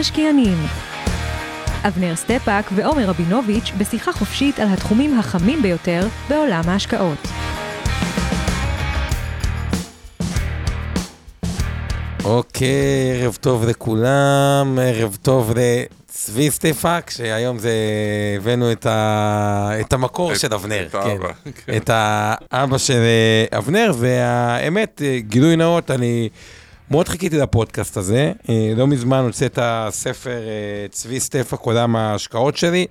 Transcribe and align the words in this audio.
המשקיענים 0.00 0.58
אבנר 1.88 2.16
סטפק 2.16 2.70
ועומר 2.74 3.04
רבינוביץ' 3.04 3.72
בשיחה 3.78 4.12
חופשית 4.12 4.58
על 4.58 4.68
התחומים 4.68 5.18
החמים 5.18 5.62
ביותר 5.62 6.06
בעולם 6.28 6.62
ההשקעות. 6.66 7.18
אוקיי, 12.24 13.22
ערב 13.22 13.38
טוב 13.40 13.64
לכולם, 13.64 14.78
ערב 14.82 15.16
טוב 15.22 15.52
לצבי 15.56 16.50
סטפאק, 16.50 17.10
שהיום 17.10 17.58
זה 17.58 17.72
הבאנו 18.36 18.72
את, 18.72 18.86
ה... 18.86 19.70
את 19.80 19.92
המקור 19.92 20.32
את, 20.32 20.40
של 20.40 20.54
אבנר, 20.54 20.86
את 20.86 20.92
כן. 20.92 20.98
האבא. 20.98 21.32
כן. 21.66 21.76
את 21.76 21.90
האבא 21.92 22.78
של 22.78 23.02
אבנר, 23.58 23.92
והאמת, 23.98 25.02
גילוי 25.18 25.56
נאות, 25.56 25.90
אני... 25.90 26.28
מאוד 26.90 27.08
חיכיתי 27.08 27.38
לפודקאסט 27.38 27.96
הזה. 27.96 28.32
אה, 28.48 28.72
לא 28.76 28.86
מזמן 28.86 29.18
הוצא 29.18 29.46
את 29.46 29.58
הספר 29.62 30.30
אה, 30.30 30.88
צבי 30.90 31.20
סטפאק, 31.20 31.60
עולם 31.60 31.96
ההשקעות 31.96 32.56
שלי. 32.56 32.86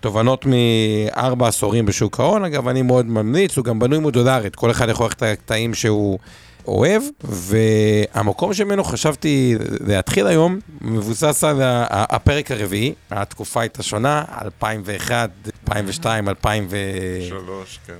תובנות 0.00 0.46
מארבעה 0.46 1.48
עשורים 1.48 1.86
בשוק 1.86 2.20
ההון. 2.20 2.44
אגב, 2.44 2.68
אני 2.68 2.82
מאוד 2.82 3.06
ממליץ, 3.06 3.56
הוא 3.56 3.64
גם 3.64 3.78
בנוי 3.78 3.98
מודולרית, 3.98 4.56
כל 4.56 4.70
אחד 4.70 4.88
יכול 4.88 5.06
ללכת 5.06 5.16
את 5.16 5.22
הקטעים 5.22 5.74
שהוא 5.74 6.18
אוהב, 6.66 7.02
והמקום 7.24 8.54
שממנו 8.54 8.84
חשבתי 8.84 9.56
להתחיל 9.86 10.26
היום 10.26 10.58
מבוסס 10.80 11.44
על 11.44 11.56
הפרק 11.90 12.50
הרביעי, 12.50 12.94
התקופה 13.10 13.60
הייתה 13.60 13.82
שונה, 13.82 14.24
2001, 14.42 15.30
2002, 15.68 16.28
2003, 16.28 17.80
כן. 17.86 17.92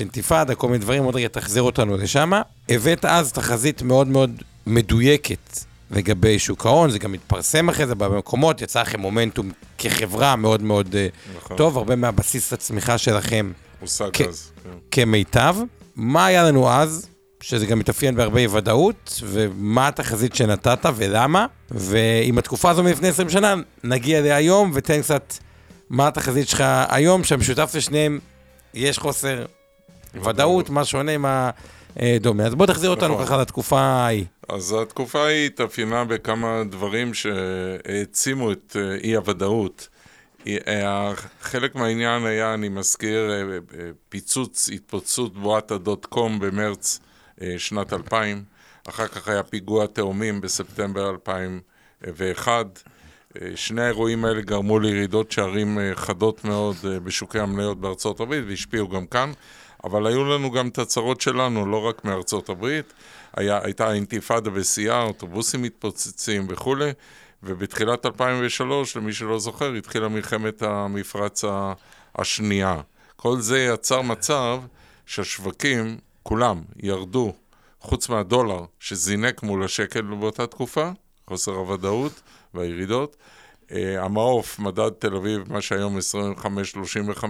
אינתיפאדה, 0.00 0.54
כל 0.54 0.66
מיני 0.66 0.78
דברים, 0.78 1.04
עוד 1.04 1.16
רגע 1.16 1.28
תחזיר 1.28 1.62
אותנו 1.62 1.96
לשם. 1.96 2.32
הבאת 2.68 3.04
אז 3.04 3.32
תחזית 3.32 3.82
מאוד 3.82 4.08
מאוד 4.08 4.42
מדויקת 4.66 5.58
לגבי 5.90 6.38
שוק 6.38 6.66
ההון, 6.66 6.90
זה 6.90 6.98
גם 6.98 7.12
מתפרסם 7.12 7.68
אחרי 7.68 7.86
זה 7.86 7.94
במקומות, 7.94 8.62
יצא 8.62 8.80
לכם 8.80 9.00
מומנטום 9.00 9.50
כחברה 9.78 10.36
מאוד 10.36 10.62
מאוד 10.62 10.94
אה, 10.96 11.06
נכון. 11.36 11.56
טוב, 11.56 11.78
הרבה 11.78 11.96
מהבסיס 11.96 12.52
הצמיחה 12.52 12.98
שלכם. 12.98 13.52
הושג 13.80 14.08
כ- 14.12 14.20
אז. 14.20 14.50
כן. 14.64 14.70
כמיטב. 14.90 15.56
מה 15.96 16.26
היה 16.26 16.44
לנו 16.44 16.70
אז, 16.70 17.06
שזה 17.40 17.66
גם 17.66 17.78
מתאפיין 17.78 18.16
בהרבה 18.16 18.56
ודאות, 18.56 19.20
ומה 19.24 19.88
התחזית 19.88 20.34
שנתת 20.34 20.86
ולמה, 20.96 21.46
ועם 21.70 22.38
התקופה 22.38 22.70
הזו 22.70 22.82
מלפני 22.82 23.08
20 23.08 23.30
שנה, 23.30 23.54
נגיע 23.84 24.20
להיום 24.20 24.70
ותן 24.74 25.02
קצת 25.02 25.34
מה 25.90 26.08
התחזית 26.08 26.48
שלך 26.48 26.64
היום, 26.88 27.24
שהמשותף 27.24 27.72
לשניהם, 27.74 28.18
יש 28.74 28.98
חוסר 28.98 29.44
ודאות, 30.24 30.70
מה 30.70 30.84
שונה 30.84 31.18
מה... 31.18 31.46
אה, 31.46 31.50
דומה. 32.20 32.46
אז 32.46 32.54
בוא 32.54 32.66
תחזיר 32.66 32.90
אותנו 32.90 33.14
נכון. 33.14 33.26
ככה 33.26 33.36
לתקופה 33.36 33.80
ההיא. 33.80 34.24
אז 34.48 34.76
התקופה 34.82 35.24
ההיא 35.24 35.46
התאפיינה 35.46 36.04
בכמה 36.04 36.62
דברים 36.70 37.14
שהעצימו 37.14 38.52
את 38.52 38.76
אה, 38.80 38.94
אי-הוודאות. 38.94 39.88
אה, 40.46 41.12
חלק 41.40 41.74
מהעניין 41.74 42.26
היה, 42.26 42.54
אני 42.54 42.68
מזכיר, 42.68 43.30
פיצוץ, 44.08 44.68
התפוצצות 44.72 45.34
בועת 45.34 45.70
הדוט 45.70 46.06
קום 46.06 46.38
במרץ 46.38 47.00
שנת 47.58 47.92
2000. 47.92 48.42
אחר 48.88 49.08
כך 49.08 49.28
היה 49.28 49.42
פיגוע 49.42 49.86
תאומים 49.86 50.40
בספטמבר 50.40 51.10
2001. 51.10 52.82
שני 53.54 53.82
האירועים 53.82 54.24
האלה 54.24 54.40
גרמו 54.40 54.78
לירידות 54.78 55.32
שערים 55.32 55.78
חדות 55.94 56.44
מאוד 56.44 56.76
בשוקי 57.04 57.38
המניות 57.38 57.80
בארצות 57.80 58.20
הברית 58.20 58.44
והשפיעו 58.48 58.88
גם 58.88 59.06
כאן. 59.06 59.32
אבל 59.84 60.06
היו 60.06 60.24
לנו 60.24 60.50
גם 60.50 60.68
את 60.68 60.78
הצרות 60.78 61.20
שלנו, 61.20 61.66
לא 61.66 61.76
רק 61.82 62.04
מארצות 62.04 62.48
הברית. 62.48 62.92
היה, 63.36 63.60
הייתה 63.62 63.92
אינתיפאדה 63.92 64.50
בשיאה, 64.50 65.02
אוטובוסים 65.02 65.62
מתפוצצים 65.62 66.46
וכולי, 66.48 66.90
ובתחילת 67.42 68.06
2003, 68.06 68.96
למי 68.96 69.12
שלא 69.12 69.38
זוכר, 69.38 69.72
התחילה 69.72 70.08
מלחמת 70.08 70.62
המפרץ 70.62 71.44
השנייה. 72.18 72.80
כל 73.16 73.40
זה 73.40 73.60
יצר 73.60 74.02
מצב 74.02 74.60
שהשווקים, 75.06 75.98
כולם, 76.22 76.62
ירדו, 76.76 77.32
חוץ 77.80 78.08
מהדולר, 78.08 78.64
שזינק 78.80 79.42
מול 79.42 79.64
השקל 79.64 80.02
באותה 80.02 80.46
תקופה, 80.46 80.90
חוסר 81.28 81.52
הוודאות 81.52 82.20
והירידות. 82.54 83.16
Uh, 83.68 83.74
המעוף, 83.98 84.58
מדד 84.58 84.90
תל 84.98 85.16
אביב, 85.16 85.52
מה 85.52 85.60
שהיום 85.60 85.98
25-35, 87.18 87.24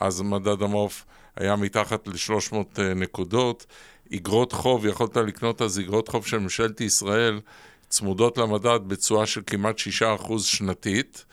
אז 0.00 0.22
מדד 0.22 0.62
המעוף 0.62 1.04
היה 1.36 1.56
מתחת 1.56 2.08
ל-300 2.08 2.54
אה, 2.78 2.94
נקודות. 2.94 3.66
אגרות 4.14 4.52
חוב, 4.52 4.86
יכולת 4.86 5.16
לקנות 5.16 5.62
אז 5.62 5.78
אגרות 5.78 6.08
חוב 6.08 6.26
של 6.26 6.38
ממשלת 6.38 6.80
ישראל 6.80 7.40
צמודות 7.88 8.38
למדד 8.38 8.80
בתשואה 8.86 9.26
של 9.26 9.40
כמעט 9.46 9.78
6% 9.78 10.38
שנתית. 10.38 11.24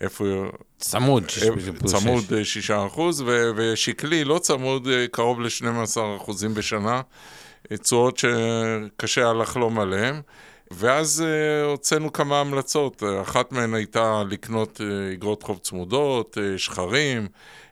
איפה... 0.00 0.24
צמוד, 0.78 1.24
אה, 1.42 1.48
צמוד 1.86 2.24
6 2.42 2.70
אה, 2.70 2.86
אחוז, 2.86 3.24
ושקלי 3.56 4.24
לא 4.24 4.38
צמוד 4.38 4.88
קרוב 5.10 5.40
ל-12 5.40 6.00
אחוזים 6.16 6.54
בשנה, 6.54 7.00
תשואות 7.82 8.18
שקשה 8.18 9.20
היה 9.20 9.32
לחלום 9.32 9.78
עליהן. 9.78 10.20
ואז 10.70 11.24
הוצאנו 11.64 12.12
כמה 12.12 12.40
המלצות, 12.40 13.02
אחת 13.22 13.52
מהן 13.52 13.74
הייתה 13.74 14.22
לקנות 14.28 14.80
אגרות 15.14 15.42
חוב 15.42 15.58
צמודות, 15.58 16.38
שחרים, 16.56 17.28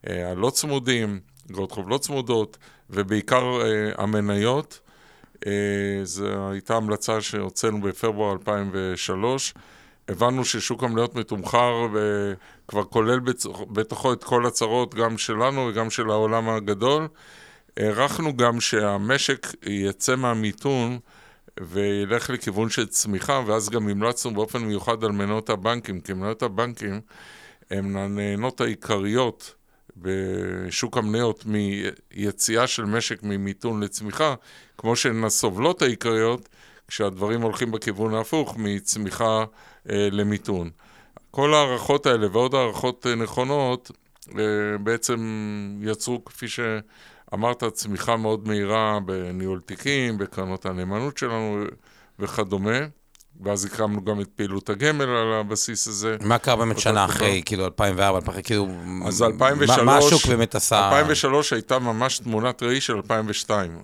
הלא 0.07 0.51
צמודים. 0.51 1.21
אגרות 1.51 1.73
חוב 1.73 1.89
לא 1.89 1.99
צמודות, 1.99 2.59
ובעיקר 2.91 3.63
אה, 3.63 3.93
המניות. 3.99 4.81
אה, 5.47 5.53
זו 6.03 6.51
הייתה 6.51 6.77
המלצה 6.77 7.21
שהוצאנו 7.21 7.81
בפברואר 7.81 8.33
2003. 8.33 9.55
הבנו 10.09 10.45
ששוק 10.45 10.85
המניות 10.85 11.15
מתומחר 11.15 11.73
וכבר 11.93 12.85
כולל 12.85 13.21
בתוכו 13.73 14.13
את 14.13 14.25
כל 14.25 14.47
הצרות, 14.47 14.95
גם 14.95 15.19
שלנו 15.19 15.67
וגם 15.71 15.91
של 15.91 16.11
העולם 16.11 16.49
הגדול. 16.49 17.09
הערכנו 17.77 18.37
גם 18.37 18.61
שהמשק 18.61 19.47
יצא 19.67 20.17
מהמיתון 20.17 20.99
וילך 21.61 22.31
לכיוון 22.31 22.69
של 22.69 22.87
צמיחה, 22.87 23.43
ואז 23.47 23.71
גם 23.71 23.89
המלצנו 23.89 24.35
באופן 24.35 24.59
מיוחד 24.59 25.05
על 25.05 25.13
מניות 25.13 25.51
הבנקים, 25.51 26.01
כי 26.01 26.13
מניות 26.13 26.43
הבנקים 26.43 27.01
הן 27.71 27.97
הנהנות 27.97 28.61
העיקריות 28.61 29.55
בשוק 29.97 30.97
המניות 30.97 31.45
מיציאה 31.47 32.67
של 32.67 32.85
משק 32.85 33.23
ממיתון 33.23 33.83
לצמיחה, 33.83 34.35
כמו 34.79 34.97
שהן 34.97 35.25
הסובלות 35.25 35.83
העיקריות, 35.83 36.49
כשהדברים 36.89 37.43
הולכים 37.43 37.71
בכיוון 37.71 38.15
ההפוך, 38.15 38.57
מצמיחה 38.59 39.45
אה, 39.91 40.09
למיתון. 40.13 40.71
כל 41.31 41.55
ההערכות 41.55 42.07
האלה 42.07 42.27
ועוד 42.33 42.55
הערכות 42.55 43.07
אה, 43.07 43.15
נכונות 43.15 43.91
אה, 44.39 44.79
בעצם 44.79 45.79
יצרו, 45.83 46.25
כפי 46.25 46.47
שאמרת, 47.31 47.65
צמיחה 47.65 48.17
מאוד 48.17 48.49
מהירה 48.49 48.99
בניהול 49.07 49.61
תיקים, 49.61 50.19
בקרנות 50.19 50.67
הנאמנות 50.67 51.19
שלנו 51.19 51.65
וכדומה. 52.19 52.79
ואז 53.41 53.65
הקמנו 53.65 54.05
גם 54.05 54.21
את 54.21 54.29
פעילות 54.37 54.71
הגמל 54.71 55.09
על 55.09 55.33
הבסיס 55.33 55.89
הזה. 55.89 56.17
מה 56.21 56.39
קרה 56.39 56.57
באמת 56.57 56.79
שנה 56.79 57.05
אחרי, 57.05 57.43
כאילו 57.45 57.65
2004, 57.65 58.19
2004, 58.19 58.43
כאילו... 58.43 58.69
אז 59.07 59.23
2003... 59.23 59.79
מה 59.79 59.99
השוק 59.99 60.27
באמת 60.27 60.55
עשה? 60.55 60.89
2003 60.89 61.53
הייתה 61.53 61.79
ממש 61.79 62.19
תמונת 62.19 62.63
ראי 62.63 62.81
של 62.81 62.97
2002. 62.97 63.79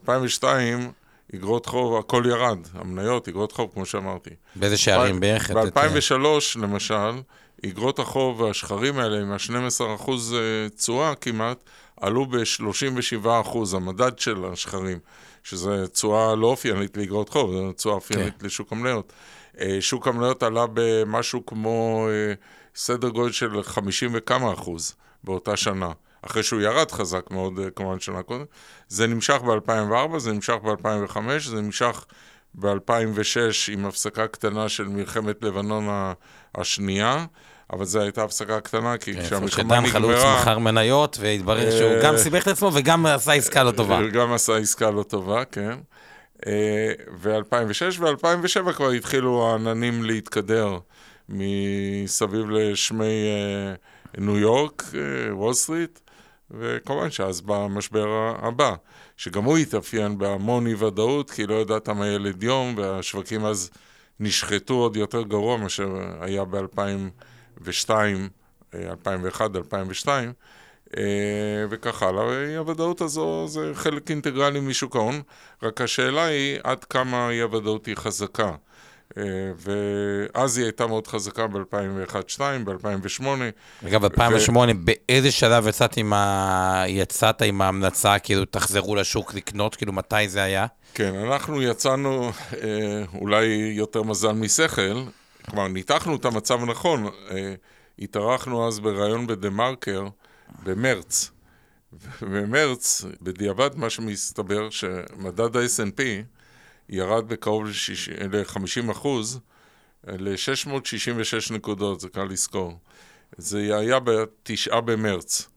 2002, 0.00 0.90
אגרות 1.34 1.66
חוב, 1.66 1.98
הכל 1.98 2.24
ירד, 2.28 2.58
המניות, 2.74 3.28
אגרות 3.28 3.52
חוב, 3.52 3.70
כמו 3.74 3.86
שאמרתי. 3.86 4.30
באיזה 4.56 4.76
שערים 4.76 5.20
בערך? 5.20 5.50
ב-2003, 5.50 6.58
למשל, 6.60 7.20
אגרות 7.66 7.98
החוב 7.98 8.40
והשחרים 8.40 8.98
האלה, 8.98 9.20
עם 9.20 9.32
ה-12% 9.32 10.10
אה, 10.10 10.68
תשואה 10.76 11.14
כמעט, 11.14 11.58
עלו 12.00 12.26
ב-37%, 12.26 13.58
המדד 13.76 14.18
של 14.18 14.44
השחרים. 14.52 14.98
שזה 15.42 15.88
תשואה 15.88 16.34
לא 16.34 16.46
אופיינית 16.46 16.96
לאגרות 16.96 17.28
חוב, 17.28 17.52
זו 17.52 17.72
תשואה 17.72 17.94
אופיינית 17.94 18.34
כן. 18.38 18.46
לשוק 18.46 18.72
המניות. 18.72 19.12
אה, 19.60 19.76
שוק 19.80 20.08
המניות 20.08 20.42
עלה 20.42 20.66
במשהו 20.74 21.46
כמו 21.46 22.08
אה, 22.10 22.34
סדר 22.74 23.08
גודל 23.08 23.32
של 23.32 23.62
50 23.62 24.10
וכמה 24.14 24.52
אחוז 24.52 24.94
באותה 25.24 25.56
שנה. 25.56 25.92
אחרי 26.22 26.42
שהוא 26.42 26.60
ירד 26.60 26.90
חזק 26.90 27.30
מאוד, 27.30 27.58
אה, 27.58 27.70
כמובן, 27.70 28.00
שנה 28.00 28.22
קודם. 28.22 28.44
זה 28.88 29.06
נמשך 29.06 29.34
ב-2004, 29.34 30.18
זה 30.18 30.32
נמשך 30.32 30.54
ב-2005, 30.54 31.18
זה 31.38 31.60
נמשך 31.60 32.04
ב-2006 32.54 33.72
עם 33.72 33.86
הפסקה 33.86 34.26
קטנה 34.26 34.68
של 34.68 34.88
מלחמת 34.88 35.44
לבנון 35.44 35.88
השנייה. 36.54 37.26
אבל 37.72 37.84
זו 37.84 38.00
הייתה 38.00 38.24
הפסקה 38.24 38.60
קטנה, 38.60 38.98
כי 38.98 39.14
כן, 39.14 39.22
כשהמלחמה 39.22 39.64
נגמרה... 39.64 39.80
שדן 39.80 39.92
חלוץ 39.92 40.18
מכר 40.40 40.58
מניות, 40.58 41.18
והתברר 41.20 41.70
שהוא 41.70 41.90
אה, 41.90 42.02
גם 42.02 42.16
סיבך 42.16 42.42
את 42.42 42.48
עצמו 42.48 42.70
וגם 42.74 43.06
עשה 43.06 43.32
עסקה 43.32 43.62
לא 43.62 43.70
טובה. 43.70 44.00
גם 44.12 44.32
עשה 44.32 44.56
עסקה 44.56 44.90
לא 44.90 45.02
טובה, 45.02 45.44
כן. 45.44 45.78
ו-2006 47.20 48.00
ו-2007 48.00 48.72
כבר 48.72 48.90
התחילו 48.90 49.50
העננים 49.50 50.04
להתקדר 50.04 50.78
מסביב 51.28 52.50
לשמי 52.50 53.04
אה, 53.04 53.74
ניו 54.18 54.38
יורק, 54.38 54.82
וול 55.30 55.54
סטריט, 55.54 55.98
וכמובן 56.50 57.10
שאז 57.10 57.40
בא 57.40 57.56
המשבר 57.56 58.34
הבא, 58.42 58.74
שגם 59.16 59.44
הוא 59.44 59.58
התאפיין 59.58 60.18
בהמון 60.18 60.66
אי 60.66 60.74
ודאות, 60.74 61.30
כי 61.30 61.46
לא 61.46 61.54
ידעת 61.54 61.88
מה 61.88 62.06
ילד 62.06 62.42
יום, 62.42 62.74
והשווקים 62.76 63.44
אז 63.44 63.70
נשחטו 64.20 64.74
עוד 64.74 64.96
יותר 64.96 65.22
גרוע 65.22 65.56
מאשר 65.56 65.88
היה 66.20 66.44
ב-2002, 67.60 67.90
2001, 68.74 69.56
2002, 69.56 70.32
וכך 71.70 72.02
הלאה. 72.02 72.24
האי-הוודאות 72.24 73.00
הזו 73.00 73.46
זה 73.48 73.70
חלק 73.74 74.10
אינטגרלי 74.10 74.60
משוק 74.60 74.96
ההון, 74.96 75.22
רק 75.62 75.80
השאלה 75.80 76.24
היא 76.24 76.58
עד 76.64 76.84
כמה 76.84 77.26
האי-הוודאות 77.26 77.86
היא 77.86 77.96
חזקה. 77.96 78.52
אה, 79.16 79.22
ואז 79.56 80.58
היא 80.58 80.64
הייתה 80.64 80.86
מאוד 80.86 81.06
חזקה 81.06 81.46
ב-2001-2002, 81.46 82.40
ב-2008. 82.64 83.24
אגב, 83.86 84.06
ב-2008, 84.06 84.56
ו... 84.56 84.70
באיזה 84.84 85.30
שלב 85.30 85.68
יצאת 85.68 85.96
עם, 85.96 86.12
ה... 86.12 86.84
יצאת 86.88 87.42
עם 87.42 87.62
ההמלצה, 87.62 88.18
כאילו, 88.18 88.44
תחזרו 88.44 88.96
לשוק 88.96 89.34
לקנות? 89.34 89.76
כאילו, 89.76 89.92
מתי 89.92 90.28
זה 90.28 90.42
היה? 90.42 90.66
כן, 90.94 91.14
אנחנו 91.14 91.62
יצאנו, 91.62 92.30
אה, 92.62 93.02
אולי 93.14 93.44
יותר 93.76 94.02
מזל 94.02 94.32
משכל, 94.32 95.02
כלומר, 95.50 95.68
ניתחנו 95.68 96.16
את 96.16 96.24
המצב 96.24 96.62
הנכון. 96.62 97.06
אה, 97.06 97.54
התארחנו 97.98 98.68
אז 98.68 98.80
בריאיון 98.80 99.26
בדה-מרקר 99.26 100.06
במרץ. 100.62 101.30
במרץ, 102.22 103.04
בדיעבד, 103.22 103.70
מה 103.76 103.90
שמסתבר, 103.90 104.70
שמדד 104.70 105.56
ה-S&P, 105.56 106.00
ירד 106.88 107.28
בקרוב 107.28 107.66
ל-50 107.66 108.92
אחוז, 108.92 109.40
ל-666 110.06 111.54
נקודות, 111.54 112.00
זה 112.00 112.08
קל 112.08 112.24
לזכור. 112.24 112.78
זה 113.36 113.76
היה 113.76 114.00
בתשעה 114.00 114.80
במרץ. 114.80 115.48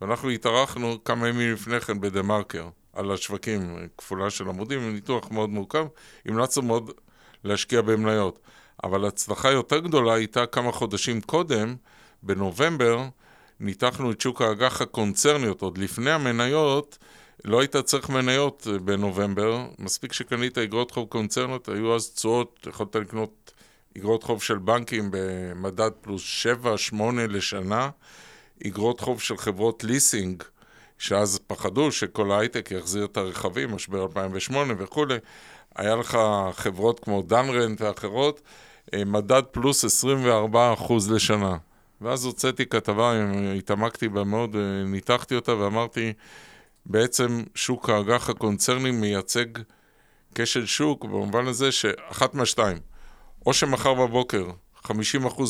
ואנחנו 0.00 0.30
התארחנו 0.30 1.04
כמה 1.04 1.28
ימים 1.28 1.52
לפני 1.52 1.80
כן 1.80 2.00
בדה 2.00 2.22
מרקר, 2.22 2.68
על 2.92 3.12
השווקים, 3.12 3.88
כפולה 3.98 4.30
של 4.30 4.48
עמודים, 4.48 4.94
ניתוח 4.94 5.30
מאוד 5.30 5.50
מורכב, 5.50 5.86
המלצנו 6.26 6.62
מאוד 6.62 6.90
להשקיע 7.44 7.82
במניות. 7.82 8.38
אבל 8.84 9.04
הצלחה 9.04 9.50
יותר 9.50 9.78
גדולה 9.78 10.14
הייתה 10.14 10.46
כמה 10.46 10.72
חודשים 10.72 11.20
קודם, 11.20 11.76
בנובמבר, 12.22 13.04
ניתחנו 13.60 14.12
את 14.12 14.20
שוק 14.20 14.42
האג"ח 14.42 14.80
הקונצרניות, 14.82 15.62
עוד 15.62 15.78
לפני 15.78 16.10
המניות, 16.10 16.98
לא 17.44 17.60
היית 17.60 17.76
צריך 17.76 18.08
מניות 18.08 18.66
אה, 18.72 18.78
בנובמבר, 18.78 19.66
מספיק 19.78 20.12
שקנית 20.12 20.58
אגרות 20.58 20.90
חוב 20.90 21.08
קונצרנות, 21.08 21.68
היו 21.68 21.94
אז 21.94 22.10
תשואות, 22.10 22.66
יכולת 22.70 22.96
לקנות 22.96 23.52
אגרות 23.98 24.22
חוב 24.22 24.42
של 24.42 24.58
בנקים 24.58 25.08
במדד 25.10 25.90
פלוס 26.00 26.46
7-8 26.92 27.02
לשנה, 27.28 27.90
אגרות 28.66 29.00
חוב 29.00 29.20
של 29.20 29.36
חברות 29.36 29.84
ליסינג, 29.84 30.42
שאז 30.98 31.38
פחדו 31.46 31.92
שכל 31.92 32.32
ההייטק 32.32 32.70
יחזיר 32.70 33.04
את 33.04 33.16
הרכבים, 33.16 33.74
משבר 33.74 34.02
2008 34.02 34.74
וכולי, 34.78 35.16
היה 35.76 35.96
לך 35.96 36.18
חברות 36.52 37.00
כמו 37.00 37.22
דנרנט 37.22 37.80
ואחרות, 37.80 38.40
מדד 39.06 39.42
פלוס 39.50 40.04
24% 40.04 40.92
לשנה. 41.10 41.56
ואז 42.00 42.24
הוצאתי 42.24 42.66
כתבה, 42.66 43.12
התעמקתי 43.58 44.08
בה 44.08 44.24
מאוד, 44.24 44.56
אה, 44.56 44.84
ניתחתי 44.84 45.34
אותה 45.34 45.56
ואמרתי, 45.56 46.12
בעצם 46.86 47.42
שוק 47.54 47.90
האג"ח 47.90 48.30
הקונצרני 48.30 48.90
מייצג 48.90 49.46
כשל 50.34 50.66
שוק 50.66 51.04
במובן 51.04 51.46
הזה 51.46 51.72
שאחת 51.72 52.34
מהשתיים, 52.34 52.78
או 53.46 53.52
שמחר 53.52 53.94
בבוקר 53.94 54.44
50% 54.84 54.90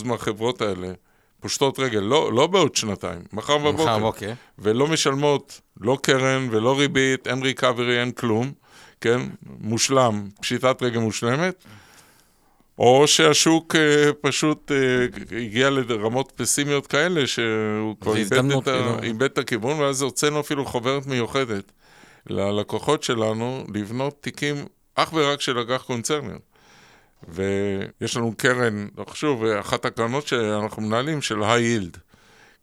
מהחברות 0.05 0.61
האלה 0.63 0.93
פושטות 1.41 1.79
רגל, 1.79 2.01
לא, 2.01 2.33
לא 2.33 2.47
בעוד 2.47 2.75
שנתיים, 2.75 3.23
מחר 3.33 3.59
בבוקר, 3.59 3.83
מחר 3.83 3.99
בבוקר, 3.99 4.33
ולא 4.59 4.87
משלמות 4.87 5.61
לא 5.81 5.99
קרן 6.03 6.49
ולא 6.51 6.79
ריבית, 6.79 7.27
אין 7.27 7.43
ריקאברי, 7.43 8.01
אין 8.01 8.13
כלום, 8.13 8.53
כן, 9.01 9.21
מושלם, 9.61 10.29
פשיטת 10.41 10.83
רגל 10.83 10.99
מושלמת, 10.99 11.65
או 12.81 13.07
שהשוק 13.07 13.75
uh, 13.75 13.79
פשוט 14.21 14.71
uh, 14.71 15.35
הגיע 15.37 15.71
לרמות 15.71 16.33
פסימיות 16.37 16.87
כאלה, 16.87 17.27
שהוא 17.27 17.97
כבר 18.01 18.17
איבד 18.17 18.33
את, 18.33 18.65
כאילו... 18.65 19.03
איבד 19.03 19.23
את 19.23 19.39
הכיוון, 19.39 19.81
ואז 19.81 20.03
הוצאנו 20.03 20.41
אפילו 20.41 20.65
חוברת 20.65 21.07
מיוחדת 21.07 21.73
ללקוחות 22.27 23.03
שלנו 23.03 23.65
לבנות 23.75 24.23
תיקים 24.23 24.57
אך 24.95 25.13
ורק 25.13 25.41
של 25.41 25.59
אג"ח 25.59 25.83
קונצרניות. 25.83 26.43
ויש 27.29 28.17
לנו 28.17 28.35
קרן, 28.37 28.87
לא 28.99 29.05
חשוב, 29.05 29.45
אחת 29.45 29.85
הקרנות 29.85 30.27
שאנחנו 30.27 30.83
מנהלים 30.83 31.23
של 31.23 31.43
היי-יילד, 31.43 31.97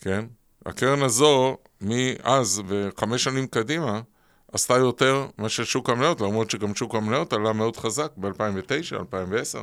כן? 0.01 0.25
הקרן 0.65 1.03
הזו, 1.03 1.57
מאז 1.81 2.61
וחמש 2.67 3.23
שנים 3.23 3.47
קדימה, 3.47 4.01
עשתה 4.53 4.73
יותר 4.73 5.27
מאשר 5.37 5.63
שוק 5.63 5.89
המניות, 5.89 6.21
למרות 6.21 6.51
שגם 6.51 6.75
שוק 6.75 6.95
המניות 6.95 7.33
עלה 7.33 7.53
מאוד 7.53 7.77
חזק 7.77 8.11
ב-2009, 8.17 8.95
2010. 8.99 9.59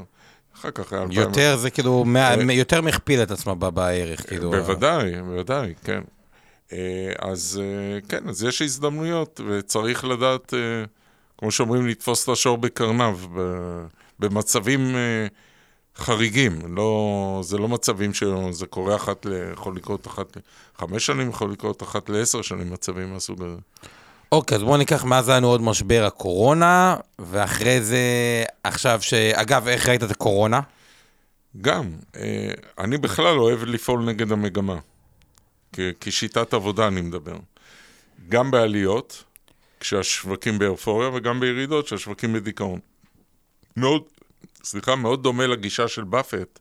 אחר 0.55 0.71
כך 0.71 0.93
היה... 0.93 1.07
יותר 1.11 1.57
זה 1.57 1.71
כאילו, 1.71 2.05
אה, 2.17 2.53
יותר 2.53 2.81
מכפיל 2.81 3.23
את 3.23 3.31
עצמו 3.31 3.57
בערך, 3.57 4.29
כאילו... 4.29 4.51
בוודאי, 4.51 5.23
בוודאי, 5.23 5.75
כן. 5.85 6.01
אה, 6.73 7.13
אז 7.19 7.61
אה, 7.63 8.01
כן, 8.09 8.29
אז 8.29 8.43
יש 8.43 8.63
הזדמנויות, 8.63 9.41
וצריך 9.49 10.05
לדעת, 10.05 10.55
כמו 11.39 11.51
שאומרים, 11.51 11.87
לתפוס 11.87 12.25
את 12.25 12.29
השור 12.29 12.59
בקרניו, 12.59 13.19
במצבים 14.19 14.97
חריגים. 15.97 16.77
לא, 16.77 17.41
זה 17.45 17.59
לא 17.59 17.69
מצבים 17.69 18.15
שזה 18.15 18.67
קורה 18.67 18.97
אחת, 18.97 19.27
ל... 19.27 19.53
יכול 19.53 19.77
לקרות 19.77 20.07
אחת 20.07 20.37
לחמש 20.77 21.07
שנים, 21.07 21.29
יכול 21.29 21.53
לקרות 21.53 21.83
אחת 21.83 22.09
לעשר 22.09 22.43
שנים, 22.43 22.73
מצבים 22.73 23.13
מהסוג 23.13 23.43
הזה. 23.43 23.57
אוקיי, 24.35 24.57
אז 24.57 24.63
בואו 24.63 24.77
ניקח 24.77 25.05
מאז 25.05 25.29
היה 25.29 25.39
לנו 25.39 25.49
עוד 25.49 25.63
משבר 25.63 26.05
הקורונה, 26.07 26.97
ואחרי 27.19 27.81
זה, 27.81 27.99
עכשיו 28.65 29.03
ש... 29.03 29.15
אגב, 29.15 29.69
איך 29.69 29.89
ראית 29.89 30.03
את 30.03 30.11
הקורונה? 30.11 30.61
גם. 31.61 31.91
אה, 32.17 32.51
אני 32.79 32.99
בכלל 32.99 33.39
אוהב 33.39 33.63
לפעול 33.63 34.05
נגד 34.05 34.33
המגמה. 34.33 34.79
כשיטת 36.01 36.55
עבודה 36.55 36.87
אני 36.87 37.01
מדבר. 37.01 37.37
גם 38.29 38.51
בעליות, 38.51 39.25
כשהשווקים 39.81 40.59
באופוריה, 40.59 41.09
וגם 41.15 41.41
בירידות, 41.41 41.87
כשהשווקים 41.87 42.33
בדיכאון. 42.33 42.81
מאוד, 43.77 44.03
סליחה, 44.65 44.97
מאוד 44.97 45.23
דומה 45.23 45.47
לגישה 45.47 45.89
של 45.89 46.05
באפט, 46.05 46.59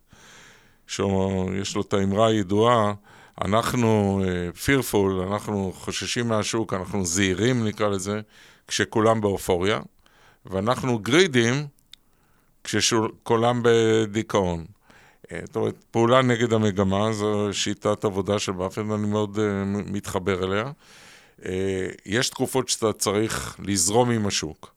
שיש 0.88 1.76
לו 1.76 1.82
את 1.82 1.94
האמרה 1.94 2.28
הידועה, 2.28 2.94
אנחנו 3.42 4.22
uh, 4.24 4.58
fearful, 4.58 5.34
אנחנו 5.34 5.74
חוששים 5.76 6.28
מהשוק, 6.28 6.74
אנחנו 6.74 7.06
זהירים 7.06 7.68
נקרא 7.68 7.88
לזה, 7.88 8.22
כשכולם 8.68 9.22
באופוריה, 9.22 9.80
ואנחנו 10.46 11.00
גרידים 11.00 11.68
כשכולם 12.64 13.62
בדיכאון. 13.64 14.66
Uh, 14.66 15.30
זאת 15.46 15.56
אומרת, 15.56 15.76
פעולה 15.92 16.22
נגד 16.22 16.54
המגמה, 16.54 17.14
זו 17.14 17.50
שיטת 17.52 18.06
עבודה 18.06 18.40
של 18.40 18.52
באפט, 18.52 18.78
ואני 18.78 19.08
מאוד 19.08 19.38
uh, 19.38 19.40
מתחבר 19.92 20.44
אליה. 20.44 20.72
Uh, 21.40 21.46
יש 22.06 22.30
תקופות 22.30 22.70
שאתה 22.70 22.94
צריך 22.94 23.58
לזרום 23.66 24.10
עם 24.10 24.28
השוק, 24.28 24.74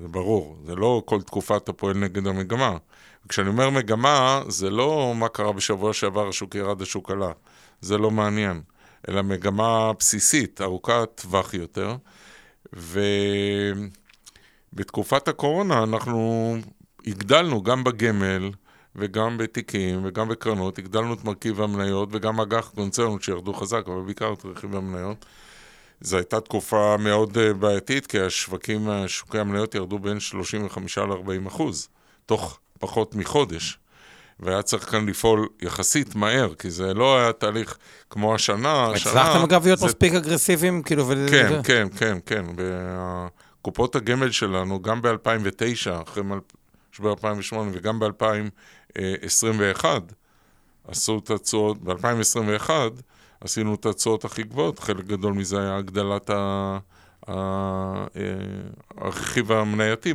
זה 0.00 0.08
ברור, 0.08 0.56
זה 0.66 0.74
לא 0.74 1.02
כל 1.04 1.22
תקופה 1.22 1.56
אתה 1.56 1.72
פועל 1.72 1.96
נגד 1.96 2.26
המגמה. 2.26 2.76
כשאני 3.28 3.48
אומר 3.48 3.70
מגמה, 3.70 4.42
זה 4.48 4.70
לא 4.70 5.12
מה 5.16 5.28
קרה 5.28 5.52
בשבוע 5.52 5.92
שעבר, 5.92 6.28
השוק 6.28 6.54
ירד, 6.54 6.82
השוק 6.82 7.10
עלה. 7.10 7.32
זה 7.80 7.98
לא 7.98 8.10
מעניין, 8.10 8.62
אלא 9.08 9.22
מגמה 9.22 9.92
בסיסית, 9.98 10.60
ארוכת 10.60 11.08
טווח 11.14 11.54
יותר. 11.54 11.96
ובתקופת 14.72 15.28
הקורונה 15.28 15.82
אנחנו 15.82 16.56
הגדלנו 17.06 17.62
גם 17.62 17.84
בגמל 17.84 18.50
וגם 18.96 19.38
בתיקים 19.38 20.00
וגם 20.04 20.28
בקרנות, 20.28 20.78
הגדלנו 20.78 21.14
את 21.14 21.24
מרכיב 21.24 21.60
המניות 21.60 22.08
וגם 22.12 22.40
אג"ח 22.40 22.72
קונצרנות 22.74 23.22
שירדו 23.22 23.54
חזק, 23.54 23.82
אבל 23.86 24.02
בעיקר 24.02 24.32
את 24.32 24.44
רכיב 24.44 24.76
המניות. 24.76 25.26
זו 26.00 26.16
הייתה 26.16 26.40
תקופה 26.40 26.96
מאוד 26.98 27.38
אה, 27.38 27.54
בעייתית, 27.54 28.06
כי 28.06 28.20
השווקים, 28.20 28.88
שוקי 29.06 29.38
המניות 29.38 29.74
ירדו 29.74 29.98
בין 29.98 30.20
35 30.20 30.98
ל-40 30.98 31.48
אחוז, 31.48 31.88
תוך 32.26 32.60
פחות 32.78 33.14
מחודש. 33.14 33.78
והיה 34.40 34.62
צריך 34.62 34.90
כאן 34.90 35.06
לפעול 35.06 35.48
יחסית 35.62 36.14
מהר, 36.14 36.54
כי 36.54 36.70
זה 36.70 36.94
לא 36.94 37.18
היה 37.18 37.32
תהליך 37.32 37.78
כמו 38.10 38.34
השנה. 38.34 38.86
הצלחתם 38.86 39.42
אגב 39.44 39.64
להיות 39.64 39.78
זה... 39.78 39.86
מספיק 39.86 40.14
אגרסיביים, 40.14 40.82
כאילו, 40.82 41.08
ו... 41.08 41.26
כן, 41.30 41.60
כן, 41.64 41.88
כן, 41.96 42.18
כן. 42.26 42.44
קופות 43.62 43.96
הגמל 43.96 44.30
שלנו, 44.30 44.82
גם 44.82 45.02
ב-2009, 45.02 46.02
אחרי 46.02 46.22
משבר 46.92 47.10
2008 47.10 47.70
וגם 47.74 48.00
ב-2021, 48.00 49.84
עשו 50.88 51.18
את 51.18 51.30
התשואות, 51.30 51.82
ב-2021 51.82 52.70
עשינו 53.40 53.74
את 53.74 53.86
התשואות 53.86 54.24
הכי 54.24 54.42
גבוהות, 54.42 54.78
חלק 54.78 55.04
גדול 55.04 55.32
מזה 55.32 55.60
היה 55.60 55.76
הגדלת 55.76 56.30
אה, 56.30 56.78
הרכיב 58.98 59.52
המנייתי 59.52 60.14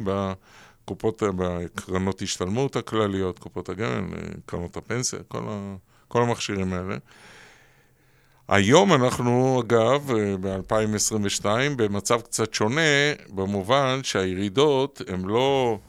בקופות, 0.86 1.24
בקרנות 1.36 2.22
השתלמות 2.22 2.75
הכלליות, 2.75 3.39
קופות 3.39 3.70
הגמל, 3.70 4.18
קרנות 4.46 4.77
הפנסיה, 4.77 5.20
כל, 5.27 5.44
ה, 5.48 5.75
כל 6.08 6.22
המכשירים 6.22 6.74
האלה. 6.74 6.98
היום 8.48 8.94
אנחנו, 8.94 9.62
אגב, 9.65 10.12
ב-2022, 10.42 11.46
במצב 11.75 12.22
קצת 12.22 12.54
שונה, 12.54 12.82
במובן 13.30 14.00
שהירידות 14.04 15.01
הן 15.08 15.22
לא 15.22 15.80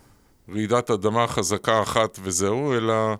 רעידת 0.52 0.90
אדמה 0.90 1.26
חזקה 1.26 1.82
אחת 1.82 2.18
וזהו, 2.22 2.74
אלא 2.74 3.14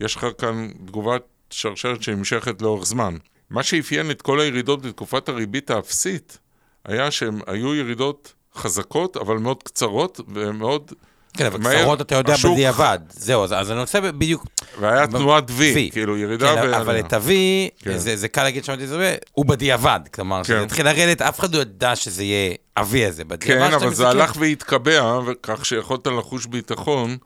יש 0.00 0.16
לך 0.16 0.26
כאן 0.38 0.68
תגובת 0.86 1.22
שרשרת 1.50 2.02
שנמשכת 2.02 2.62
לאורך 2.62 2.86
זמן. 2.86 3.16
מה 3.50 3.62
שאפיין 3.62 4.10
את 4.10 4.22
כל 4.22 4.40
הירידות 4.40 4.82
בתקופת 4.82 5.28
הריבית 5.28 5.70
האפסית, 5.70 6.38
היה 6.84 7.10
שהן 7.10 7.40
היו 7.46 7.74
ירידות 7.74 8.34
חזקות, 8.54 9.16
אבל 9.16 9.36
מאוד 9.36 9.62
קצרות 9.62 10.20
ומאוד... 10.28 10.92
כן, 11.36 11.46
אבל 11.46 11.58
קצרות 11.58 12.00
אתה 12.00 12.14
יודע 12.14 12.34
השוק... 12.34 12.52
בדיעבד. 12.52 12.98
זהו, 13.08 13.44
אז, 13.44 13.52
אז 13.52 13.70
אני 13.70 13.80
רוצה 13.80 14.00
בדיוק... 14.00 14.46
והיה 14.80 15.06
תנועת 15.06 15.50
V, 15.50 15.52
v, 15.52 15.92
כאילו 15.92 16.16
ירידה 16.16 16.54
כן, 16.54 16.68
ו... 16.68 16.76
אבל 16.76 16.98
את 16.98 17.12
ה-V, 17.12 17.28
כן. 17.78 17.98
זה, 17.98 18.16
זה 18.16 18.28
קל 18.28 18.42
להגיד 18.42 18.64
את 18.70 18.88
זה, 18.88 19.16
הוא 19.32 19.46
בדיעבד. 19.46 20.00
כלומר, 20.14 20.36
כן. 20.36 20.42
כשזה 20.42 20.62
התחיל 20.62 20.86
לרדת, 20.86 21.22
אף 21.22 21.40
אחד 21.40 21.54
לא 21.54 21.60
ידע 21.60 21.96
שזה 21.96 22.24
יהיה 22.24 22.54
ה-V 22.76 23.08
הזה. 23.08 23.22
כן, 23.40 23.62
אבל 23.62 23.94
זה 23.94 24.08
הלך 24.08 24.32
והתקבע, 24.38 25.20
כך 25.42 25.66
שיכולת 25.66 26.06
לחוש 26.06 26.46
ביטחון. 26.46 27.16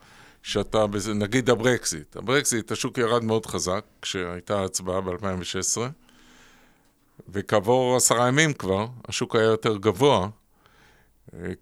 שאתה, 0.46 0.84
נגיד 1.14 1.50
הברקזיט, 1.50 2.16
הברקזיט, 2.16 2.72
השוק 2.72 2.98
ירד 2.98 3.25
מאוד 3.25 3.46
חזק 3.46 3.84
כשהייתה 4.02 4.64
הצבעה 4.64 5.00
ב-2016, 5.00 5.80
וכעבור 7.28 7.96
עשרה 7.96 8.28
ימים 8.28 8.52
כבר, 8.52 8.86
השוק 9.08 9.36
היה 9.36 9.44
יותר 9.44 9.76
גבוה, 9.76 10.28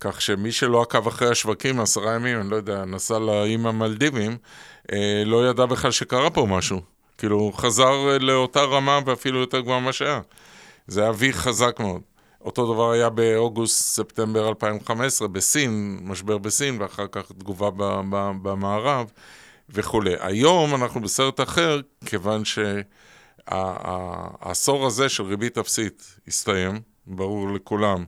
כך 0.01 0.21
שמי 0.21 0.53
שלא 0.53 0.83
עקב 0.83 1.07
אחרי 1.07 1.29
השווקים 1.29 1.81
עשרה 1.81 2.15
ימים, 2.15 2.41
אני 2.41 2.51
לא 2.51 2.57
יודע, 2.57 2.85
נסע 2.85 3.19
לאיים 3.19 3.67
המלדיבים, 3.67 4.37
אה, 4.93 5.23
לא 5.27 5.51
ידע 5.51 5.67
בכלל 5.67 5.91
שקרה 5.91 6.31
פה 6.31 6.47
משהו. 6.51 6.81
כאילו, 7.19 7.53
חזר 7.53 8.19
לאותה 8.21 8.63
רמה 8.63 8.99
ואפילו 9.07 9.41
יותר 9.41 9.61
גבוהה 9.61 9.81
ממה 9.81 9.93
שהיה. 9.93 10.21
זה 10.87 11.03
היה 11.03 11.13
V 11.15 11.33
חזק 11.33 11.77
מאוד. 11.81 12.03
אותו 12.41 12.75
דבר 12.75 12.91
היה 12.91 13.11
באוגוסט-ספטמבר 13.11 14.49
2015 14.49 15.29
בסין, 15.29 15.99
משבר 16.03 16.39
בסין, 16.39 16.83
ואחר 16.83 17.07
כך 17.13 17.33
תגובה 17.33 17.71
במערב 18.43 19.11
וכולי. 19.71 20.15
היום 20.21 20.75
אנחנו 20.75 21.01
בסרט 21.01 21.41
אחר, 21.41 21.81
כיוון 22.07 22.43
שהעשור 23.49 24.87
הזה 24.87 25.09
של 25.09 25.23
ריבית 25.23 25.59
אפסית 25.59 26.17
הסתיים, 26.29 26.81
ברור 27.07 27.53
לכולם 27.53 28.05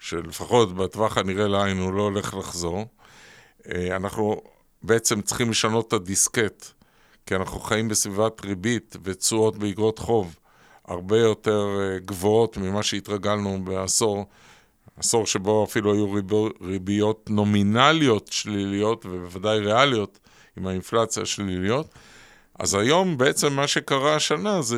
שלפחות 0.00 0.74
בטווח 0.74 1.18
הנראה 1.18 1.48
לעין 1.48 1.78
הוא 1.78 1.92
לא 1.92 2.02
הולך 2.02 2.34
לחזור. 2.34 2.84
אה, 3.74 3.96
אנחנו 3.96 4.42
בעצם 4.82 5.20
צריכים 5.20 5.50
לשנות 5.50 5.88
את 5.88 5.92
הדיסקט, 5.92 6.66
כי 7.26 7.36
אנחנו 7.36 7.60
חיים 7.60 7.88
בסביבת 7.88 8.44
ריבית 8.44 8.96
ותשואות 9.02 9.56
באגרות 9.56 9.98
חוב 9.98 10.36
הרבה 10.84 11.18
יותר 11.18 11.66
אה, 11.80 11.98
גבוהות 11.98 12.56
ממה 12.56 12.82
שהתרגלנו 12.82 13.64
בעשור, 13.64 14.24
עשור 14.96 15.26
שבו 15.26 15.64
אפילו 15.64 15.92
היו 15.92 16.16
ריביות 16.62 17.30
נומינליות 17.30 18.28
שליליות 18.32 19.06
ובוודאי 19.06 19.58
ריאליות 19.58 20.18
עם 20.56 20.66
האינפלציה 20.66 21.26
שליליות. 21.26 21.94
אז 22.58 22.74
היום 22.74 23.18
בעצם 23.18 23.52
מה 23.52 23.66
שקרה 23.66 24.16
השנה 24.16 24.62
זה 24.62 24.76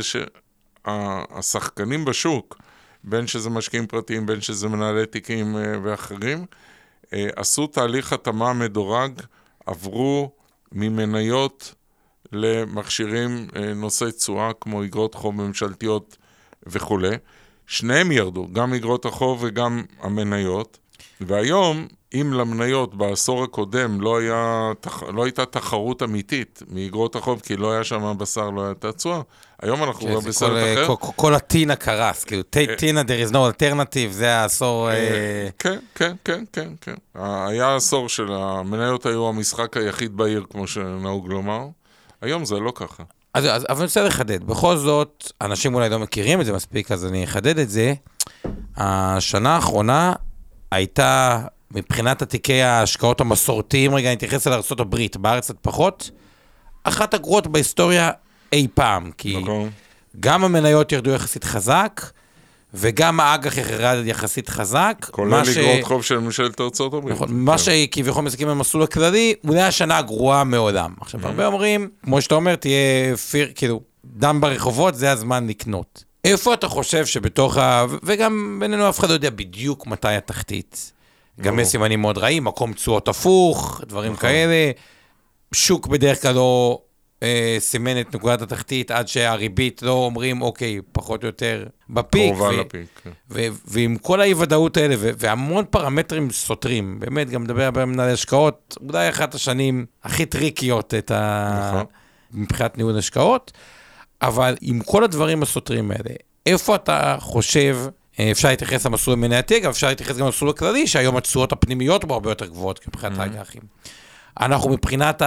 שהשחקנים 0.85 2.05
בשוק, 2.05 2.63
בין 3.05 3.27
שזה 3.27 3.51
משקיעים 3.51 3.87
פרטיים, 3.87 4.27
בין 4.27 4.41
שזה 4.41 4.69
מנהלי 4.69 5.07
תיקים 5.07 5.57
אה, 5.57 5.75
ואחרים, 5.83 6.47
אה, 7.13 7.29
עשו 7.37 7.67
תהליך 7.67 8.13
התאמה 8.13 8.53
מדורג, 8.53 9.21
עברו 9.67 10.33
ממניות 10.73 11.75
למכשירים 12.33 13.49
אה, 13.57 13.75
נושאי 13.75 14.13
תשואה 14.13 14.53
כמו 14.61 14.85
אגרות 14.85 15.15
חוב 15.15 15.35
ממשלתיות 15.35 16.17
וכולי. 16.67 17.17
שניהם 17.67 18.13
ירדו, 18.13 18.49
גם 18.53 18.75
אגרות 18.75 19.05
החוב 19.05 19.39
וגם 19.43 19.83
המניות. 20.01 20.79
והיום, 21.21 21.87
אם 22.15 22.33
למניות 22.33 22.95
בעשור 22.95 23.45
הקודם 23.45 24.01
לא, 24.01 24.19
היה, 24.19 24.73
לא 25.13 25.25
הייתה 25.25 25.45
תחרות 25.45 26.03
אמיתית 26.03 26.63
מאגרות 26.71 27.17
החוב, 27.17 27.41
כי 27.41 27.57
לא 27.57 27.73
היה 27.73 27.85
שם 27.85 28.15
בשר, 28.19 28.51
לא 28.51 28.67
הייתה 28.67 28.93
תשואה, 28.93 29.21
היום 29.63 29.83
אנחנו 29.83 30.07
כבר 30.07 30.21
בסרט 30.21 30.51
כל, 30.51 30.83
אחר. 30.85 30.97
כל, 30.97 31.13
כל 31.17 31.35
הטינה 31.35 31.77
קרס, 31.77 32.25
כאילו, 32.25 32.43
אה, 32.57 32.77
טינה, 32.77 33.01
there 33.01 33.29
is 33.29 33.33
no 33.33 33.37
alternative, 33.37 34.11
זה 34.11 34.35
העשור... 34.35 34.89
כן, 35.59 35.79
כן, 35.95 36.17
כן, 36.25 36.45
כן, 36.53 36.69
כן. 36.81 36.95
היה 37.15 37.77
עשור 37.77 38.09
של 38.09 38.33
המניות 38.33 39.07
היו 39.07 39.29
המשחק 39.29 39.77
היחיד 39.77 40.17
בעיר, 40.17 40.45
כמו 40.51 40.67
שנהוג 40.67 41.29
לומר. 41.29 41.67
היום 42.23 42.45
זה 42.45 42.61
לא 42.61 42.73
ככה. 42.75 43.03
אז, 43.35 43.45
אז 43.45 43.67
אבל 43.69 43.77
אני 43.77 43.85
רוצה 43.85 44.03
לחדד. 44.03 44.45
בכל 44.45 44.77
זאת, 44.77 45.33
אנשים 45.41 45.75
אולי 45.75 45.89
לא 45.89 45.99
מכירים 45.99 46.41
את 46.41 46.47
זה 46.47 46.53
מספיק, 46.53 46.93
אז 46.93 47.07
אני 47.07 47.25
אחדד 47.25 47.59
את 47.59 47.71
זה. 47.71 47.95
השנה 48.77 49.55
האחרונה 49.55 50.13
הייתה, 50.71 51.41
מבחינת 51.75 52.23
התיקי 52.23 52.63
ההשקעות 52.63 53.21
המסורתיים, 53.21 53.95
רגע, 53.95 54.09
אני 54.09 54.17
אתייחס 54.17 54.47
על 54.47 54.53
ארה"ב, 54.53 54.97
בארץ 55.19 55.45
קצת 55.45 55.57
פחות, 55.61 56.11
אחת 56.85 57.15
הגרועות 57.15 57.47
בהיסטוריה 57.47 58.11
אי 58.53 58.67
פעם. 58.75 59.11
כי 59.19 59.37
נכון. 59.43 59.71
גם 60.21 60.45
המניות 60.45 60.93
ירדו 60.93 61.11
יחסית 61.11 61.45
חזק, 61.45 62.01
וגם 62.75 63.21
האג"ח 63.21 63.59
ירד 63.59 64.07
יחסית 64.07 64.49
חזק. 64.49 65.07
כולל 65.11 65.35
אגרות 65.35 65.55
ש... 65.55 65.59
חוב 65.83 66.03
של 66.03 66.19
ממשלת 66.19 66.61
ארצות 66.61 66.95
הברית. 66.95 67.15
נכון, 67.15 67.29
מה 67.33 67.53
כן. 67.53 67.59
שכביכול 67.59 68.25
מסכים 68.25 68.49
במסלול 68.49 68.83
הכללי, 68.83 69.35
אולי 69.49 69.61
השנה 69.61 69.99
הגרועה 69.99 70.45
מעולם. 70.45 70.95
עכשיו, 71.01 71.21
mm-hmm. 71.21 71.27
הרבה 71.27 71.47
אומרים, 71.47 71.89
כמו 72.03 72.23
שאתה 72.23 72.35
אומר, 72.35 72.57
תהיה 72.57 73.17
פיר, 73.31 73.53
כאילו, 73.55 73.81
דם 74.05 74.41
ברחובות, 74.41 74.95
זה 74.95 75.13
הזמן 75.13 75.47
לקנות. 75.47 76.05
איפה 76.25 76.55
אתה 76.55 76.69
חושב 76.69 77.07
שבתוך 77.07 77.57
ה... 77.57 77.85
וגם 78.03 78.57
בינינו 78.61 78.89
אף 78.89 78.99
אחד 78.99 79.09
לא 79.09 79.15
יודע 79.15 79.31
בדיוק 79.31 79.87
מתי 79.87 80.09
התחתית. 80.09 80.93
גם 81.41 81.59
יש 81.59 81.69
סימנים 81.69 82.01
מאוד 82.01 82.19
רעים, 82.19 82.45
מקום 82.45 82.73
תשואות 82.73 83.09
הפוך, 83.09 83.81
דברים 83.87 84.13
נכון. 84.13 84.23
כאלה. 84.23 84.71
שוק 85.55 85.87
בדרך 85.87 86.23
כלל 86.23 86.35
לא 86.35 86.83
אה, 87.23 87.57
סימן 87.59 88.01
את 88.01 88.15
נקודת 88.15 88.43
התחתית 88.43 88.91
עד 88.91 89.09
שהריבית 89.09 89.83
לא 89.83 89.93
אומרים, 89.93 90.43
אוקיי, 90.43 90.81
פחות 90.93 91.23
או 91.23 91.27
יותר 91.27 91.67
בפיק. 91.91 92.35
קרובה 92.35 92.53
לפיק. 92.53 93.01
כן. 93.05 93.11
ועם 93.65 93.97
כל 93.97 94.21
האי-ודאות 94.21 94.77
האלה, 94.77 94.95
והמון 94.99 95.65
פרמטרים 95.71 96.31
סותרים, 96.31 97.01
באמת, 97.01 97.31
גם 97.31 97.43
מדבר 97.43 97.63
הרבה 97.63 97.85
מנהלי 97.85 98.13
השקעות, 98.13 98.77
אולי 98.89 99.09
אחת 99.09 99.35
השנים 99.35 99.87
הכי 100.03 100.27
טריקיות 100.27 100.95
את 100.95 101.11
ה... 101.11 101.71
נכון. 101.71 101.87
מבחינת 102.33 102.77
ניהול 102.77 102.99
השקעות, 102.99 103.53
אבל 104.23 104.57
עם 104.61 104.81
כל 104.81 105.05
הדברים 105.05 105.43
הסותרים 105.43 105.91
האלה, 105.91 106.15
איפה 106.47 106.75
אתה 106.75 107.17
חושב... 107.21 107.79
אה, 108.21 108.31
אפשר 108.31 108.49
להתייחס 108.49 108.87
למסלול 108.87 109.17
המנייתי, 109.19 109.57
אגב, 109.57 109.71
אפשר 109.71 109.89
להתייחס 109.89 110.17
גם 110.17 110.27
למסלול 110.27 110.51
הכללי, 110.51 110.87
שהיום 110.87 111.17
התשואות 111.17 111.53
הפנימיות 111.53 112.05
בו 112.05 112.15
הרבה 112.15 112.31
יותר 112.31 112.47
גבוהות 112.47 112.89
מבחינת 112.89 113.19
mm-hmm. 113.19 113.23
האג"חים. 113.23 113.63
אנחנו 114.41 114.71
מבחינת 114.71 115.23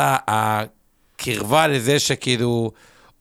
קרבה 1.17 1.67
לזה 1.67 1.99
שכאילו, 1.99 2.71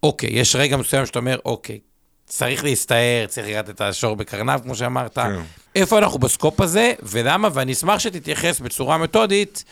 אוקיי, 0.03 0.31
יש 0.33 0.57
רגע 0.57 0.77
מסוים 0.77 1.07
שאתה 1.07 1.19
אומר, 1.19 1.39
אוקיי, 1.45 1.79
צריך 2.27 2.65
להסתער, 2.65 3.27
צריך 3.29 3.47
לראות 3.47 3.71
את 3.71 3.81
השור 3.81 4.17
בקרניו, 4.17 4.61
כמו 4.63 4.75
שאמרת. 4.75 5.19
כן. 5.19 5.41
איפה 5.75 5.99
אנחנו 5.99 6.19
בסקופ 6.19 6.61
הזה, 6.61 6.93
ולמה? 7.03 7.49
ואני 7.53 7.73
אשמח 7.73 7.99
שתתייחס 7.99 8.61
בצורה 8.61 8.99
מתודית, 8.99 9.65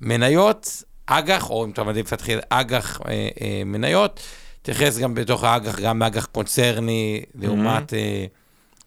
מניות, 0.00 0.82
אג"ח, 1.06 1.50
או 1.50 1.64
אם 1.64 1.70
אתה 1.70 1.84
מעדיף 1.84 2.12
להתחיל, 2.12 2.40
אג"ח 2.48 3.00
אה, 3.00 3.28
אה, 3.40 3.62
מניות, 3.64 4.20
תתייחס 4.62 4.98
גם 4.98 5.14
בתוך 5.14 5.44
האג"ח, 5.44 5.80
גם 5.80 5.98
מאג"ח 5.98 6.24
קונצרני, 6.24 7.22
לעומת 7.34 7.94
אה, 7.94 8.24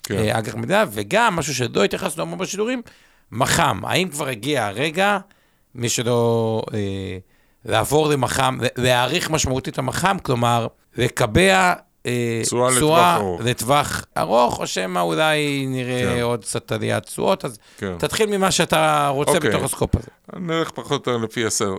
כן. 0.03 0.17
אה, 0.17 0.39
אג"ח 0.39 0.55
מדינה, 0.55 0.85
וגם 0.91 1.35
משהו 1.35 1.55
שלא 1.55 1.83
התייחסנו 1.83 2.23
המון 2.23 2.39
בשידורים, 2.39 2.81
מח"מ. 3.31 3.85
האם 3.85 4.09
כבר 4.09 4.27
הגיע 4.27 4.65
הרגע, 4.65 5.17
מי 5.75 5.89
שלא... 5.89 6.61
אה, 6.73 7.17
לעבור 7.65 8.09
למח"מ, 8.09 8.57
להעריך 8.77 9.29
משמעותית 9.29 9.77
המח"מ, 9.77 10.17
כלומר, 10.23 10.67
לקבע 10.97 11.73
אה, 12.05 12.41
תשואה 12.43 13.19
לטווח 13.39 14.05
ארוך, 14.17 14.59
או 14.59 14.67
שמא 14.67 14.99
אולי 14.99 15.65
נראה 15.67 16.15
כן. 16.15 16.21
עוד 16.21 16.43
קצת 16.45 16.71
עליית 16.71 17.03
תשואות, 17.03 17.45
אז 17.45 17.57
כן. 17.77 17.95
תתחיל 17.97 18.37
ממה 18.37 18.51
שאתה 18.51 19.07
רוצה 19.07 19.31
אוקיי. 19.31 19.49
בתוך 19.49 19.63
הסקופ 19.63 19.95
הזה. 19.95 20.07
נלך 20.35 20.71
פחות 20.71 21.07
או 21.07 21.13
יותר 21.13 21.25
לפי 21.25 21.45
הסדר. 21.45 21.75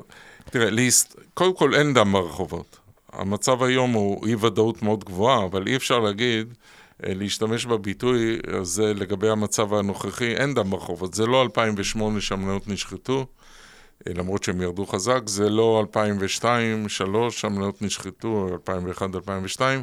תראה, 0.50 0.70
ליסט, 0.70 1.16
קודם 1.34 1.56
כל 1.56 1.74
אין 1.74 1.94
דם 1.94 2.12
ברחובות. 2.12 2.78
המצב 3.12 3.62
היום 3.62 3.92
הוא 3.92 4.26
אי-ודאות 4.26 4.82
מאוד 4.82 5.04
גבוהה, 5.04 5.44
אבל 5.44 5.66
אי 5.66 5.76
אפשר 5.76 5.98
להגיד, 5.98 6.46
אה, 6.48 6.54
להשתמש 7.02 7.66
בביטוי 7.66 8.38
הזה 8.58 8.94
לגבי 8.94 9.28
המצב 9.28 9.74
הנוכחי, 9.74 10.34
אין 10.36 10.54
דם 10.54 10.70
ברחובות. 10.70 11.14
זה 11.14 11.26
לא 11.26 11.42
2008 11.42 12.20
שהמניות 12.20 12.68
נשחטו, 12.68 13.26
למרות 14.06 14.44
שהם 14.44 14.60
ירדו 14.60 14.86
חזק, 14.86 15.20
זה 15.26 15.48
לא 15.48 15.80
2002, 15.80 16.82
2003, 16.82 17.44
המניות 17.44 17.82
נשחטו, 17.82 18.48
2001, 18.52 19.14
2002, 19.14 19.82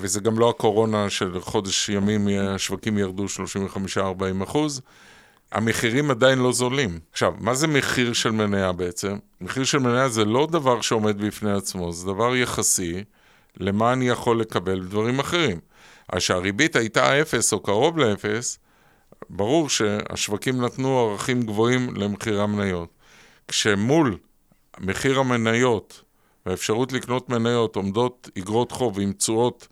וזה 0.00 0.20
גם 0.20 0.38
לא 0.38 0.50
הקורונה 0.50 1.10
של 1.10 1.40
חודש 1.40 1.88
ימים, 1.88 2.28
השווקים 2.28 2.98
ירדו 2.98 3.24
35-40 3.96 4.00
אחוז. 4.42 4.80
המחירים 5.52 6.10
עדיין 6.10 6.38
לא 6.38 6.52
זולים. 6.52 6.98
עכשיו, 7.12 7.34
מה 7.38 7.54
זה 7.54 7.66
מחיר 7.66 8.12
של 8.12 8.30
מניה 8.30 8.72
בעצם? 8.72 9.16
מחיר 9.40 9.64
של 9.64 9.78
מניה 9.78 10.08
זה 10.08 10.24
לא 10.24 10.48
דבר 10.50 10.80
שעומד 10.80 11.20
בפני 11.20 11.52
עצמו, 11.52 11.92
זה 11.92 12.06
דבר 12.06 12.36
יחסי 12.36 13.04
למה 13.56 13.92
אני 13.92 14.08
יכול 14.08 14.40
לקבל 14.40 14.80
בדברים 14.80 15.18
אחרים. 15.18 15.58
אז 16.08 16.22
שהריבית 16.22 16.76
הייתה 16.76 17.20
אפס 17.20 17.52
או 17.52 17.60
קרוב 17.60 17.98
לאפס, 17.98 18.58
ברור 19.30 19.68
שהשווקים 19.68 20.64
נתנו 20.64 20.98
ערכים 20.98 21.42
גבוהים 21.42 21.96
למחיר 21.96 22.40
המניות. 22.40 22.88
כשמול 23.48 24.16
מחיר 24.80 25.18
המניות 25.18 26.02
והאפשרות 26.46 26.92
לקנות 26.92 27.28
מניות 27.28 27.76
עומדות 27.76 28.30
אגרות 28.38 28.72
חוב 28.72 29.00
עם 29.00 29.12
תשואות 29.12 29.68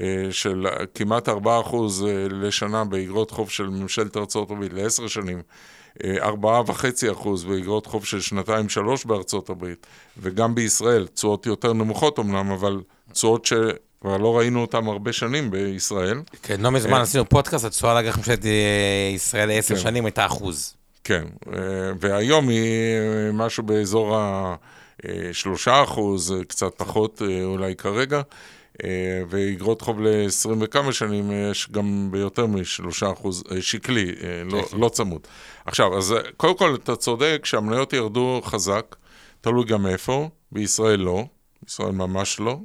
אה, 0.00 0.26
של 0.30 0.66
כמעט 0.94 1.28
4% 1.28 1.32
אה, 1.32 2.26
לשנה 2.30 2.84
באגרות 2.84 3.30
חוב 3.30 3.50
של 3.50 3.68
ממשלת 3.68 4.16
ארה"ב 4.16 4.62
לעשר 4.72 5.06
שנים, 5.06 5.42
4.5% 5.98 6.02
אה, 6.04 7.48
באגרות 7.48 7.86
חוב 7.86 8.04
של 8.04 8.20
שנתיים-שלוש 8.20 9.04
בארצות 9.04 9.50
הברית, 9.50 9.86
וגם 10.18 10.54
בישראל, 10.54 11.06
תשואות 11.06 11.46
יותר 11.46 11.72
נמוכות 11.72 12.18
אמנם, 12.18 12.50
אבל 12.50 12.80
תשואות. 13.12 13.46
כבר 14.06 14.16
לא 14.16 14.38
ראינו 14.38 14.60
אותם 14.60 14.88
הרבה 14.88 15.12
שנים 15.12 15.50
בישראל. 15.50 16.20
כן, 16.42 16.60
לא 16.60 16.70
מזמן 16.70 17.00
עשינו 17.00 17.28
פודקאסט, 17.28 17.64
התשואה 17.64 17.94
לאג"ח 17.94 18.18
ממשלת 18.18 18.44
ישראל 19.14 19.48
לעשר 19.48 19.74
כן. 19.74 19.80
שנים 19.80 20.04
הייתה 20.04 20.26
אחוז. 20.26 20.74
כן, 21.04 21.24
והיום 22.00 22.48
היא 22.48 22.60
משהו 23.32 23.62
באזור 23.62 24.16
ה-3 24.16 25.70
אחוז, 25.84 26.34
קצת 26.48 26.72
פחות 26.76 27.22
אולי 27.44 27.76
כרגע. 27.76 28.22
אה, 28.84 29.22
ואיגרות 29.28 29.82
חוב 29.82 30.00
ל-20 30.00 30.50
וכמה 30.60 30.92
שנים 30.92 31.30
אה, 31.30 31.48
יש 31.50 31.70
גם 31.70 32.08
ביותר 32.10 32.46
משלושה 32.46 33.12
אחוז 33.12 33.44
אה, 33.50 33.62
שקלי, 33.62 34.12
לא, 34.44 34.62
כן, 34.62 34.68
כן. 34.68 34.78
לא 34.80 34.88
צמוד. 34.88 35.20
עכשיו, 35.66 35.98
אז 35.98 36.14
קודם 36.36 36.56
כל 36.56 36.74
אתה 36.74 36.96
צודק 36.96 37.40
שהמניות 37.44 37.92
ירדו 37.92 38.40
חזק, 38.44 38.96
תלוי 39.40 39.64
גם 39.64 39.86
איפה, 39.86 40.28
בישראל 40.52 41.00
לא, 41.00 41.24
בישראל 41.62 41.92
ממש 41.92 42.40
לא. 42.40 42.58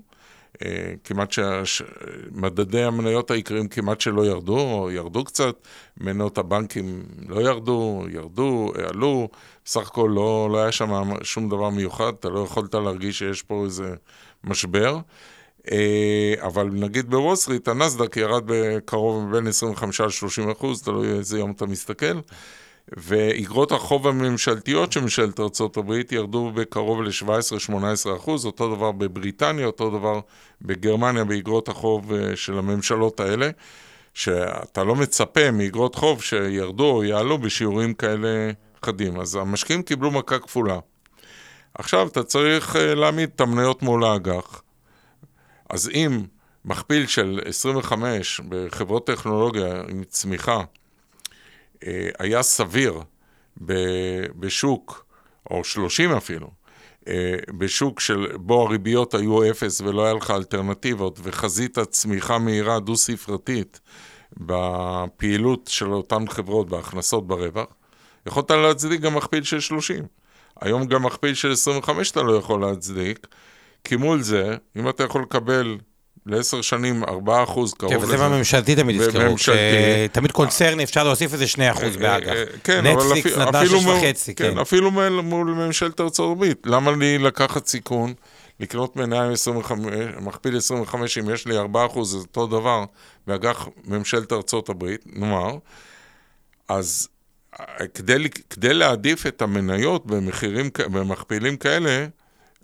כמעט 1.03 1.33
שמדדי 1.63 2.83
המניות 2.83 3.31
העיקריים 3.31 3.67
כמעט 3.67 4.01
שלא 4.01 4.25
ירדו, 4.25 4.59
או 4.59 4.91
ירדו 4.91 5.23
קצת, 5.23 5.55
מניות 5.97 6.37
הבנקים 6.37 7.03
לא 7.27 7.41
ירדו, 7.41 8.05
ירדו, 8.09 8.71
עלו, 8.89 9.29
בסך 9.65 9.87
הכל 9.87 10.11
לא, 10.15 10.49
לא 10.51 10.57
היה 10.57 10.71
שם 10.71 11.13
שום 11.23 11.49
דבר 11.49 11.69
מיוחד, 11.69 12.13
אתה 12.19 12.29
לא 12.29 12.39
יכולת 12.39 12.75
להרגיש 12.75 13.19
שיש 13.19 13.41
פה 13.41 13.65
איזה 13.65 13.95
משבר. 14.43 14.97
אה, 15.71 16.33
אבל 16.41 16.67
נגיד 16.71 17.09
בוול 17.09 17.35
סטריט, 17.35 17.67
הנסדק 17.67 18.17
ירד 18.17 18.43
בקרוב 18.45 19.31
בין 19.31 19.47
25 19.47 20.01
ל-30 20.01 20.51
אחוז, 20.51 20.83
תלוי 20.83 21.09
איזה 21.11 21.39
יום 21.39 21.51
אתה 21.51 21.65
מסתכל, 21.65 22.19
ואגרות 22.87 23.71
החוב 23.71 24.07
הממשלתיות 24.07 24.91
של 24.91 25.01
ממשלת 25.01 25.39
ארה"ב 25.39 25.91
ירדו 26.11 26.51
בקרוב 26.55 27.01
ל-17-18 27.01 28.15
אחוז, 28.17 28.45
אותו 28.45 28.75
דבר 28.75 28.91
בבריטניה, 28.91 29.65
אותו 29.65 29.89
דבר 29.89 30.19
בגרמניה 30.61 31.23
באגרות 31.23 31.69
החוב 31.69 32.13
אה, 32.13 32.35
של 32.35 32.57
הממשלות 32.57 33.19
האלה, 33.19 33.49
שאתה 34.13 34.83
לא 34.83 34.95
מצפה 34.95 35.51
מאגרות 35.51 35.95
חוב 35.95 36.21
שירדו 36.21 36.91
או 36.91 37.03
יעלו 37.03 37.37
בשיעורים 37.37 37.93
כאלה 37.93 38.51
חדים. 38.85 39.19
אז 39.19 39.35
המשקיעים 39.35 39.83
קיבלו 39.83 40.11
מכה 40.11 40.39
כפולה. 40.39 40.79
עכשיו 41.73 42.07
אתה 42.07 42.23
צריך 42.23 42.75
אה, 42.75 42.95
להעמיד 42.95 43.29
את 43.35 43.41
המניות 43.41 43.83
מול 43.83 44.03
האג"ח. 44.03 44.61
אז 45.69 45.89
אם 45.89 46.21
מכפיל 46.65 47.07
של 47.07 47.39
25 47.45 48.41
בחברות 48.49 49.07
טכנולוגיה 49.07 49.81
עם 49.89 50.03
צמיחה 50.03 50.61
היה 52.19 52.43
סביר 52.43 53.01
בשוק, 54.35 55.05
או 55.49 55.63
30 55.63 56.11
אפילו, 56.11 56.51
אה, 57.07 57.35
בשוק 57.57 57.99
של 57.99 58.27
בו 58.35 58.67
הריביות 58.67 59.13
היו 59.13 59.51
אפס 59.51 59.81
ולא 59.81 60.05
היה 60.05 60.13
לך 60.13 60.31
אלטרנטיבות, 60.31 61.19
וחזית 61.23 61.79
צמיחה 61.79 62.37
מהירה 62.37 62.79
דו-ספרתית 62.79 63.79
בפעילות 64.37 65.67
של 65.67 65.93
אותן 65.93 66.27
חברות, 66.27 66.69
בהכנסות 66.69 67.27
ברווח, 67.27 67.67
יכולת 68.27 68.51
להצדיק 68.51 69.01
גם 69.01 69.15
מכפיל 69.15 69.43
של 69.43 69.59
30. 69.59 70.05
היום 70.61 70.85
גם 70.85 71.03
מכפיל 71.03 71.33
של 71.33 71.51
25 71.51 72.11
אתה 72.11 72.21
לא 72.21 72.35
יכול 72.35 72.61
להצדיק, 72.61 73.27
כי 73.83 73.95
מול 73.95 74.21
זה, 74.21 74.55
אם 74.75 74.89
אתה 74.89 75.03
יכול 75.03 75.21
לקבל 75.21 75.77
לעשר 76.25 76.61
שנים 76.61 77.03
4 77.03 77.43
אחוז, 77.43 77.73
קרוב 77.73 77.93
לזה. 77.93 78.01
כן, 78.01 78.13
וזה 78.13 78.17
בממשלתי 78.17 78.75
תמיד 78.75 78.95
יזכרו. 78.95 79.35
תמיד 80.11 80.31
קונצרני 80.31 80.83
אפשר 80.83 81.03
להוסיף 81.03 81.33
איזה 81.33 81.47
2 81.47 81.71
אחוז 81.71 81.95
אה, 81.95 82.01
באג"ח. 82.01 82.29
אה, 82.29 82.43
כן, 82.63 82.87
נטפליקס 82.87 83.37
נתנה 83.37 83.63
6.5, 83.63 84.33
כן. 84.35 84.57
אפילו 84.57 84.91
מול 85.23 85.47
ממשלת 85.47 86.01
ארצות 86.01 86.31
הברית. 86.31 86.61
למה 86.65 86.91
לי 86.91 87.17
לקחת 87.17 87.67
סיכון? 87.67 88.13
לקנות 88.59 88.95
מניה 88.95 89.23
עם 89.23 89.31
25, 89.31 89.93
מכפיל 90.21 90.57
25, 90.57 91.17
אם 91.17 91.29
יש 91.29 91.47
לי 91.47 91.57
4 91.57 91.85
אחוז, 91.85 92.11
זה 92.11 92.17
אותו 92.17 92.47
דבר, 92.47 92.85
באג"ח 93.27 93.67
ממשלת 93.85 94.33
ארצות 94.33 94.69
הברית, 94.69 95.01
נאמר. 95.05 95.57
אז 96.69 97.07
אה, 97.59 97.87
כדי, 97.93 98.29
כדי 98.49 98.73
להעדיף 98.73 99.27
את 99.27 99.41
המניות 99.41 100.05
במחירים, 100.05 100.69
במכפילים 100.91 101.57
כאלה, 101.57 102.07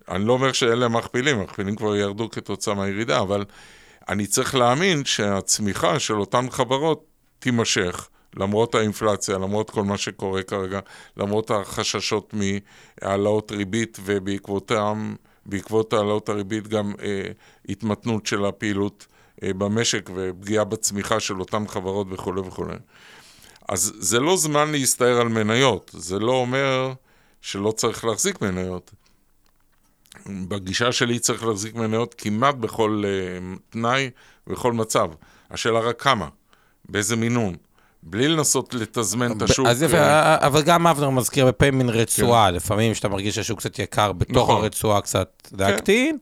אני 0.10 0.26
לא 0.26 0.34
אומר 0.34 0.52
שאלה 0.52 0.88
מכפילים, 0.88 1.42
מכפילים 1.42 1.76
כבר 1.76 1.96
ירדו 1.96 2.30
כתוצאה 2.30 2.74
מהירידה, 2.74 3.20
אבל 3.20 3.46
אני 4.10 4.28
צריך 4.28 4.56
להאמין 4.56 5.06
שהצמיחה 5.06 6.00
של 6.00 6.20
אותן 6.20 6.50
חברות 6.50 7.06
תימשך, 7.40 8.08
למרות 8.36 8.76
האינפלציה, 8.76 9.38
למרות 9.38 9.70
כל 9.70 9.84
מה 9.84 9.98
שקורה 9.98 10.44
כרגע, 10.44 10.80
למרות 11.18 11.52
החששות 11.52 12.34
מהעלאות 12.34 13.52
ריבית 13.52 13.98
ובעקבותם, 14.06 15.16
בעקבות 15.46 15.94
העלאות 15.94 16.30
הריבית 16.30 16.68
גם 16.68 16.94
אה, 17.02 17.22
התמתנות 17.70 18.26
של 18.26 18.46
הפעילות 18.46 19.08
אה, 19.44 19.54
במשק 19.54 20.10
ופגיעה 20.16 20.64
בצמיחה 20.64 21.20
של 21.20 21.40
אותן 21.40 21.68
חברות 21.68 22.08
וכולי 22.10 22.42
וכולי. 22.42 22.76
אז 23.70 23.94
זה 24.00 24.20
לא 24.20 24.38
זמן 24.38 24.72
להסתער 24.72 25.22
על 25.22 25.28
מניות, 25.28 25.92
זה 25.94 26.20
לא 26.20 26.32
אומר 26.32 26.94
שלא 27.42 27.72
צריך 27.72 28.06
להחזיק 28.06 28.42
מניות. 28.42 28.92
בגישה 30.26 30.92
שלי 30.92 31.20
צריך 31.20 31.46
להחזיק 31.46 31.76
מניות 31.76 32.16
כמעט 32.18 32.56
בכל 32.56 33.04
uh, 33.06 33.60
תנאי 33.70 34.10
ובכל 34.48 34.74
מצב. 34.74 35.10
השאלה 35.52 35.80
רק 35.80 36.02
כמה, 36.02 36.28
באיזה 36.90 37.16
מינון. 37.16 37.56
בלי 38.04 38.28
לנסות 38.28 38.74
לתזמן 38.74 39.32
את 39.32 39.42
השוק. 39.42 39.68
אז 39.68 39.84
יפה, 39.84 39.98
אה, 39.98 40.48
אבל 40.48 40.62
גם 40.62 40.88
אבנר 40.88 41.10
מזכיר 41.10 41.46
בפעמים 41.46 41.78
מין 41.78 41.90
רצועה, 41.90 42.48
כן. 42.50 42.56
לפעמים 42.56 42.96
שאתה 42.96 43.10
מרגיש 43.10 43.36
שהשוק 43.36 43.60
קצת 43.60 43.80
יקר, 43.80 44.12
בתוך 44.12 44.50
נכון. 44.50 44.64
הרצועה 44.64 45.02
קצת 45.02 45.50
להקטין. 45.58 46.18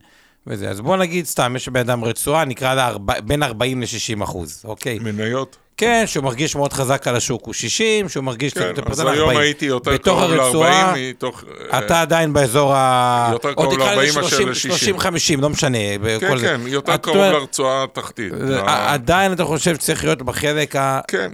וזה. 0.46 0.70
אז 0.70 0.80
בוא 0.80 0.96
נגיד 0.96 1.26
סתם, 1.26 1.52
יש 1.56 1.68
בן 1.68 1.80
אדם 1.80 2.04
רצועה, 2.04 2.44
נקרא 2.44 2.74
לה 2.74 2.92
בין 3.24 3.42
40 3.42 3.80
ל-60 3.80 4.24
אחוז, 4.24 4.62
אוקיי? 4.64 4.98
מניות? 4.98 5.56
כן, 5.76 6.04
שהוא 6.06 6.24
מרגיש 6.24 6.56
מאוד 6.56 6.72
חזק 6.72 7.08
על 7.08 7.16
השוק 7.16 7.46
הוא 7.46 7.54
60, 7.54 8.08
שהוא 8.08 8.24
מרגיש 8.24 8.52
כן, 8.52 8.72
קצת 8.72 8.90
אז 8.90 9.00
היום 9.00 9.10
40. 9.10 9.38
הייתי 9.38 9.66
יותר 9.66 9.96
קרוב 9.96 10.30
ל-40 10.30 10.96
מתוך... 10.96 11.44
אתה 11.78 11.98
uh, 11.98 12.02
עדיין 12.02 12.32
באזור 12.32 12.74
ה... 12.74 13.28
יותר 13.32 13.54
קרוב 13.54 13.78
ל-40 13.78 14.16
מאשר 14.16 14.38
ל-60. 14.38 14.98
30-50, 15.00 15.40
לא 15.40 15.50
משנה. 15.50 15.78
כן, 16.20 16.38
כן. 16.38 16.60
יותר 16.66 16.96
קרוב 16.96 17.16
לרצועה 17.16 17.84
התחתית. 17.84 18.32
עדיין 18.66 19.32
אתה 19.32 19.44
חושב 19.44 19.74
שצריך 19.74 20.04
להיות 20.04 20.22
בחלק 20.22 20.76
ה... 20.76 21.00
כן, 21.08 21.32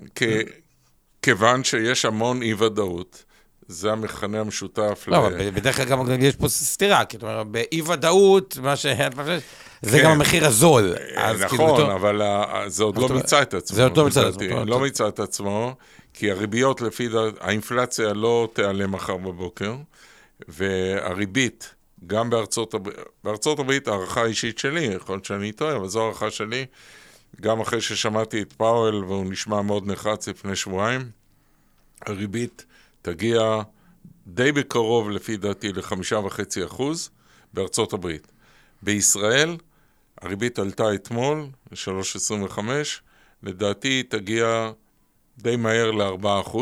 כיוון 1.22 1.64
שיש 1.64 2.04
המון 2.04 2.42
אי-ודאות. 2.42 3.24
זה 3.72 3.92
המכנה 3.92 4.40
המשותף. 4.40 5.04
לא, 5.06 5.26
אבל 5.26 5.50
בדרך 5.50 5.76
כלל 5.76 5.84
גם 5.84 6.22
יש 6.22 6.36
פה 6.36 6.48
סתירה, 6.48 7.04
כי 7.04 7.16
זאת 7.16 7.22
אומרת, 7.22 7.46
באי-ודאות, 7.46 8.56
מה 8.62 8.76
ש... 8.76 8.86
זה 9.82 9.98
גם 9.98 10.04
כן. 10.04 10.10
המחיר 10.10 10.46
הזול. 10.46 10.94
אה, 11.16 11.48
כאילו, 11.48 11.64
נכון, 11.64 11.90
אבל 11.90 12.22
זה 12.66 12.84
עוד 12.84 12.98
לא 12.98 13.08
מיצה 13.08 13.42
את 13.42 13.54
עצמו. 13.54 13.76
זה 13.76 13.84
עוד 13.84 13.96
לא 13.96 14.04
מיצה 14.04 14.28
את 14.28 14.34
עצמו. 14.34 14.64
לא 14.64 14.80
מיצה 14.80 15.08
את 15.08 15.20
עצמו, 15.20 15.74
כי 16.14 16.30
הריביות 16.30 16.80
לפי, 16.80 17.08
האינפלציה 17.40 18.12
לא 18.12 18.48
תיעלם 18.52 18.92
מחר 18.92 19.16
בבוקר, 19.16 19.74
והריבית, 20.48 21.74
גם 22.06 22.30
בארצות 22.30 22.74
הברית, 22.74 22.96
בארצות 23.24 23.58
הברית, 23.58 23.88
הערכה 23.88 24.24
אישית 24.24 24.58
שלי, 24.58 24.80
יכול 24.80 25.14
להיות 25.14 25.24
שאני 25.24 25.52
טועה, 25.52 25.76
אבל 25.76 25.88
זו 25.88 26.02
הערכה 26.02 26.30
שלי, 26.30 26.66
גם 27.40 27.60
אחרי 27.60 27.80
ששמעתי 27.80 28.42
את 28.42 28.52
פאוול, 28.52 29.04
והוא 29.04 29.24
נשמע 29.30 29.62
מאוד 29.62 29.86
נחרץ 29.86 30.28
לפני 30.28 30.56
שבועיים, 30.56 31.10
הריבית 32.06 32.64
תגיע 33.02 33.62
די 34.26 34.52
בקרוב, 34.52 35.10
לפי 35.10 35.36
דעתי, 35.36 35.72
לחמישה 35.72 36.16
וחצי 36.16 36.64
אחוז 36.64 37.10
בארצות 37.52 37.92
הברית. 37.92 38.32
בישראל, 38.82 39.56
הריבית 40.20 40.58
עלתה 40.58 40.94
אתמול 40.94 41.46
ל-3.25, 41.72 42.58
לדעתי 43.42 43.88
היא 43.88 44.04
תגיע 44.08 44.70
די 45.38 45.56
מהר 45.56 45.90
ל-4%. 45.90 46.58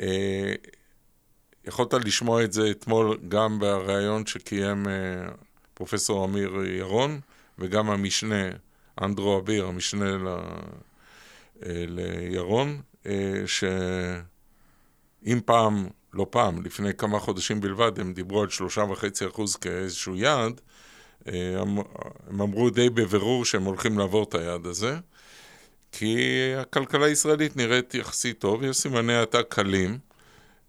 אה, 0.00 0.54
יכולת 1.64 1.94
לשמוע 1.94 2.44
את 2.44 2.52
זה 2.52 2.70
אתמול 2.70 3.18
גם 3.28 3.58
בריאיון 3.58 4.26
שקיים 4.26 4.86
פרופסור 5.74 6.24
אמיר 6.24 6.64
ירון, 6.64 7.20
וגם 7.58 7.90
המשנה, 7.90 8.44
אנדרו 9.02 9.38
אביר, 9.38 9.66
המשנה 9.66 10.10
ל... 10.10 10.36
לירון, 11.62 12.80
שאם 15.26 15.40
פעם, 15.44 15.86
לא 16.12 16.26
פעם, 16.30 16.62
לפני 16.62 16.94
כמה 16.94 17.18
חודשים 17.18 17.60
בלבד, 17.60 18.00
הם 18.00 18.12
דיברו 18.12 18.42
על 18.42 18.48
שלושה 18.48 18.80
וחצי 18.80 19.26
אחוז 19.26 19.56
כאיזשהו 19.56 20.16
יעד, 20.16 20.60
הם, 21.26 21.78
הם 22.28 22.40
אמרו 22.40 22.70
די 22.70 22.90
בבירור 22.90 23.44
שהם 23.44 23.64
הולכים 23.64 23.98
לעבור 23.98 24.22
את 24.22 24.34
היעד 24.34 24.66
הזה, 24.66 24.98
כי 25.92 26.16
הכלכלה 26.56 27.06
הישראלית 27.06 27.56
נראית 27.56 27.94
יחסית 27.94 28.38
טוב, 28.38 28.62
יש 28.64 28.76
סימני 28.76 29.14
האטה 29.14 29.42
קלים, 29.42 29.98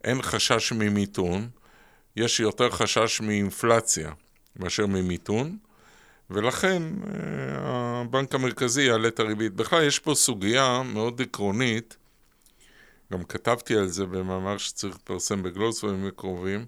אין 0.04 0.22
חשש 0.22 0.72
ממיתון, 0.72 1.50
יש 2.16 2.40
יותר 2.40 2.70
חשש 2.70 3.22
מאינפלציה 3.22 4.12
מאשר 4.56 4.88
ממיתון, 4.88 5.58
ולכן 6.30 6.84
אה, 6.84 8.02
הבנק 8.02 8.36
המרכזי 8.36 8.82
יעלה 8.82 9.08
את 9.08 9.20
הריבית. 9.20 9.54
בכלל, 9.54 9.84
יש 9.84 10.00
פה 10.00 10.16
סוגיה 10.16 10.82
מאוד 10.86 11.22
עקרונית, 11.22 11.98
גם 13.14 13.24
כתבתי 13.24 13.76
על 13.76 13.88
זה 13.88 14.06
במאמר 14.06 14.58
שצריך 14.58 14.96
לפרסם 14.96 15.44
בגלוס 15.44 15.84
בימים 15.84 16.08
הקרובים, 16.08 16.66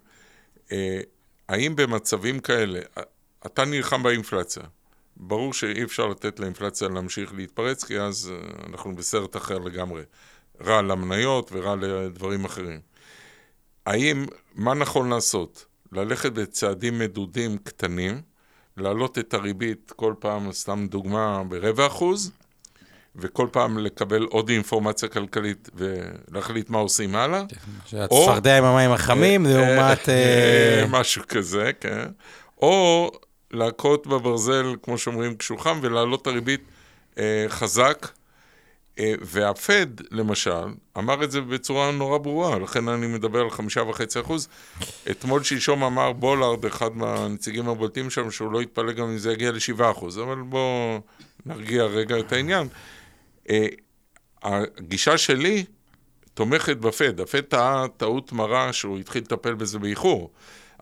אה, 0.71 1.02
האם 1.49 1.75
במצבים 1.75 2.39
כאלה, 2.39 2.80
אתה 3.45 3.65
נלחם 3.65 4.04
באינפלציה. 4.04 4.63
ברור 5.17 5.54
שאי 5.54 5.84
אפשר 5.84 6.08
לתת 6.08 6.39
לאינפלציה 6.39 6.88
להמשיך 6.88 7.34
להתפרץ, 7.34 7.84
כי 7.84 7.99
אז 7.99 8.32
אה, 8.34 8.67
אנחנו 8.69 8.95
בסרט 8.95 9.36
אחר 9.36 9.58
לגמרי. 9.58 10.04
רע 10.62 10.82
למניות 10.82 11.49
ורע 11.52 11.75
לדברים 11.75 12.45
אחרים. 12.45 12.80
האם, 13.86 14.25
מה 14.56 14.73
נכון 14.73 15.10
לעשות? 15.10 15.65
ללכת 15.91 16.32
בצעדים 16.32 16.99
מדודים 16.99 17.58
קטנים, 17.58 18.21
להעלות 18.78 19.17
את 19.17 19.34
הריבית 19.34 19.93
כל 19.95 20.13
פעם, 20.19 20.52
סתם 20.52 20.88
דוגמה, 20.89 21.43
ברבע 21.43 21.88
אחוז, 21.88 22.32
וכל 23.15 23.48
פעם 23.52 23.78
לקבל 23.78 24.24
עוד 24.24 24.50
אינפורמציה 24.50 25.10
כלכלית 25.10 25.69
ולהחליט 25.76 26.69
מה 26.69 26.78
עושים 26.78 27.15
הלאה. 27.15 27.43
שהצפרדע 27.86 28.58
עם 28.58 28.63
המים 28.63 28.91
החמים 28.91 29.45
אה, 29.45 29.52
לעומת... 29.52 30.10
אה, 30.10 30.86
משהו 30.89 31.22
כזה, 31.28 31.72
כן. 31.80 32.06
או 32.62 33.12
להכות 33.52 34.08
בברזל, 34.08 34.76
כמו 34.84 34.98
שאומרים, 34.98 35.36
קשוחם, 35.36 35.80
ולהעלות 35.82 36.22
את 36.22 36.28
הריבית 36.28 36.62
אה, 37.17 37.45
חזק. 37.48 38.08
אה, 39.00 39.13
והפד, 39.22 39.88
למשל, 40.12 40.63
אמר 40.98 41.24
את 41.24 41.32
זה 41.32 41.41
בצורה 41.41 41.91
נורא 41.91 42.17
ברורה, 42.17 42.60
לכן 42.60 42.88
אני 42.88 43.08
מדבר 43.08 43.39
על 43.39 43.50
חמישה 43.50 43.82
וחצי 43.82 44.19
אחוז. 44.19 44.48
אתמול 45.12 45.43
שלשום 45.43 45.84
אמר 45.84 46.12
בולארד, 46.12 46.65
אחד 46.65 46.98
מהנציגים 46.98 47.69
הבולטים 47.69 48.10
שם, 48.10 48.32
שהוא 48.32 48.52
לא 48.52 48.62
יתפלא 48.62 48.91
גם 48.91 49.06
אם 49.06 49.17
זה 49.17 49.32
יגיע 49.32 49.52
לשבעה 49.52 49.91
אחוז, 49.91 50.19
אבל 50.19 50.36
בואו 50.36 51.02
נרגיע 51.45 51.84
רגע 51.84 52.19
את 52.19 52.32
העניין. 52.32 52.67
אה, 53.50 53.68
הגישה 54.44 55.18
שלי 55.18 55.66
תומכת 56.34 56.78
בפד. 56.78 57.20
הפד 57.20 57.42
טעה 57.42 57.86
טעות 57.98 58.32
מרה 58.32 58.74
שהוא 58.74 59.00
התחיל 59.00 59.22
לטפל 59.22 59.54
בזה 59.54 59.80
באיחור, 59.80 60.32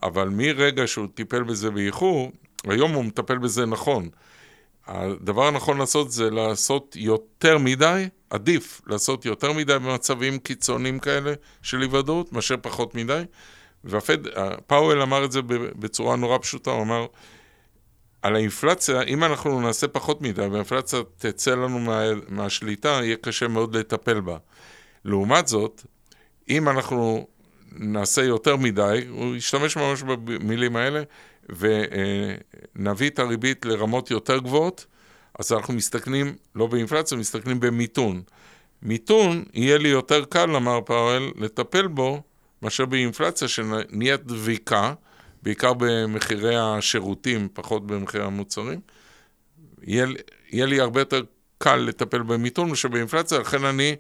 אבל 0.04 0.30
מרגע 0.30 0.88
שהוא 0.88 1.08
טיפל 1.14 1.44
בזה 1.44 1.72
באיחור, 1.72 2.32
היום 2.64 2.92
הוא 2.92 3.06
מטפל 3.06 3.38
בזה 3.38 3.66
נכון. 3.66 4.10
הדבר 4.88 5.48
הנכון 5.48 5.78
לעשות 5.78 6.12
זה 6.12 6.30
לעשות 6.30 6.96
יותר 6.96 7.58
מדי, 7.58 8.08
עדיף 8.30 8.82
לעשות 8.88 9.26
יותר 9.26 9.54
מדי 9.54 9.74
במצבים 9.74 10.40
קיצוניים 10.40 11.00
כאלה 11.00 11.34
של 11.62 11.82
היוודעות, 11.82 12.34
מאשר 12.34 12.56
פחות 12.62 12.96
מדי. 12.96 13.24
והפד, 13.84 14.18
פאוול 14.68 15.02
אמר 15.02 15.26
את 15.26 15.32
זה 15.32 15.42
בצורה 15.80 16.16
נורא 16.16 16.38
פשוטה, 16.38 16.72
הוא 16.72 16.82
אמר, 16.82 17.06
על 18.28 18.36
האינפלציה, 18.36 19.02
אם 19.02 19.24
אנחנו 19.24 19.62
נעשה 19.62 19.88
פחות 19.88 20.22
מדי 20.22 20.42
והאינפלציה 20.42 21.00
תצא 21.18 21.56
לנו 21.56 21.80
מה, 21.80 22.04
מהשליטה, 22.28 22.90
יהיה 22.90 23.16
קשה 23.22 23.48
מאוד 23.48 23.76
לטפל 23.76 24.20
בה. 24.20 24.38
לעומת 25.06 25.48
זאת, 25.48 25.82
אם 26.50 26.70
אנחנו 26.70 27.28
נעשה 27.72 28.24
יותר 28.24 28.56
מדי, 28.56 29.06
הוא 29.10 29.36
ישתמש 29.36 29.78
ממש 29.78 30.04
במילים 30.04 30.76
האלה, 30.76 31.04
ונביא 31.50 33.10
את 33.10 33.20
הריבית 33.20 33.66
לרמות 33.66 34.12
יותר 34.12 34.38
גבוהות, 34.38 34.86
אז 35.40 35.52
אנחנו 35.54 35.74
מסתכנים 35.74 36.36
לא 36.56 36.68
באינפלציה, 36.68 37.18
מסתכנים 37.18 37.60
במיתון. 37.60 38.22
מיתון, 38.82 39.44
יהיה 39.54 39.78
לי 39.78 39.90
יותר 39.90 40.26
קל, 40.26 40.56
אמר 40.56 40.82
פאוול, 40.86 41.32
לטפל 41.36 41.88
בו, 41.88 42.22
מאשר 42.62 42.86
באינפלציה 42.86 43.48
שנהיית 43.48 44.26
דביקה, 44.26 44.94
בעיקר 45.48 45.74
במחירי 45.78 46.56
השירותים, 46.58 47.48
פחות 47.54 47.88
במחירי 47.88 48.24
המוצרים. 48.24 48.80
יהיה, 49.84 50.06
יהיה 50.52 50.66
לי 50.66 50.80
הרבה 50.80 51.02
יותר 51.02 51.22
קל 51.58 51.76
לטפל 51.76 52.22
במיתון 52.22 52.70
מאשר 52.70 52.90
באינפלציה, 52.90 53.40
לכן 53.40 53.66
אני 53.66 53.96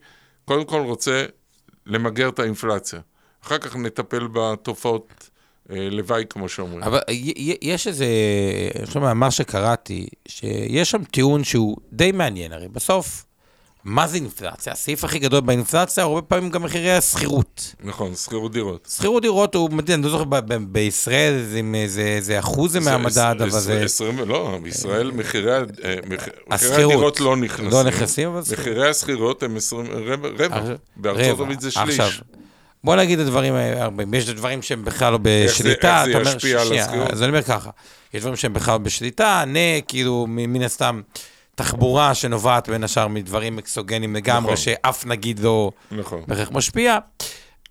קודם 0.46 0.66
כל 0.66 0.82
רוצה 0.82 1.26
למגר 1.86 2.30
את 2.30 2.40
האינפלציה. 2.40 3.00
אחר 3.44 3.58
כך 3.58 3.76
נטפל 3.76 4.28
בתופעות 4.28 5.30
אה, 5.72 5.90
לוואי, 5.92 6.24
כמו 6.30 6.50
שאומרים. 6.50 6.84
אבל 6.84 7.00
יש 7.62 7.88
איזה, 7.88 8.06
אני 8.76 8.86
חושב 8.86 9.14
מה 9.14 9.32
שקראתי, 9.32 10.08
שיש 10.28 10.92
שם 10.92 11.04
טיעון 11.04 11.44
שהוא 11.44 11.78
די 11.94 12.12
מעניין, 12.12 12.54
הרי 12.54 12.68
בסוף, 12.68 13.26
מה 13.88 14.08
זה 14.08 14.16
אינפלציה? 14.16 14.74
הסעיף 14.74 15.04
הכי 15.04 15.20
גדול 15.20 15.40
באינפלציה, 15.40 16.04
הרבה 16.04 16.22
פעמים 16.22 16.50
גם 16.50 16.64
מחירי 16.64 16.92
השכירות. 16.92 17.76
נכון, 17.84 18.16
שכירות 18.16 18.52
דירות. 18.52 18.88
שכירות 18.96 19.22
דירות 19.22 19.56
הוא, 19.56 19.70
אני 19.90 20.04
לא 20.04 20.10
זוכר, 20.10 20.24
בישראל 20.68 21.46
זה 22.20 22.40
אחוז 22.40 22.76
מהמדד, 22.76 23.36
אבל 23.40 23.50
זה... 23.50 23.86
לא, 24.26 24.60
בישראל 24.64 25.12
מחירי 25.12 25.52
הדירות 26.50 27.20
לא 27.20 27.36
נכנסים. 27.36 27.72
לא 27.72 27.84
נכנסים, 27.84 28.30
אבל... 28.30 28.42
מחירי 28.52 28.90
השכירות 28.90 29.44
הם 29.44 29.58
רבע, 29.94 30.30
בארצות 30.96 31.40
הברית 31.40 31.62
זה 31.62 31.72
שליש. 31.72 32.22
בוא 32.84 32.96
נגיד 32.96 33.20
את 33.20 33.26
הדברים 33.26 33.54
הרבה, 33.54 34.04
יש 34.18 34.30
דברים 34.30 34.62
שהם 34.62 34.86
בכלל 34.86 35.12
לא 35.12 35.20
בשליטה. 35.22 36.04
איך 36.06 36.24
זה 36.24 36.36
ישפיע 36.36 36.62
על 36.62 36.74
השכירות? 36.74 37.12
אז 37.12 37.24
אני 37.24 37.30
אומר 37.30 37.44
ככה, 37.44 37.70
יש 38.14 38.22
דברים 38.22 38.36
שהם 38.36 38.54
בכלל 38.54 38.74
לא 38.74 38.78
בשליטה, 38.78 39.44
נה, 39.48 39.82
כאילו, 39.88 40.26
מן 40.28 40.62
הסתם, 40.62 41.02
תחבורה 41.58 42.14
שנובעת 42.14 42.70
בין 42.70 42.84
השאר 42.84 43.08
מדברים 43.08 43.58
אקסוגנים 43.58 44.16
לגמרי, 44.16 44.54
נכון. 44.54 44.56
שאף 44.56 45.06
נגיד 45.06 45.40
לא 45.40 45.72
נכון. 45.92 46.22
בהכרח 46.28 46.52
משפיע. 46.52 46.98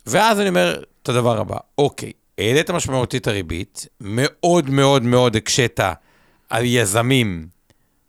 ואז 0.06 0.40
אני 0.40 0.48
אומר 0.48 0.82
את 1.02 1.08
הדבר 1.08 1.40
הבא, 1.40 1.56
אוקיי, 1.78 2.12
העלית 2.38 2.70
משמעותית 2.70 3.28
הריבית, 3.28 3.86
מאוד 4.00 4.70
מאוד 4.70 5.02
מאוד 5.02 5.36
הקשית 5.36 5.80
על 6.50 6.64
יזמים 6.64 7.46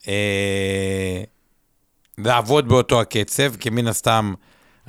אה, 0.07 1.23
לעבוד 2.17 2.67
באותו 2.67 3.01
הקצב, 3.01 3.55
כי 3.55 3.69
מן 3.69 3.87
הסתם... 3.87 4.33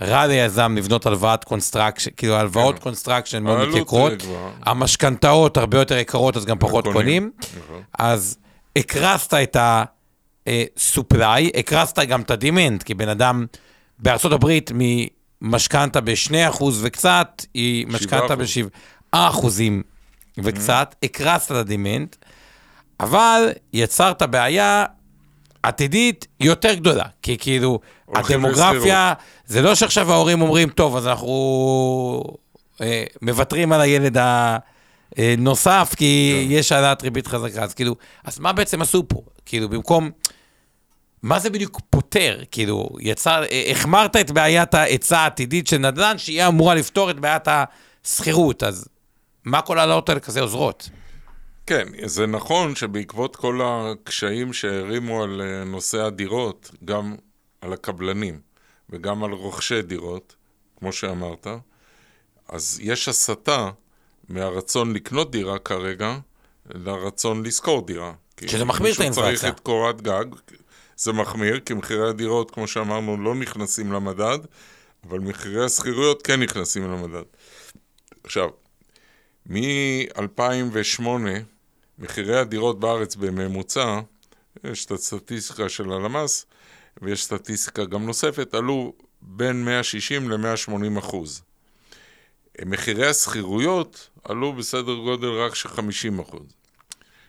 רע 0.01 0.27
ליזם 0.27 0.75
לבנות 0.77 1.07
הלוואת 1.07 1.45
construction, 1.45 2.11
כאילו 2.17 2.35
הלוואות 2.35 2.79
construction 2.79 3.43
מאוד 3.43 3.69
מתייקרות, 3.69 4.13
המשכנתאות 4.63 5.57
הרבה 5.57 5.79
יותר 5.79 5.97
יקרות, 5.97 6.37
אז 6.37 6.45
גם 6.45 6.59
פחות 6.59 6.85
קונים, 6.85 7.31
נכון. 7.59 7.83
אז 7.99 8.39
הקרסת 8.77 9.35
את 9.35 9.57
ה 10.77 10.86
supply, 10.86 11.51
הקרסת 11.57 11.99
גם 11.99 12.21
את 12.21 12.31
ה 12.31 12.37
demand, 12.37 12.83
כי 12.83 12.95
בן 12.95 13.09
אדם 13.09 13.47
בארצות 13.99 14.33
הברית 14.33 14.71
ממשכנתה 14.75 16.01
ב-2% 16.01 16.65
וקצת, 16.81 17.43
למשכנתה 17.55 18.37
ב-7% 18.37 19.19
וקצת, 20.39 20.95
הקרסת 21.03 21.51
את 21.51 21.57
הדימנט, 21.57 22.17
אבל 23.01 23.53
יצרת 23.73 24.23
בעיה 24.23 24.85
עתידית 25.63 26.27
יותר 26.41 26.75
גדולה, 26.75 27.05
כי 27.23 27.39
כאילו, 27.39 27.81
הדמוגרפיה, 28.15 29.13
זה 29.47 29.63
לא 29.63 29.75
שעכשיו 29.75 30.13
ההורים 30.13 30.43
אומרים, 30.43 30.69
טוב, 30.69 30.97
אז 30.97 31.07
אנחנו 31.07 32.25
אה, 32.81 33.05
מוותרים 33.23 33.73
על 33.73 33.81
הילד 33.81 34.17
הנוסף, 35.17 35.95
כי 35.97 36.45
כן. 36.49 36.55
יש 36.55 36.73
העלאת 36.73 37.03
ריבית 37.03 37.27
חזקה, 37.27 37.63
אז 37.63 37.75
כאילו, 37.75 37.97
אז 38.25 38.39
מה 38.39 38.53
בעצם 38.53 38.83
עשו 38.83 39.09
פה? 39.09 39.23
כאילו, 39.47 39.69
במקום... 39.69 40.11
מה 41.23 41.39
זה 41.39 41.51
בדיוק 41.51 41.81
פותר? 41.91 42.41
כאילו, 42.51 42.89
יצר, 43.01 43.45
החמרת 43.71 44.17
את 44.17 44.31
בעיית 44.31 44.75
ההיצע 44.75 45.19
העתידית 45.19 45.67
של 45.67 45.79
נדל"ן, 45.79 46.19
שהיא 46.19 46.47
אמורה 46.47 46.75
לפתור 46.75 47.11
את 47.11 47.21
בעיית 47.21 47.49
השכירות, 47.49 48.63
אז 48.63 48.89
מה 49.45 49.63
כל 49.63 49.79
העלאות 49.79 50.09
האלה 50.09 50.21
כזה 50.21 50.41
עוזרות? 50.41 50.89
כן, 51.67 51.89
זה 52.05 52.27
נכון 52.27 52.75
שבעקבות 52.75 53.37
כל 53.37 53.61
הקשיים 53.65 54.53
שהרימו 54.53 55.23
על 55.23 55.41
אה, 55.41 55.65
נושא 55.65 56.03
הדירות, 56.03 56.71
גם 56.85 57.17
על 57.61 57.73
הקבלנים 57.73 58.41
וגם 58.91 59.25
על 59.25 59.33
רוכשי 59.33 59.83
דירות, 59.83 60.37
כמו 60.79 60.93
שאמרת, 60.93 61.47
אז 62.49 62.81
יש 62.83 63.09
הסתה 63.09 63.71
מהרצון 64.29 64.93
לקנות 64.93 65.31
דירה 65.31 65.59
כרגע 65.59 66.19
לרצון 66.67 67.43
לשכור 67.43 67.87
דירה. 67.87 68.13
שזה 68.47 68.65
מחמיר 68.65 68.95
את 68.95 69.01
האינפלציה. 69.01 69.37
צריך 69.39 69.55
את 69.55 69.61
קורת 69.61 70.03
גג, 70.03 70.25
זה 70.99 71.13
מחמיר, 71.13 71.61
כי 71.61 71.75
מחירי 71.75 72.09
הדירות, 72.09 72.51
כמו 72.51 72.67
שאמרנו, 72.67 73.17
לא 73.17 73.35
נכנסים 73.35 73.93
למדד, 73.93 74.39
אבל 75.09 75.19
מחירי 75.19 75.65
השכירויות 75.65 76.23
כן 76.23 76.43
נכנסים 76.43 76.91
למדד. 76.93 77.25
עכשיו, 78.25 78.49
מ-2008, 79.47 81.03
מחירי 81.99 82.39
הדירות 82.39 82.81
בארץ 82.81 83.17
בממוצע, 83.17 84.01
יש 84.65 84.85
את 84.85 84.91
הסטטיסטיקה 84.91 85.69
של 85.69 85.93
הלמ"ס, 85.93 86.47
ויש 87.03 87.25
סטטיסטיקה 87.25 87.85
גם 87.85 88.07
נוספת, 88.07 88.55
עלו 88.55 88.93
בין 89.23 89.65
160 89.65 90.31
ל-180 90.31 90.99
אחוז. 90.99 91.43
מחירי 92.67 93.07
השכירויות 93.07 94.11
עלו 94.25 94.53
בסדר 94.53 94.95
גודל 94.95 95.29
רק 95.29 95.55
של 95.55 95.69
50 95.69 96.19
אחוז. 96.19 96.47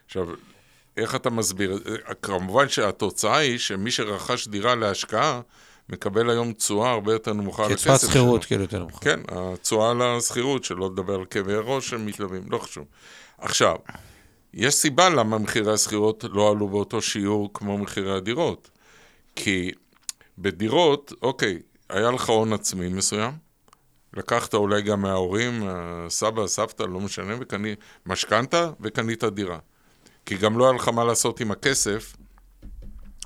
עכשיו, 0.05 0.27
איך 1.01 1.15
אתה 1.15 1.29
מסביר? 1.29 1.79
כמובן 2.21 2.69
שהתוצאה 2.69 3.37
היא 3.37 3.57
שמי 3.57 3.91
שרכש 3.91 4.47
דירה 4.47 4.75
להשקעה, 4.75 5.41
מקבל 5.89 6.29
היום 6.29 6.53
תשואה 6.53 6.91
הרבה 6.91 7.13
יותר 7.13 7.33
נמוכה 7.33 7.65
על 7.65 7.71
הכסף 7.71 7.83
שלו. 7.83 7.97
תשואה 7.97 8.11
שכירות 8.11 8.45
כאילו 8.45 8.61
יותר 8.61 8.79
נמוכה. 8.79 8.99
כן, 8.99 9.19
התשואה 9.27 9.93
לשכירות, 9.93 10.63
שלא 10.63 10.89
לדבר 10.89 11.15
על 11.15 11.25
כאבי 11.25 11.53
ראש 11.55 11.89
שמתלווים, 11.89 12.43
לא 12.49 12.57
חשוב. 12.57 12.85
עכשיו, 13.37 13.75
יש 14.53 14.75
סיבה 14.75 15.09
למה 15.09 15.37
מחירי 15.37 15.73
השכירות 15.73 16.25
לא 16.31 16.51
עלו 16.51 16.67
באותו 16.67 17.01
שיעור 17.01 17.49
כמו 17.53 17.77
מחירי 17.77 18.17
הדירות. 18.17 18.69
כי 19.35 19.71
בדירות, 20.37 21.13
אוקיי, 21.21 21.59
היה 21.89 22.11
לך 22.11 22.29
הון 22.29 22.53
עצמי 22.53 22.89
מסוים, 22.89 23.31
לקחת 24.13 24.53
אולי 24.53 24.81
גם 24.81 25.01
מההורים, 25.01 25.69
סבא, 26.09 26.47
סבתא, 26.47 26.83
לא 26.83 26.99
משנה, 26.99 27.35
וקנית 27.39 27.79
משכנתה 28.05 28.71
וקנית 28.81 29.23
דירה. 29.23 29.57
כי 30.29 30.37
גם 30.37 30.57
לא 30.57 30.65
היה 30.65 30.73
לך 30.73 30.87
מה 30.87 31.03
לעשות 31.03 31.39
עם 31.39 31.51
הכסף, 31.51 32.15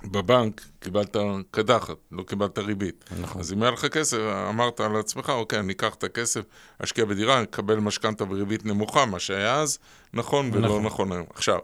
בבנק 0.03 0.61
קיבלת 0.79 1.17
קדחת, 1.51 1.97
לא 2.11 2.23
קיבלת 2.23 2.57
ריבית. 2.57 3.05
נכון. 3.21 3.41
אז 3.41 3.53
אם 3.53 3.63
היה 3.63 3.71
לך 3.71 3.85
כסף, 3.85 4.17
אמרת 4.49 4.79
על 4.79 4.95
עצמך, 4.95 5.29
אוקיי, 5.29 5.59
אני 5.59 5.73
אקח 5.73 5.93
את 5.93 6.03
הכסף, 6.03 6.41
אשקיע 6.79 7.05
בדירה, 7.05 7.43
אקבל 7.43 7.75
משכנתה 7.75 8.25
בריבית 8.25 8.65
נמוכה, 8.65 9.05
מה 9.05 9.19
שהיה 9.19 9.55
אז 9.55 9.79
נכון 10.13 10.49
ולא 10.53 10.67
נכון, 10.67 10.83
נכון 10.83 11.11
היום. 11.11 11.25
עכשיו, 11.33 11.59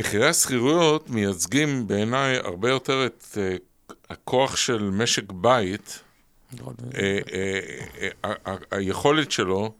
מחירי 0.00 0.28
השכירויות 0.28 1.10
מייצגים 1.10 1.86
בעיניי 1.86 2.36
הרבה 2.36 2.70
יותר 2.70 3.06
את 3.06 3.24
uh, 3.34 3.92
הכוח 4.10 4.56
של 4.56 4.90
משק 4.90 5.32
בית, 5.32 6.02
uh, 6.52 6.60
uh, 8.24 8.26
היכולת 8.70 9.30
שלו 9.30 9.72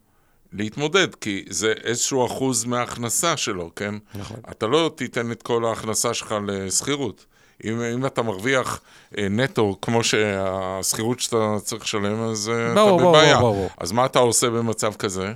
להתמודד, 0.52 1.14
כי 1.14 1.44
זה 1.48 1.72
איזשהו 1.84 2.26
אחוז 2.26 2.64
מההכנסה 2.64 3.36
שלו, 3.36 3.70
כן? 3.76 3.94
נכון. 4.14 4.36
אתה 4.50 4.66
לא 4.66 4.90
תיתן 4.96 5.32
את 5.32 5.42
כל 5.42 5.64
ההכנסה 5.64 6.14
שלך 6.14 6.34
לשכירות. 6.46 7.24
אם, 7.64 7.80
אם 7.82 8.06
אתה 8.06 8.22
מרוויח 8.22 8.80
אה, 9.18 9.28
נטו 9.30 9.78
כמו 9.82 10.04
שהשכירות 10.04 11.20
שאתה 11.20 11.56
צריך 11.64 11.82
לשלם, 11.82 12.22
אז 12.22 12.50
אה, 12.54 12.74
ברור, 12.74 13.00
אתה 13.00 13.08
בבעיה. 13.08 13.38
ברור, 13.38 13.54
ברור. 13.54 13.70
אז 13.78 13.92
מה 13.92 14.06
אתה 14.06 14.18
עושה 14.18 14.50
במצב 14.50 14.94
כזה? 14.94 15.32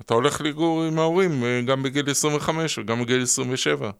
אתה 0.00 0.14
הולך 0.14 0.40
לגור 0.40 0.82
עם 0.82 0.98
ההורים 0.98 1.44
אה, 1.44 1.60
גם 1.66 1.82
בגיל 1.82 2.10
25 2.10 2.78
וגם 2.78 3.02
בגיל 3.02 3.22
27. 3.22 3.90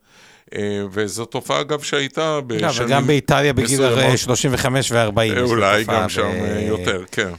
אה, 0.55 0.61
וזו 0.93 1.25
תופעה, 1.25 1.61
אגב, 1.61 1.83
שהייתה 1.83 2.41
בשנים... 2.47 2.89
וגם 2.89 3.07
באיטליה 3.07 3.53
בגיל 3.53 3.81
35 4.17 4.93
ו-40. 4.93 5.41
אולי 5.41 5.85
גם 5.85 6.09
שם 6.09 6.31
ב... 6.43 6.69
יותר, 6.69 7.05
כן. 7.13 7.31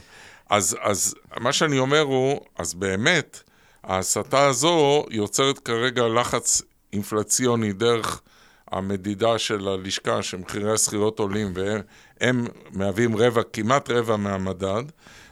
אז, 0.50 0.76
אז 0.80 1.14
מה 1.40 1.52
שאני 1.52 1.78
אומר 1.78 2.00
הוא, 2.00 2.40
אז 2.58 2.74
באמת, 2.74 3.42
ההסתה 3.84 4.46
הזו 4.46 5.04
יוצרת 5.10 5.58
כרגע 5.58 6.08
לחץ 6.08 6.62
אינפלציוני 6.92 7.72
דרך 7.72 8.22
המדידה 8.70 9.38
של 9.38 9.68
הלשכה, 9.68 10.22
שמחירי 10.22 10.72
השכירות 10.72 11.18
עולים, 11.18 11.52
והם 11.54 12.46
מהווים 12.72 13.16
רבע, 13.16 13.42
כמעט 13.52 13.90
רבע 13.90 14.16
מהמדד. 14.16 14.82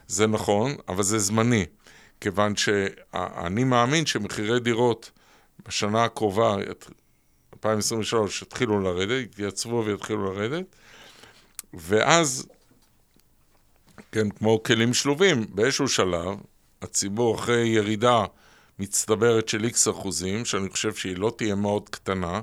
זה 0.07 0.27
נכון, 0.27 0.75
אבל 0.87 1.03
זה 1.03 1.19
זמני, 1.19 1.65
כיוון 2.21 2.55
שאני 2.55 3.63
מאמין 3.63 4.05
שמחירי 4.05 4.59
דירות 4.59 5.11
בשנה 5.67 6.03
הקרובה, 6.03 6.55
2023, 7.53 8.41
יתחילו 8.41 8.79
לרדת, 8.79 9.23
יתייצבו 9.23 9.83
ויתחילו 9.85 10.33
לרדת, 10.33 10.75
ואז 11.73 12.47
כן, 14.15 14.29
כמו 14.29 14.63
כלים 14.63 14.93
שלובים. 14.93 15.45
באיזשהו 15.49 15.87
שלב, 15.87 16.35
הציבור 16.81 17.35
אחרי 17.35 17.67
ירידה 17.67 18.23
מצטברת 18.79 19.49
של 19.49 19.63
איקס 19.63 19.87
אחוזים, 19.87 20.45
שאני 20.45 20.69
חושב 20.69 20.93
שהיא 20.93 21.17
לא 21.17 21.33
תהיה 21.37 21.55
מאוד 21.55 21.89
קטנה, 21.89 22.41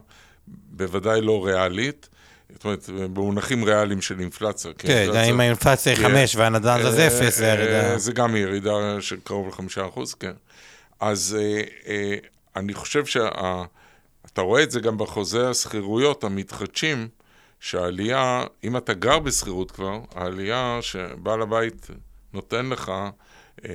בוודאי 0.48 1.20
לא 1.20 1.46
ריאלית, 1.46 2.08
זאת 2.52 2.64
אומרת, 2.64 2.88
במונחים 2.88 3.64
ריאליים 3.64 4.02
של 4.02 4.20
אינפלציה. 4.20 4.70
כן, 4.78 5.06
גם 5.14 5.24
אם 5.24 5.40
האינפלציה 5.40 5.92
היא 5.92 6.02
חמש 6.02 6.37
והנדל"ן 6.37 6.90
זה 6.90 7.02
אה, 7.02 7.06
אפס, 7.06 7.38
זה 7.38 7.46
ירידה. 7.46 7.92
אה, 7.92 7.98
זה 7.98 8.12
גם 8.12 8.37
ירידה 8.37 9.00
של 9.00 9.16
קרוב 9.24 9.48
לחמישה 9.48 9.87
אחוז, 9.87 10.14
כן. 10.14 10.32
אז 11.00 11.37
אה, 11.87 12.14
אני 12.56 12.74
חושב 12.74 13.06
שאתה 13.06 14.40
רואה 14.40 14.62
את 14.62 14.70
זה 14.70 14.80
גם 14.80 14.98
בחוזה 14.98 15.50
השכירויות 15.50 16.24
המתחדשים, 16.24 17.08
שהעלייה, 17.62 18.44
אם 18.64 18.77
אתה 18.77 18.94
גר 18.94 19.18
בשכירות 19.18 19.70
כבר, 19.70 20.01
העלייה 20.14 20.79
שבעל 20.81 21.42
הבית 21.42 21.87
נותן 22.33 22.66
לך, 22.66 22.92
אה, 23.64 23.70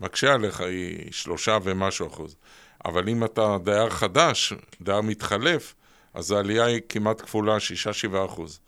מקשה 0.00 0.34
עליך, 0.34 0.60
היא 0.60 1.12
שלושה 1.12 1.58
ומשהו 1.62 2.06
אחוז. 2.06 2.36
אבל 2.84 3.08
אם 3.08 3.24
אתה 3.24 3.56
דייר 3.64 3.90
חדש, 3.90 4.52
דייר 4.80 5.00
מתחלף, 5.00 5.74
אז 6.14 6.30
העלייה 6.30 6.64
היא 6.64 6.80
כמעט 6.88 7.20
כפולה, 7.20 7.60
שישה, 7.60 7.92
שבעה 7.92 8.24
אחוז. 8.24 8.60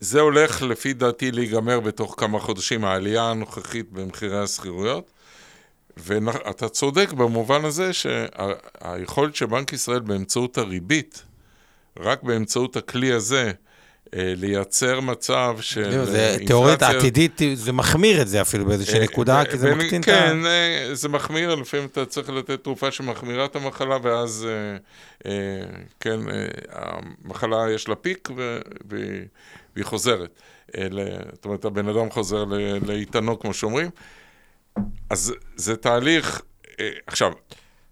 זה 0.00 0.20
הולך, 0.20 0.62
לפי 0.62 0.92
דעתי, 0.92 1.32
להיגמר 1.32 1.80
בתוך 1.80 2.14
כמה 2.18 2.38
חודשים, 2.38 2.84
העלייה 2.84 3.30
הנוכחית 3.30 3.92
במחירי 3.92 4.38
השכירויות. 4.38 5.10
ואתה 5.96 6.68
צודק 6.68 7.12
במובן 7.12 7.64
הזה 7.64 7.92
שהיכולת 7.92 9.36
של 9.36 9.46
בנק 9.46 9.72
ישראל 9.72 10.00
באמצעות 10.00 10.58
הריבית 10.58 11.22
רק 11.98 12.22
באמצעות 12.22 12.76
הכלי 12.76 13.12
הזה, 13.12 13.52
אה, 14.14 14.32
לייצר 14.36 15.00
מצב 15.00 15.56
של 15.60 15.84
אינפלציה... 15.84 16.46
תיאורית 16.46 16.82
עתידית, 16.82 17.40
זה 17.54 17.72
מחמיר 17.72 18.22
את 18.22 18.28
זה 18.28 18.40
אפילו 18.40 18.64
באיזושהי 18.64 18.98
אה, 18.98 19.04
נקודה, 19.04 19.38
אה, 19.38 19.44
כי 19.44 19.58
זה 19.58 19.74
מקטין 19.74 20.02
את 20.02 20.08
ה... 20.08 20.12
כן, 20.12 20.36
זה 20.92 21.08
מחמיר, 21.08 21.54
לפעמים 21.54 21.86
אתה 21.86 22.06
צריך 22.06 22.30
לתת 22.30 22.64
תרופה 22.64 22.90
שמחמירה 22.90 23.44
את 23.44 23.56
המחלה, 23.56 23.96
ואז, 24.02 24.48
כן, 26.00 26.20
המחלה 26.72 27.70
יש 27.74 27.88
לה 27.88 27.94
פיק 27.94 28.28
והיא 28.88 29.84
חוזרת. 29.84 30.40
זאת 31.32 31.44
אומרת, 31.44 31.64
הבן 31.64 31.88
אדם 31.88 32.10
חוזר 32.10 32.44
לאיתנו, 32.86 33.40
כמו 33.40 33.54
שאומרים. 33.54 33.90
אז 35.10 35.34
זה 35.56 35.76
תהליך... 35.76 36.42
עכשיו, 37.06 37.32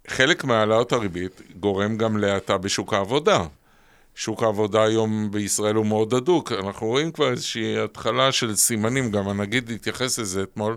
חלק 0.08 0.44
מהעלאות 0.44 0.92
הריבית 0.92 1.42
גורם 1.60 1.96
גם 1.96 2.16
להאטה 2.16 2.58
בשוק 2.58 2.94
העבודה. 2.94 3.44
שוק 4.18 4.42
העבודה 4.42 4.82
היום 4.82 5.30
בישראל 5.30 5.74
הוא 5.74 5.86
מאוד 5.86 6.14
הדוק. 6.14 6.52
אנחנו 6.52 6.86
רואים 6.86 7.12
כבר 7.12 7.30
איזושהי 7.30 7.78
התחלה 7.78 8.32
של 8.32 8.56
סימנים, 8.56 9.10
גם 9.10 9.28
הנגיד 9.28 9.70
התייחס 9.70 10.18
לזה 10.18 10.42
אתמול, 10.42 10.76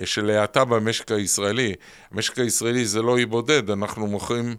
אה, 0.00 0.06
של 0.06 0.30
האטה 0.30 0.64
במשק 0.64 1.12
הישראלי. 1.12 1.74
המשק 2.10 2.38
הישראלי 2.38 2.84
זה 2.84 3.02
לא 3.02 3.18
אי 3.18 3.26
בודד, 3.26 3.70
אנחנו 3.70 4.06
מוכרים 4.06 4.56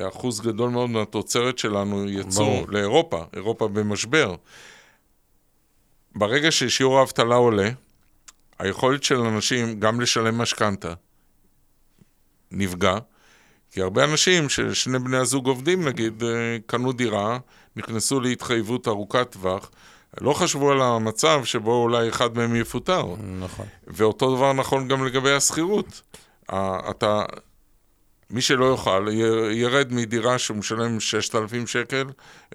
אחוז 0.00 0.40
גדול 0.40 0.70
מאוד 0.70 0.90
מהתוצרת 0.90 1.58
שלנו 1.58 2.08
יצוא 2.08 2.66
לאירופה, 2.68 3.24
אירופה 3.34 3.68
במשבר. 3.68 4.34
ברגע 6.14 6.50
ששיעור 6.50 6.98
האבטלה 6.98 7.34
עולה, 7.34 7.70
היכולת 8.58 9.02
של 9.02 9.20
אנשים 9.20 9.80
גם 9.80 10.00
לשלם 10.00 10.38
משכנתה 10.38 10.92
נפגע, 12.50 12.98
כי 13.78 13.82
הרבה 13.82 14.04
אנשים 14.04 14.48
ששני 14.48 14.98
בני 14.98 15.16
הזוג 15.16 15.46
עובדים, 15.46 15.88
נגיד, 15.88 16.22
אה, 16.22 16.28
קנו 16.66 16.92
דירה, 16.92 17.38
נכנסו 17.76 18.20
להתחייבות 18.20 18.88
ארוכת 18.88 19.26
טווח, 19.30 19.70
לא 20.20 20.32
חשבו 20.32 20.70
על 20.70 20.82
המצב 20.82 21.40
שבו 21.44 21.82
אולי 21.82 22.08
אחד 22.08 22.36
מהם 22.36 22.56
יפוטר. 22.56 23.06
נכון. 23.40 23.66
ואותו 23.86 24.36
דבר 24.36 24.52
נכון 24.52 24.88
גם 24.88 25.06
לגבי 25.06 25.32
השכירות. 25.32 26.02
אתה, 26.90 27.22
מי 28.30 28.40
שלא 28.40 28.64
יוכל, 28.64 29.06
ירד 29.52 29.92
מדירה 29.92 30.38
שהוא 30.38 30.56
משלם 30.56 31.00
6,000 31.00 31.66
שקל 31.66 32.04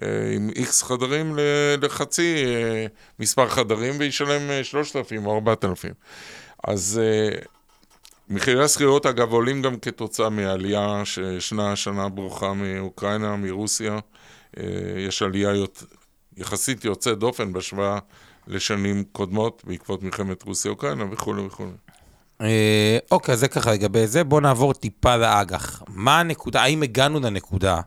אה, 0.02 0.08
עם 0.34 0.50
איקס 0.56 0.82
חדרים 0.82 1.38
לחצי 1.82 2.44
אה, 2.46 2.86
מספר 3.18 3.48
חדרים, 3.48 3.94
וישלם 3.98 4.62
3,000 4.62 5.26
או 5.26 5.34
4,000. 5.34 5.92
אז 6.64 7.00
מחירי 8.28 8.64
השכירות, 8.64 9.06
אגב, 9.06 9.32
עולים 9.32 9.62
גם 9.62 9.76
כתוצאה 9.76 10.28
מעלייה 10.30 11.02
שישנה 11.04 11.72
השנה 11.72 12.08
ברוכה 12.08 12.52
מאוקראינה, 12.52 13.36
מרוסיה. 13.36 13.98
אה, 14.58 14.64
יש 14.98 15.22
עלייה 15.22 15.50
יחסית 16.36 16.84
יוצאת 16.84 17.18
דופן 17.18 17.52
בהשוואה 17.52 17.98
לשנים 18.46 19.04
קודמות, 19.12 19.62
בעקבות 19.66 20.02
מלחמת 20.02 20.42
רוסיה-אוקראינה 20.42 21.04
וכולי 21.10 21.42
וכולי. 21.42 21.70
אה, 22.40 22.98
אוקיי, 23.10 23.36
זה 23.36 23.48
ככה 23.48 23.72
לגבי 23.72 24.06
זה. 24.06 24.24
בואו 24.24 24.40
נעבור 24.40 24.74
טיפה 24.74 25.16
לאג"ח. 25.16 25.82
מה 25.88 26.20
הנקודה, 26.20 26.62
האם 26.62 26.82
הגענו 26.82 27.20
לנקודה, 27.20 27.80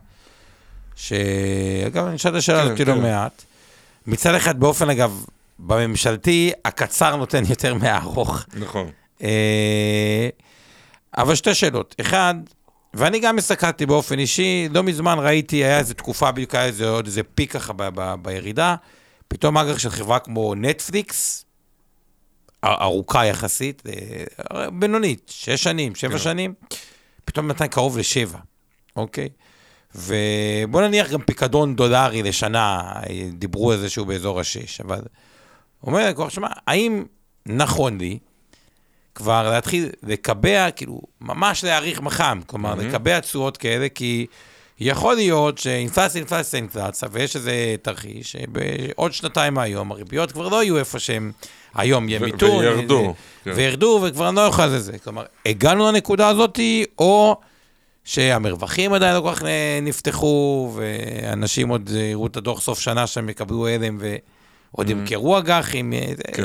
שאגב, 0.94 2.06
אני 2.06 2.16
אשאל 2.16 2.30
את 2.32 2.36
השאלה 2.36 2.62
הזאת 2.62 2.78
כן, 2.78 2.86
לא 2.86 2.94
כן. 2.94 3.02
מעט. 3.02 3.44
מצד 4.06 4.34
אחד, 4.34 4.60
באופן, 4.60 4.90
אגב, 4.90 5.24
בממשלתי, 5.58 6.52
הקצר 6.64 7.16
נותן 7.16 7.42
יותר 7.48 7.74
מהארוך. 7.74 8.44
נכון. 8.54 8.90
אה, 9.22 10.28
אבל 11.16 11.34
שתי 11.34 11.54
שאלות. 11.54 11.94
אחד, 12.00 12.34
ואני 12.94 13.20
גם 13.20 13.38
הסתכלתי 13.38 13.86
באופן 13.86 14.18
אישי, 14.18 14.68
לא 14.74 14.82
מזמן 14.82 15.18
ראיתי, 15.18 15.56
היה 15.56 15.78
איזו 15.78 15.94
תקופה, 15.94 16.32
בדיוק 16.32 16.54
היה 16.54 16.64
איזה 16.64 16.88
עוד 16.88 17.06
איזה 17.06 17.22
פיק 17.22 17.52
ככה 17.52 17.72
ב- 17.72 17.88
ב- 17.94 18.14
בירידה. 18.22 18.76
פתאום 19.28 19.58
אג"ח 19.58 19.78
של 19.78 19.90
חברה 19.90 20.18
כמו 20.18 20.54
נטפליקס, 20.54 21.44
ארוכה 22.64 23.26
יחסית, 23.26 23.82
אה, 23.86 24.70
בינונית, 24.70 25.32
שש 25.34 25.62
שנים, 25.62 25.94
שבע 25.94 26.12
כן. 26.12 26.18
שנים, 26.18 26.54
פתאום 27.24 27.48
נתן 27.48 27.66
קרוב 27.66 27.98
לשבע, 27.98 28.38
אוקיי? 28.96 29.28
ובוא 29.94 30.82
נניח 30.82 31.10
גם 31.10 31.22
פיקדון 31.22 31.76
דולרי 31.76 32.22
לשנה, 32.22 32.92
אה, 32.96 33.28
דיברו 33.32 33.72
על 33.72 33.78
זה 33.78 33.90
שהוא 33.90 34.06
באזור 34.06 34.40
השש, 34.40 34.80
אבל... 34.80 35.00
אומר 35.82 36.28
שמע, 36.28 36.48
האם 36.66 37.04
נכון 37.46 37.98
לי 37.98 38.18
כבר 39.18 39.50
להתחיל 39.50 39.88
לקבע, 40.02 40.70
כאילו, 40.70 41.00
ממש 41.20 41.64
להעריך 41.64 42.00
מח"מ, 42.00 42.40
כלומר, 42.46 42.72
Mhm. 42.74 42.82
לקבע 42.82 43.20
תשואות 43.20 43.56
כאלה, 43.56 43.88
כי 43.88 44.26
יכול 44.80 45.14
להיות 45.14 45.58
שאינפלציה, 45.58 46.18
אינפלציה, 46.18 46.58
אינפלציה, 46.60 47.08
ויש 47.12 47.36
איזה 47.36 47.52
תרחיש, 47.82 48.32
שבעוד 48.32 49.12
שנתיים 49.12 49.54
מהיום 49.54 49.92
הריביות 49.92 50.32
כבר 50.32 50.48
לא 50.48 50.62
יהיו 50.62 50.78
איפה 50.78 50.98
שהם 50.98 51.32
היום, 51.74 52.08
יהיה 52.08 52.18
מיתון. 52.20 52.50
וירדו, 52.58 53.14
כן. 53.44 53.50
וירדו, 53.54 54.00
וכבר 54.06 54.30
לא 54.30 54.40
יוכל 54.40 54.66
לזה. 54.66 54.98
כלומר, 54.98 55.22
הגענו 55.46 55.88
לנקודה 55.88 56.28
הזאת, 56.28 56.58
או 56.98 57.36
שהמרווחים 58.04 58.92
עדיין 58.92 59.14
לא 59.16 59.20
כל 59.20 59.34
כך 59.34 59.42
נפתחו, 59.82 60.72
ואנשים 60.76 61.68
עוד 61.68 61.90
יראו 61.90 62.26
את 62.26 62.36
הדוח 62.36 62.60
סוף 62.60 62.80
שנה 62.80 63.06
שהם 63.06 63.28
יקבלו 63.28 63.66
הלם 63.68 63.98
ועוד 64.00 64.90
ימכרו 64.90 65.38
אג"חים. 65.38 65.92
כן. 66.32 66.42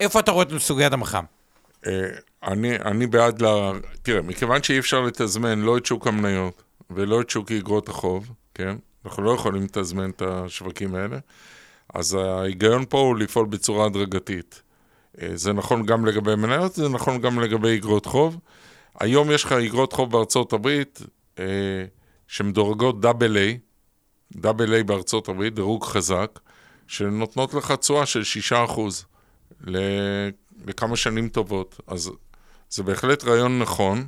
איפה 0.00 0.20
אתה 0.20 0.30
רואה 0.30 0.42
את 0.44 0.48
סוגיית 0.58 0.92
המח"מ? 0.92 1.24
אה, 1.86 2.08
אני, 2.42 2.76
אני 2.76 3.06
בעד 3.06 3.42
ל... 3.42 3.46
תראה, 4.02 4.22
מכיוון 4.22 4.62
שאי 4.62 4.78
אפשר 4.78 5.00
לתזמן 5.00 5.60
לא 5.60 5.76
את 5.76 5.86
שוק 5.86 6.06
המניות 6.06 6.62
ולא 6.90 7.20
את 7.20 7.30
שוק 7.30 7.52
איגרות 7.52 7.88
החוב, 7.88 8.30
כן? 8.54 8.76
אנחנו 9.04 9.22
לא 9.22 9.30
יכולים 9.30 9.62
לתזמן 9.62 10.10
את 10.10 10.22
השווקים 10.22 10.94
האלה, 10.94 11.18
אז 11.94 12.14
ההיגיון 12.14 12.84
פה 12.88 12.98
הוא 12.98 13.16
לפעול 13.16 13.46
בצורה 13.46 13.86
הדרגתית. 13.86 14.62
אה, 15.22 15.28
זה 15.34 15.52
נכון 15.52 15.86
גם 15.86 16.06
לגבי 16.06 16.34
מניות, 16.34 16.74
זה 16.74 16.88
נכון 16.88 17.20
גם 17.20 17.40
לגבי 17.40 17.68
איגרות 17.68 18.06
חוב. 18.06 18.38
היום 19.00 19.30
יש 19.30 19.44
לך 19.44 19.52
איגרות 19.52 19.92
חוב 19.92 20.10
בארצות 20.10 20.52
הברית 20.52 21.00
אה, 21.38 21.44
שמדורגות 22.26 23.00
דאבל 23.00 23.36
איי, 23.36 23.58
דאבל 24.36 24.74
איי 24.74 24.82
בארצות 24.82 25.28
הברית, 25.28 25.54
דירוג 25.54 25.84
חזק, 25.84 26.38
שנותנות 26.86 27.54
לך 27.54 27.72
תשואה 27.72 28.06
של 28.06 28.22
6% 28.52 28.80
ל... 29.66 29.78
לכמה 30.66 30.96
שנים 30.96 31.28
טובות. 31.28 31.80
אז 31.86 32.10
זה 32.70 32.82
בהחלט 32.82 33.24
רעיון 33.24 33.58
נכון 33.58 34.06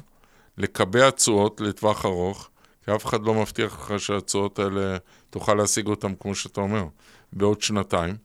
לקבע 0.59 1.11
תשואות 1.11 1.61
לטווח 1.61 2.05
ארוך, 2.05 2.51
כי 2.85 2.95
אף 2.95 3.07
אחד 3.07 3.23
לא 3.23 3.35
מבטיח 3.35 3.75
לך 3.81 4.01
שהתשואות 4.01 4.59
האלה, 4.59 4.97
תוכל 5.31 5.55
להשיג 5.55 5.87
אותן, 5.87 6.13
כמו 6.21 6.35
שאתה 6.35 6.61
אומר, 6.61 6.85
בעוד 7.33 7.63
שנתיים. 7.63 8.17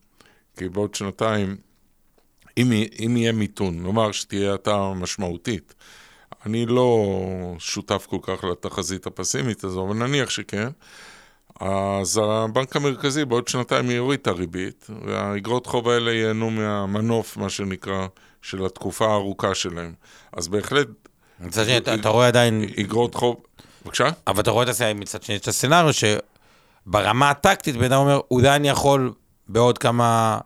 כי 0.57 0.69
בעוד 0.69 0.95
שנתיים, 0.95 1.57
אם, 2.57 2.71
אם 3.05 3.17
יהיה 3.17 3.31
מיתון, 3.31 3.83
נאמר 3.83 4.11
שתהיה 4.11 4.51
האטה 4.51 4.93
משמעותית, 4.95 5.73
אני 6.45 6.65
לא 6.65 7.05
שותף 7.59 8.07
כל 8.09 8.17
כך 8.21 8.43
לתחזית 8.43 9.05
הפסימית 9.05 9.63
הזו, 9.63 9.85
אבל 9.87 10.07
נניח 10.07 10.29
שכן, 10.29 10.67
אז 11.59 12.21
הבנק 12.23 12.75
המרכזי 12.75 13.25
בעוד 13.25 13.47
שנתיים 13.47 13.91
יוריד 13.91 14.19
את 14.19 14.27
הריבית, 14.27 14.87
והאגרות 15.05 15.65
חוב 15.67 15.89
האלה 15.89 16.11
ייהנו 16.11 16.49
מהמנוף, 16.49 17.37
מה 17.37 17.49
שנקרא, 17.49 18.07
של 18.41 18.65
התקופה 18.65 19.05
הארוכה 19.05 19.55
שלהם. 19.55 19.93
אז 20.33 20.47
בהחלט, 20.47 20.87
מצד 21.39 21.65
שני, 21.65 21.77
אתה 21.77 22.09
רואה 22.09 22.27
עדיין, 22.27 22.65
אגרות 22.79 23.15
חוב... 23.15 23.35
בבקשה? 23.85 24.09
אבל 24.27 24.39
אתה 24.41 24.51
רואה 24.51 24.63
את 24.63 24.69
הסצנריו, 24.69 24.95
מצד 24.95 25.23
שני, 25.23 25.35
את 25.35 25.47
הסצנריו 25.47 25.93
שברמה 25.93 27.29
הטקטית, 27.29 27.75
בן 27.75 27.83
אדם 27.83 27.99
אומר, 27.99 28.19
אולי 28.31 28.55
אני 28.55 28.69
יכול 28.69 29.13
בעוד 29.47 29.77
כמה 29.77 30.37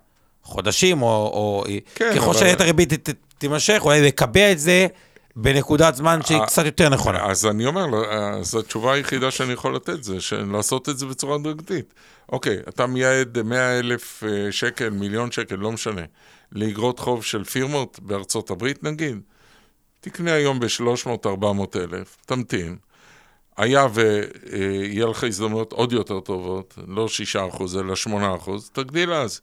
חודשים, 0.44 1.02
או, 1.02 1.08
או 1.08 1.64
כן, 1.96 2.12
ככל 2.16 2.26
אבל- 2.26 2.34
שעליית 2.40 2.62
הריבית 2.62 3.10
תימשך, 3.38 3.82
אולי 3.82 4.02
לקבע 4.08 4.52
את 4.52 4.60
זה 4.60 4.88
בנקודת 5.40 5.96
זמן 5.96 6.20
שהיא 6.24 6.40
אה, 6.40 6.46
קצת 6.46 6.66
יותר 6.66 6.90
נכונה. 6.90 7.26
אז 7.26 7.46
אני 7.46 7.66
אומר, 7.66 7.86
אז 8.40 8.56
התשובה 8.56 8.94
היחידה 8.94 9.32
שאני 9.32 9.54
יכול 9.54 9.76
לתת 9.76 10.04
זה 10.04 10.18
לעשות 10.52 10.90
את 10.90 10.98
זה 10.98 11.06
בצורה 11.06 11.36
הדרגתית. 11.36 11.94
אוקיי, 12.32 12.58
אתה 12.70 12.88
מייעד 12.88 13.42
100 13.42 13.80
אלף 13.80 14.24
אה, 14.24 14.52
שקל, 14.52 14.90
מיליון 14.90 15.32
שקל, 15.32 15.56
לא 15.56 15.72
משנה, 15.72 16.02
לאגרות 16.52 17.00
חוב 17.00 17.24
של 17.24 17.44
פירמות 17.44 18.00
בארצות 18.02 18.52
הברית 18.52 18.84
נגיד, 18.84 19.20
תקנה 20.00 20.34
היום 20.34 20.60
ב-300-400 20.60 21.78
אלף, 21.78 22.18
תמתין. 22.26 22.78
היה 23.58 23.88
ויהיה 23.94 25.06
לך 25.06 25.24
הזדמנויות 25.24 25.74
עוד 25.74 25.94
יותר 25.94 26.20
טובות, 26.20 26.78
לא 26.88 27.08
6% 27.36 27.40
אלא 27.80 27.94
8%, 28.46 28.50
תגדיל 28.72 29.14
אז. 29.14 29.42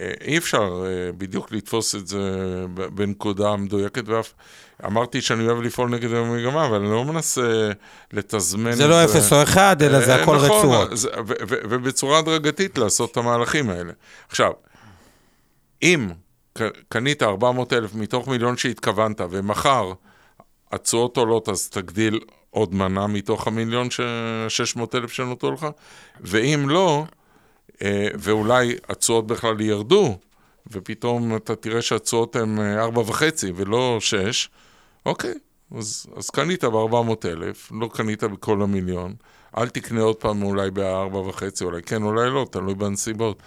אה, 0.00 0.12
אי 0.20 0.38
אפשר 0.38 0.84
אה, 0.86 1.12
בדיוק 1.12 1.52
לתפוס 1.52 1.94
את 1.94 2.06
זה 2.06 2.20
בנקודה 2.94 3.56
מדויקת, 3.56 4.08
ואף... 4.08 4.34
אמרתי 4.86 5.20
שאני 5.20 5.46
אוהב 5.46 5.62
לפעול 5.62 5.90
נגד 5.90 6.12
המגמה, 6.12 6.66
אבל 6.66 6.76
אני 6.76 6.90
לא 6.90 7.04
מנסה 7.04 7.70
לתזמן 8.12 8.72
זה 8.72 8.86
לא 8.86 9.04
אפס 9.04 9.32
או 9.32 9.42
אחד, 9.42 9.82
אלא 9.82 10.00
זה 10.00 10.16
אה, 10.16 10.22
הכל 10.22 10.36
נכון, 10.36 10.50
רצועות. 10.58 10.96
זה- 10.96 11.08
ו- 11.18 11.32
ו- 11.48 11.60
ובצורה 11.68 12.18
הדרגתית 12.18 12.78
לעשות 12.78 13.10
את 13.12 13.16
המהלכים 13.16 13.70
האלה. 13.70 13.92
עכשיו, 14.28 14.52
אם 15.82 16.08
קנית 16.88 17.22
400 17.22 17.72
אלף 17.72 17.94
מתוך 17.94 18.28
מיליון 18.28 18.56
שהתכוונת, 18.56 19.20
ומחר 19.30 19.92
התשואות 20.72 21.16
עולות, 21.16 21.48
אז 21.48 21.68
תגדיל 21.68 22.20
עוד 22.50 22.74
מנה 22.74 23.06
מתוך 23.06 23.46
המיליון 23.46 23.90
ש... 23.90 24.00
600 24.48 24.94
אלף 24.94 25.12
שנותרו 25.12 25.50
לך, 25.50 25.66
ואם 26.20 26.68
לא, 26.68 27.04
אה, 27.82 28.08
ואולי 28.18 28.76
התשואות 28.88 29.26
בכלל 29.26 29.60
ירדו, 29.60 30.18
ופתאום 30.72 31.36
אתה 31.36 31.56
תראה 31.56 31.82
שהתשואות 31.82 32.36
הן 32.36 32.58
אה, 32.58 32.82
ארבע 32.82 33.00
וחצי 33.00 33.52
ולא 33.56 33.96
שש, 34.00 34.48
אוקיי, 35.08 35.34
אז, 35.78 36.06
אז 36.16 36.30
קנית 36.30 36.64
ב-400 36.64 37.28
אלף, 37.28 37.72
לא 37.80 37.88
קנית 37.92 38.24
בכל 38.24 38.62
המיליון, 38.62 39.14
אל 39.58 39.68
תקנה 39.68 40.00
עוד 40.02 40.16
פעם 40.16 40.42
אולי 40.42 40.70
בארבע 40.70 41.18
וחצי, 41.18 41.64
אולי 41.64 41.82
כן, 41.82 42.02
אולי 42.02 42.30
לא, 42.30 42.46
תלוי 42.50 42.74
בנסיבות. 42.74 43.42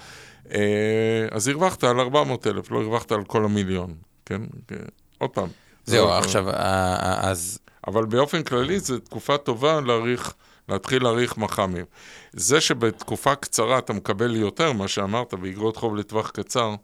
אה, 0.53 1.27
אז 1.31 1.47
הרווחת 1.47 1.83
על 1.83 1.99
400 1.99 2.47
אלף, 2.47 2.71
לא 2.71 2.81
הרווחת 2.81 3.11
על 3.11 3.23
כל 3.23 3.45
המיליון, 3.45 3.93
כן? 4.25 4.41
כן. 4.67 4.75
עוד 5.17 5.29
פעם. 5.29 5.47
זהו, 5.85 6.07
זה- 6.07 6.17
עכשיו, 6.17 6.49
אה, 6.49 6.53
אה, 6.55 7.29
אז... 7.29 7.59
אבל 7.87 8.05
באופן 8.05 8.43
כללי 8.43 8.79
זו 8.79 8.99
תקופה 8.99 9.37
טובה 9.37 9.81
להעריך, 9.81 10.33
להתחיל 10.69 11.03
להעריך 11.03 11.37
מח"מים. 11.37 11.85
זה 12.33 12.61
שבתקופה 12.61 13.35
קצרה 13.35 13.77
אתה 13.77 13.93
מקבל 13.93 14.35
יותר, 14.35 14.73
מה 14.73 14.87
שאמרת, 14.87 15.33
באגרות 15.33 15.77
חוב 15.77 15.95
לטווח 15.95 16.29
קצר, 16.29 16.75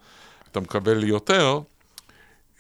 אתה 0.51 0.59
מקבל 0.59 1.03
יותר, 1.03 1.59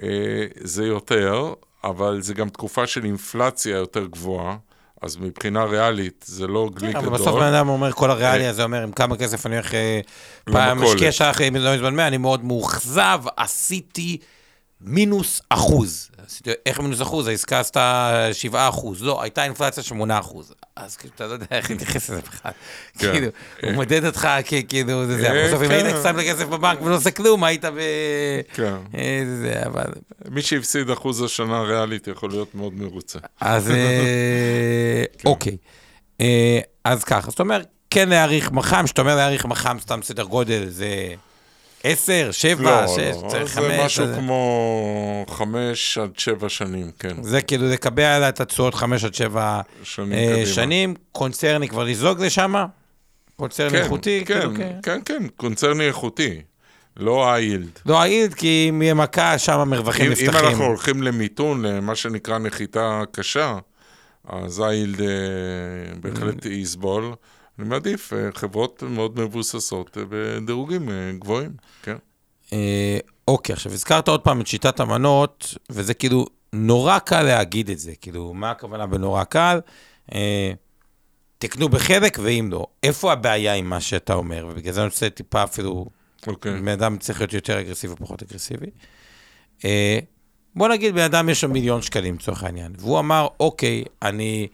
אה, 0.03 0.07
זה 0.55 0.85
יותר, 0.85 1.53
אבל 1.83 2.21
זה 2.21 2.33
גם 2.33 2.49
תקופה 2.49 2.87
של 2.87 3.05
אינפלציה 3.05 3.77
יותר 3.77 4.05
גבוהה, 4.05 4.57
אז 5.01 5.17
מבחינה 5.17 5.63
ריאלית 5.63 6.25
זה 6.27 6.47
לא 6.47 6.69
כן, 6.79 6.85
אבל 6.85 7.01
גדול. 7.01 7.13
בסוף 7.13 7.35
בן 7.35 7.53
אדם 7.53 7.69
אומר, 7.69 7.91
כל 7.91 8.11
הריאלי 8.11 8.47
הזה 8.47 8.63
אומר, 8.63 8.83
עם 8.83 8.91
כמה 8.91 9.17
כסף 9.17 9.45
אני 9.45 9.55
הולך... 9.55 9.73
אה, 9.73 9.99
פעם. 10.45 10.83
משקיע 10.83 11.11
שעה 11.11 11.29
אחרי 11.29 11.49
לא 11.49 11.75
מזמן 11.75 11.95
100, 11.95 12.07
אני 12.07 12.17
מאוד 12.17 12.45
מאוכזב, 12.45 13.19
עשיתי 13.37 14.17
מינוס 14.81 15.41
אחוז. 15.49 16.09
איך 16.65 16.79
מינוס 16.79 17.01
אחוז? 17.01 17.27
העסקה 17.27 17.59
עשתה 17.59 18.29
7 18.33 18.69
אחוז. 18.69 19.03
לא, 19.03 19.21
הייתה 19.21 19.43
אינפלציה 19.43 19.83
8 19.83 20.19
אחוז. 20.19 20.53
אז 20.75 20.97
כאילו, 20.97 21.13
אתה 21.15 21.27
לא 21.27 21.33
יודע 21.33 21.45
איך 21.51 21.71
להתייחס 21.71 22.09
לזה 22.09 22.21
בכלל. 22.21 22.51
כן. 22.97 23.11
כאילו, 23.11 23.27
הוא 23.63 23.71
מודד 23.71 24.05
אותך 24.05 24.27
ככאילו, 24.45 25.05
זה 25.05 25.17
זה. 25.17 25.31
אה, 25.31 25.47
בסוף 25.47 25.61
אם 25.61 25.67
כן. 25.67 25.85
היית 25.85 25.95
שם 26.03 26.17
לכסף 26.17 26.45
בבנק 26.45 26.81
ולא 26.81 26.95
עושה 26.95 27.11
כלום, 27.11 27.43
היית 27.43 27.65
ב... 27.65 27.79
כן. 28.53 28.75
אה, 28.97 29.23
זה 29.41 29.61
אבל... 29.65 29.91
מי 30.29 30.41
שהפסיד 30.41 30.89
אחוז 30.89 31.21
השנה 31.21 31.61
ריאלית 31.61 32.07
יכול 32.07 32.29
להיות 32.29 32.55
מאוד 32.55 32.73
מרוצה. 32.73 33.19
אז 33.41 33.71
אה, 33.71 35.03
כן. 35.17 35.29
אוקיי. 35.29 35.57
אז 36.83 37.03
ככה, 37.03 37.31
זאת 37.31 37.39
אומרת, 37.39 37.67
כן 37.89 38.09
להעריך 38.09 38.51
מח"מ, 38.51 38.87
שאתה 38.87 39.01
אומר 39.01 39.15
להעריך 39.15 39.45
מח"מ 39.45 39.77
סתם 39.79 39.99
סדר 40.03 40.23
גודל, 40.23 40.65
זה 40.69 40.87
עשר, 41.83 42.29
שבע, 42.31 42.81
לא, 42.81 42.87
שש, 42.87 42.97
לא, 43.23 43.27
צריך 43.29 43.53
זה 43.53 43.61
חמש. 43.61 43.79
משהו 43.85 44.05
אז- 44.05 44.15
כמו 44.15 45.25
חמש 45.29 45.97
עד 45.97 46.11
שבע 46.17 46.49
שנים, 46.49 46.91
כן. 46.99 47.23
זה 47.23 47.41
כאילו 47.41 47.69
לקבע 47.69 48.15
עליה 48.15 48.29
את 48.29 48.41
התשואות 48.41 48.73
חמש 48.75 49.03
עד 49.03 49.13
שבע 49.13 49.61
שנים 49.83 50.13
אה. 50.39 50.45
שנים, 50.45 50.93
קונצרני 51.11 51.67
כבר 51.67 51.83
לזלוג 51.83 52.21
לשם, 52.23 52.53
קונצרני 53.35 53.69
כן, 53.69 53.75
איכותי, 53.83 54.23
כן, 54.25 54.39
כאילו, 54.39 54.53
כן. 54.57 54.71
כן, 54.83 54.99
כן, 55.05 55.23
קונצרני 55.37 55.87
איכותי, 55.87 56.41
לא 56.97 57.33
היילד. 57.33 57.79
לא 57.85 58.01
העיד, 58.01 58.33
כי 58.33 58.65
אם 58.69 58.81
יהיה 58.81 58.93
מכה, 58.93 59.37
שם 59.37 59.59
המרווחים 59.59 60.11
נפתחים. 60.11 60.29
אם 60.29 60.45
אנחנו 60.47 60.65
הולכים 60.65 61.03
למיתון, 61.03 61.65
למה 61.65 61.95
שנקרא 61.95 62.37
נחיתה 62.37 63.01
קשה, 63.11 63.57
אז 64.29 64.59
היילד 64.67 65.01
אה, 65.01 65.07
בהחלט 66.01 66.45
Mm. 66.45 66.49
יסבול. 66.49 67.13
אני 67.59 67.67
מעדיף 67.67 68.13
אה, 68.13 68.29
חברות 68.33 68.83
מאוד 68.83 69.19
מבוססות 69.19 69.97
אה, 69.97 70.03
בדירוגים 70.09 70.89
אה, 70.89 71.11
גבוהים, 71.19 71.51
כן. 71.83 71.95
אוקיי, 73.27 73.53
עכשיו 73.53 73.73
הזכרת 73.73 74.07
עוד 74.07 74.21
פעם 74.21 74.41
את 74.41 74.47
שיטת 74.47 74.79
המנות, 74.79 75.55
וזה 75.69 75.93
כאילו 75.93 76.25
נורא 76.53 76.99
קל 76.99 77.21
להגיד 77.21 77.69
את 77.69 77.79
זה, 77.79 77.91
כאילו, 78.01 78.33
מה 78.33 78.51
הכוונה 78.51 78.87
בנורא 78.87 79.23
קל? 79.23 79.59
אה, 80.13 80.51
תקנו 81.37 81.69
בחלק, 81.69 82.17
ואם 82.21 82.49
לא. 82.51 82.65
איפה 82.83 83.11
הבעיה 83.11 83.53
עם 83.53 83.69
מה 83.69 83.81
שאתה 83.81 84.13
אומר? 84.13 84.47
ובגלל 84.49 84.73
זה 84.73 84.81
אני 84.81 84.87
רוצה 84.87 85.09
טיפה 85.09 85.43
אפילו... 85.43 85.85
אוקיי. 86.27 86.61
בן 86.61 86.67
אדם 86.67 86.97
צריך 86.97 87.21
להיות 87.21 87.33
יותר 87.33 87.59
אגרסיבי 87.59 87.93
או 87.93 87.97
פחות 87.97 88.23
אגרסיבי. 88.23 88.65
אה, 89.65 89.99
בוא 90.55 90.67
נגיד, 90.67 90.95
בן 90.95 91.01
אדם 91.01 91.29
יש 91.29 91.43
לו 91.43 91.49
מיליון 91.49 91.81
שקלים, 91.81 92.15
לצורך 92.15 92.43
העניין, 92.43 92.73
והוא 92.77 92.99
אמר, 92.99 93.27
אוקיי, 93.39 93.83
אני 94.01 94.47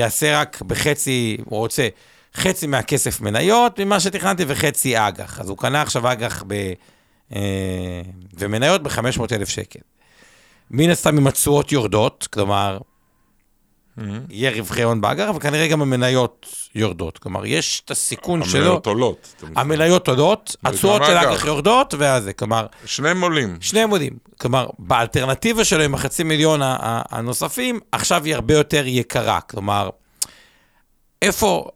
אעשה 0.00 0.40
רק 0.40 0.62
בחצי, 0.62 1.36
הוא 1.44 1.58
רוצה 1.58 1.88
חצי 2.34 2.66
מהכסף 2.66 3.20
מניות 3.20 3.80
ממה 3.80 4.00
שתכננתי 4.00 4.44
וחצי 4.46 4.98
אג"ח. 4.98 5.40
אז 5.40 5.48
הוא 5.48 5.58
קנה 5.58 5.82
עכשיו 5.82 6.12
אג"ח 6.12 6.44
ב... 6.46 6.72
אה, 7.34 8.02
ומניות 8.38 8.82
ב-500,000 8.82 9.46
שקל. 9.46 9.78
מן 10.70 10.90
הסתם 10.90 11.16
עם 11.16 11.26
התשואות 11.26 11.72
יורדות, 11.72 12.28
כלומר, 12.32 12.78
mm-hmm. 13.98 14.02
יהיה 14.30 14.50
רווחי 14.50 14.82
הון 14.82 15.00
באג"ח, 15.00 15.30
וכנראה 15.36 15.68
גם 15.68 15.82
המניות 15.82 16.46
יורדות. 16.74 17.18
כלומר, 17.18 17.46
יש 17.46 17.82
את 17.84 17.90
הסיכון 17.90 18.44
שלו. 18.44 18.60
המניות 18.60 18.86
עולות. 18.86 19.42
המניות 19.56 20.08
עולות, 20.08 20.56
התשואות 20.64 21.02
של 21.06 21.16
האג"ח 21.16 21.44
יורדות, 21.44 21.94
ואז 21.98 22.24
זה, 22.24 22.32
כלומר... 22.32 22.66
שניהם 22.84 23.22
עולים. 23.22 23.58
שניהם 23.60 23.90
עולים. 23.90 24.18
כלומר, 24.40 24.66
באלטרנטיבה 24.78 25.64
שלו 25.64 25.82
עם 25.82 25.94
החצי 25.94 26.22
מיליון 26.22 26.60
הנוספים, 26.62 27.80
עכשיו 27.92 28.24
היא 28.24 28.34
הרבה 28.34 28.54
יותר 28.54 28.82
יקרה. 28.86 29.40
כלומר, 29.40 29.90
איפה... 31.22 31.68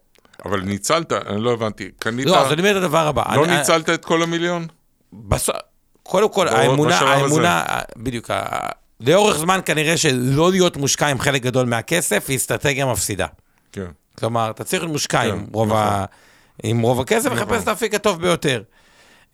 אבל 0.45 0.61
ניצלת, 0.61 1.13
אני 1.13 1.43
לא 1.43 1.53
הבנתי, 1.53 1.91
קנית... 1.99 2.27
לא, 2.27 2.47
אז 2.47 2.53
אני 2.53 2.61
אומר 2.61 2.71
את 2.71 2.77
הדבר 2.77 3.07
הבא. 3.07 3.37
לא 3.37 3.45
אני, 3.45 3.59
ניצלת 3.59 3.91
את 3.91 4.05
כל 4.05 4.23
המיליון? 4.23 4.67
בסוף... 5.13 5.57
קודם 6.03 6.29
כל, 6.29 6.49
האמונה, 6.49 6.99
האמונה, 6.99 7.65
בדיוק, 7.97 8.31
לאורך 9.01 9.37
זמן 9.39 9.61
כנראה 9.65 9.97
שלא 9.97 10.51
להיות 10.51 10.77
מושקע 10.77 11.07
עם 11.07 11.19
חלק 11.19 11.43
גדול 11.43 11.67
מהכסף 11.67 12.25
היא 12.29 12.37
אסטרטגיה 12.37 12.87
מפסידה. 12.87 13.27
כן. 13.73 13.87
כלומר, 14.19 14.51
אתה 14.51 14.65
צריך 14.65 14.83
להיות 14.83 14.93
מושקע 14.93 15.23
כן, 15.23 15.31
עם, 15.31 15.47
רוב 15.53 15.69
נכון. 15.69 15.79
ה... 15.83 16.05
עם 16.63 16.81
רוב 16.81 17.01
הכסף 17.01 17.27
נכון. 17.27 17.39
ולחפש 17.39 17.63
את 17.63 17.69
האפיק 17.69 17.95
הטוב 17.95 18.21
ביותר. 18.21 18.63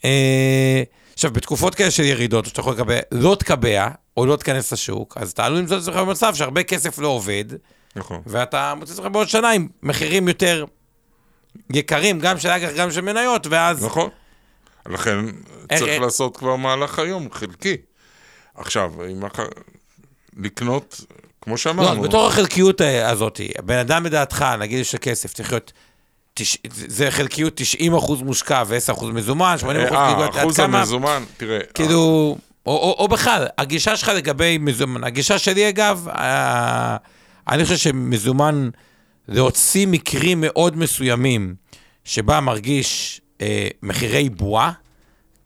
אה, 0.05 0.83
עכשיו, 1.15 1.31
בתקופות 1.33 1.75
כאלה 1.75 1.91
של 1.91 2.03
ירידות, 2.03 2.47
שאתה 2.47 2.61
יכול 2.61 2.73
לקבע, 2.73 2.99
לא 3.13 3.37
תקבע, 3.39 3.89
או 4.17 4.27
לא 4.27 4.37
תיכנס 4.37 4.73
לשוק, 4.73 5.17
אז 5.17 5.31
אתה 5.31 5.45
עלול 5.45 5.59
למצוא 5.59 5.77
את 5.77 5.83
עצמך 5.83 5.97
במצב 5.97 6.35
שהרבה 6.35 6.63
כסף 6.63 6.99
לא 6.99 7.09
עובד, 7.09 7.45
נכון. 7.97 8.21
ואתה 8.27 8.75
מוצא 8.75 8.93
את 8.93 8.99
עצמך 8.99 9.13
בעוד 9.13 9.29
שנה 9.29 9.51
עם 9.51 9.69
מחירים 9.83 10.29
יותר 10.29 10.65
יקרים, 11.75 12.21
גם 12.21 12.39
של 12.39 12.49
אג"ח, 12.49 12.69
גם 12.77 12.91
של 12.91 13.01
מניות, 13.01 13.47
ואז... 13.47 13.85
נכון. 13.85 14.11
לכן 14.87 15.19
צריך 15.79 16.01
לעשות 16.01 16.37
כבר 16.37 16.57
מהלך 16.57 16.99
היום, 16.99 17.29
חלקי. 17.33 17.77
עכשיו, 18.55 18.93
אם 19.13 19.23
לקנות, 20.37 21.01
כמו 21.41 21.59
שאמרנו... 21.59 22.03
לא, 22.03 22.09
בתור 22.09 22.27
החלקיות 22.27 22.81
הזאת, 23.05 23.41
בן 23.65 23.79
אדם 23.79 24.05
בדעתך, 24.05 24.47
נגיד 24.59 24.79
יש 24.79 24.95
הכסף, 24.95 25.33
צריך 25.33 25.53
להיות... 25.53 25.73
זה 26.73 27.11
חלקיות 27.11 27.53
90 27.57 27.95
אחוז 27.95 28.23
מושקע 28.23 28.63
ו-10 28.67 28.93
אחוז 28.93 29.11
מזומן, 29.11 29.57
80 29.59 29.87
אחוז, 29.87 29.99
כאילו, 29.99 30.23
עד 30.23 30.33
כמה... 30.33 30.43
אחוז 30.43 30.59
המזומן, 30.59 31.25
תראה... 31.37 31.59
כאילו, 31.75 31.99
או, 32.67 32.77
או, 32.77 32.97
או 32.99 33.09
בכלל, 33.09 33.47
הגישה 33.59 33.97
שלך 33.97 34.09
לגבי 34.09 34.59
מזומן, 34.59 35.05
הגישה 35.05 35.39
שלי 35.39 35.69
אגב, 35.69 36.09
אני 37.49 37.65
חושב 37.65 37.77
שמזומן, 37.77 38.71
להוציא 39.31 39.87
מקרים 39.87 40.41
מאוד 40.41 40.77
מסוימים, 40.77 41.55
שבה 42.05 42.41
מרגיש 42.41 43.21
אה, 43.41 43.69
מחירי 43.83 44.29
בועה, 44.29 44.73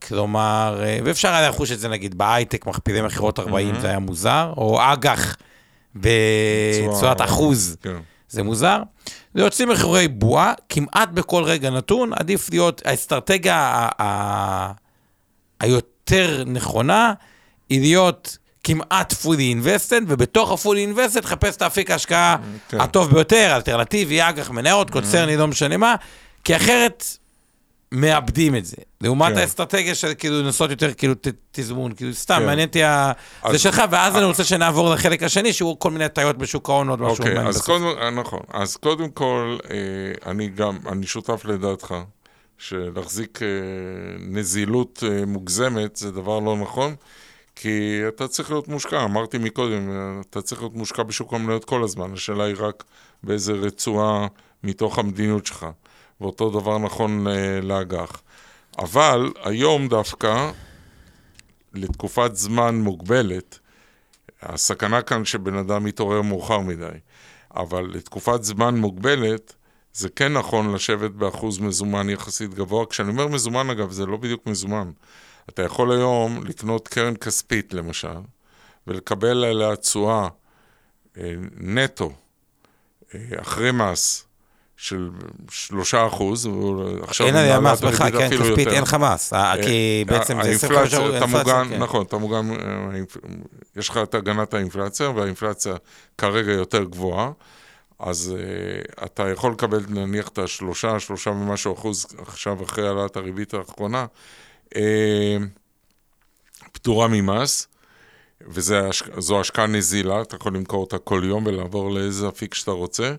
כלומר, 0.09 0.81
אה, 0.85 0.99
ואפשר 1.05 1.29
היה 1.29 1.49
לחוש 1.49 1.73
את 1.73 1.81
זה 1.81 1.89
נגיד 1.89 2.19
בהייטק, 2.19 2.67
מכפילי 2.67 3.03
מכירות 3.03 3.39
40, 3.39 3.75
mm-hmm. 3.75 3.79
זה 3.79 3.89
היה 3.89 3.99
מוזר, 3.99 4.53
או 4.57 4.79
אג"ח 4.93 5.37
בצורת 5.95 7.21
אחוז, 7.21 7.77
כן. 7.83 7.97
זה 8.29 8.43
מוזר. 8.43 8.83
זה 9.35 9.43
יוצאים 9.43 9.69
מחירי 9.69 10.09
בועה, 10.09 10.53
כמעט 10.69 11.09
בכל 11.09 11.45
רגע 11.45 11.71
נתון, 11.71 12.13
עדיף 12.13 12.51
להיות, 12.51 12.83
האסטרטגיה 12.85 13.57
ה- 13.57 14.03
ה- 14.03 14.73
היותר 15.61 16.45
נכונה 16.47 17.13
היא 17.69 17.81
להיות 17.81 18.39
כמעט 18.65 19.13
fully 19.13 19.65
invested, 19.65 20.05
ובתוך 20.09 20.51
ה-fully 20.51 20.97
invested 20.97 21.27
חפש 21.27 21.57
את 21.57 21.63
האפיק 21.63 21.91
ההשקעה 21.91 22.37
כן. 22.69 22.81
הטוב 22.81 23.11
ביותר, 23.11 23.53
אלטרנטיבי, 23.57 24.23
אג"ח, 24.23 24.51
מניות, 24.51 24.91
קונצרני, 24.91 25.35
mm-hmm. 25.35 25.39
לא 25.39 25.47
משנה 25.47 25.77
מה, 25.77 25.95
כי 26.45 26.57
אחרת 26.57 27.05
מאבדים 27.93 28.57
את 28.57 28.65
זה. 28.65 28.77
לעומת 29.01 29.33
כן. 29.33 29.39
האסטרטגיה 29.39 29.95
של 29.95 30.15
כאילו 30.19 30.43
לנסות 30.43 30.71
יותר 30.71 30.95
כאילו 30.95 31.15
ת, 31.15 31.29
תזמון, 31.53 31.93
כאילו 31.93 32.15
סתם, 32.15 32.37
כן. 32.39 32.47
מעניין 32.47 32.69
אותי 32.69 32.83
ה... 32.83 33.13
אז, 33.43 33.53
זה 33.53 33.59
שלך, 33.59 33.83
ואז 33.91 34.17
אני 34.17 34.25
רוצה 34.25 34.45
שנעבור 34.45 34.91
לחלק 34.91 35.23
השני, 35.23 35.53
שהוא 35.53 35.77
כל 35.79 35.91
מיני 35.91 36.05
הטעיות 36.05 36.39
בשוק 36.39 36.69
ההון 36.69 36.89
עוד 36.89 37.01
משהו. 37.01 37.25
אוקיי, 37.25 37.39
אז 37.39 37.61
קודם, 37.61 37.85
אה, 37.85 38.11
נכון. 38.11 38.41
אז 38.53 38.77
קודם 38.77 39.11
כל, 39.11 39.57
אה, 39.71 40.31
אני 40.31 40.49
גם, 40.49 40.79
אני 40.89 41.07
שותף 41.07 41.45
לדעתך, 41.45 41.95
שלהחזיק 42.59 43.43
אה, 43.43 43.49
נזילות 44.21 45.03
מוגזמת 45.27 45.97
זה 45.97 46.11
דבר 46.11 46.39
לא 46.39 46.57
נכון. 46.57 46.95
כי 47.57 48.03
אתה 48.09 48.29
צריך 48.29 48.51
להיות 48.51 48.69
מושקע, 48.69 49.05
אמרתי 49.05 49.39
מקודם, 49.39 49.91
אתה 50.21 50.43
צריך 50.43 50.61
להיות 50.61 50.75
מושקע 50.75 51.03
בשוק 51.03 51.35
המניות 51.35 51.65
כל 51.65 51.85
הזמן, 51.85 52.13
השאלה 52.13 52.45
היא 52.45 52.57
רק 52.59 52.85
באיזה 53.23 53.53
רצועה 53.53 54.27
מתוך 54.63 54.99
המדיניות 54.99 55.47
שלך. 55.47 55.67
ואותו 56.21 56.51
דבר 56.51 56.79
נכון 56.79 57.27
אה, 57.27 57.61
לאג"ח. 57.63 58.23
אבל 58.79 59.33
היום 59.45 59.89
דווקא, 59.89 60.51
לתקופת 61.75 62.37
זמן 62.37 62.75
מוגבלת, 62.75 63.59
הסכנה 64.43 65.03
כאן 65.03 65.25
שבן 65.25 65.57
אדם 65.57 65.87
יתעורר 65.87 66.23
מאוחר 66.23 66.61
מדי, 66.61 66.99
אבל 67.57 67.91
לתקופת 67.93 68.45
זמן 68.45 68.77
מוגבלת, 68.77 69.55
זה 69.93 70.09
כן 70.09 70.33
נכון 70.33 70.75
לשבת 70.75 71.11
באחוז 71.11 71.59
מזומן 71.59 72.11
יחסית 72.11 72.55
גבוה. 72.55 72.87
כשאני 72.87 73.09
אומר 73.09 73.29
מזומן, 73.29 73.71
אגב, 73.71 73.91
זה 73.91 74.07
לא 74.07 74.17
בדיוק 74.17 74.47
מזומן. 74.47 74.91
אתה 75.49 75.63
יכול 75.63 75.93
היום 75.93 76.45
לקנות 76.47 76.89
קרן 76.89 77.17
כספית, 77.17 77.75
למשל, 77.75 78.19
ולקבל 78.87 79.45
עליה 79.45 79.77
תשואה 79.77 80.29
אה, 81.19 81.35
נטו, 81.57 82.13
אה, 83.15 83.21
אחרי 83.41 83.71
מס, 83.73 84.25
של 84.77 85.11
שלושה 85.51 86.07
אחוז, 86.07 86.49
אין 87.21 87.37
עליה 87.37 87.61
מס 87.61 87.81
בכלל, 87.81 88.11
כן, 88.11 88.31
כספית, 88.31 88.69
אין 88.69 88.83
לך 88.83 88.95
מס, 88.95 89.33
אה, 89.33 89.55
כי 89.65 90.05
בעצם 90.07 90.43
זה 90.43 90.51
25 90.51 90.95
אחוז, 90.95 91.15
אתה 91.15 91.27
מוגן, 91.27 91.67
כן. 91.69 91.83
נכון, 91.83 92.07
אתה 92.07 92.17
מוגן, 92.17 92.49
יש 93.77 93.89
לך 93.89 93.99
את 94.03 94.15
הגנת 94.15 94.55
האינפלציה, 94.55 95.11
והאינפלציה 95.11 95.75
כרגע 96.19 96.53
יותר 96.53 96.85
גבוהה, 96.85 97.31
אז 97.99 98.35
uh, 98.37 99.05
אתה 99.05 99.29
יכול 99.29 99.53
לקבל 99.53 99.81
נניח 99.89 100.29
את 100.29 100.39
השלושה, 100.39 101.01
שלושה 101.01 101.31
ומשהו 101.31 101.75
אחוז 101.75 102.07
עכשיו 102.19 102.63
אחרי 102.63 102.89
העלאת 102.89 103.17
הריבית 103.17 103.55
האחרונה, 103.55 104.07
פטורה 106.73 107.09
ממס, 107.09 107.69
וזו 108.47 109.41
השקעה 109.41 109.67
נזילה, 109.67 110.23
אתה 110.23 110.37
יכול 110.37 110.57
למכור 110.57 110.81
אותה 110.81 110.99
כל 110.99 111.23
יום 111.25 111.47
ולעבור 111.47 111.91
לאיזה 111.91 112.29
אפיק 112.29 112.55
שאתה 112.55 112.71
רוצה. 112.71 113.15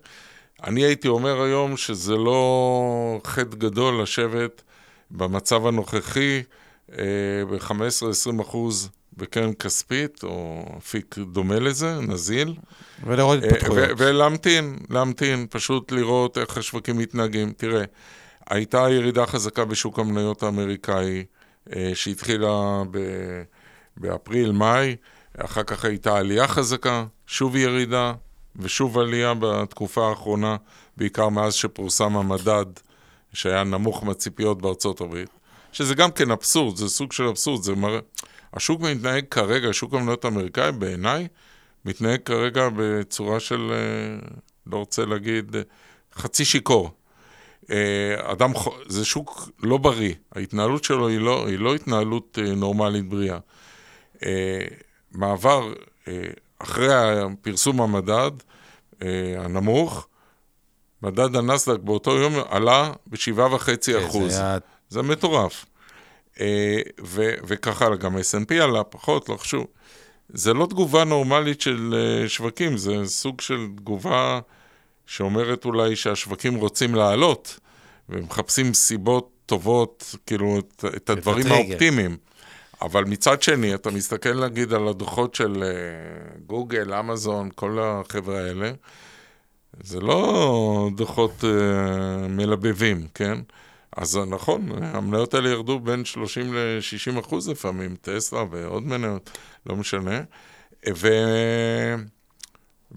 אני 0.64 0.84
הייתי 0.84 1.08
אומר 1.08 1.42
היום 1.42 1.78
שזה 1.78 2.16
לא 2.16 3.20
חטא 3.26 3.56
גדול 3.58 4.02
לשבת 4.02 4.62
במצב 5.12 5.68
הנוכחי 5.68 6.44
אה, 6.92 7.06
ב-15-20 7.50 8.42
אחוז 8.42 8.90
בקרן 9.18 9.54
כספית, 9.54 10.24
או 10.24 10.66
אפיק 10.78 11.16
דומה 11.18 11.60
לזה, 11.60 12.00
נזיל. 12.02 12.56
ולראות 13.04 13.44
אה, 13.44 13.50
התפתחויות. 13.50 13.90
ולהמתין, 13.98 14.78
להמתין, 14.90 15.48
פשוט 15.50 15.92
לראות 15.92 16.38
איך 16.38 16.58
השווקים 16.58 16.98
מתנהגים. 16.98 17.54
תראה, 17.58 17.84
הייתה 18.50 18.88
ירידה 18.90 19.26
חזקה 19.26 19.66
בשוק 19.66 20.00
המניות 20.00 20.44
האמריקאי, 20.44 21.18
אה, 21.18 21.24
שהתחילה 21.94 22.84
ב- 22.92 23.44
באפריל, 23.98 24.52
מאי, 24.52 24.96
אחר 25.38 25.64
כך 25.64 25.86
הייתה 25.86 26.18
עלייה 26.18 26.48
חזקה, 26.48 27.06
שוב 27.28 27.56
ירידה, 27.56 28.14
ושוב 28.56 29.00
עלייה 29.00 29.34
בתקופה 29.40 30.10
האחרונה, 30.10 30.56
בעיקר 30.98 31.30
מאז 31.30 31.54
שפורסם 31.54 32.18
המדד, 32.18 32.66
שהיה 33.34 33.64
נמוך 33.64 34.04
מהציפיות 34.04 34.62
בארצות 34.62 35.02
הברית, 35.02 35.30
שזה 35.72 35.96
גם 35.96 36.12
כן 36.12 36.32
אבסורד, 36.32 36.78
זה 36.78 36.90
סוג 36.90 37.12
של 37.12 37.24
אבסורד, 37.24 37.64
זה 37.64 37.76
מראה... 37.76 38.00
השוק 38.54 38.82
מתנהג 38.82 39.26
כרגע, 39.32 39.70
שוק 39.72 39.94
המניות 39.94 40.26
האמריקאי, 40.26 40.72
בעיניי, 40.72 41.28
מתנהג 41.86 42.20
כרגע 42.26 42.70
בצורה 42.76 43.40
של, 43.40 43.72
אה, 43.72 44.28
לא 44.68 44.78
רוצה 44.78 45.06
להגיד, 45.06 45.56
חצי 46.16 46.46
שיכור. 46.46 46.92
אה, 47.72 48.32
אדם, 48.32 48.52
זה 48.88 49.06
שוק 49.06 49.50
לא 49.64 49.78
בריא, 49.78 50.14
ההתנהלות 50.36 50.84
שלו 50.84 51.08
היא 51.08 51.20
לא, 51.20 51.48
היא 51.48 51.60
לא 51.60 51.76
התנהלות 51.76 52.40
אה, 52.42 52.56
נורמלית 52.56 53.10
בריאה. 53.10 53.38
מעבר 55.12 55.74
אחרי 56.60 56.94
פרסום 57.42 57.82
המדד 57.82 58.32
אה, 59.04 59.36
הנמוך, 59.38 60.08
מדד 61.02 61.36
הנסדק 61.36 61.80
באותו 61.80 62.12
יום 62.18 62.34
עלה 62.50 62.92
ב-7.5 63.08 64.08
אחוז. 64.08 64.34
זה, 64.34 64.42
היה... 64.42 64.58
זה 64.90 65.02
מטורף. 65.02 65.66
אה, 66.40 66.82
ו- 67.04 67.34
וככה 67.48 67.96
גם 67.96 68.16
ה-S&P 68.16 68.54
עלה 68.54 68.84
פחות, 68.84 69.30
לא 69.30 69.38
חשוב. 69.38 69.68
זה 70.30 70.54
לא 70.54 70.66
תגובה 70.66 71.04
נורמלית 71.04 71.62
של 71.62 71.96
אה, 71.98 72.30
שווקים, 72.30 72.78
זה 72.78 73.06
סוג 73.06 73.42
של 73.42 73.68
תגובה 73.76 74.40
שאומרת 75.06 75.66
אולי 75.66 75.96
שהשווקים 75.96 76.56
רוצים 76.56 76.96
לעלות, 76.96 77.60
ומחפשים 78.10 78.74
סיבות 78.74 79.30
טובות, 79.46 80.16
כאילו, 80.26 80.60
את, 80.60 80.86
את 80.96 81.10
הדברים 81.10 81.52
האופטימיים. 81.52 82.18
אבל 82.82 83.04
מצד 83.04 83.42
שני, 83.42 83.76
אתה 83.76 83.92
מסתכל 83.92 84.46
נגיד 84.46 84.74
על 84.74 84.88
הדוחות 84.88 85.36
של 85.36 85.64
uh, 85.64 86.40
גוגל, 86.48 86.94
אמזון, 86.94 87.50
כל 87.56 87.80
החבר'ה 87.82 88.40
האלה, 88.40 88.72
זה 89.84 90.00
לא 90.00 90.90
דוחות 90.96 91.44
uh, 91.44 91.46
מלבבים, 92.30 93.08
כן? 93.14 93.40
אז 93.96 94.20
נכון, 94.28 94.70
המניות 94.82 95.34
האלה 95.34 95.50
ירדו 95.50 95.80
בין 95.80 96.06
30 96.06 96.54
ל-60 96.54 97.20
אחוז 97.20 97.50
לפעמים, 97.50 97.96
טסלה 98.02 98.44
ועוד 98.52 98.84
מניות, 98.84 99.38
לא 99.66 99.76
משנה. 99.76 100.22
ו... 100.96 101.08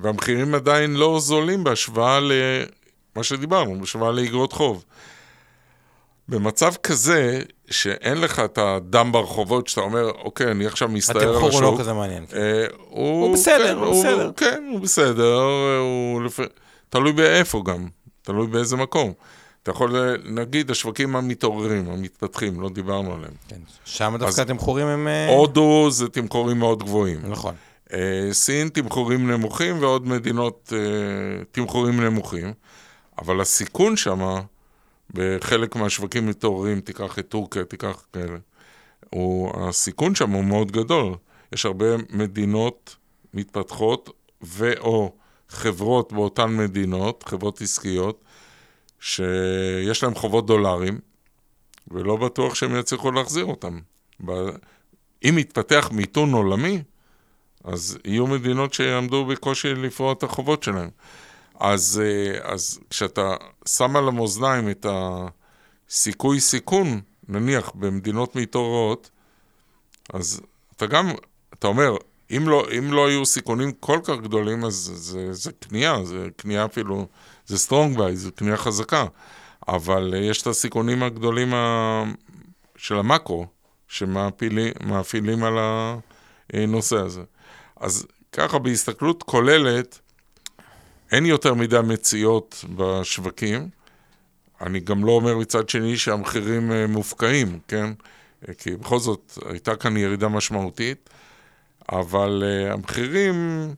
והמחירים 0.00 0.54
עדיין 0.54 0.94
לא 0.94 1.18
זולים 1.20 1.64
בהשוואה 1.64 2.20
למה 2.20 3.24
שדיברנו, 3.24 3.80
בהשוואה 3.80 4.12
לאגרות 4.12 4.52
חוב. 4.52 4.84
במצב 6.28 6.74
כזה, 6.82 7.42
שאין 7.70 8.20
לך 8.20 8.40
את 8.40 8.58
הדם 8.58 9.12
ברחובות, 9.12 9.68
שאתה 9.68 9.80
אומר, 9.80 10.10
אוקיי, 10.10 10.50
אני 10.50 10.66
עכשיו 10.66 10.88
מסתער 10.88 11.22
על 11.22 11.28
השוק. 11.28 11.44
התמחור 11.44 11.64
הוא 11.64 11.72
לא 11.72 11.78
כזה 11.80 11.92
מעניין. 11.92 12.26
כן. 12.26 12.36
אה, 12.36 12.66
הוא, 12.88 13.24
הוא 13.24 13.34
בסדר, 13.34 13.74
כן, 13.74 13.76
הוא 13.76 13.92
בסדר. 13.92 14.30
כן, 14.36 14.68
הוא 14.72 14.80
בסדר, 14.80 15.40
הוא 15.80 16.22
לפ... 16.22 16.40
תלוי 16.88 17.12
באיפה 17.12 17.62
גם, 17.66 17.88
תלוי 18.22 18.46
באיזה 18.46 18.76
מקום. 18.76 19.12
אתה 19.62 19.70
יכול, 19.70 20.16
נגיד, 20.24 20.70
השווקים 20.70 21.16
המתעוררים, 21.16 21.90
המתפתחים, 21.90 22.60
לא 22.60 22.68
דיברנו 22.68 23.14
עליהם. 23.14 23.32
כן, 23.48 23.56
שם 23.84 24.16
דווקא 24.18 24.40
התמחורים 24.40 24.86
הם... 24.86 25.08
אה, 25.08 25.28
הודו 25.28 25.90
זה 25.90 26.08
תמחורים 26.08 26.58
מאוד 26.58 26.82
גבוהים. 26.82 27.20
נכון. 27.28 27.54
אה, 27.92 28.28
סין 28.32 28.68
תמחורים 28.68 29.30
נמוכים, 29.30 29.82
ועוד 29.82 30.08
מדינות 30.08 30.72
אה, 30.76 31.44
תמחורים 31.52 32.00
נמוכים. 32.00 32.52
אבל 33.18 33.40
הסיכון 33.40 33.96
שם, 33.96 34.20
בחלק 35.14 35.76
מהשווקים 35.76 36.26
מתעוררים, 36.26 36.80
תיקח 36.80 37.18
את 37.18 37.28
טורקיה, 37.28 37.64
תיקח 37.64 38.06
כאלה, 38.12 38.38
הוא, 39.10 39.52
הסיכון 39.68 40.14
שם 40.14 40.30
הוא 40.30 40.44
מאוד 40.44 40.72
גדול. 40.72 41.14
יש 41.52 41.66
הרבה 41.66 41.86
מדינות 42.10 42.96
מתפתחות 43.34 44.10
ו/או 44.42 45.12
חברות 45.48 46.12
באותן 46.12 46.56
מדינות, 46.56 47.24
חברות 47.26 47.60
עסקיות, 47.60 48.24
שיש 49.00 50.02
להם 50.02 50.14
חובות 50.14 50.46
דולרים, 50.46 50.98
ולא 51.90 52.16
בטוח 52.16 52.54
שהם 52.54 52.76
יצליחו 52.76 53.10
להחזיר 53.10 53.44
אותם. 53.44 53.78
אם 55.24 55.38
יתפתח 55.38 55.90
מיתון 55.92 56.32
עולמי, 56.32 56.82
אז 57.64 57.98
יהיו 58.04 58.26
מדינות 58.26 58.74
שיעמדו 58.74 59.24
בקושי 59.24 59.74
לפרוע 59.74 60.12
את 60.12 60.22
החובות 60.22 60.62
שלהם. 60.62 60.90
אז, 61.60 62.02
אה, 62.04 62.52
אז 62.52 62.80
כשאתה 62.90 63.34
שם 63.68 63.96
על 63.96 64.08
המאזניים 64.08 64.70
את 64.70 64.86
הסיכוי 64.88 66.40
סיכון, 66.40 67.00
נניח 67.28 67.72
במדינות 67.74 68.36
מתעוררות, 68.36 69.10
אז 70.12 70.40
אתה 70.76 70.86
גם, 70.86 71.10
אתה 71.54 71.66
אומר, 71.66 71.96
אם 72.30 72.48
לא, 72.48 72.66
אם 72.78 72.92
לא 72.92 73.08
היו 73.08 73.26
סיכונים 73.26 73.72
כל 73.72 73.98
כך 74.04 74.14
גדולים, 74.22 74.64
אז 74.64 74.74
זה, 74.94 75.32
זה, 75.32 75.52
קנייה, 75.52 76.04
זה 76.04 76.28
קנייה 76.36 76.64
אפילו, 76.64 77.06
זה 77.46 77.58
strong 77.58 77.98
buy, 77.98 78.16
זה 78.16 78.30
קנייה 78.30 78.56
חזקה. 78.56 79.06
אבל 79.68 80.14
אה, 80.14 80.18
יש 80.18 80.42
את 80.42 80.46
הסיכונים 80.46 81.02
הגדולים 81.02 81.54
ה... 81.54 82.04
של 82.76 82.98
המקרו, 82.98 83.46
שמאפילים 83.88 85.44
על 85.44 85.58
הנושא 86.52 86.96
הזה. 86.96 87.22
אז 87.80 88.06
ככה, 88.32 88.58
בהסתכלות 88.58 89.22
כוללת, 89.22 89.98
אין 91.12 91.26
יותר 91.26 91.54
מדי 91.54 91.80
מציאות 91.84 92.64
בשווקים. 92.76 93.68
אני 94.60 94.80
גם 94.80 95.04
לא 95.04 95.12
אומר 95.12 95.36
מצד 95.36 95.68
שני 95.68 95.96
שהמחירים 95.96 96.72
אה, 96.72 96.86
מופקעים, 96.86 97.58
כן? 97.68 97.92
אה, 98.48 98.54
כי 98.54 98.76
בכל 98.76 98.98
זאת, 98.98 99.38
הייתה 99.48 99.76
כאן 99.76 99.96
ירידה 99.96 100.28
משמעותית, 100.28 101.10
אבל 101.92 102.42
uh, 102.44 102.72
המחירים 102.72 103.68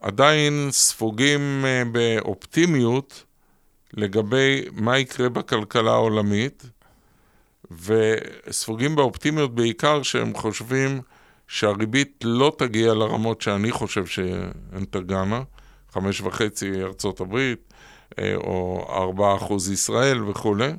עדיין 0.00 0.68
ספוגים 0.70 1.64
באופטימיות 1.92 3.24
לגבי 3.94 4.64
מה 4.72 4.98
יקרה 4.98 5.28
בכלכלה 5.28 5.92
העולמית, 5.92 6.62
וספוגים 7.70 8.96
באופטימיות 8.96 9.54
בעיקר 9.54 10.02
שהם 10.02 10.34
חושבים 10.34 11.00
שהריבית 11.48 12.24
לא 12.24 12.52
תגיע 12.58 12.94
לרמות 12.94 13.42
שאני 13.42 13.70
חושב 13.70 14.06
שהן 14.06 14.84
תגענה, 14.90 15.42
חמש 15.92 16.20
וחצי 16.20 16.82
ארצות 16.82 17.20
הברית, 17.20 17.74
אה, 18.18 18.34
או 18.36 18.86
ארבעה 18.90 19.36
אחוז 19.36 19.70
ישראל 19.70 20.22
וכולי. 20.22 20.72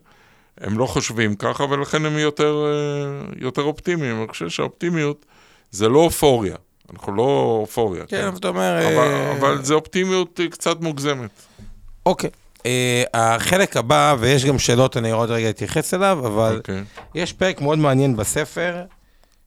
הם 0.57 0.78
לא 0.78 0.86
חושבים 0.86 1.36
ככה, 1.36 1.63
ולכן 1.63 2.05
הם 2.05 2.18
יותר, 2.18 2.66
אה, 2.66 3.32
יותר 3.38 3.61
אופטימיים. 3.61 4.20
אני 4.20 4.28
חושב 4.28 4.49
שהאופטימיות 4.49 5.26
זה 5.72 5.89
לא 5.89 5.99
אופוריה. 5.99 6.55
אנחנו 6.93 7.16
לא 7.16 7.57
אופוריה. 7.61 8.05
כן, 8.05 8.30
כן. 8.32 8.38
אתה 8.38 8.47
אומר... 8.47 8.80
אבל, 8.88 8.97
אה... 8.97 9.32
אבל 9.32 9.63
זה 9.63 9.74
אופטימיות 9.74 10.39
קצת 10.51 10.82
מוגזמת. 10.82 11.30
אוקיי. 12.05 12.30
Uh, 12.57 12.68
החלק 13.13 13.78
הבא, 13.78 14.16
ויש 14.20 14.45
גם 14.45 14.59
שאלות, 14.59 14.97
אני 14.97 15.11
עוד 15.11 15.32
רגע 15.32 15.49
אתייחס 15.49 15.93
אליו, 15.93 16.20
אבל 16.26 16.55
okay. 16.55 16.57
אוקיי. 16.57 16.84
יש 17.16 17.34
פרק 17.34 17.61
מאוד 17.61 17.80
מעניין 17.80 18.16
בספר, 18.16 18.84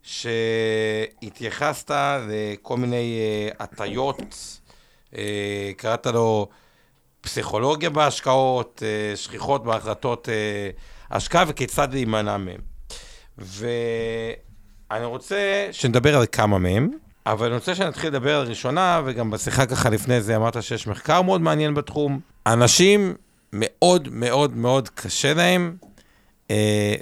שהתייחסת 0.02 1.90
לכל 2.28 2.76
מיני 2.76 3.20
uh, 3.50 3.62
הטיות, 3.62 4.22
uh, 5.12 5.16
קראת 5.76 6.06
לו 6.06 6.48
פסיכולוגיה 7.20 7.90
בהשקעות, 7.90 8.82
uh, 8.82 9.16
שכיחות 9.16 9.64
בהחלטות 9.64 10.28
השקעה 11.10 11.44
וכיצד 11.48 11.92
להימנע 11.92 12.36
מהם. 12.36 12.60
ואני 13.38 15.04
רוצה 15.04 15.68
שנדבר 15.72 16.16
על 16.16 16.26
כמה 16.32 16.58
מהם, 16.58 16.90
אבל 17.26 17.46
אני 17.46 17.54
רוצה 17.54 17.74
שנתחיל 17.74 18.10
לדבר 18.10 18.40
על 18.40 18.46
ראשונה, 18.46 19.02
וגם 19.04 19.30
בשיחה 19.30 19.66
ככה 19.66 19.90
לפני 19.90 20.20
זה 20.20 20.36
אמרת 20.36 20.62
שיש 20.62 20.86
מחקר 20.86 21.22
מאוד 21.22 21.40
מעניין 21.40 21.74
בתחום. 21.74 22.20
אנשים 22.46 23.14
מאוד 23.52 24.08
מאוד 24.12 24.56
מאוד 24.56 24.88
קשה 24.88 25.34
להם 25.34 25.76
אה, 25.82 25.87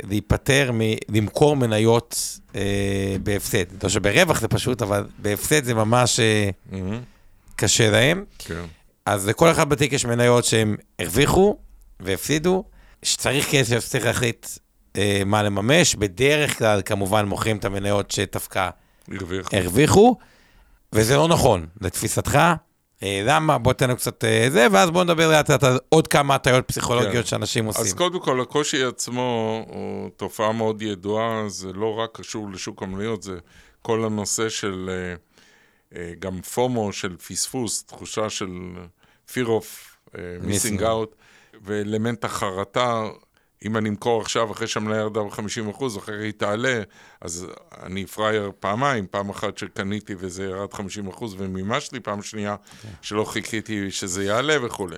להיפטר 0.08 0.70
מלמכור 0.74 1.56
מניות 1.56 2.38
אה, 2.56 3.16
בהפסד. 3.22 3.82
לא 3.82 3.88
שברווח 3.88 4.40
זה 4.40 4.48
פשוט, 4.48 4.82
אבל 4.82 5.06
בהפסד 5.18 5.64
זה 5.64 5.74
ממש 5.74 6.20
אה, 6.20 6.50
mm-hmm. 6.72 6.76
קשה 7.56 7.90
להם. 7.90 8.24
כן. 8.38 8.64
אז 9.06 9.28
לכל 9.28 9.50
אחד 9.50 9.68
בתיק 9.68 9.92
יש 9.92 10.04
מניות 10.04 10.44
שהם 10.44 10.76
הרוויחו 10.98 11.56
והפסידו, 12.00 12.64
שצריך 13.02 13.50
כסף, 13.50 13.88
צריך 13.88 14.04
להחליט 14.04 14.46
אה, 14.96 15.22
מה 15.26 15.42
לממש. 15.42 15.94
בדרך 15.94 16.58
כלל, 16.58 16.82
כמובן, 16.84 17.26
מוכרים 17.26 17.56
את 17.56 17.64
המניות 17.64 18.10
שדווקא 18.10 18.68
הרוויחו. 19.12 19.56
הרוויחו, 19.56 20.16
וזה 20.92 21.16
לא 21.16 21.28
נכון, 21.28 21.66
לתפיסתך. 21.80 22.38
אה, 23.02 23.22
למה? 23.24 23.58
בוא 23.58 23.72
תן 23.72 23.86
לנו 23.88 23.96
קצת 23.96 24.24
אה, 24.24 24.46
זה, 24.50 24.66
ואז 24.72 24.90
בוא 24.90 25.04
נדבר 25.04 25.30
לאט 25.30 25.50
לאט 25.50 25.64
על 25.64 25.78
עוד 25.88 26.08
כמה 26.08 26.34
הטיות 26.34 26.68
פסיכולוגיות 26.68 27.24
כן. 27.24 27.30
שאנשים 27.30 27.66
עושים. 27.66 27.84
אז 27.84 27.94
קודם 27.94 28.20
כל, 28.20 28.40
הקושי 28.40 28.84
עצמו 28.84 29.64
הוא 29.68 30.10
תופעה 30.16 30.52
מאוד 30.52 30.82
ידועה, 30.82 31.48
זה 31.48 31.72
לא 31.72 31.94
רק 31.94 32.10
קשור 32.12 32.50
לשוק 32.50 32.82
המניות, 32.82 33.22
זה 33.22 33.38
כל 33.82 34.04
הנושא 34.04 34.48
של 34.48 34.90
אה, 35.96 36.12
גם 36.18 36.40
פומו, 36.40 36.92
של 36.92 37.16
פספוס, 37.16 37.84
תחושה 37.84 38.30
של 38.30 38.48
fear 39.28 39.46
of 39.46 39.96
missing 40.44 40.80
out, 40.80 41.14
ואלמנט 41.64 42.24
החרטה 42.24 43.04
אם 43.64 43.76
אני 43.76 43.88
אמכור 43.88 44.20
עכשיו 44.20 44.52
אחרי 44.52 44.66
שהמניה 44.66 44.96
ירדה 44.96 45.22
ב-50 45.22 45.70
אחוז, 45.70 45.98
אחרי 45.98 46.26
היא 46.26 46.32
תעלה, 46.32 46.82
אז 47.20 47.46
אני 47.82 48.06
פראייר 48.06 48.52
פעמיים, 48.60 49.06
פעם 49.06 49.30
אחת 49.30 49.58
שקניתי 49.58 50.14
וזה 50.18 50.44
ירד 50.44 50.74
50 50.74 51.08
אחוז 51.08 51.34
ומימשתי, 51.38 52.00
פעם 52.00 52.22
שנייה 52.22 52.54
okay. 52.54 52.82
כן. 52.82 52.88
שלא 53.02 53.24
חיכיתי 53.24 53.90
שזה 53.90 54.24
יעלה 54.24 54.66
וכולי. 54.66 54.96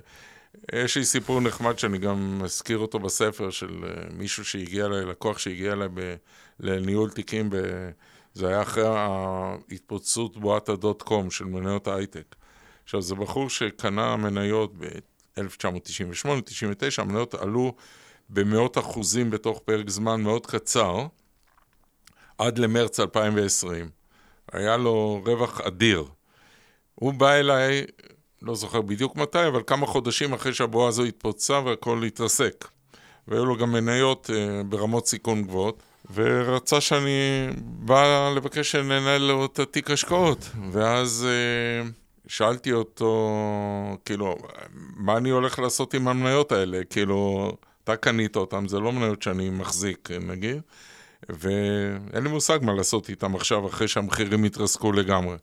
יש 0.73 0.97
לי 0.97 1.05
סיפור 1.05 1.41
נחמד 1.41 1.79
שאני 1.79 1.99
גם 1.99 2.39
מזכיר 2.43 2.79
אותו 2.79 2.99
בספר 2.99 3.51
של 3.51 3.85
אה, 3.85 3.91
מישהו 4.13 4.45
שהגיע 4.45 4.87
אליי, 4.87 5.05
לקוח 5.05 5.39
שהגיע 5.39 5.73
אליי 5.73 5.89
ב, 5.95 6.15
לניהול 6.61 7.11
תיקים, 7.11 7.51
ב, 7.51 7.57
זה 8.35 8.49
היה 8.49 8.63
אחרי 8.63 8.85
ההתפוצצות 8.87 10.37
בועת 10.37 10.69
הדוט 10.69 11.03
קום 11.03 11.31
של 11.31 11.45
מניות 11.45 11.89
ההייטק. 11.89 12.35
עכשיו, 12.85 13.03
זה 13.03 13.15
בחור 13.15 13.51
שקנה 13.51 14.17
מניות 14.17 14.79
ב-1998-99, 14.79 17.03
המניות 17.03 17.35
עלו 17.35 17.75
במאות 18.31 18.79
אחוזים 18.79 19.31
בתוך 19.31 19.61
פרק 19.65 19.91
זמן 19.91 20.23
מאוד 20.23 20.47
קצר, 20.47 21.07
עד 22.39 22.59
למרץ 22.59 23.01
2020. 23.01 23.91
היה 24.53 24.77
לו 24.77 25.23
רווח 25.27 25.61
אדיר. 25.61 26.05
הוא 26.95 27.15
בא 27.15 27.33
אליי, 27.33 27.85
לא 28.43 28.55
זוכר 28.55 28.81
בדיוק 28.81 29.17
מתי, 29.17 29.47
אבל 29.47 29.63
כמה 29.67 29.87
חודשים 29.87 30.33
אחרי 30.33 30.55
שהבועה 30.55 30.89
הזו 30.89 31.05
התפוצצה 31.05 31.61
והכל 31.65 32.05
התרסק. 32.05 32.69
והיו 33.29 33.47
לו 33.47 33.57
גם 33.57 33.73
מניות 33.73 34.31
uh, 34.31 34.65
ברמות 34.67 35.07
סיכון 35.07 35.43
גבוהות. 35.43 35.83
ורצה 36.15 36.81
שאני 36.81 37.49
בא 37.61 38.33
לבקש 38.37 38.71
שננהל 38.71 39.23
לו 39.23 39.45
את 39.45 39.59
התיק 39.59 39.91
השקעות. 39.91 40.51
ואז 40.73 41.27
אה, 41.29 41.89
שאלתי 42.27 42.73
אותו, 42.73 43.37
כאילו, 44.05 44.37
מה 44.97 45.17
אני 45.17 45.31
הולך 45.31 45.59
לעשות 45.59 45.95
עם 45.95 46.09
המניות 46.09 46.53
האלה? 46.53 46.85
כאילו, 46.91 47.53
אתה 47.89 47.97
קנית 47.97 48.37
אותן, 48.37 48.69
זה 48.69 48.81
לא 48.81 48.93
מניות 48.93 49.23
שאני 49.23 49.51
מחזיק, 49.51 50.09
נגיד, 50.21 50.61
ואין 51.29 52.25
לי 52.25 52.31
מושג 52.31 52.59
מה 52.63 52.75
לעשות 52.75 53.09
איתן 53.09 53.35
עכשיו, 53.35 53.67
אחרי 53.67 53.89
שהמחירים 53.89 54.45
התרסקו 54.45 54.93
לגמרי. 54.93 55.37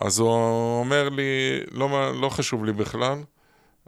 אז 0.00 0.18
הוא 0.18 0.80
אומר 0.80 1.08
לי, 1.08 1.60
לא, 1.70 2.12
לא 2.20 2.28
חשוב 2.28 2.64
לי 2.64 2.72
בכלל, 2.72 3.18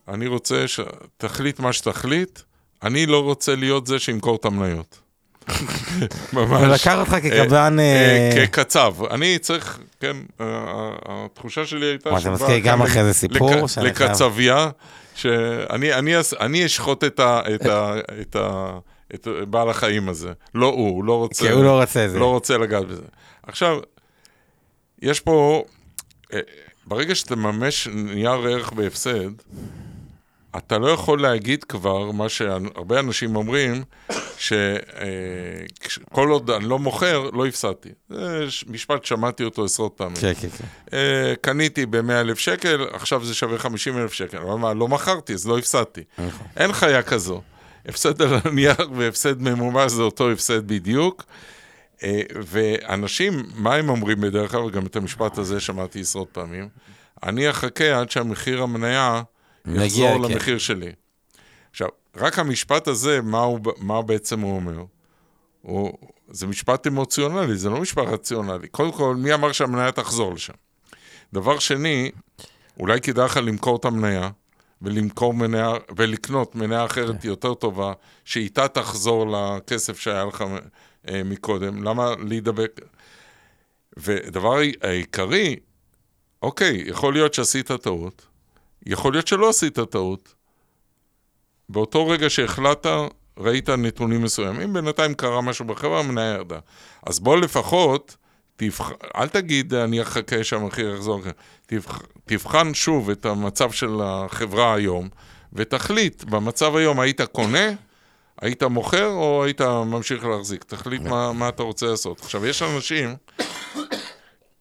אני 0.08 0.26
רוצה 0.26 0.64
שתחליט 0.68 1.60
מה 1.60 1.72
שתחליט, 1.72 2.40
אני 2.82 3.06
לא 3.06 3.22
רוצה 3.22 3.56
להיות 3.56 3.86
זה 3.86 3.98
שימכור 3.98 4.36
את 4.36 4.44
המניות. 4.44 5.00
ממש. 6.32 6.80
לקח 6.80 6.98
אותך 6.98 7.16
כקבלן... 7.22 7.78
אה, 7.80 8.30
אה, 8.36 8.46
כקצב. 8.46 8.94
אני 9.10 9.38
צריך, 9.38 9.80
כן, 10.02 10.16
התחושה 11.06 11.66
שלי 11.66 11.86
הייתה... 11.86 12.10
מה, 12.10 12.20
זה 12.20 12.30
מזכיר 12.30 12.58
גם 12.58 12.82
אחרי 12.82 13.04
זה 13.04 13.12
סיפור? 13.14 13.50
לקצבייה, 13.82 14.70
שאני 15.14 16.66
אשחוט 16.66 17.04
את 17.04 18.36
בעל 19.50 19.70
החיים 19.70 20.08
הזה. 20.08 20.32
לא 20.54 20.66
הוא, 20.66 20.88
הוא 20.88 21.04
לא 21.04 21.18
רוצה... 21.18 21.44
כן, 21.44 21.52
הוא 21.52 21.64
לא 21.64 21.80
רוצה 21.80 22.08
זה. 22.08 22.18
לא 22.18 22.30
רוצה 22.30 22.58
לגעת 22.58 22.86
בזה. 22.86 23.02
עכשיו, 23.42 23.78
יש 25.02 25.20
פה... 25.20 25.64
אה, 26.32 26.40
ברגע 26.86 27.14
שאתה 27.14 27.36
ממש 27.36 27.88
נייר 27.88 28.30
ערך 28.30 28.72
בהפסד, 28.72 29.30
אתה 30.56 30.78
לא 30.78 30.88
יכול 30.88 31.22
להגיד 31.22 31.64
כבר 31.64 32.10
מה 32.10 32.28
שהרבה 32.28 33.00
אנשים 33.00 33.36
אומרים, 33.36 33.84
שכל 34.42 36.28
עוד 36.28 36.50
אני 36.50 36.64
לא 36.64 36.78
מוכר, 36.78 37.30
לא 37.32 37.46
הפסדתי. 37.46 37.88
זה 38.08 38.46
משפט 38.66 39.04
שמעתי 39.04 39.44
אותו 39.44 39.64
עשרות 39.64 39.92
פעמים. 39.96 40.16
כן, 40.16 40.32
כן, 40.40 40.48
כן. 40.48 40.64
אה, 40.92 41.34
קניתי 41.40 41.86
ב-100 41.86 42.12
אלף 42.12 42.38
שקל, 42.38 42.86
עכשיו 42.92 43.24
זה 43.24 43.34
שווה 43.34 43.58
50 43.58 43.98
אלף 43.98 44.12
שקל. 44.12 44.38
אבל 44.38 44.54
מה, 44.54 44.74
לא 44.74 44.88
מכרתי, 44.88 45.34
אז 45.34 45.46
לא 45.46 45.58
הפסדתי. 45.58 46.00
נכון. 46.18 46.46
אין 46.56 46.72
חיה 46.72 47.02
כזו. 47.02 47.42
הפסד 47.86 48.22
על 48.22 48.28
הנייר 48.44 48.90
והפסד 48.96 49.42
ממומש 49.42 49.92
זה 49.92 50.02
אותו 50.02 50.30
הפסד 50.30 50.68
בדיוק. 50.68 51.24
אה, 52.02 52.20
ואנשים, 52.34 53.42
מה 53.54 53.74
הם 53.74 53.88
אומרים 53.88 54.20
בדרך 54.20 54.50
כלל, 54.50 54.60
וגם 54.60 54.86
את 54.86 54.96
המשפט 54.96 55.38
הזה 55.38 55.60
שמעתי 55.60 56.00
עשרות 56.00 56.28
פעמים, 56.32 56.68
אני 57.22 57.50
אחכה 57.50 58.00
עד 58.00 58.10
שהמחיר 58.10 58.62
המניה 58.62 59.22
יחזור 59.66 60.26
כן. 60.26 60.32
למחיר 60.32 60.58
שלי. 60.58 60.92
רק 62.16 62.38
המשפט 62.38 62.88
הזה, 62.88 63.20
מה, 63.22 63.40
הוא, 63.40 63.60
מה 63.78 64.02
בעצם 64.02 64.40
הוא 64.40 64.56
אומר? 64.56 64.84
הוא, 65.62 65.98
זה 66.30 66.46
משפט 66.46 66.86
אמוציונלי, 66.86 67.56
זה 67.56 67.70
לא 67.70 67.80
משפט 67.80 68.08
רציונלי. 68.08 68.68
קודם 68.68 68.92
כל, 68.92 69.14
מי 69.16 69.34
אמר 69.34 69.52
שהמניה 69.52 69.92
תחזור 69.92 70.34
לשם? 70.34 70.52
דבר 71.32 71.58
שני, 71.58 72.10
אולי 72.78 73.00
כדאי 73.00 73.24
לך 73.24 73.36
למכור 73.36 73.76
את 73.76 73.84
המניה, 73.84 74.30
ולמכור 74.82 75.34
מניה, 75.34 75.72
ולקנות 75.96 76.54
מניה 76.54 76.84
אחרת 76.84 77.22
כן. 77.22 77.28
יותר 77.28 77.54
טובה, 77.54 77.92
שאיתה 78.24 78.68
תחזור 78.68 79.26
לכסף 79.30 79.98
שהיה 79.98 80.24
לך 80.24 80.44
אה, 81.08 81.22
מקודם. 81.24 81.82
למה 81.82 82.14
להידבק? 82.28 82.80
ודבר 83.96 84.58
העיקרי, 84.82 85.56
אוקיי, 86.42 86.82
יכול 86.86 87.12
להיות 87.12 87.34
שעשית 87.34 87.72
טעות, 87.72 88.26
יכול 88.86 89.12
להיות 89.12 89.26
שלא 89.26 89.48
עשית 89.48 89.80
טעות. 89.80 90.34
באותו 91.68 92.08
רגע 92.08 92.30
שהחלטת, 92.30 92.88
ראית 93.38 93.68
נתונים 93.68 94.22
מסוימים, 94.22 94.72
בינתיים 94.72 95.14
קרה 95.14 95.40
משהו 95.40 95.64
בחברה, 95.64 96.00
המניה 96.00 96.32
ירדה. 96.32 96.58
אז 97.06 97.20
בוא 97.20 97.36
לפחות, 97.36 98.16
תבח... 98.56 98.90
אל 99.16 99.28
תגיד, 99.28 99.74
אני 99.74 100.02
אחכה 100.02 100.44
שהמחיר 100.44 100.94
יחזור, 100.94 101.20
תבח... 101.66 102.02
תבחן 102.24 102.74
שוב 102.74 103.10
את 103.10 103.26
המצב 103.26 103.72
של 103.72 104.00
החברה 104.02 104.74
היום, 104.74 105.08
ותחליט, 105.52 106.24
במצב 106.24 106.76
היום 106.76 107.00
היית 107.00 107.20
קונה, 107.20 107.68
היית 108.40 108.62
מוכר 108.62 109.08
או 109.08 109.44
היית 109.44 109.60
ממשיך 109.60 110.24
להחזיק? 110.24 110.64
תחליט 110.64 111.02
מה, 111.02 111.32
מה 111.32 111.48
אתה 111.48 111.62
רוצה 111.62 111.86
לעשות. 111.86 112.20
עכשיו, 112.20 112.46
יש 112.46 112.62
אנשים 112.62 113.16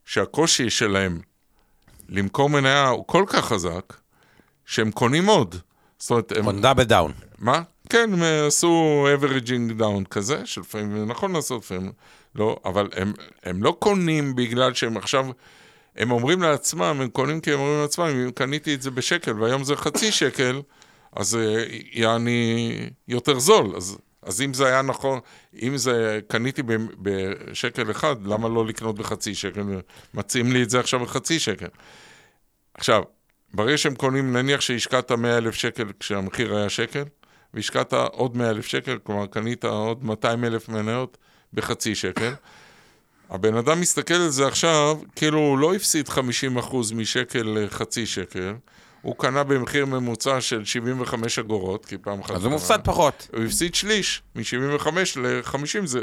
שהקושי 0.06 0.70
שלהם 0.70 1.20
למכור 2.10 2.50
מניה 2.50 2.88
הוא 2.88 3.08
כל 3.08 3.24
כך 3.28 3.46
חזק, 3.46 3.94
שהם 4.66 4.92
קונים 4.92 5.26
עוד. 5.26 5.56
זאת 6.02 6.12
אומרת, 6.12 6.32
הם... 6.38 6.62
דאבל 6.62 6.84
דאון. 6.84 7.12
מה? 7.40 7.62
כן, 7.90 8.10
הם 8.14 8.24
עשו 8.48 9.08
averaging 9.18 9.80
down 9.80 10.08
כזה, 10.10 10.46
שלפעמים 10.46 11.06
נכון 11.06 11.32
לעשות, 11.32 11.64
לפעמים 11.64 11.92
לא, 12.36 12.60
אבל 12.66 12.90
הם, 12.96 13.14
הם 13.44 13.64
לא 13.64 13.76
קונים 13.80 14.36
בגלל 14.36 14.74
שהם 14.74 14.98
עכשיו, 14.98 15.26
הם 15.96 16.12
אומרים 16.12 16.42
לעצמם, 16.42 16.98
הם 17.02 17.10
קונים 17.10 17.42
כי 17.42 17.54
הם 17.54 17.60
אומרים 17.60 17.82
לעצמם, 17.82 18.06
אם 18.06 18.32
קניתי 18.32 18.74
את 18.74 18.82
זה 18.82 18.92
בשקל 18.92 19.42
והיום 19.42 19.64
זה 19.64 19.76
חצי 19.76 20.12
שקל, 20.12 20.62
אז 21.16 21.36
אה, 21.36 21.64
יעני 21.92 22.72
יותר 23.08 23.40
זול. 23.40 23.76
אז, 23.76 23.98
אז 24.24 24.42
אם 24.42 24.54
זה 24.54 24.68
היה 24.68 24.82
נכון, 24.82 25.20
אם 25.62 25.78
זה 25.78 26.20
קניתי 26.28 26.62
בשקל 27.02 27.92
אחד, 27.92 28.16
למה 28.26 28.50
לא 28.50 28.66
לקנות 28.66 28.96
בחצי 28.96 29.36
שקל? 29.36 29.62
מציעים 30.14 30.52
לי 30.52 30.64
את 30.64 30.70
זה 30.70 30.80
עכשיו 30.80 31.00
בחצי 31.00 31.40
שקל. 31.40 31.68
עכשיו, 32.74 33.04
ברגע 33.54 33.78
שהם 33.78 33.96
קונים, 33.96 34.38
נניח 34.38 34.62
שהשקעת 34.62 35.12
100 35.12 35.38
אלף 35.38 35.56
שקל 35.56 35.86
כשהמחיר 36.00 36.56
היה 36.56 36.70
שקל, 36.70 37.04
והשקעת 37.54 37.94
עוד 37.94 38.38
100 38.38 38.50
אלף 38.50 38.66
שקל, 38.66 38.98
כלומר 39.04 39.26
קנית 39.26 39.66
עוד 39.66 40.04
200 40.04 40.44
אלף 40.44 40.70
מניות 40.70 41.18
בחצי 41.54 41.96
שקל, 41.96 42.34
הבן 43.30 43.56
אדם 43.56 43.82
מסתכל 43.82 44.14
על 44.14 44.30
זה 44.30 44.48
עכשיו, 44.48 44.98
כאילו 45.16 45.40
הוא 45.40 45.58
לא 45.58 45.76
הפסיד 45.76 46.10
50% 46.10 46.16
משקל 46.96 47.44
לחצי 47.44 48.06
שקל, 48.06 48.54
הוא 49.02 49.16
קנה 49.18 49.44
במחיר 49.44 49.86
ממוצע 49.86 50.42
של 50.42 50.66
75 50.66 51.40
אגורות, 51.40 51.86
כי 51.86 51.98
פעם 51.98 52.20
אחת... 52.20 52.32
אז 52.32 52.44
הוא 52.44 52.52
מופסד 52.52 52.80
פחות. 52.84 53.28
הוא 53.34 53.44
הפסיד 53.44 53.76
שליש, 53.76 54.22
מ-75 54.36 54.88
ל-50 55.16 55.86
זה... 55.86 56.02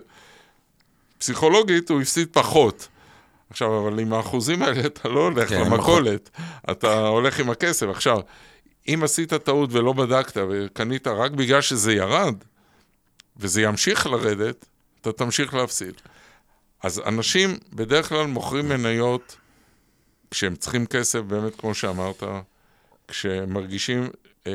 פסיכולוגית 1.18 1.90
הוא 1.90 2.01
הפסיד 2.01 2.28
פחות. 2.32 2.88
עכשיו, 3.51 3.88
אבל 3.88 3.99
עם 3.99 4.12
האחוזים 4.12 4.62
האלה 4.62 4.86
אתה 4.86 5.09
לא 5.09 5.20
הולך 5.20 5.49
כן, 5.49 5.61
למכולת, 5.61 6.30
אתה 6.70 7.07
הולך 7.07 7.40
עם 7.40 7.51
הכסף. 7.51 7.86
עכשיו, 7.86 8.18
אם 8.88 9.01
עשית 9.05 9.34
טעות 9.34 9.72
ולא 9.72 9.92
בדקת 9.92 10.36
וקנית 10.51 11.07
רק 11.07 11.30
בגלל 11.30 11.61
שזה 11.61 11.92
ירד, 11.92 12.34
וזה 13.36 13.62
ימשיך 13.62 14.07
לרדת, 14.07 14.66
אתה 15.01 15.12
תמשיך 15.12 15.55
להפסיד. 15.55 15.94
אז 16.82 17.03
אנשים 17.07 17.59
בדרך 17.72 18.09
כלל 18.09 18.26
מוכרים 18.26 18.68
מניות 18.68 19.36
כשהם 20.30 20.57
צריכים 20.57 20.86
כסף, 20.86 21.20
באמת 21.20 21.57
כמו 21.61 21.74
שאמרת, 21.74 22.22
כשהם 23.09 23.53
מרגישים 23.53 24.09
אה, 24.46 24.53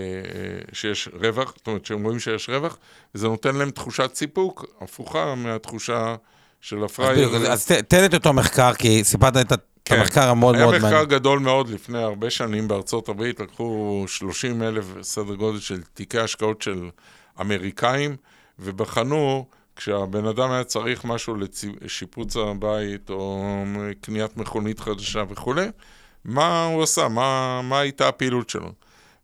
שיש 0.73 1.09
רווח, 1.13 1.53
זאת 1.57 1.67
אומרת 1.67 1.85
שהם 1.85 2.03
רואים 2.03 2.19
שיש 2.19 2.49
רווח, 2.49 2.77
וזה 3.15 3.27
נותן 3.27 3.55
להם 3.55 3.71
תחושת 3.71 4.11
סיפוק, 4.15 4.65
הפוכה 4.81 5.35
מהתחושה 5.35 6.15
של 6.63 6.83
הפראייר. 6.83 7.51
אז 7.51 7.65
תן 7.87 8.05
את 8.05 8.13
אותו 8.13 8.33
מחקר, 8.33 8.73
כי 8.73 9.03
סיפרת 9.03 9.37
את 9.37 9.53
כן. 9.85 9.95
המחקר 9.95 10.29
המאוד 10.29 10.55
מאוד 10.55 10.71
מעניין. 10.71 10.85
היה 10.85 11.01
מחקר 11.01 11.15
גדול 11.15 11.39
מאוד 11.39 11.69
לפני 11.69 12.03
הרבה 12.03 12.29
שנים 12.29 12.67
בארצות 12.67 13.09
הברית, 13.09 13.39
לקחו 13.39 14.03
30 14.07 14.63
אלף 14.63 14.85
סדר 15.01 15.35
גודל 15.35 15.59
של 15.59 15.81
תיקי 15.93 16.19
השקעות 16.19 16.61
של 16.61 16.89
אמריקאים, 17.41 18.15
ובחנו, 18.59 19.45
כשהבן 19.75 20.25
אדם 20.25 20.51
היה 20.51 20.63
צריך 20.63 21.05
משהו 21.05 21.35
לשיפוץ 21.81 22.37
הבית, 22.37 23.09
או 23.09 23.43
קניית 24.01 24.37
מכונית 24.37 24.79
חדשה 24.79 25.23
וכולי, 25.29 25.67
מה 26.25 26.65
הוא 26.65 26.83
עשה, 26.83 27.07
מה, 27.07 27.61
מה 27.63 27.79
הייתה 27.79 28.07
הפעילות 28.07 28.49
שלו. 28.49 28.71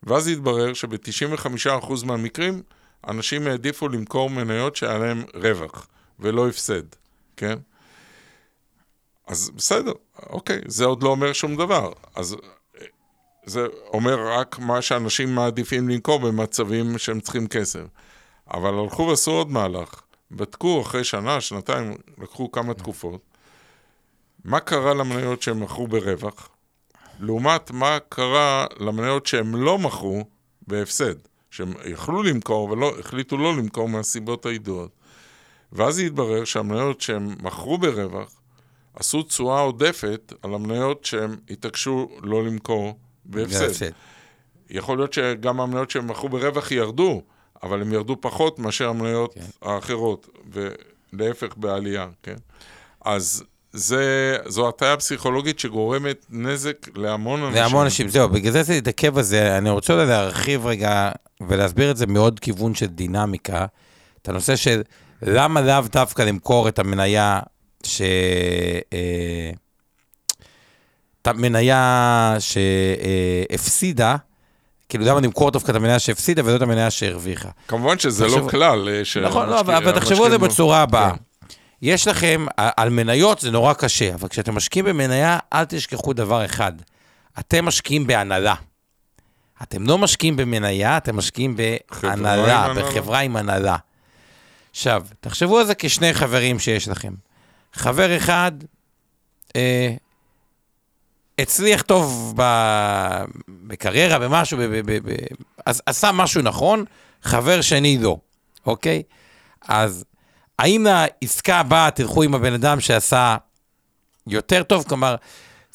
ואז 0.04 0.28
התברר 0.28 0.74
שב-95% 0.74 2.06
מהמקרים, 2.06 2.62
אנשים 3.08 3.48
העדיפו 3.48 3.90
למכור 3.90 4.30
מניות 4.30 4.76
שהיה 4.76 4.98
להם 4.98 5.24
רווח, 5.36 5.88
ולא 6.20 6.48
הפסד. 6.48 6.99
כן? 7.40 7.56
אז 9.28 9.50
בסדר, 9.56 9.92
אוקיי, 10.30 10.62
זה 10.66 10.86
עוד 10.86 11.04
לא 11.04 11.10
אומר 11.10 11.34
שום 11.34 11.56
דבר. 11.56 11.92
אז 12.16 12.36
זה 13.46 13.66
אומר 13.88 14.40
רק 14.40 14.60
מה 14.60 14.82
שאנשים 14.82 15.36
מעדיפים 15.36 15.90
למכור 15.90 16.20
במצבים 16.20 16.98
שהם 16.98 17.20
צריכים 17.20 17.48
כסף. 17.48 17.84
אבל 18.54 18.74
הלכו 18.74 19.08
ועשו 19.08 19.32
עוד 19.32 19.52
מהלך. 19.52 20.02
בדקו 20.32 20.82
אחרי 20.82 21.04
שנה, 21.04 21.42
שנתיים, 21.42 21.94
לקחו 22.18 22.52
כמה 22.52 22.74
תקופות, 22.74 23.22
מה 24.46 24.60
קרה 24.60 24.94
למניות 24.94 25.42
שהם 25.42 25.64
מכרו 25.64 25.88
ברווח, 25.88 26.50
לעומת 27.20 27.72
מה 27.72 27.98
קרה 28.10 28.66
למניות 28.80 29.26
שהם 29.26 29.56
לא 29.56 29.78
מכרו 29.78 30.26
בהפסד, 30.68 31.16
שהם 31.52 31.74
יכלו 31.86 32.24
למכור 32.24 32.70
ולא, 32.70 33.00
החליטו 33.00 33.38
לא 33.38 33.58
למכור 33.58 33.90
מהסיבות 33.90 34.46
הידועות. 34.46 34.99
ואז 35.72 36.00
התברר 36.00 36.46
שהמניות 36.46 37.02
שהם 37.02 37.36
מכרו 37.42 37.78
ברווח, 37.78 38.32
עשו 38.94 39.24
תשואה 39.24 39.60
עודפת 39.60 40.34
על 40.42 40.54
המניות 40.54 41.06
שהם 41.06 41.36
התעקשו 41.50 42.10
לא 42.22 42.46
למכור 42.46 43.00
בהפסד. 43.26 43.90
יכול 44.70 44.98
להיות 44.98 45.14
שגם 45.14 45.62
המניות 45.62 45.92
שהם 45.92 46.08
מכרו 46.08 46.30
ברווח 46.30 46.72
ירדו, 46.72 47.22
אבל 47.64 47.82
הם 47.82 47.94
ירדו 47.94 48.22
פחות 48.22 48.60
מאשר 48.60 48.90
המניות 48.90 49.34
כן. 49.34 49.42
האחרות. 49.62 50.30
להפך 51.14 51.58
בעלייה, 51.58 52.08
כן? 52.24 52.36
אז 53.06 53.44
זה, 53.74 54.38
זו 54.46 54.70
הטעיה 54.70 54.98
פסיכולוגית 54.98 55.60
שגורמת 55.60 56.26
נזק 56.30 56.88
להמון 56.96 57.44
אנשים. 57.44 57.64
להמון 57.64 57.84
אנשים, 57.84 58.10
זהו, 58.10 58.30
בגלל 58.30 58.52
זה 58.52 58.64
זה 58.64 58.74
התעכב 58.74 59.18
על 59.18 59.24
זה, 59.24 59.58
אני 59.58 59.70
רוצה 59.70 59.96
להרחיב 59.96 60.66
רגע 60.66 61.12
ולהסביר 61.48 61.92
את 61.92 61.98
זה 61.98 62.08
מעוד 62.08 62.40
כיוון 62.40 62.76
של 62.76 62.86
דינמיקה, 62.86 63.66
את 64.22 64.30
הנושא 64.30 64.56
של 64.56 64.82
למה 65.22 65.62
לאו 65.62 65.82
דווקא 65.92 66.22
למכור 66.22 66.68
את 66.68 66.80
המניה 66.80 67.40
ש... 67.84 68.02
אה, 68.94 69.52
את 71.22 71.28
המניה 71.28 72.36
שהפסידה, 72.40 74.16
כאילו 74.90 75.06
למה 75.06 75.20
למכור 75.20 75.52
דווקא 75.52 75.72
את 75.72 75.76
המניה 75.76 76.00
שהפסידה 76.00 76.42
ולא 76.46 76.56
את 76.56 76.62
המניה 76.62 76.92
שהרוויחה. 76.92 77.50
כמובן 77.68 78.00
שזה 78.00 78.28
לא 78.28 78.48
כלל. 78.50 78.90
אה, 78.90 79.22
נכון, 79.22 79.50
לא, 79.50 79.60
אבל 79.60 80.00
תחשבו 80.00 80.26
על 80.26 80.32
זה 80.32 80.38
בצורה 80.38 80.82
הבאה. 80.82 81.10
כן. 81.12 81.16
יש 81.82 82.08
לכם, 82.08 82.46
על 82.58 82.90
מניות 82.90 83.40
זה 83.40 83.52
נורא 83.52 83.74
קשה, 83.74 84.14
אבל 84.14 84.28
כשאתם 84.28 84.56
משקיעים 84.56 84.86
במניה, 84.86 85.40
אל 85.54 85.66
תשכחו 85.66 86.14
דבר 86.14 86.46
אחד, 86.46 86.72
אתם 87.40 87.66
משקיעים 87.66 88.08
בהנהלה. 88.08 88.56
אתם 89.64 89.88
לא 89.88 89.98
משקיעים 89.98 90.38
במניה, 90.38 90.98
אתם 90.98 91.18
משקיעים 91.18 91.56
בהנהלה, 92.02 92.74
בחברה 92.74 93.20
עם 93.20 93.36
הנהלה. 93.36 93.76
עכשיו, 94.72 95.04
תחשבו 95.20 95.60
על 95.60 95.66
זה 95.66 95.76
כשני 95.76 96.14
חברים 96.14 96.60
שיש 96.60 96.88
לכם. 96.88 97.14
חבר 97.74 98.18
אחד 98.18 98.52
אה, 99.56 99.94
הצליח 101.40 101.82
טוב 101.82 102.34
ב, 102.38 102.44
בקריירה, 103.68 104.20
במשהו, 104.20 104.58
ב, 104.58 104.62
ב, 104.62 104.92
ב, 104.92 105.12
ב, 105.12 105.16
אז 105.66 105.82
עשה 105.86 106.12
משהו 106.12 106.42
נכון, 106.42 106.86
חבר 107.24 107.62
שני 107.62 107.98
לא, 107.98 108.18
אוקיי? 108.66 109.04
אז 109.62 110.06
האם 110.60 110.88
העסקה 110.88 111.60
הבאה 111.60 111.92
תלכו 111.92 112.24
עם 112.24 112.36
הבן 112.36 112.54
אדם 112.54 112.80
שעשה 112.80 113.38
יותר 114.28 114.64
טוב? 114.64 114.84
כלומר, 114.88 115.16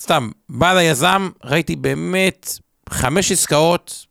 סתם, 0.01 0.31
בא 0.49 0.75
ליזם, 0.75 1.31
ראיתי 1.45 1.77
באמת 1.77 2.59
חמש 2.91 3.33
עסקאות, 3.33 4.07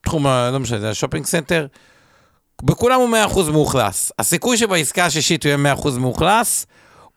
תחום, 0.00 0.26
לא 0.26 0.60
משנה, 0.60 0.80
זה 0.80 0.90
ה 0.90 0.94
shopping 0.94 1.26
center, 1.26 1.66
בכולם 2.62 3.00
הוא 3.00 3.16
100% 3.48 3.50
מאוכלס. 3.50 4.12
הסיכוי 4.18 4.56
שבעסקה 4.56 5.06
השישית 5.06 5.46
הוא 5.46 5.52
יהיה 5.52 5.74
100% 5.74 5.90
מאוכלס, 5.98 6.66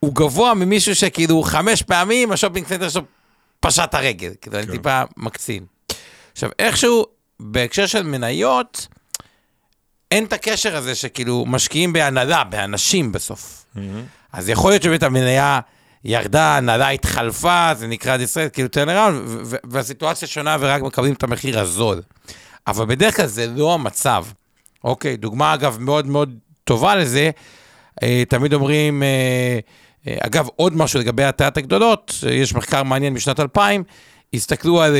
הוא 0.00 0.14
גבוה 0.14 0.54
ממישהו 0.54 0.94
שכאילו 0.94 1.42
חמש 1.42 1.82
פעמים 1.82 2.32
ה 2.32 2.36
shopping 2.36 2.66
center 2.66 2.88
שלו 2.88 3.02
פשט 3.60 3.84
את 3.84 3.94
הרגל, 3.94 4.32
כאילו, 4.40 4.58
אני 4.58 4.66
כן. 4.66 4.72
טיפה 4.72 5.02
מקצין. 5.16 5.64
עכשיו, 6.32 6.50
איכשהו, 6.58 7.06
בהקשר 7.40 7.86
של 7.86 8.02
מניות, 8.02 8.86
אין 10.10 10.24
את 10.24 10.32
הקשר 10.32 10.76
הזה 10.76 10.94
שכאילו 10.94 11.44
משקיעים 11.46 11.92
בהנהלה, 11.92 12.44
באנשים 12.44 13.12
בסוף. 13.12 13.64
Mm-hmm. 13.76 13.80
אז 14.32 14.48
יכול 14.48 14.70
להיות 14.70 14.82
שבאמת 14.82 15.02
המניה 15.02 15.60
ירדה, 16.04 16.42
ההנהלה 16.42 16.88
התחלפה, 16.88 17.70
זה 17.74 17.86
נקרא 17.86 18.16
distressed, 18.16 18.52
כאילו 18.52 18.68
turnaround, 18.68 19.22
והסיטואציה 19.64 20.28
שונה 20.28 20.56
ורק 20.60 20.82
מקבלים 20.82 21.14
את 21.14 21.22
המחיר 21.22 21.60
הזול. 21.60 22.02
אבל 22.66 22.86
בדרך 22.86 23.16
כלל 23.16 23.26
זה 23.26 23.46
לא 23.46 23.74
המצב. 23.74 24.24
אוקיי, 24.84 25.16
דוגמה 25.16 25.54
אגב 25.54 25.76
מאוד 25.80 26.06
מאוד 26.06 26.38
טובה 26.64 26.96
לזה, 26.96 27.30
אה, 28.02 28.22
תמיד 28.28 28.54
אומרים, 28.54 29.02
אה, 29.02 29.58
אה, 30.06 30.16
אגב, 30.20 30.48
עוד 30.56 30.76
משהו 30.76 31.00
לגבי 31.00 31.24
הטיית 31.24 31.56
הגדולות, 31.56 32.14
יש 32.30 32.54
מחקר 32.54 32.82
מעניין 32.82 33.12
משנת 33.12 33.40
2000, 33.40 33.84
הסתכלו 34.34 34.82
על, 34.82 34.96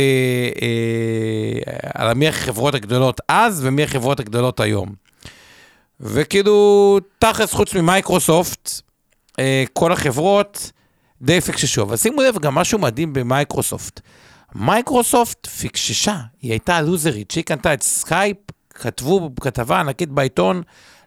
על 1.95 2.15
מי 2.15 2.29
החברות 2.29 2.75
הגדולות 2.75 3.21
אז 3.29 3.61
ומי 3.65 3.83
החברות 3.83 4.21
הגדולות 4.21 4.61
היום. 4.61 4.95
וכאילו, 6.01 6.99
תכלס, 7.19 7.53
חוץ 7.53 7.75
ממייקרוסופט, 7.75 8.71
כל 9.73 9.93
החברות 9.93 10.71
די 11.23 11.41
פיקששו. 11.41 11.83
אבל 11.83 11.97
שימו 11.97 12.23
לב, 12.23 12.39
גם 12.39 12.55
משהו 12.55 12.79
מדהים 12.79 13.13
במייקרוסופט. 13.13 14.01
מייקרוסופט 14.55 15.47
פיקששה, 15.47 16.17
היא 16.43 16.51
הייתה 16.51 16.81
לוזרית, 16.81 17.31
שהיא 17.31 17.45
קנתה 17.45 17.75
את 17.75 17.83
סקייפ, 17.83 18.37
כתבו 18.75 19.31
כתבה 19.41 19.81
ענקית 19.81 20.09
בעיתון, 20.09 20.63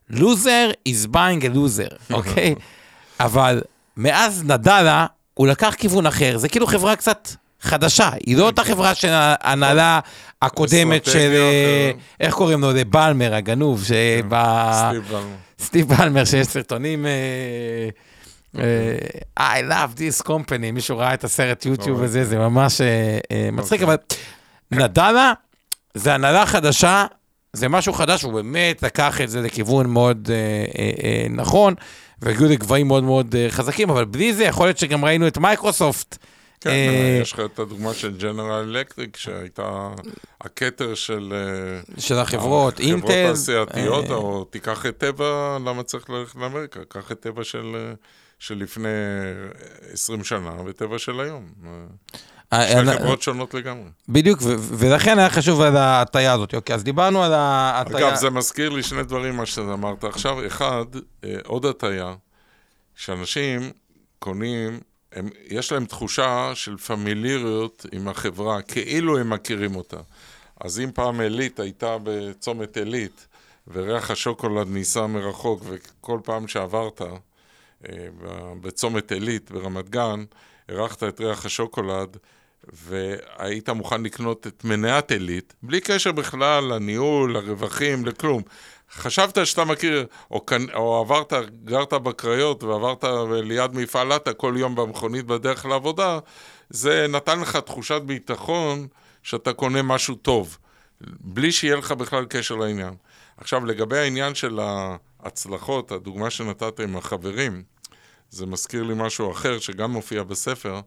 loser 0.09 0.69
is 0.89 1.07
buying 1.07 1.43
a 1.43 1.55
loser, 1.55 1.95
אוקיי? 2.13 2.55
אבל 3.19 3.61
מאז 3.97 4.43
נאדלה, 4.43 5.05
הוא 5.33 5.47
לקח 5.47 5.75
כיוון 5.77 6.05
אחר, 6.05 6.37
זה 6.37 6.49
כאילו 6.49 6.67
חברה 6.67 6.95
קצת 6.95 7.29
חדשה, 7.61 8.09
היא 8.25 8.37
לא 8.37 8.45
אותה 8.45 8.63
חברה 8.63 8.95
של 8.95 9.09
ההנהלה 9.11 9.99
הקודמת 10.41 11.05
של, 11.05 11.33
אה, 11.35 11.91
איך 12.19 12.33
קוראים 12.33 12.61
לו, 12.61 12.71
בלמר 12.89 13.35
הגנוב, 13.35 13.83
כן, 13.87 14.27
סטיב 15.59 15.87
בלמר, 15.87 16.25
שיש 16.25 16.47
סרטונים... 16.47 17.05
אה, 17.05 17.89
אה, 18.59 19.59
I 19.59 19.71
love 19.71 19.99
this 19.99 20.27
company, 20.27 20.71
מישהו 20.73 20.97
ראה 20.97 21.13
את 21.13 21.23
הסרט 21.23 21.65
יוטיוב 21.65 22.03
הזה, 22.03 22.25
זה 22.25 22.37
ממש 22.37 22.81
מצחיק, 23.51 23.81
אוקיי. 23.81 23.95
אבל 23.95 23.97
נדלה 24.71 25.33
זה 25.93 26.13
הנהלה 26.13 26.45
חדשה 26.45 27.05
זה 27.53 27.67
משהו 27.67 27.93
חדש, 27.93 28.23
הוא 28.23 28.33
באמת 28.33 28.83
לקח 28.83 29.21
את 29.21 29.29
זה 29.29 29.41
לכיוון 29.41 29.89
מאוד 29.89 30.29
אה, 30.31 30.35
אה, 30.79 30.91
אה, 31.03 31.27
נכון, 31.29 31.73
והגיעו 32.21 32.49
לגבהים 32.49 32.87
מאוד 32.87 33.03
מאוד 33.03 33.35
אה, 33.35 33.47
חזקים, 33.49 33.89
אבל 33.89 34.05
בלי 34.05 34.33
זה 34.33 34.43
יכול 34.43 34.67
להיות 34.67 34.77
שגם 34.77 35.05
ראינו 35.05 35.27
את 35.27 35.37
מייקרוסופט. 35.37 36.17
כן, 36.61 36.69
אה, 36.69 37.19
יש 37.21 37.33
לך 37.33 37.39
את 37.39 37.59
הדוגמה 37.59 37.93
של 37.93 38.17
ג'נרל 38.17 38.75
אלקטריק, 38.75 39.17
שהייתה 39.17 39.89
הכתר 40.41 40.95
של... 40.95 41.33
אה, 41.35 42.01
של 42.01 42.15
החברות, 42.15 42.79
אינטל. 42.79 43.07
חברות 43.07 43.27
תעשייתיות, 43.29 44.05
אה, 44.05 44.15
או 44.15 44.43
תיקח 44.43 44.85
את 44.85 44.97
טבע, 44.97 45.57
למה 45.65 45.83
צריך 45.83 46.09
ללכת 46.09 46.35
לאמריקה? 46.35 46.79
קח 46.87 47.11
את 47.11 47.19
טבע 47.19 47.43
של, 47.43 47.75
אה, 47.75 47.93
של 48.39 48.57
לפני 48.57 48.89
20 49.93 50.23
שנה 50.23 50.51
וטבע 50.65 50.99
של 50.99 51.19
היום. 51.19 51.45
אה, 52.53 52.69
שתי 52.69 52.97
חברות 52.97 53.21
שונות 53.21 53.53
לגמרי. 53.53 53.89
בדיוק, 54.09 54.39
ולכן 54.59 55.19
היה 55.19 55.29
חשוב 55.29 55.61
על 55.61 55.77
ההטייה 55.77 56.33
הזאת. 56.33 56.55
אוקיי, 56.55 56.75
אז 56.75 56.83
דיברנו 56.83 57.23
על 57.23 57.33
ההטייה... 57.33 58.09
אגב, 58.09 58.15
זה 58.15 58.29
מזכיר 58.29 58.69
לי 58.69 58.83
שני 58.83 59.03
דברים, 59.03 59.37
מה 59.37 59.45
שאתה 59.45 59.73
אמרת 59.73 60.03
עכשיו. 60.03 60.47
אחד, 60.47 60.85
אה, 61.23 61.35
עוד 61.45 61.65
הטייה, 61.65 62.15
שאנשים 62.95 63.71
קונים, 64.19 64.79
הם, 65.13 65.29
יש 65.47 65.71
להם 65.71 65.85
תחושה 65.85 66.51
של 66.53 66.77
פמיליריות 66.77 67.85
עם 67.91 68.07
החברה, 68.07 68.61
כאילו 68.61 69.17
הם 69.17 69.29
מכירים 69.29 69.75
אותה. 69.75 69.97
אז 70.61 70.79
אם 70.79 70.91
פעם 70.93 71.19
עילית 71.19 71.59
הייתה 71.59 71.97
בצומת 72.03 72.77
עילית, 72.77 73.27
וריח 73.67 74.11
השוקולד 74.11 74.67
ניסה 74.69 75.07
מרחוק, 75.07 75.63
וכל 75.65 76.19
פעם 76.23 76.47
שעברת 76.47 77.01
אה, 77.89 78.07
בצומת 78.61 79.11
עילית 79.11 79.51
ברמת 79.51 79.89
גן, 79.89 80.23
הרחת 80.69 81.03
את 81.03 81.21
ריח 81.21 81.45
השוקולד, 81.45 82.17
והיית 82.73 83.69
מוכן 83.69 84.03
לקנות 84.03 84.47
את 84.47 84.63
מניית 84.63 85.11
עילית, 85.11 85.53
בלי 85.63 85.81
קשר 85.81 86.11
בכלל 86.11 86.63
לניהול, 86.63 87.33
לרווחים, 87.33 88.05
לכלום. 88.05 88.41
חשבת 88.91 89.45
שאתה 89.45 89.65
מכיר, 89.65 90.05
או, 90.31 90.45
או 90.73 90.99
עברת, 90.99 91.33
גרת 91.63 91.93
בקריות 91.93 92.63
ועברת 92.63 93.03
ליד 93.43 93.75
מפעל 93.75 94.13
לטה 94.13 94.33
כל 94.33 94.53
יום 94.57 94.75
במכונית 94.75 95.25
בדרך 95.25 95.65
לעבודה, 95.65 96.19
זה 96.69 97.05
נתן 97.09 97.39
לך 97.39 97.55
תחושת 97.55 98.01
ביטחון 98.01 98.87
שאתה 99.23 99.53
קונה 99.53 99.81
משהו 99.81 100.15
טוב, 100.15 100.57
בלי 101.01 101.51
שיהיה 101.51 101.75
לך 101.75 101.91
בכלל 101.91 102.25
קשר 102.29 102.55
לעניין. 102.55 102.93
עכשיו, 103.37 103.65
לגבי 103.65 103.97
העניין 103.97 104.35
של 104.35 104.59
ההצלחות, 104.59 105.91
הדוגמה 105.91 106.29
שנתת 106.29 106.79
עם 106.79 106.97
החברים, 106.97 107.63
זה 108.29 108.45
מזכיר 108.45 108.83
לי 108.83 108.93
משהו 108.97 109.31
אחר 109.31 109.59
שגם 109.59 109.91
מופיע 109.91 110.23
בספר, 110.23 110.81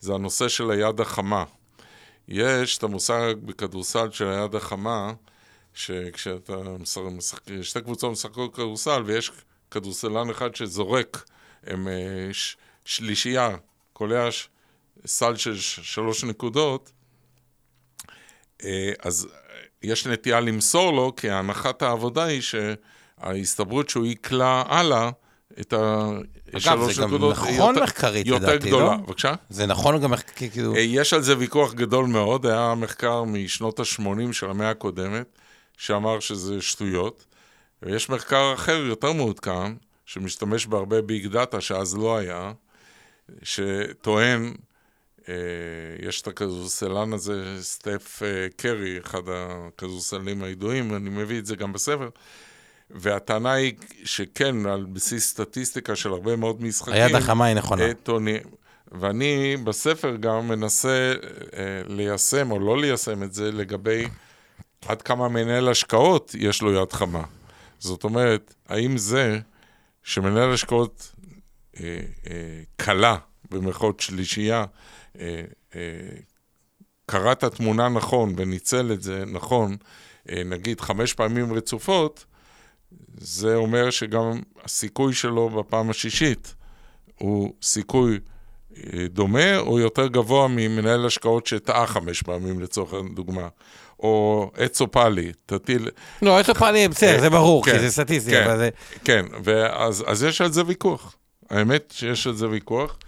זה 0.00 0.14
הנושא 0.14 0.48
של 0.48 0.70
היד 0.70 1.00
החמה. 1.00 1.44
יש 2.28 2.78
את 2.78 2.82
המושג 2.82 3.34
בכדורסל 3.44 4.10
של 4.10 4.28
היד 4.28 4.54
החמה, 4.54 5.12
שכשאתה 5.74 6.56
משחק, 7.10 7.42
שתי 7.62 7.80
קבוצות 7.80 8.12
משחקות 8.12 8.54
כדורסל 8.54 9.02
ויש 9.06 9.30
כדורסלן 9.70 10.30
אחד 10.30 10.54
שזורק, 10.54 11.24
הם 11.62 11.88
אה, 11.88 12.28
ש, 12.32 12.56
שלישייה, 12.84 13.56
קולע 13.92 14.28
סל 15.06 15.36
של 15.36 15.56
שלוש 15.58 16.24
נקודות, 16.24 16.92
אה, 18.64 18.92
אז 19.02 19.28
יש 19.82 20.06
נטייה 20.06 20.40
למסור 20.40 20.92
לו, 20.92 21.12
כי 21.16 21.30
הנחת 21.30 21.82
העבודה 21.82 22.24
היא 22.24 22.40
שההסתברות 22.40 23.88
שהוא 23.88 24.06
יקלע 24.06 24.62
הלאה 24.66 25.10
את 25.60 25.74
השלוש 26.54 26.98
נקודות. 26.98 27.38
אגב, 27.38 27.44
זה 27.44 27.50
גם 27.50 27.64
נכון 27.64 27.82
מחקרית, 27.82 28.26
לדעתי, 28.26 28.46
לא? 28.46 28.52
יותר 28.52 28.66
גדולה. 28.66 28.96
בבקשה? 28.96 29.34
זה 29.50 29.66
נכון 29.66 30.00
גם 30.00 30.10
מחקרית, 30.10 30.52
כאילו... 30.52 30.74
אה, 30.74 30.80
יש 30.80 31.12
על 31.12 31.22
זה 31.22 31.38
ויכוח 31.38 31.74
גדול 31.74 32.06
מאוד, 32.06 32.46
היה 32.46 32.74
מחקר 32.76 33.24
משנות 33.24 33.80
ה-80 33.80 34.32
של 34.32 34.50
המאה 34.50 34.70
הקודמת, 34.70 35.38
שאמר 35.76 36.20
שזה 36.20 36.62
שטויות, 36.62 37.24
ויש 37.82 38.10
מחקר 38.10 38.52
אחר, 38.54 38.76
יותר 38.76 39.12
מעודכן, 39.12 39.72
שמשתמש 40.06 40.66
בהרבה 40.66 41.02
ביג 41.02 41.26
דאטה, 41.26 41.60
שאז 41.60 41.96
לא 41.96 42.16
היה, 42.16 42.52
שטוען, 43.42 44.54
אה, 45.28 45.34
יש 46.08 46.20
את 46.20 46.26
הכדורסלן 46.26 47.12
הזה, 47.12 47.56
סטף 47.60 48.22
אה, 48.22 48.46
קרי, 48.56 48.98
אחד 48.98 49.22
הכדורסלנים 49.28 50.42
הידועים, 50.42 50.94
אני 50.94 51.10
מביא 51.10 51.38
את 51.38 51.46
זה 51.46 51.56
גם 51.56 51.72
בספר, 51.72 52.08
והטענה 52.90 53.52
היא 53.52 53.72
שכן, 54.04 54.66
על 54.66 54.84
בסיס 54.92 55.30
סטטיסטיקה 55.30 55.96
של 55.96 56.10
הרבה 56.10 56.36
מאוד 56.36 56.62
משחקים. 56.62 56.94
היד 56.94 57.14
החמה 57.14 57.44
היא 57.44 57.54
נכונה. 57.54 57.94
טוני, 57.94 58.38
ואני 58.92 59.56
בספר 59.64 60.16
גם 60.16 60.48
מנסה 60.48 61.14
אה, 61.56 61.82
ליישם 61.86 62.50
או 62.50 62.60
לא 62.60 62.80
ליישם 62.80 63.22
את 63.22 63.34
זה 63.34 63.52
לגבי 63.52 64.08
עד 64.86 65.02
כמה 65.02 65.28
מנהל 65.28 65.68
השקעות 65.68 66.34
יש 66.38 66.62
לו 66.62 66.72
יד 66.72 66.92
חמה. 66.92 67.22
זאת 67.78 68.04
אומרת, 68.04 68.54
האם 68.68 68.98
זה 68.98 69.38
שמנהל 70.02 70.52
השקעות 70.52 71.12
אה, 71.80 72.00
אה, 72.26 72.62
קלה, 72.76 73.16
במרכאות 73.50 74.00
שלישייה, 74.00 74.64
אה, 75.20 75.42
אה, 75.76 75.80
קרא 77.06 77.32
את 77.32 77.44
התמונה 77.44 77.88
נכון 77.88 78.34
וניצל 78.36 78.92
את 78.92 79.02
זה 79.02 79.24
נכון, 79.26 79.76
אה, 80.30 80.42
נגיד 80.44 80.80
חמש 80.80 81.14
פעמים 81.14 81.52
רצופות, 81.52 82.24
זה 83.18 83.54
אומר 83.54 83.90
שגם 83.90 84.40
הסיכוי 84.64 85.14
שלו 85.14 85.48
בפעם 85.50 85.90
השישית 85.90 86.54
הוא 87.18 87.52
סיכוי 87.62 88.18
אה, 88.76 89.06
דומה 89.08 89.58
או 89.58 89.78
יותר 89.78 90.06
גבוה 90.06 90.48
ממנהל 90.48 91.06
השקעות 91.06 91.46
שטעה 91.46 91.86
חמש 91.86 92.22
פעמים 92.22 92.60
לצורך 92.60 92.94
הדוגמה. 92.94 93.48
או 94.00 94.50
אצופלי, 94.64 95.32
תטיל... 95.46 95.88
לא, 96.22 96.40
אצופלי, 96.40 96.88
בסדר, 96.88 97.20
זה 97.20 97.30
ברור, 97.30 97.64
כי 97.64 97.70
כן, 97.70 97.78
זה 97.78 97.90
סטטיסטי, 97.90 98.30
כן, 98.30 98.44
אבל 98.44 98.58
זה... 98.58 98.68
כן, 99.04 99.24
ואז 99.44 100.22
יש 100.22 100.40
על 100.40 100.52
זה 100.52 100.62
ויכוח. 100.66 101.14
האמת 101.50 101.92
שיש 101.96 102.26
על 102.26 102.34
זה 102.34 102.48
ויכוח. 102.48 102.98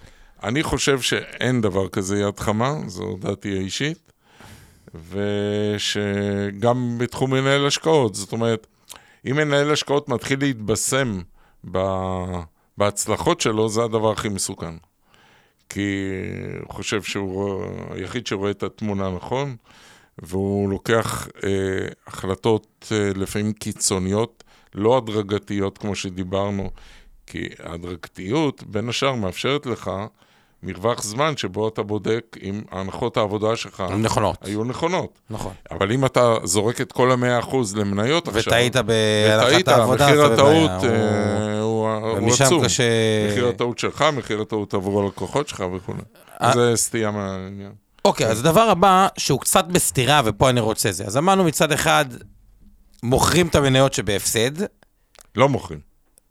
אני 0.42 0.62
חושב 0.62 1.00
שאין 1.00 1.60
דבר 1.60 1.88
כזה 1.88 2.18
יד 2.18 2.40
חמה, 2.40 2.74
זו 2.86 3.16
דעתי 3.20 3.58
האישית, 3.58 4.12
ושגם 5.10 6.98
בתחום 6.98 7.34
מנהל 7.34 7.66
השקעות, 7.66 8.14
זאת 8.14 8.32
אומרת, 8.32 8.66
אם 9.30 9.36
מנהל 9.36 9.72
השקעות 9.72 10.08
מתחיל 10.08 10.40
להתבשם 10.40 11.20
בהצלחות 12.78 13.40
שלו, 13.40 13.68
זה 13.68 13.84
הדבר 13.84 14.12
הכי 14.12 14.28
מסוכן. 14.28 14.74
כי 15.68 16.10
הוא 16.60 16.74
חושב 16.74 17.02
שהוא 17.02 17.64
היחיד 17.90 18.26
שרואה 18.26 18.50
את 18.50 18.62
התמונה 18.62 19.10
נכון, 19.10 19.56
והוא 20.18 20.70
לוקח 20.70 21.28
אה, 21.44 21.88
החלטות 22.06 22.92
אה, 22.92 23.10
לפעמים 23.14 23.52
קיצוניות, 23.52 24.44
לא 24.74 24.96
הדרגתיות 24.96 25.78
כמו 25.78 25.94
שדיברנו, 25.94 26.70
כי 27.26 27.48
ההדרגתיות, 27.58 28.62
בין 28.62 28.88
השאר, 28.88 29.14
מאפשרת 29.14 29.66
לך 29.66 29.90
מרווח 30.62 31.02
זמן 31.02 31.36
שבו 31.36 31.68
אתה 31.68 31.82
בודק 31.82 32.36
אם 32.42 32.62
הנחות 32.70 33.16
העבודה 33.16 33.56
שלך... 33.56 33.84
נכונות. 33.98 34.36
היו 34.40 34.64
נכונות. 34.64 35.18
נכון. 35.30 35.52
אבל 35.70 35.92
אם 35.92 36.04
אתה 36.04 36.34
זורק 36.44 36.80
את 36.80 36.92
כל 36.92 37.10
המאה 37.10 37.38
אחוז 37.38 37.76
למניות 37.76 38.28
עכשיו... 38.28 38.42
וטעית 38.46 38.76
בהלכת 38.76 39.68
העבודה, 39.68 40.06
מחיר 40.06 40.24
הטעות 40.24 40.70
אה, 40.84 41.60
הוא, 41.60 41.88
הוא 41.88 42.32
עצום. 42.32 42.64
קשה... 42.64 42.84
מחיר 43.30 43.48
הטעות 43.48 43.78
שלך, 43.78 44.04
מחיר 44.16 44.40
הטעות 44.40 44.74
עבור 44.74 45.02
הלקוחות 45.02 45.48
שלך 45.48 45.64
וכו'. 45.76 45.92
אה- 46.42 46.52
זה 46.54 46.72
סטייה 46.76 47.10
מהעניין. 47.10 47.72
אוקיי, 48.04 48.26
אז 48.26 48.40
הדבר 48.40 48.60
הבא, 48.60 49.08
שהוא 49.16 49.40
קצת 49.40 49.64
בסתירה, 49.64 50.20
ופה 50.24 50.50
אני 50.50 50.60
רוצה 50.60 50.92
זה. 50.92 51.04
אז 51.04 51.16
אמרנו 51.16 51.44
מצד 51.44 51.72
אחד, 51.72 52.04
מוכרים 53.02 53.46
את 53.46 53.54
המניות 53.54 53.92
שבהפסד. 53.92 54.50
לא 55.36 55.48
מוכרים. 55.48 55.80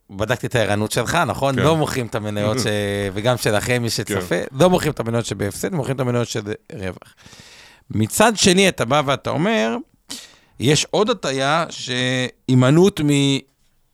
בדקתי 0.09 0.47
את 0.47 0.55
הערנות 0.55 0.91
שלך, 0.91 1.15
נכון? 1.27 1.55
כן. 1.55 1.61
לא 1.61 1.75
מוכרים 1.75 2.05
את 2.05 2.15
המניות, 2.15 2.59
ש... 2.59 2.63
וגם 3.13 3.37
שלכם, 3.37 3.81
מי 3.81 3.89
שצופה, 3.89 4.35
כן. 4.35 4.43
לא 4.51 4.69
מוכרים 4.69 4.91
את 4.91 4.99
המניות 4.99 5.25
שבהפסד, 5.25 5.73
מוכרים 5.73 5.95
את 5.95 6.01
המניות 6.01 6.27
של 6.27 6.41
רווח. 6.73 7.15
מצד 7.91 8.37
שני, 8.37 8.69
אתה 8.69 8.85
בא 8.85 9.01
ואתה 9.05 9.29
אומר, 9.29 9.75
יש 10.59 10.87
עוד 10.91 11.09
הטיה 11.09 11.65
שהימנעות 11.69 13.01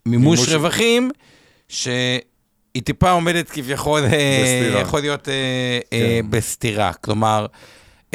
ממימוש 0.06 0.50
רווחים, 0.50 1.12
שהיא 1.70 2.22
טיפה 2.84 3.12
עומדת 3.12 3.50
כביכול, 3.50 4.02
אה, 4.04 4.40
בסתירה. 4.44 4.82
יכול 4.82 5.00
להיות 5.00 5.30
אה, 5.30 5.34
אה, 5.34 5.80
כן. 5.92 5.98
אה, 5.98 6.20
בסתירה. 6.30 6.94
כלומר, 6.94 7.46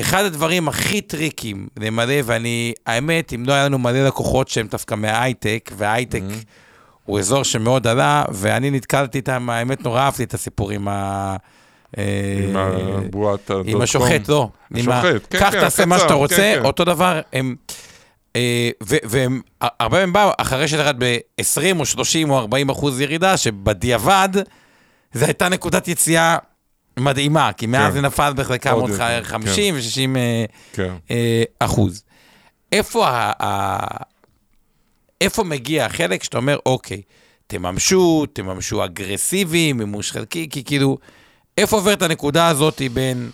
אחד 0.00 0.24
הדברים 0.24 0.68
הכי 0.68 1.00
טריקים 1.00 1.68
למלא, 1.76 2.14
ואני, 2.24 2.72
האמת, 2.86 3.32
אם 3.32 3.44
לא 3.46 3.52
היה 3.52 3.64
לנו 3.64 3.78
מלא 3.78 4.06
לקוחות 4.06 4.48
שהם 4.48 4.66
דווקא 4.66 4.94
מההייטק, 4.94 5.70
וההייטק... 5.76 6.22
Mm-hmm. 6.22 6.65
הוא 7.06 7.18
אזור 7.18 7.42
שמאוד 7.42 7.86
עלה, 7.86 8.24
ואני 8.32 8.70
נתקלתי 8.70 9.18
איתם, 9.18 9.50
האמת 9.50 9.84
נורא 9.84 10.00
אהבתי 10.00 10.24
את 10.24 10.34
הסיפור 10.34 10.70
עם 10.70 10.88
ה... 10.88 11.36
עם 11.96 12.56
הבועת 12.56 13.50
הדוט 13.50 13.66
עם 13.68 13.80
השוחט, 13.80 14.28
לא. 14.28 14.48
השוחט, 14.74 15.26
כן, 15.30 15.38
קח, 15.38 15.50
כן, 15.50 15.60
תעשה 15.60 15.86
מה 15.86 15.98
שאתה 15.98 16.14
רוצה, 16.14 16.36
כן, 16.36 16.64
אותו 16.64 16.84
דבר, 16.84 17.20
הם... 17.32 17.56
אה, 18.36 18.70
והם, 18.80 19.40
הרבה 19.60 19.98
מהם 19.98 20.12
באו 20.12 20.30
אחרי 20.38 20.68
שירד 20.68 20.96
ב-20 20.98 21.78
או 21.78 21.86
30 21.86 22.30
או 22.30 22.38
40 22.38 22.70
אחוז 22.70 23.00
ירידה, 23.00 23.36
שבדיעבד, 23.36 24.28
זו 25.12 25.24
הייתה 25.24 25.48
נקודת 25.48 25.88
יציאה 25.88 26.38
מדהימה, 26.98 27.50
כי 27.52 27.66
מאז 27.66 27.92
זה 27.92 28.00
נפל 28.00 28.32
בחלקה 28.36 28.76
מאוד 28.76 28.90
50 29.22 29.74
ו-60 29.74 30.18
אה, 31.10 31.42
אחוז. 31.58 32.02
איפה 32.72 33.06
איפה 35.20 35.44
מגיע 35.44 35.86
החלק 35.86 36.22
שאתה 36.22 36.36
אומר, 36.36 36.58
אוקיי, 36.66 37.02
תממשו, 37.46 38.26
תממשו 38.32 38.84
אגרסיבי, 38.84 39.72
מימוש 39.72 40.12
חלקי, 40.12 40.48
כי 40.50 40.64
כאילו, 40.64 40.98
איפה 41.58 41.76
עוברת 41.76 42.02
הנקודה 42.02 42.48
הזאת 42.48 42.82
בין... 42.92 43.30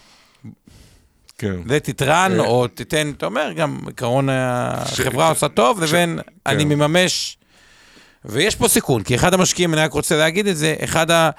כן. 1.38 1.68
זה 1.68 1.80
תתרן, 1.80 2.32
אה, 2.40 2.44
או 2.44 2.68
תיתן, 2.68 3.12
אתה 3.16 3.26
אומר, 3.26 3.52
גם 3.56 3.78
עקרון 3.86 4.28
החברה 4.30 5.28
עושה 5.28 5.48
טוב, 5.48 5.82
לבין 5.82 6.18
אני 6.46 6.64
כן. 6.64 6.68
מממש... 6.68 7.36
ויש 8.24 8.56
פה 8.56 8.68
סיכון, 8.68 9.02
כי 9.02 9.14
אחד 9.14 9.34
המשקיעים, 9.34 9.74
אני 9.74 9.82
רק 9.82 9.92
רוצה 9.92 10.16
להגיד 10.16 10.46
את 10.46 10.56
זה, 10.56 10.74
אחד 10.84 11.10
ה... 11.10 11.30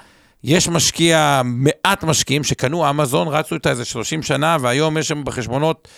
יש 0.44 0.68
משקיע, 0.68 1.42
מעט 1.44 2.04
משקיעים 2.04 2.44
שקנו 2.44 2.90
אמזון, 2.90 3.28
רצו 3.28 3.54
איתה 3.54 3.70
איזה 3.70 3.84
30 3.84 4.22
שנה, 4.22 4.56
והיום 4.60 4.98
יש 4.98 5.08
שם 5.08 5.24
בחשבונות 5.24 5.88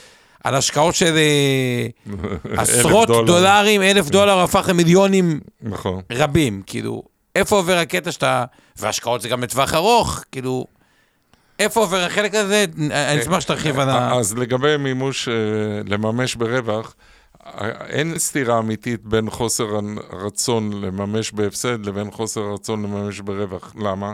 על 0.45 0.55
השקעות 0.55 0.95
של 0.95 1.17
אה, 1.17 1.87
עשרות 2.63 3.09
דולר. 3.09 3.27
דולרים, 3.27 3.83
אלף 3.83 4.09
דולר 4.09 4.39
הפך 4.39 4.69
למיליונים 4.69 5.41
נכון. 5.63 6.03
רבים. 6.13 6.63
כאילו, 6.67 7.03
איפה 7.37 7.57
עובר 7.57 7.79
הקטע 7.79 8.13
שאתה... 8.13 8.45
והשקעות 8.77 9.21
זה 9.21 9.29
גם 9.29 9.43
לטווח 9.43 9.75
ארוך, 9.75 10.25
כאילו... 10.33 10.67
איפה 11.59 11.81
עובר 11.81 12.01
החלק 12.01 12.35
הזה? 12.35 12.65
אני 12.91 13.23
אשמח 13.23 13.41
שתרחיב 13.41 13.79
על 13.79 13.91
ה... 13.91 14.15
אז 14.15 14.35
לגבי 14.39 14.77
מימוש, 14.77 15.29
אה, 15.29 15.35
לממש 15.87 16.35
ברווח, 16.35 16.95
אין 17.89 18.19
סתירה 18.19 18.59
אמיתית 18.59 19.05
בין 19.05 19.31
חוסר 19.31 19.67
הרצון 20.11 20.73
לממש 20.73 21.33
בהפסד 21.33 21.87
לבין 21.87 22.11
חוסר 22.11 22.41
הרצון 22.41 22.83
לממש 22.83 23.21
ברווח. 23.21 23.75
למה? 23.79 24.13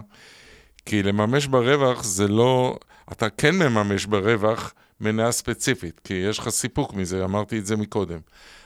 כי 0.87 1.03
לממש 1.03 1.47
ברווח 1.47 2.03
זה 2.05 2.29
לא... 2.29 2.77
אתה 3.13 3.29
כן 3.31 3.55
מממש 3.55 4.07
ברווח 4.07 4.73
מניה 5.03 5.33
ספציפית, 5.33 6.01
כי 6.05 6.15
יש 6.15 6.39
לך 6.39 6.49
סיפוק 6.49 6.95
מזה, 6.95 7.25
אמרתי 7.25 7.59
את 7.59 7.67
זה 7.67 7.77
מקודם. 7.77 8.19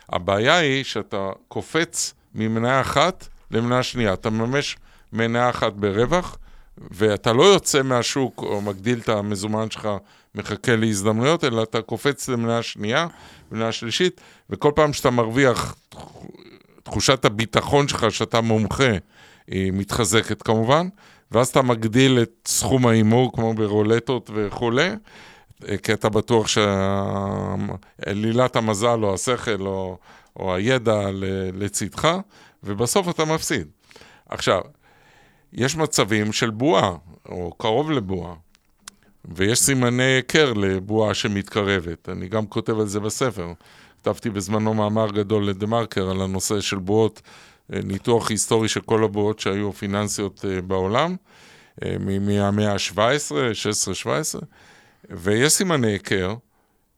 הבעיה 0.08 0.56
היא 0.56 0.84
שאתה 0.84 1.30
קופץ 1.48 2.14
ממניה 2.34 2.80
אחת 2.80 3.28
למניה 3.50 3.82
שנייה. 3.82 4.12
אתה 4.12 4.30
מממש 4.30 4.76
מניה 5.12 5.50
אחת 5.50 5.72
ברווח, 5.72 6.38
ואתה 6.90 7.32
לא 7.32 7.42
יוצא 7.42 7.82
מהשוק 7.82 8.42
או 8.42 8.60
מגדיל 8.60 8.98
את 8.98 9.08
המזומן 9.08 9.70
שלך, 9.70 9.88
מחכה 10.34 10.76
להזדמנויות, 10.76 11.44
אלא 11.44 11.62
אתה 11.62 11.82
קופץ 11.82 12.28
למניה 12.28 12.62
שנייה, 12.62 13.06
מניה 13.52 13.72
שלישית, 13.72 14.20
וכל 14.50 14.72
פעם 14.74 14.92
שאתה 14.92 15.10
מרוויח, 15.10 15.76
תחושת 16.82 17.24
הביטחון 17.24 17.88
שלך 17.88 18.06
שאתה 18.10 18.40
מומחה, 18.40 18.92
היא 19.46 19.72
מתחזקת 19.72 20.42
כמובן, 20.42 20.88
ואז 21.32 21.48
אתה 21.48 21.62
מגדיל 21.62 22.18
את 22.22 22.30
סכום 22.46 22.86
ההימור, 22.86 23.32
כמו 23.32 23.54
ברולטות 23.54 24.30
וכולי, 24.34 24.90
כי 25.82 25.92
אתה 25.92 26.08
בטוח 26.08 26.46
שעלילת 27.98 28.56
המזל 28.56 29.04
או 29.04 29.14
השכל 29.14 29.60
או, 29.60 29.98
או 30.36 30.54
הידע 30.54 31.00
לצדך, 31.52 32.16
ובסוף 32.64 33.08
אתה 33.08 33.24
מפסיד. 33.24 33.66
עכשיו, 34.28 34.60
יש 35.52 35.76
מצבים 35.76 36.32
של 36.32 36.50
בועה, 36.50 36.92
או 37.28 37.54
קרוב 37.58 37.90
לבועה, 37.90 38.34
ויש 39.24 39.58
סימני 39.58 40.02
היכר 40.02 40.52
לבועה 40.52 41.14
שמתקרבת. 41.14 42.08
אני 42.08 42.28
גם 42.28 42.46
כותב 42.46 42.80
על 42.80 42.86
זה 42.86 43.00
בספר. 43.00 43.52
כתבתי 44.00 44.30
בזמנו 44.30 44.74
מאמר 44.74 45.10
גדול 45.10 45.48
לדה-מרקר 45.48 46.10
על 46.10 46.22
הנושא 46.22 46.60
של 46.60 46.76
בועות, 46.76 47.22
אה, 47.72 47.80
ניתוח 47.84 48.30
היסטורי 48.30 48.68
של 48.68 48.80
כל 48.80 49.04
הבועות 49.04 49.40
שהיו 49.40 49.72
פיננסיות 49.72 50.44
אה, 50.44 50.62
בעולם, 50.62 51.16
אה, 51.84 51.96
מהמאה 52.20 52.72
ה-17, 52.72 53.32
16-17. 54.04 54.44
ויש 55.10 55.52
סימני 55.52 55.86
היכר, 55.86 56.34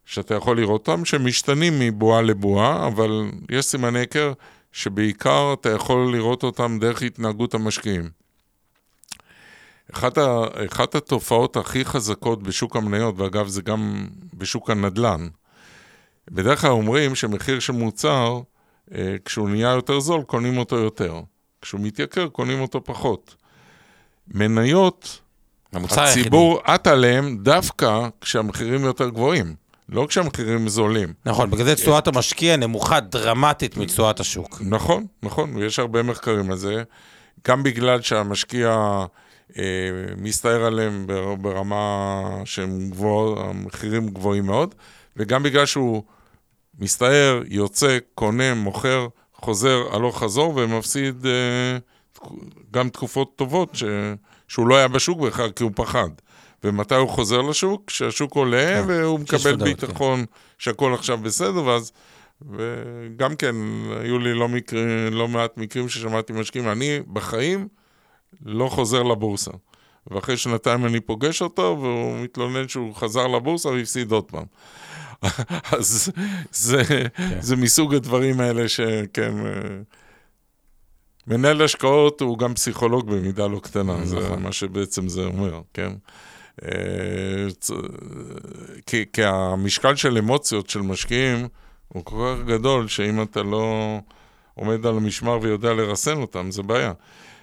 שאתה 0.04 0.34
יכול 0.34 0.60
לראות 0.60 0.88
אותם, 0.88 1.04
שמשתנים 1.04 1.78
מבועה 1.78 2.22
לבועה, 2.22 2.86
אבל 2.86 3.30
יש 3.50 3.64
סימני 3.64 3.98
היכר 3.98 4.32
שבעיקר 4.72 5.52
אתה 5.52 5.70
יכול 5.70 6.12
לראות 6.16 6.42
אותם 6.42 6.78
דרך 6.80 7.02
התנהגות 7.02 7.54
המשקיעים. 7.54 8.10
אחת, 9.92 10.18
ה, 10.18 10.44
אחת 10.72 10.94
התופעות 10.94 11.56
הכי 11.56 11.84
חזקות 11.84 12.42
בשוק 12.42 12.76
המניות, 12.76 13.14
ואגב 13.18 13.48
זה 13.48 13.62
גם 13.62 14.08
בשוק 14.34 14.70
הנדל"ן, 14.70 15.28
בדרך 16.30 16.60
כלל 16.60 16.70
אומרים 16.70 17.14
שמחיר 17.14 17.60
של 17.60 17.72
מוצר 17.72 18.40
אה, 18.94 19.16
כשהוא 19.24 19.48
נהיה 19.48 19.70
יותר 19.70 20.00
זול, 20.00 20.22
קונים 20.22 20.58
אותו 20.58 20.76
יותר. 20.76 21.20
כשהוא 21.62 21.80
מתייקר, 21.80 22.28
קונים 22.28 22.60
אותו 22.60 22.84
פחות. 22.84 23.34
מניות, 24.28 25.20
הציבור 25.74 26.60
עט 26.64 26.86
עליהם 26.86 27.38
דווקא 27.42 28.08
כשהמחירים 28.20 28.84
יותר 28.84 29.08
גבוהים, 29.08 29.54
לא 29.88 30.06
כשהמחירים 30.06 30.68
זולים. 30.68 31.12
נכון, 31.26 31.50
בגלל 31.50 31.64
זה 31.64 31.74
תשואת 31.74 32.06
המשקיע 32.06 32.56
נמוכה 32.56 33.00
דרמטית 33.00 33.76
מתשואת 33.76 34.20
השוק. 34.20 34.62
נכון, 34.64 35.06
נכון, 35.22 35.56
ויש 35.56 35.78
הרבה 35.78 36.02
מחקרים 36.02 36.50
על 36.50 36.56
זה, 36.56 36.82
גם 37.48 37.62
בגלל 37.62 38.02
שהמשקיע 38.02 38.98
אה, 39.58 39.62
מסתער 40.16 40.64
עליהם 40.64 41.06
ברמה 41.40 42.24
שהם 42.44 42.90
גבוה, 42.90 43.44
המחירים 43.44 44.08
גבוהים 44.08 44.46
מאוד, 44.46 44.74
וגם 45.16 45.42
בגלל 45.42 45.66
שהוא 45.66 46.02
מסתער, 46.78 47.42
יוצא, 47.48 47.98
קונה, 48.14 48.54
מוכר, 48.54 49.08
חוזר 49.34 49.82
הלוך 49.92 50.18
חזור 50.18 50.52
ומפסיד 50.56 51.26
אה, 51.26 51.78
גם 52.70 52.88
תקופות 52.88 53.36
טובות 53.36 53.74
ש, 53.74 53.84
שהוא 54.48 54.68
לא 54.68 54.76
היה 54.76 54.88
בשוק 54.88 55.20
בכלל 55.20 55.50
כי 55.50 55.62
הוא 55.62 55.72
פחד. 55.74 56.08
ומתי 56.64 56.94
הוא 56.94 57.08
חוזר 57.08 57.40
לשוק? 57.40 57.82
כשהשוק 57.86 58.32
עולה 58.32 58.66
כן, 58.66 58.84
והוא 58.86 59.20
מקבל 59.20 59.56
ביטחון 59.56 60.18
כן. 60.18 60.24
שהכל 60.58 60.94
עכשיו 60.94 61.18
בסדר, 61.18 61.64
ואז... 61.64 61.92
וגם 62.50 63.36
כן, 63.36 63.54
היו 64.00 64.18
לי 64.18 64.34
לא, 64.34 64.48
מקר... 64.48 64.76
לא 65.10 65.28
מעט 65.28 65.56
מקרים 65.56 65.88
ששמעתי 65.88 66.32
משקיעים, 66.32 66.68
אני 66.68 67.00
בחיים 67.12 67.68
לא 68.44 68.68
חוזר 68.68 69.02
לבורסה. 69.02 69.50
ואחרי 70.10 70.36
שנתיים 70.36 70.86
אני 70.86 71.00
פוגש 71.00 71.42
אותו, 71.42 71.78
והוא 71.80 72.18
מתלונן 72.18 72.68
שהוא 72.68 72.94
חזר 72.94 73.26
לבורסה 73.26 73.68
והפסיד 73.68 74.12
עוד 74.12 74.24
פעם. 74.24 74.44
אז 75.78 76.12
זה, 76.52 76.84
כן. 76.84 77.40
זה 77.40 77.56
מסוג 77.56 77.94
הדברים 77.94 78.40
האלה 78.40 78.68
שכן... 78.68 79.32
מנהל 81.28 81.62
השקעות 81.62 82.20
הוא 82.20 82.38
גם 82.38 82.54
פסיכולוג 82.54 83.10
במידה 83.10 83.46
לא 83.46 83.58
קטנה, 83.58 84.04
זה 84.04 84.16
נכון. 84.16 84.42
מה 84.42 84.52
שבעצם 84.52 85.08
זה 85.08 85.24
אומר, 85.24 85.60
כן? 85.74 85.92
אה, 86.64 86.70
כי, 88.86 89.04
כי 89.12 89.24
המשקל 89.24 89.96
של 89.96 90.18
אמוציות 90.18 90.70
של 90.70 90.80
משקיעים 90.80 91.48
הוא 91.88 92.04
כל 92.04 92.34
כך 92.36 92.46
גדול, 92.46 92.88
שאם 92.88 93.22
אתה 93.22 93.42
לא 93.42 93.98
עומד 94.54 94.86
על 94.86 94.96
המשמר 94.96 95.38
ויודע 95.42 95.74
לרסן 95.74 96.16
אותם, 96.16 96.50
זה 96.50 96.62
בעיה. 96.62 96.92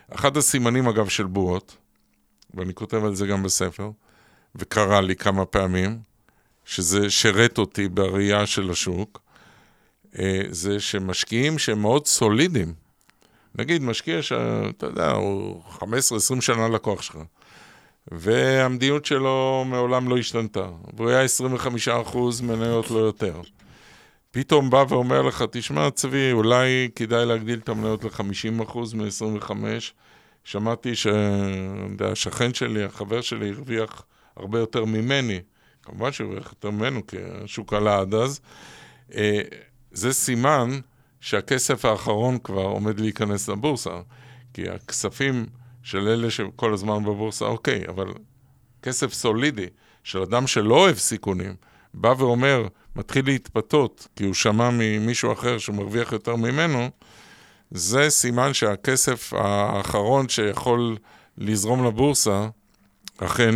אחד 0.09 0.37
הסימנים, 0.37 0.87
אגב, 0.87 1.07
של 1.07 1.23
בועות, 1.23 1.77
ואני 2.53 2.73
כותב 2.73 3.05
על 3.05 3.15
זה 3.15 3.27
גם 3.27 3.43
בספר, 3.43 3.89
וקרה 4.55 5.01
לי 5.01 5.15
כמה 5.15 5.45
פעמים, 5.45 5.99
שזה 6.65 7.09
שירת 7.09 7.57
אותי 7.57 7.87
בראייה 7.87 8.45
של 8.45 8.71
השוק, 8.71 9.21
אה, 10.19 10.41
זה 10.49 10.79
שמשקיעים 10.79 11.57
שהם 11.59 11.81
מאוד 11.81 12.07
סולידיים, 12.07 12.73
נגיד 13.57 13.81
משקיע 13.81 14.21
שאתה 14.21 14.85
יודע, 14.85 15.11
הוא 15.11 15.63
15-20 15.79 15.81
שנה 16.41 16.67
לקוח 16.67 17.01
שלך, 17.01 17.17
והמדיניות 18.11 19.05
שלו 19.05 19.65
מעולם 19.67 20.09
לא 20.09 20.17
השתנתה, 20.17 20.69
והוא 20.93 21.09
היה 21.09 21.25
25% 22.11 22.17
מניות 22.43 22.91
לא 22.91 22.99
יותר. 22.99 23.41
פתאום 24.31 24.69
בא 24.69 24.85
ואומר 24.89 25.21
לך, 25.21 25.43
תשמע, 25.51 25.91
צבי, 25.91 26.31
אולי 26.31 26.89
כדאי 26.95 27.25
להגדיל 27.25 27.59
את 27.59 27.69
המניות 27.69 28.03
ל-50% 28.03 28.77
מ-25. 28.95 29.51
שמעתי 30.43 30.93
שהשכן 30.95 32.53
שלי, 32.53 32.83
החבר 32.83 33.21
שלי, 33.21 33.49
הרוויח 33.49 34.05
הרבה 34.37 34.59
יותר 34.59 34.85
ממני. 34.85 35.39
כמובן 35.83 36.11
שהוא 36.11 36.27
הרוויח 36.27 36.49
יותר 36.49 36.71
ממנו, 36.71 37.07
כי 37.07 37.17
השוק 37.43 37.73
עלה 37.73 37.99
עד 37.99 38.13
אז. 38.13 38.39
אה, 39.15 39.41
זה 39.91 40.13
סימן 40.13 40.79
שהכסף 41.25 41.85
האחרון 41.85 42.37
כבר 42.43 42.61
עומד 42.61 42.99
להיכנס 42.99 43.49
לבורסה. 43.49 44.01
כי 44.53 44.69
הכספים 44.69 45.45
של 45.83 46.07
אלה 46.07 46.31
שכל 46.31 46.73
הזמן 46.73 47.03
בבורסה, 47.03 47.45
אוקיי, 47.45 47.83
אבל 47.87 48.13
כסף 48.81 49.13
סולידי 49.13 49.65
של 50.03 50.21
אדם 50.21 50.47
שלא 50.47 50.75
אוהב 50.75 50.97
סיכונים, 50.97 51.55
בא 51.93 52.13
ואומר, 52.17 52.67
מתחיל 52.95 53.25
להתפתות, 53.25 54.07
כי 54.15 54.23
הוא 54.23 54.33
שמע 54.33 54.69
ממישהו 54.73 55.33
אחר 55.33 55.57
שמרוויח 55.57 56.11
יותר 56.11 56.35
ממנו, 56.35 56.89
זה 57.71 58.09
סימן 58.09 58.53
שהכסף 58.53 59.33
האחרון 59.33 60.29
שיכול 60.29 60.97
לזרום 61.37 61.85
לבורסה, 61.85 62.47
אכן 63.17 63.55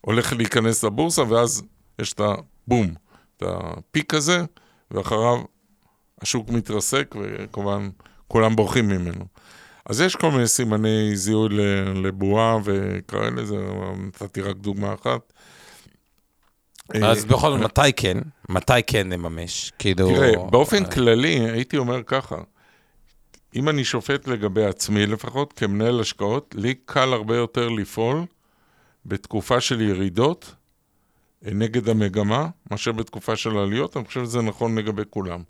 הולך 0.00 0.32
להיכנס 0.32 0.84
לבורסה, 0.84 1.22
ואז 1.22 1.62
יש 1.98 2.12
את 2.12 2.20
הבום, 2.20 2.94
את 3.36 3.42
הפיק 3.46 4.14
הזה, 4.14 4.44
ואחריו 4.90 5.51
השוק 6.22 6.48
מתרסק, 6.48 7.14
וכמובן 7.20 7.88
כולם 8.28 8.56
בורחים 8.56 8.88
ממנו. 8.88 9.24
אז 9.86 10.00
יש 10.00 10.16
כל 10.16 10.30
מיני 10.30 10.48
סימני 10.48 11.16
זיהוי 11.16 11.48
לבועה 11.94 12.58
וכאלה, 12.64 13.44
זה, 13.44 13.56
נתתי 14.06 14.40
רק 14.40 14.56
דוגמה 14.56 14.94
אחת. 14.94 15.32
אז 17.02 17.24
בכל 17.24 17.50
זאת, 17.50 17.60
מתי 17.60 17.92
כן? 17.96 18.18
מתי 18.48 18.72
כן 18.86 19.08
נממש? 19.08 19.72
כאילו... 19.78 20.08
תראה, 20.08 20.46
באופן 20.50 20.84
כללי, 20.84 21.50
הייתי 21.50 21.76
אומר 21.76 22.02
ככה, 22.02 22.36
אם 23.56 23.68
אני 23.68 23.84
שופט 23.84 24.28
לגבי 24.28 24.64
עצמי 24.64 25.06
לפחות, 25.06 25.52
כמנהל 25.52 26.00
השקעות, 26.00 26.54
לי 26.58 26.74
קל 26.84 27.12
הרבה 27.12 27.36
יותר 27.36 27.68
לפעול 27.68 28.24
בתקופה 29.06 29.60
של 29.60 29.80
ירידות 29.80 30.54
אה, 31.46 31.50
נגד 31.54 31.88
המגמה, 31.88 32.48
מאשר 32.70 32.92
בתקופה 32.92 33.36
של 33.36 33.58
עליות, 33.58 33.96
אני 33.96 34.04
חושב 34.04 34.24
שזה 34.24 34.42
נכון 34.42 34.78
לגבי 34.78 35.02
כולם. 35.10 35.42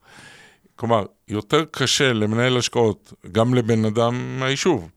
כלומר, 0.77 1.05
יותר 1.29 1.65
קשה 1.71 2.13
למנהל 2.13 2.57
השקעות, 2.57 3.13
גם 3.33 3.55
לבן 3.55 3.85
אדם 3.85 4.39
מהיישוב, 4.39 4.91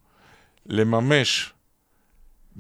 לממש 0.66 1.54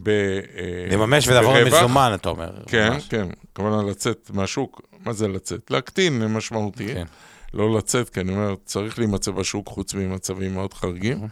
ב... 0.03 0.09
אה, 0.09 0.87
לממש 0.91 1.27
ולעבור 1.27 1.53
למזומן, 1.57 2.11
אתה 2.15 2.29
אומר. 2.29 2.51
כן, 2.67 2.89
ממש. 2.93 3.07
כן, 3.07 3.27
כמובן 3.55 3.85
לצאת 3.85 4.31
מהשוק, 4.33 4.81
מה 5.05 5.13
זה 5.13 5.27
לצאת? 5.27 5.71
להקטין 5.71 6.27
משמעותי. 6.27 6.87
כן. 6.87 7.05
לא 7.53 7.77
לצאת, 7.77 8.09
כי 8.09 8.19
אני 8.19 8.31
אומר, 8.31 8.55
צריך 8.65 8.99
להימצא 8.99 9.31
בשוק 9.31 9.67
חוץ 9.67 9.93
ממצבים 9.93 10.53
מאוד 10.53 10.73
חריגים, 10.73 11.27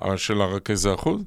אבל 0.00 0.16
של 0.16 0.34
לרכז 0.34 0.86
האחוז. 0.86 1.22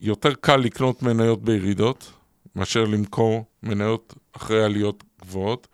יותר 0.00 0.34
קל 0.34 0.56
לקנות 0.56 1.02
מניות 1.02 1.42
בירידות, 1.42 2.12
מאשר 2.56 2.84
למכור 2.84 3.44
מניות 3.62 4.14
אחרי 4.32 4.64
עליות 4.64 5.04
גבוהות, 5.22 5.68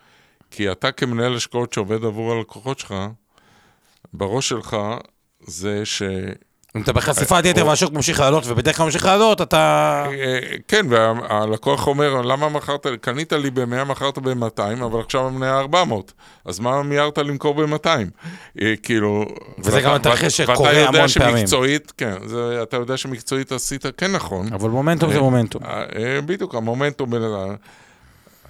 כי 0.52 0.72
אתה 0.72 0.92
כמנהל 0.92 1.36
השקעות 1.36 1.72
שעובד 1.72 2.04
עבור 2.04 2.32
הלקוחות 2.32 2.78
שלך, 2.78 2.94
בראש 4.12 4.48
שלך 4.48 4.76
זה 5.40 5.84
ש... 5.84 6.02
אם 6.76 6.82
אתה 6.82 6.92
בחשיפת 6.92 7.44
יתר 7.44 7.66
והשוק 7.66 7.92
ממשיך 7.92 8.20
לעלות, 8.20 8.44
ובדרך 8.46 8.76
כלל 8.76 8.84
ממשיך 8.86 9.04
לעלות, 9.04 9.40
אתה... 9.40 10.04
אה, 10.08 10.38
כן, 10.68 10.86
והלקוח 10.88 11.86
אומר, 11.86 12.22
למה 12.22 12.48
מכרת, 12.48 12.86
קנית 13.00 13.32
לי 13.32 13.50
ב-100, 13.50 13.84
מכרת 13.84 14.18
ב-200, 14.18 14.84
אבל 14.84 15.00
עכשיו 15.00 15.26
המניה 15.26 15.58
400, 15.58 16.12
אז 16.44 16.58
מה 16.60 16.82
מיהרת 16.82 17.18
למכור 17.18 17.54
ב-200? 17.54 17.86
אה, 18.62 18.74
כאילו... 18.82 19.24
וזה 19.58 19.80
גם 19.80 19.94
התרחיש 19.94 20.36
שקורה 20.36 20.70
המון 20.70 21.08
פעמים. 21.08 21.36
שמקצועית, 21.36 21.92
כן, 21.96 22.14
אתה 22.62 22.76
יודע 22.76 22.96
שמקצועית 22.96 23.52
עשית 23.52 23.84
כן 23.96 24.12
נכון. 24.12 24.52
אבל 24.52 24.70
מומנטום 24.70 25.10
זה 25.10 25.16
אה, 25.16 25.22
מומנטום. 25.22 25.62
בדיוק, 26.26 26.54
המומנטום... 26.54 27.10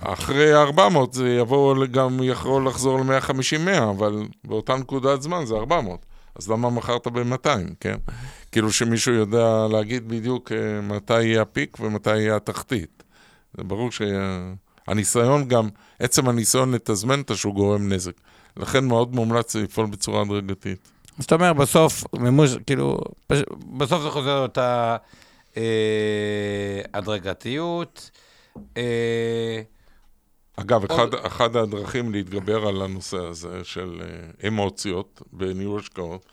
אחרי 0.04 0.54
400 0.54 1.12
זה 1.12 1.28
יבוא, 1.28 1.86
גם 1.86 2.20
יכול 2.22 2.66
לחזור 2.66 2.98
ל-150-100, 3.00 3.82
אבל 3.90 4.22
באותה 4.44 4.76
נקודת 4.76 5.22
זמן 5.22 5.44
זה 5.44 5.54
400. 5.54 6.06
אז 6.34 6.50
למה 6.50 6.70
מכרת 6.70 7.06
ב-200, 7.06 7.74
כן? 7.80 7.96
כאילו 8.52 8.72
שמישהו 8.72 9.14
יודע 9.14 9.66
להגיד 9.72 10.08
בדיוק 10.08 10.52
אה, 10.52 10.80
מתי 10.80 11.22
יהיה 11.22 11.42
הפיק 11.42 11.76
ומתי 11.80 12.16
יהיה 12.16 12.36
התחתית. 12.36 13.02
זה 13.56 13.64
ברור 13.64 13.90
שהניסיון 13.90 15.48
גם, 15.48 15.68
עצם 15.98 16.28
הניסיון 16.28 16.74
לתזמן 16.74 17.20
את 17.20 17.30
השוק 17.30 17.54
גורם 17.54 17.92
נזק. 17.92 18.12
לכן 18.56 18.84
מאוד 18.84 19.14
מומלץ 19.14 19.56
לפעול 19.56 19.86
בצורה 19.86 20.22
הדרגתית. 20.22 20.88
אז 21.18 21.24
אתה 21.24 21.34
אומר, 21.34 21.52
בסוף, 21.52 22.04
מימוש, 22.16 22.56
כאילו, 22.66 22.98
בסוף 23.76 24.02
זה 24.02 24.10
חוזר 24.10 24.40
לאותה 24.40 24.96
אה. 25.56 25.62
אה, 28.76 29.62
אגב, 30.62 30.84
אחד, 30.84 31.14
אחד 31.14 31.56
הדרכים 31.56 32.12
להתגבר 32.12 32.66
על 32.66 32.82
הנושא 32.82 33.16
הזה 33.16 33.64
של 33.64 34.00
אה, 34.02 34.48
אמוציות 34.48 35.22
בניהול 35.32 35.80
השקעות, 35.80 36.26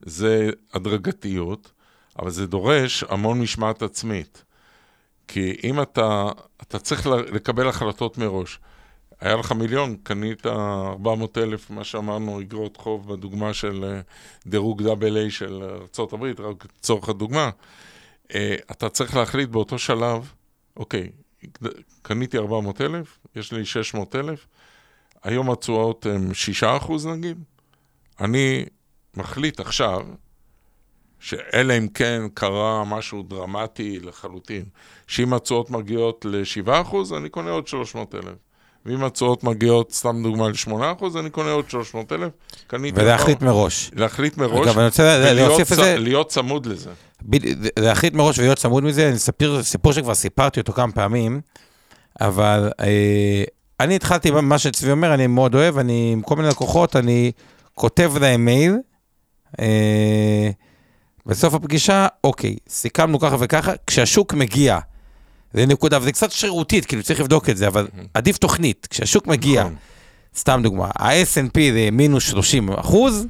זה 0.00 0.50
הדרגתיות, 0.74 1.72
אבל 2.18 2.30
זה 2.30 2.46
דורש 2.46 3.04
המון 3.08 3.40
משמעת 3.40 3.82
עצמית. 3.82 4.44
כי 5.28 5.56
אם 5.64 5.82
אתה, 5.82 6.28
אתה 6.62 6.78
צריך 6.78 7.06
לקבל 7.06 7.68
החלטות 7.68 8.18
מראש. 8.18 8.58
היה 9.20 9.36
לך 9.36 9.52
מיליון, 9.52 9.96
קנית 10.02 10.46
400 10.46 11.38
אלף, 11.38 11.70
מה 11.70 11.84
שאמרנו, 11.84 12.40
אגרות 12.40 12.76
חוב 12.76 13.12
בדוגמה 13.12 13.54
של 13.54 13.84
אה, 13.84 14.00
דירוג 14.46 14.82
AA 14.82 15.30
של 15.30 15.62
ארה"ב, 15.62 16.24
רק 16.40 16.64
לצורך 16.64 17.08
הדוגמה. 17.08 17.50
אה, 18.34 18.56
אתה 18.70 18.88
צריך 18.88 19.16
להחליט 19.16 19.48
באותו 19.48 19.78
שלב, 19.78 20.32
אוקיי, 20.76 21.10
קניתי 22.02 22.38
400 22.38 22.80
אלף, 22.80 23.18
יש 23.38 23.52
לי 23.52 23.64
600 23.64 24.16
אלף, 24.16 24.46
היום 25.24 25.50
התשואות 25.50 26.06
הן 26.06 26.34
6 26.34 26.64
אחוז 26.64 27.06
נגיד, 27.06 27.38
אני 28.20 28.64
מחליט 29.16 29.60
עכשיו, 29.60 30.00
שאלא 31.20 31.78
אם 31.78 31.88
כן 31.88 32.22
קרה 32.34 32.84
משהו 32.84 33.22
דרמטי 33.22 33.98
לחלוטין, 34.00 34.64
שאם 35.06 35.34
התשואות 35.34 35.70
מגיעות 35.70 36.24
ל-7%, 36.24 36.94
אני 37.16 37.28
קונה 37.28 37.50
עוד 37.50 37.68
300,000. 37.68 38.34
ואם 38.86 39.04
התשואות 39.04 39.44
מגיעות, 39.44 39.92
סתם 39.92 40.22
דוגמה, 40.22 40.48
ל-8%, 40.48 41.18
אני 41.18 41.30
קונה 41.30 41.50
עוד 41.50 41.70
300,000. 41.70 42.30
קניתי... 42.66 43.00
ולהחליט 43.00 43.42
מראש. 43.42 43.90
להחליט 43.94 44.36
מראש. 44.36 44.66
אגב, 44.66 44.78
אני 44.78 44.86
רוצה 44.86 45.32
להוסיף 45.32 45.72
את 45.72 45.76
זה. 45.76 45.98
להיות 45.98 46.28
צמוד 46.28 46.66
לזה. 46.66 46.90
להחליט 47.78 48.14
מראש 48.14 48.38
ולהיות 48.38 48.58
צמוד 48.58 48.84
מזה, 48.84 49.08
אני 49.08 49.16
אספר 49.16 49.62
סיפור 49.62 49.92
שכבר 49.92 50.14
סיפרתי 50.14 50.60
אותו 50.60 50.72
כמה 50.72 50.92
פעמים, 50.92 51.40
אבל 52.20 52.70
אה, 52.80 53.44
אני 53.80 53.96
התחלתי, 53.96 54.30
מה 54.30 54.58
שצבי 54.58 54.90
אומר, 54.90 55.14
אני 55.14 55.26
מאוד 55.26 55.54
אוהב, 55.54 55.78
אני 55.78 56.10
עם 56.12 56.22
כל 56.22 56.36
מיני 56.36 56.48
לקוחות, 56.48 56.96
אני 56.96 57.32
כותב 57.74 58.12
להם 58.20 58.44
מייל, 58.44 58.76
אה, 59.60 60.50
בסוף 61.26 61.54
הפגישה, 61.54 62.06
אוקיי, 62.24 62.56
סיכמנו 62.68 63.20
ככה 63.20 63.36
וככה, 63.40 63.72
כשהשוק 63.86 64.34
מגיע, 64.34 64.78
זה 65.52 65.66
נקודה, 65.66 65.98
וזה 66.00 66.12
קצת 66.12 66.30
שרירותית, 66.30 66.86
כאילו 66.86 67.02
צריך 67.02 67.20
לבדוק 67.20 67.50
את 67.50 67.56
זה, 67.56 67.66
אבל 67.66 67.88
עדיף 68.14 68.38
תוכנית. 68.38 68.86
כשהשוק 68.90 69.26
מגיע, 69.26 69.60
נכון. 69.60 69.74
סתם 70.36 70.60
דוגמה, 70.62 70.90
ה-S&P 70.98 71.58
זה 71.72 71.88
מינוס 71.92 72.24
30 72.24 72.72
אחוז, 72.72 73.26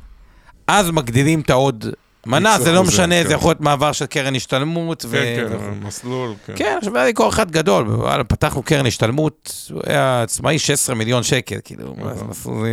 אז 0.67 0.91
מגדילים 0.91 1.41
את 1.41 1.51
העוד 1.51 1.87
מנה, 2.27 2.59
זה 2.59 2.73
לא 2.73 2.85
משנה, 2.85 3.23
זה 3.23 3.29
כן. 3.29 3.35
יכול 3.35 3.51
להיות 3.51 3.61
מעבר 3.61 3.93
של 3.93 4.07
קרן 4.07 4.35
השתלמות. 4.35 5.05
כן, 5.13 5.49
כן, 5.49 5.87
מסלול, 5.87 6.35
כן. 6.47 6.53
כן, 6.57 6.75
עכשיו 6.79 6.97
היה 6.97 7.07
לי 7.07 7.15
כוח 7.15 7.35
אחד 7.35 7.51
גדול, 7.51 7.87
פתחנו 8.29 8.63
קרן 8.63 8.87
השתלמות, 8.87 9.71
הוא 9.73 9.83
היה 9.87 10.23
עצמאי 10.23 10.59
16 10.59 10.95
מיליון 10.95 11.23
שקל, 11.23 11.59
כאילו, 11.65 11.95
זה 12.15 12.25
מסלול 12.25 12.67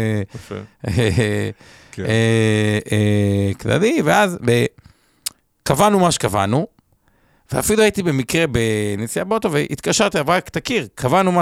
כן. 1.91 2.05
אה, 2.05 2.79
אה, 2.91 3.51
כללי, 3.59 4.01
ואז 4.03 4.37
קבענו 5.63 5.99
מה 5.99 6.11
שקבענו, 6.11 6.67
ואפילו 7.51 7.81
הייתי 7.83 8.03
במקרה 8.03 8.45
בנסיעה 8.47 9.25
באוטו 9.25 9.51
והתקשרתי, 9.51 10.19
אבל 10.19 10.33
רק 10.33 10.49
תכיר, 10.49 10.87
קבענו 10.95 11.31
מה 11.31 11.41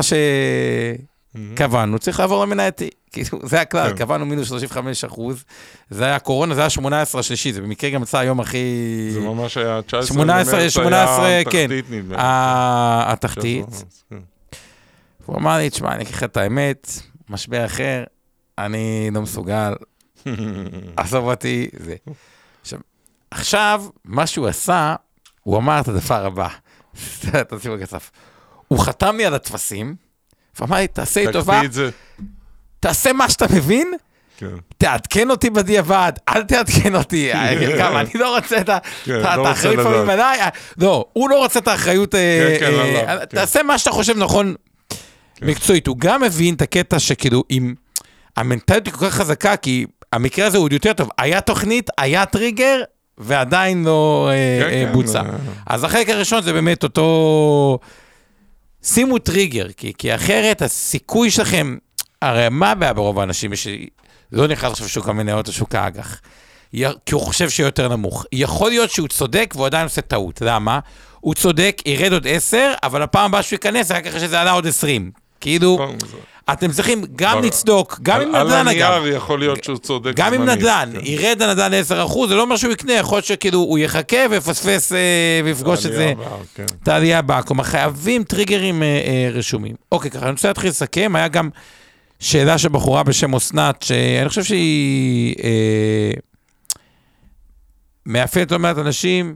שקבענו, 1.54 2.00
צריך 2.00 2.20
לעבור 2.20 2.46
למנייתי. 2.46 2.90
כאילו, 3.14 3.40
זה 3.44 3.62
הכלל, 3.62 3.90
כן. 3.90 3.98
קבענו 3.98 4.26
מינוס 4.26 4.48
35 4.48 5.04
אחוז, 5.04 5.44
זה 5.90 6.06
היה 6.06 6.20
קורונה, 6.20 6.56
זה 6.56 6.62
היה 6.62 6.70
18 6.70 7.20
השלישי, 7.20 7.54
זה 7.54 7.62
במקרה 7.62 7.90
גם 7.90 8.04
יצא 8.04 8.18
היום 8.18 8.40
הכי... 8.40 8.58
זה 9.14 9.20
ממש 9.20 9.58
היה 9.58 9.82
19 9.82 10.16
18, 10.16 10.70
18, 10.70 11.44
כן. 11.52 11.64
התחתית, 11.66 11.86
נדמה 11.90 13.04
התחתית. 13.08 13.66
כן. 14.10 14.18
הוא 15.26 15.38
אמר 15.38 15.58
לי, 15.58 15.70
תשמע, 15.70 15.96
אני 15.96 16.04
לך 16.04 16.24
את 16.24 16.38
האמת, 16.38 16.92
משבר 17.30 17.66
אחר, 17.66 18.04
אני 18.58 19.10
לא 19.14 19.22
מסוגל, 19.22 19.74
עזוב 20.98 21.26
אותי, 21.26 21.70
זה. 21.80 21.96
עכשיו, 22.62 22.80
עכשיו, 23.32 23.84
מה 24.06 24.28
שהוא 24.28 24.48
עשה, 24.48 24.96
הוא 25.42 25.58
אמר 25.58 25.80
את 25.80 25.88
הדבר 25.88 26.26
הבא, 26.26 26.48
תשימו 27.50 27.76
כסף. 27.82 28.12
הוא 28.68 28.80
חתם 28.80 29.18
לי 29.18 29.26
על 29.26 29.34
הטפסים, 29.34 29.96
ואמר 30.60 30.78
לי, 30.78 30.88
תעשה 30.88 31.26
לי 31.26 31.34
טובה, 31.34 31.62
תעשה 32.84 33.14
מה 33.14 33.30
שאתה 33.30 33.46
מבין, 33.54 33.94
כן. 34.38 34.48
תעדכן 34.78 35.30
אותי 35.30 35.50
בדיעבד, 35.50 36.12
אל 36.30 36.44
תעדכן 36.44 36.96
אותי, 36.96 37.32
גם 37.80 37.98
אני 37.98 38.10
לא 38.14 38.36
רוצה 38.36 38.58
את 38.58 38.70
כן, 39.06 39.14
לא 39.14 39.48
האחריות 39.48 39.80
פעמים 39.88 40.10
עליי, 40.10 40.40
לא, 40.78 41.06
הוא 41.14 41.30
לא 41.30 41.38
רוצה 41.40 41.60
את 41.60 41.68
האחריות, 41.68 42.16
אה, 42.16 42.58
כן, 42.60 42.66
אה, 42.66 43.16
לא, 43.16 43.26
תעשה 43.26 43.64
מה 43.64 43.78
שאתה 43.78 43.92
חושב 43.92 44.18
נכון 44.18 44.56
מקצועית. 45.42 45.88
הוא 45.88 45.98
גם 46.00 46.22
מבין 46.22 46.54
את 46.54 46.62
הקטע 46.62 47.00
שכאילו, 47.00 47.44
אם 47.52 47.74
המנטליות 48.38 48.86
היא 48.86 48.94
כל 48.94 49.06
כך 49.06 49.14
חזקה, 49.14 49.58
כי 49.58 49.86
המקרה 50.14 50.46
הזה 50.46 50.58
הוא 50.58 50.66
עוד 50.66 50.74
יותר 50.74 50.94
טוב, 50.94 51.10
היה 51.18 51.42
תוכנית, 51.42 51.90
היה 51.98 52.26
טריגר, 52.26 52.82
ועדיין 53.18 53.84
לא 53.84 54.30
אה, 54.32 54.60
כן, 54.64 54.70
כן, 54.70 54.94
בוצע. 54.94 55.22
אז 55.68 55.84
החלק 55.84 56.10
הראשון 56.10 56.42
זה 56.42 56.54
באמת 56.54 56.84
אותו... 56.84 57.80
שימו 58.84 59.20
טריגר, 59.20 59.68
כי, 59.78 59.94
כי 59.98 60.16
אחרת 60.16 60.62
הסיכוי 60.62 61.32
שלכם, 61.32 61.78
הרי 62.30 62.50
מה 62.52 62.72
הבעיה 62.72 62.94
ברוב 62.94 63.20
האנשים 63.20 63.52
שלא 63.56 64.48
נכנס 64.48 64.72
עכשיו 64.72 64.86
לשוק 64.86 65.10
המניות 65.10 65.48
או 65.48 65.54
שוק 65.54 65.76
האג"ח? 65.76 66.22
כי 67.06 67.14
הוא 67.14 67.22
חושב 67.22 67.50
שיהיה 67.50 67.68
יותר 67.68 67.88
נמוך. 67.88 68.26
יכול 68.32 68.70
להיות 68.70 68.92
שהוא 68.92 69.08
צודק 69.08 69.54
והוא 69.56 69.66
עדיין 69.66 69.84
עושה 69.84 70.02
טעות. 70.02 70.42
למה? 70.42 70.80
הוא 71.20 71.34
צודק, 71.34 71.82
ירד 71.86 72.14
עוד 72.14 72.28
10, 72.28 72.74
אבל 72.84 73.02
הפעם 73.02 73.26
הבאה 73.26 73.44
שהוא 73.44 73.56
ייכנס, 73.56 73.92
רק 73.92 74.08
אחרי 74.08 74.20
שזה 74.20 74.42
עלה 74.42 74.52
עוד 74.52 74.68
20. 74.68 75.12
כאילו, 75.42 75.80
אתם 76.52 76.72
צריכים 76.72 77.04
גם 77.16 77.42
לצדוק, 77.42 78.00
גם 78.02 78.22
עם 78.22 78.30
נדל"ן 78.30 78.68
אגב. 78.68 78.92
על 78.92 78.94
הנייר 78.94 79.16
יכול 79.16 79.40
להיות 79.40 79.64
שהוא 79.64 79.78
צודק 79.78 80.12
גם 80.16 80.34
עם 80.34 80.50
נדל"ן, 80.50 80.90
כן. 80.94 81.00
ירד 81.04 81.42
הנדל"ן 81.42 81.72
ל-10%, 81.72 82.28
זה 82.28 82.36
לא 82.36 82.42
אומר 82.42 82.56
שהוא 82.56 82.72
יקנה, 82.72 82.94
יכול 82.94 83.16
להיות 83.16 83.26
שכאילו 83.26 83.60
הוא 83.60 83.80
יחכה 83.80 84.18
ויפספס 84.30 84.92
אה, 84.94 85.42
ויפגוש 85.44 85.86
את 85.86 85.92
זה, 85.92 86.14
כן. 86.56 86.66
את 86.84 86.88
העלייה 86.88 87.20
הבאה. 87.20 87.42
כלומר, 87.42 87.64
חייבים 87.64 88.24
טריגרים 88.24 88.84
אה, 88.84 88.88
אה, 88.88 89.30
רשומים. 89.34 89.76
אוקיי, 89.92 90.12
ככה, 90.12 90.24
אני 90.24 90.32
רוצה 90.32 90.48
להתחיל 90.48 90.70
לסכם, 90.70 91.16
היה 91.16 91.28
גם 91.28 91.50
שאלה 92.24 92.58
של 92.58 92.70
בחורה 92.70 93.04
בשם 93.04 93.36
אסנת, 93.36 93.82
שאני 93.82 94.30
חושב 94.30 94.44
שהיא 94.44 95.36
מאפיינת 98.06 98.52
לא 98.52 98.60
מעט 98.60 98.78
אנשים, 98.78 99.36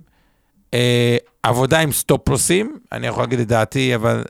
עבודה 1.44 1.80
עם 1.80 1.92
סטופלוסים, 1.92 2.78
אני 2.92 3.08
יכול 3.08 3.24
להגיד 3.24 3.40
את 3.40 3.48
דעתי, 3.48 3.96
אבל 3.96 4.24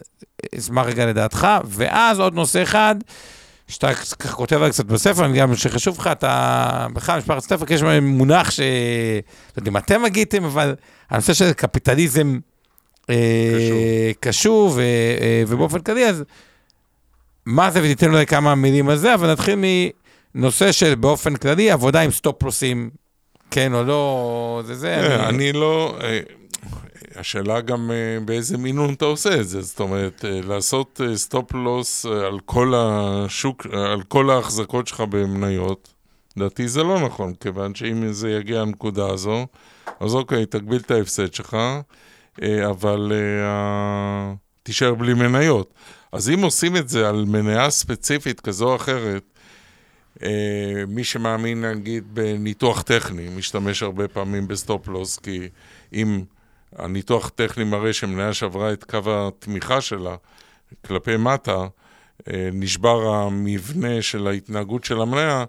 אשמח 0.57 0.85
רגע 0.85 1.05
לדעתך, 1.05 1.47
ואז 1.65 2.19
עוד 2.19 2.33
נושא 2.33 2.63
אחד, 2.63 2.95
שאתה 3.67 3.93
ככה 3.93 4.35
כותב 4.35 4.55
עליו 4.55 4.69
קצת 4.69 4.85
בספר, 4.85 5.25
אני 5.25 5.39
גם 5.39 5.55
שחשוב 5.55 5.99
לך, 5.99 6.07
אתה, 6.07 6.87
בכלל, 6.93 7.19
משפחת 7.19 7.39
סטפק, 7.39 7.71
יש 7.71 7.81
מונח 8.01 8.51
ש... 8.51 8.59
לא 8.59 9.61
יודע 9.61 9.71
אם 9.71 9.77
אתם 9.77 10.05
הגיתם, 10.05 10.43
אבל 10.43 10.75
הנושא 11.09 11.33
של 11.33 11.53
קפיטליזם 11.53 12.39
אה, 13.09 14.11
קשור, 14.19 14.79
אה, 14.79 15.43
ובאופן 15.47 15.79
כללי, 15.79 16.05
אז 16.05 16.23
מה 17.47 17.71
זה, 17.71 17.79
ותיתן 17.79 18.09
אולי 18.09 18.25
כמה 18.25 18.55
מילים 18.55 18.89
על 18.89 18.97
זה, 18.97 19.13
אבל 19.13 19.31
נתחיל 19.31 19.59
מנושא 20.35 20.71
של 20.71 20.95
באופן 20.95 21.35
כללי, 21.35 21.71
עבודה 21.71 22.01
עם 22.01 22.11
סטופלוסים, 22.11 22.89
כן 23.51 23.73
או 23.73 23.83
לא, 23.83 24.61
זה 24.65 24.75
זה. 24.75 25.07
כן, 25.07 25.19
אני 25.19 25.53
לא... 25.53 25.97
השאלה 27.15 27.61
גם 27.61 27.91
uh, 27.91 28.23
באיזה 28.25 28.57
מינון 28.57 28.93
אתה 28.93 29.05
עושה 29.05 29.35
את 29.39 29.47
זה, 29.47 29.61
זאת 29.61 29.79
אומרת, 29.79 30.25
לעשות 30.43 31.01
סטופ 31.15 31.53
לוס 31.53 32.05
על 32.05 32.39
כל 32.45 32.73
השוק, 32.75 33.65
על 33.73 34.01
כל 34.01 34.29
ההחזקות 34.29 34.87
שלך 34.87 35.01
במניות, 35.09 35.93
לדעתי 36.37 36.67
זה 36.67 36.83
לא 36.83 37.05
נכון, 37.05 37.33
כיוון 37.39 37.75
שאם 37.75 38.11
זה 38.11 38.31
יגיע 38.31 38.61
לנקודה 38.61 39.09
הזו, 39.09 39.47
אז 39.99 40.15
אוקיי, 40.15 40.45
תגביל 40.45 40.81
את 40.85 40.91
ההפסד 40.91 41.33
שלך, 41.33 41.57
אבל 42.43 43.11
uh, 43.11 44.46
תישאר 44.67 44.93
בלי 44.93 45.13
מניות. 45.13 45.73
אז 46.11 46.29
אם 46.29 46.43
עושים 46.43 46.75
את 46.77 46.89
זה 46.89 47.09
על 47.09 47.25
מניה 47.25 47.69
ספציפית 47.69 48.39
כזו 48.39 48.69
או 48.69 48.75
אחרת, 48.75 49.23
uh, 50.15 50.21
מי 50.87 51.03
שמאמין 51.03 51.65
נגיד 51.65 52.03
בניתוח 52.13 52.81
טכני, 52.81 53.29
משתמש 53.29 53.83
הרבה 53.83 54.07
פעמים 54.07 54.47
ב 54.47 54.55
stop 54.55 54.87
loss, 54.87 55.19
כי 55.19 55.49
אם... 55.93 56.23
הניתוח 56.75 57.27
הטכני 57.27 57.63
מראה 57.63 57.93
שמניה 57.93 58.33
שעברה 58.33 58.73
את 58.73 58.83
קו 58.83 58.99
התמיכה 59.07 59.81
שלה 59.81 60.15
כלפי 60.85 61.17
מטה, 61.17 61.67
אה, 62.27 62.49
נשבר 62.53 63.07
המבנה 63.07 64.01
של 64.01 64.27
ההתנהגות 64.27 64.83
של 64.83 65.01
המניה, 65.01 65.45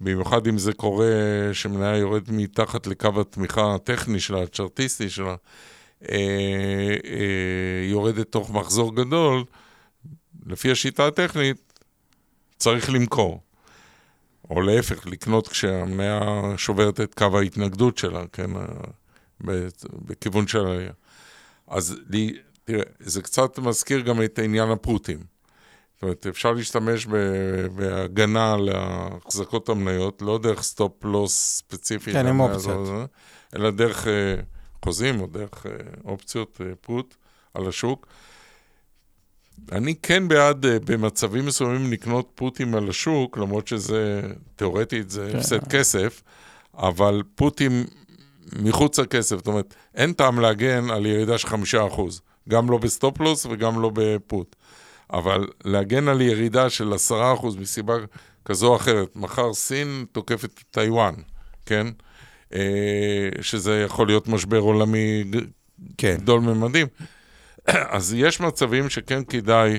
במיוחד 0.00 0.46
אם 0.46 0.58
זה 0.58 0.72
קורה 0.72 1.06
שמניה 1.52 1.96
יורד 1.96 2.22
מתחת 2.28 2.86
לקו 2.86 3.20
התמיכה 3.20 3.74
הטכני 3.74 4.20
שלה, 4.20 4.42
הצ'רטיסטי 4.42 5.10
שלה, 5.10 5.34
אה, 6.08 6.96
אה, 7.04 7.86
יורדת 7.90 8.32
תוך 8.32 8.50
מחזור 8.50 8.96
גדול, 8.96 9.44
לפי 10.46 10.70
השיטה 10.70 11.06
הטכנית, 11.06 11.72
צריך 12.58 12.90
למכור. 12.90 13.40
או 14.50 14.60
להפך, 14.60 15.06
לקנות 15.06 15.48
כשהמניה 15.48 16.20
שוברת 16.56 17.00
את 17.00 17.14
קו 17.14 17.38
ההתנגדות 17.38 17.98
שלה, 17.98 18.24
כן? 18.32 18.50
בכיוון 19.92 20.46
של 20.46 20.66
העלייה. 20.66 20.92
אז 21.66 21.96
לי, 22.10 22.38
תראה, 22.64 22.82
זה 23.00 23.22
קצת 23.22 23.58
מזכיר 23.58 24.00
גם 24.00 24.22
את 24.22 24.38
עניין 24.38 24.70
הפרוטים. 24.70 25.18
זאת 25.94 26.02
אומרת, 26.02 26.26
אפשר 26.26 26.52
להשתמש 26.52 27.06
בהגנה 27.74 28.52
על 28.52 28.68
החזקות 28.74 29.68
המניות, 29.68 30.22
לא 30.22 30.38
דרך 30.38 30.62
סטופ 30.62 31.04
לוס 31.04 31.56
ספציפי. 31.56 32.12
כן, 32.12 32.26
עם 32.26 32.40
אופציות. 32.40 32.88
אלא 33.56 33.70
דרך 33.70 34.06
אה, 34.06 34.34
חוזים 34.84 35.20
או 35.20 35.26
דרך 35.26 35.66
אה, 35.66 35.72
אופציות 36.04 36.60
אה, 36.60 36.74
put 36.80 37.14
על 37.54 37.68
השוק. 37.68 38.06
אני 39.72 39.94
כן 39.94 40.28
בעד 40.28 40.66
במצבים 40.84 41.46
מסוימים 41.46 41.92
לקנות 41.92 42.30
פוטים 42.34 42.74
על 42.74 42.90
השוק, 42.90 43.38
למרות 43.38 43.68
שזה, 43.68 44.22
תיאורטית 44.56 45.10
זה 45.10 45.28
כן. 45.32 45.38
הפסד 45.38 45.68
כסף, 45.68 46.22
אבל 46.74 47.22
פוטים 47.34 47.84
מחוץ 48.62 48.98
לכסף, 48.98 49.36
זאת 49.36 49.46
אומרת, 49.46 49.74
אין 49.94 50.12
טעם 50.12 50.40
להגן 50.40 50.90
על 50.90 51.06
ירידה 51.06 51.38
של 51.38 51.48
חמישה 51.48 51.86
אחוז, 51.86 52.20
גם 52.48 52.70
לא 52.70 52.78
ב 52.78 52.86
stop 52.86 53.16
loss 53.16 53.46
וגם 53.46 53.82
לא 53.82 53.90
ב 53.94 54.06
put. 54.06 54.56
אבל 55.12 55.46
להגן 55.64 56.08
על 56.08 56.20
ירידה 56.20 56.70
של 56.70 56.92
עשרה 56.92 57.34
אחוז 57.34 57.56
מסיבה 57.56 57.94
כזו 58.44 58.66
או 58.66 58.76
אחרת. 58.76 59.16
מחר 59.16 59.54
סין 59.54 60.04
תוקפת 60.12 60.44
את 60.44 60.62
טיוואן, 60.70 61.14
כן? 61.66 61.86
אה, 62.54 63.42
שזה 63.42 63.80
יכול 63.80 64.06
להיות 64.06 64.28
משבר 64.28 64.58
עולמי 64.58 65.24
כן. 65.98 66.16
גדול 66.20 66.40
ממדים. 66.40 66.86
אז 67.66 68.14
יש 68.14 68.40
מצבים 68.40 68.90
שכן 68.90 69.24
כדאי 69.24 69.70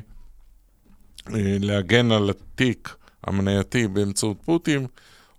אה, 1.30 1.58
להגן 1.60 2.12
על 2.12 2.30
התיק 2.30 2.96
המנייתי 3.24 3.88
באמצעות 3.88 4.38
פוטים, 4.46 4.88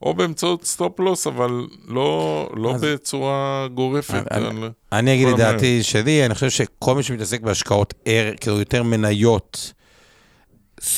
או 0.02 0.14
באמצעות 0.14 0.64
stop 0.64 1.00
loss, 1.00 1.26
אבל 1.26 1.66
לא, 1.88 2.48
לא 2.56 2.74
אז... 2.74 2.84
בצורה 2.84 3.68
גורפת. 3.74 4.24
אני, 4.30 4.46
על... 4.46 4.70
אני 4.92 5.14
אגיד 5.14 5.28
את 5.28 5.36
דעתי 5.36 5.82
שלי, 5.82 6.26
אני 6.26 6.34
חושב 6.34 6.50
שכל 6.50 6.94
מי 6.94 7.02
שמתעסק 7.02 7.40
בהשקעות 7.40 7.94
ער, 8.04 8.32
כאילו 8.40 8.58
יותר 8.58 8.82
מניות, 8.82 9.72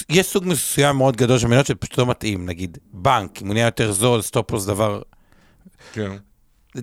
יש 0.09 0.27
סוג 0.27 0.45
מסוים 0.47 0.97
מאוד 0.97 1.17
גדול 1.17 1.39
של 1.39 1.47
מניות 1.47 1.67
שפשוט 1.67 1.99
לא 1.99 2.07
מתאים, 2.07 2.47
נגיד 2.47 2.79
בנק, 2.93 3.43
אם 3.43 3.47
הוא 3.47 3.55
נהיה 3.55 3.67
יותר 3.67 3.93
זול, 3.93 4.23
stop 4.23 4.51
loss 4.51 4.67
דבר... 4.67 5.03
כן. 5.93 6.11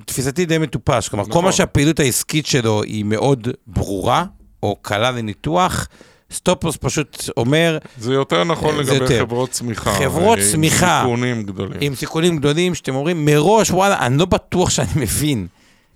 תפיסתי 0.06 0.46
די 0.46 0.58
מטופש, 0.58 1.10
כלומר, 1.10 1.24
נכון. 1.24 1.42
כל 1.42 1.46
מה 1.46 1.52
שהפעילות 1.52 2.00
העסקית 2.00 2.46
שלו 2.46 2.84
היא 2.84 3.06
מאוד 3.06 3.48
ברורה, 3.68 4.26
או 4.64 4.76
קלה 4.82 5.12
לניתוח, 5.12 5.88
סטופוס 6.32 6.78
פשוט 6.82 7.30
אומר... 7.38 7.78
זה 7.98 8.14
יותר 8.14 8.44
נכון 8.44 8.76
זה 8.76 8.82
לגבי 8.82 8.96
יותר. 8.96 9.20
חברות 9.20 9.52
צמיחה. 9.52 9.94
חברות 9.94 10.40
צמיחה. 10.52 11.02
עם 11.02 11.06
סיכונים 11.06 11.44
גדולים. 11.44 11.78
עם 11.82 11.96
סיכונים 11.96 12.38
גדולים, 12.38 12.76
שאתם 12.76 12.96
אומרים, 12.96 13.26
מראש, 13.26 13.72
וואלה, 13.72 14.06
אני 14.06 14.18
לא 14.18 14.26
בטוח 14.26 14.70
שאני 14.70 14.92
מבין. 14.96 15.48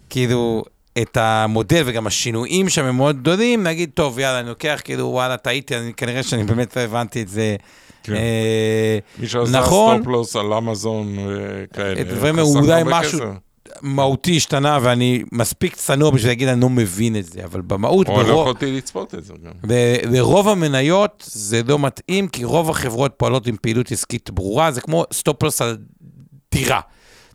כאילו, 0.09 0.63
את 1.01 1.17
המודל 1.17 1.84
וגם 1.85 2.07
השינויים 2.07 2.69
שם 2.69 2.85
הם 2.85 2.97
מאוד 2.97 3.21
גדולים, 3.21 3.63
נגיד, 3.63 3.89
טוב, 3.93 4.19
יאללה, 4.19 4.39
אני 4.39 4.49
לוקח, 4.49 4.81
כאילו, 4.84 5.05
וואלה, 5.05 5.38
טעיתי, 5.38 5.77
אני, 5.77 5.93
כנראה 5.93 6.23
שאני 6.23 6.43
באמת 6.43 6.77
לא 6.77 6.81
הבנתי 6.81 7.21
את 7.21 7.27
זה. 7.27 7.55
כן. 8.07 8.13
אה, 8.13 8.99
מי 9.19 9.27
שעשה 9.27 9.59
נכון, 9.59 9.95
סטופלוס 9.95 10.35
על 10.35 10.53
אמזון 10.53 11.17
וכאלה, 11.19 12.03
דברים 12.03 12.39
אולי 12.39 12.81
משהו, 12.85 13.19
מהותי 13.81 14.38
השתנה, 14.38 14.79
ואני 14.81 15.23
מספיק 15.31 15.75
צנוע 15.75 16.11
בשביל 16.11 16.31
להגיד, 16.31 16.47
אני 16.47 16.61
לא 16.61 16.69
מבין 16.69 17.15
את 17.15 17.25
זה, 17.25 17.43
אבל 17.43 17.61
במהות... 17.61 18.07
או 18.07 18.23
לא 18.23 18.41
יכולתי 18.41 18.77
לצפות 18.77 19.15
את 19.15 19.23
זה 19.23 19.34
גם. 19.45 19.51
ברוב 20.11 20.47
המניות 20.47 21.23
זה 21.27 21.61
לא 21.67 21.79
מתאים, 21.79 22.27
כי 22.27 22.43
רוב 22.43 22.69
החברות 22.69 23.13
פועלות 23.17 23.47
עם 23.47 23.55
פעילות 23.61 23.91
עסקית 23.91 24.29
ברורה, 24.29 24.71
זה 24.71 24.81
כמו 24.81 25.05
סטופלוס 25.13 25.61
על 25.61 25.77
דירה. 26.51 26.79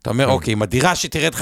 אתה 0.02 0.10
אומר, 0.10 0.26
כן. 0.26 0.30
אוקיי, 0.30 0.54
אם 0.54 0.62
הדירה 0.62 0.94
שתרד 0.94 1.34
15%, 1.34 1.38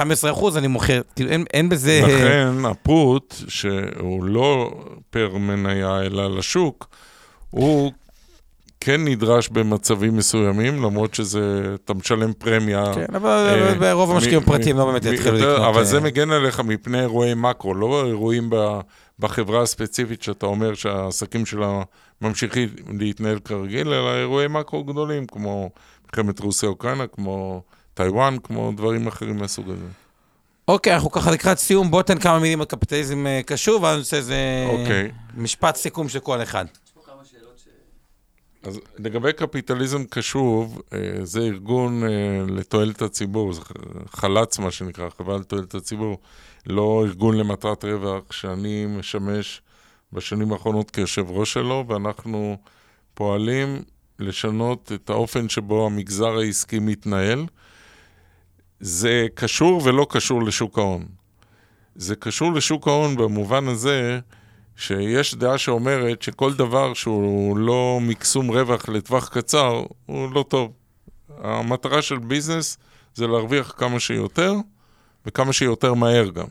אני 0.57 0.67
מוכר, 0.67 1.01
כאילו, 1.17 1.31
אין, 1.31 1.45
אין 1.55 1.69
בזה... 1.69 2.01
לכן 2.05 2.65
הפוט, 2.65 3.35
שהוא 3.49 4.25
לא 4.25 4.71
פר 5.11 5.37
מניה, 5.37 6.01
אלא 6.01 6.39
לשוק, 6.39 6.89
הוא 7.51 7.93
כן 8.81 9.05
נדרש 9.05 9.49
במצבים 9.49 10.17
מסוימים, 10.17 10.83
למרות 10.83 11.15
שזה, 11.15 11.75
אתה 11.85 11.95
משלם 11.95 12.33
פרמיה. 12.33 12.85
כן, 12.95 13.15
אבל 13.15 13.49
אה, 13.49 13.75
ברוב 13.75 14.11
המשקיעים 14.11 14.43
הפרטיים 14.43 14.77
לא 14.77 14.85
באמת 14.85 15.05
יתחילו 15.05 15.37
לקנות. 15.37 15.61
אבל 15.61 15.85
זה 15.85 15.97
אה, 15.97 16.03
מגן 16.03 16.31
עליך 16.31 16.61
מפני 16.61 17.01
אירועי 17.01 17.35
מקרו, 17.35 17.75
לא 17.75 18.07
אירועים 18.07 18.51
בחברה 19.19 19.63
הספציפית 19.63 20.23
שאתה 20.23 20.47
אומר 20.47 20.75
שהעסקים 20.75 21.47
שלה 21.47 21.83
ממשיכים 22.21 22.69
להתנהל 22.99 23.39
כרגיל, 23.39 23.89
אלא 23.89 24.15
אירועי 24.15 24.49
מקרו 24.49 24.85
גדולים, 24.85 25.27
כמו 25.27 25.71
מלחמת 26.05 26.41
רוסיה-אוקראינה, 26.41 27.07
כמו 27.07 27.63
טיוואן, 27.95 28.37
כמו 28.43 28.73
דברים 28.77 29.07
אחרים 29.07 29.37
מהסוג 29.37 29.71
הזה. 29.71 29.87
אוקיי, 30.69 30.95
אנחנו 30.95 31.11
ככה 31.11 31.31
לקראת 31.31 31.59
סיום, 31.59 31.91
בוא 31.91 32.03
תן 32.03 32.19
כמה 32.19 32.39
מילים 32.39 32.61
על 32.61 32.67
קפיטליזם 32.67 33.27
קשור, 33.47 33.83
ואז 33.83 33.99
נעשה 33.99 34.17
איזה 34.17 34.37
אוקיי. 34.69 35.11
משפט 35.37 35.77
סיכום 35.77 36.09
של 36.09 36.19
כל 36.19 36.43
אחד. 36.43 36.65
אז 38.63 38.81
לגבי 38.99 39.33
קפיטליזם 39.33 40.05
קשוב, 40.05 40.83
אה, 40.93 40.99
זה 41.23 41.41
ארגון 41.41 42.05
אה, 42.05 42.09
לתועלת 42.49 43.03
הציבור, 43.03 43.53
זה 43.53 43.61
חל"צ 44.07 44.59
מה 44.59 44.71
שנקרא, 44.71 45.09
חברה 45.11 45.39
לתועלת 45.39 45.75
הציבור, 45.75 46.19
לא 46.67 47.05
ארגון 47.07 47.37
למטרת 47.37 47.85
רווח, 47.85 48.33
שאני 48.33 48.87
משמש 48.87 49.63
בשנים 50.13 50.53
האחרונות 50.53 50.91
כיושב 50.91 51.31
ראש 51.31 51.53
שלו, 51.53 51.85
ואנחנו 51.89 52.57
פועלים 53.15 53.83
לשנות 54.19 54.93
את 54.95 55.11
האופן 55.11 55.49
שבו 55.49 55.87
המגזר 55.87 56.39
העסקי 56.39 56.79
מתנהל. 56.79 57.47
זה 58.81 59.27
קשור 59.35 59.81
ולא 59.85 60.07
קשור 60.11 60.43
לשוק 60.43 60.79
ההון. 60.79 61.07
זה 61.95 62.17
קשור 62.17 62.53
לשוק 62.53 62.89
ההון 62.89 63.17
במובן 63.17 63.69
הזה 63.69 64.21
שיש 64.81 65.35
דעה 65.35 65.59
שאומרת 65.59 66.23
שכל 66.23 66.55
דבר 66.55 66.95
שהוא 66.95 67.59
לא 67.59 67.99
מקסום 68.03 68.51
רווח 68.51 68.89
לטווח 68.89 69.29
קצר, 69.29 69.83
הוא 70.07 70.33
לא 70.35 70.45
טוב. 70.49 70.73
המטרה 71.39 72.03
של 72.03 72.19
ביזנס 72.19 72.79
זה 73.15 73.27
להרוויח 73.27 73.75
כמה 73.77 74.01
שיותר, 74.01 74.55
וכמה 75.27 75.53
שיותר 75.53 75.95
מהר 75.95 76.31
גם. 76.31 76.47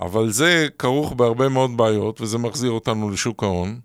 אבל 0.00 0.30
זה 0.30 0.66
כרוך 0.78 1.12
בהרבה 1.12 1.48
מאוד 1.48 1.76
בעיות, 1.76 2.20
וזה 2.20 2.38
מחזיר 2.38 2.70
אותנו 2.70 3.10
לשוק 3.10 3.42
ההון, 3.42 3.80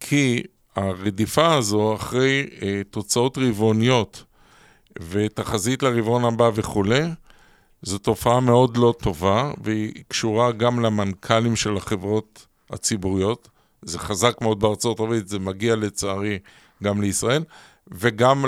כי 0.00 0.42
הרדיפה 0.76 1.54
הזו 1.54 1.94
אחרי 1.94 2.46
אה, 2.62 2.80
תוצאות 2.90 3.38
רבעוניות 3.38 4.24
ותחזית 5.00 5.82
לרבעון 5.82 6.24
הבא 6.24 6.50
וכולי, 6.54 7.02
זו 7.82 7.98
תופעה 7.98 8.40
מאוד 8.40 8.76
לא 8.76 8.94
טובה, 9.02 9.52
והיא 9.62 9.92
קשורה 10.08 10.52
גם 10.52 10.80
למנכ"לים 10.80 11.56
של 11.56 11.76
החברות 11.76 12.46
הציבוריות. 12.70 13.48
זה 13.82 13.98
חזק 13.98 14.40
מאוד 14.40 14.60
בארצות 14.60 15.00
הברית, 15.00 15.28
זה 15.28 15.38
מגיע 15.38 15.76
לצערי 15.76 16.38
גם 16.82 17.00
לישראל, 17.00 17.44
וגם, 17.88 18.44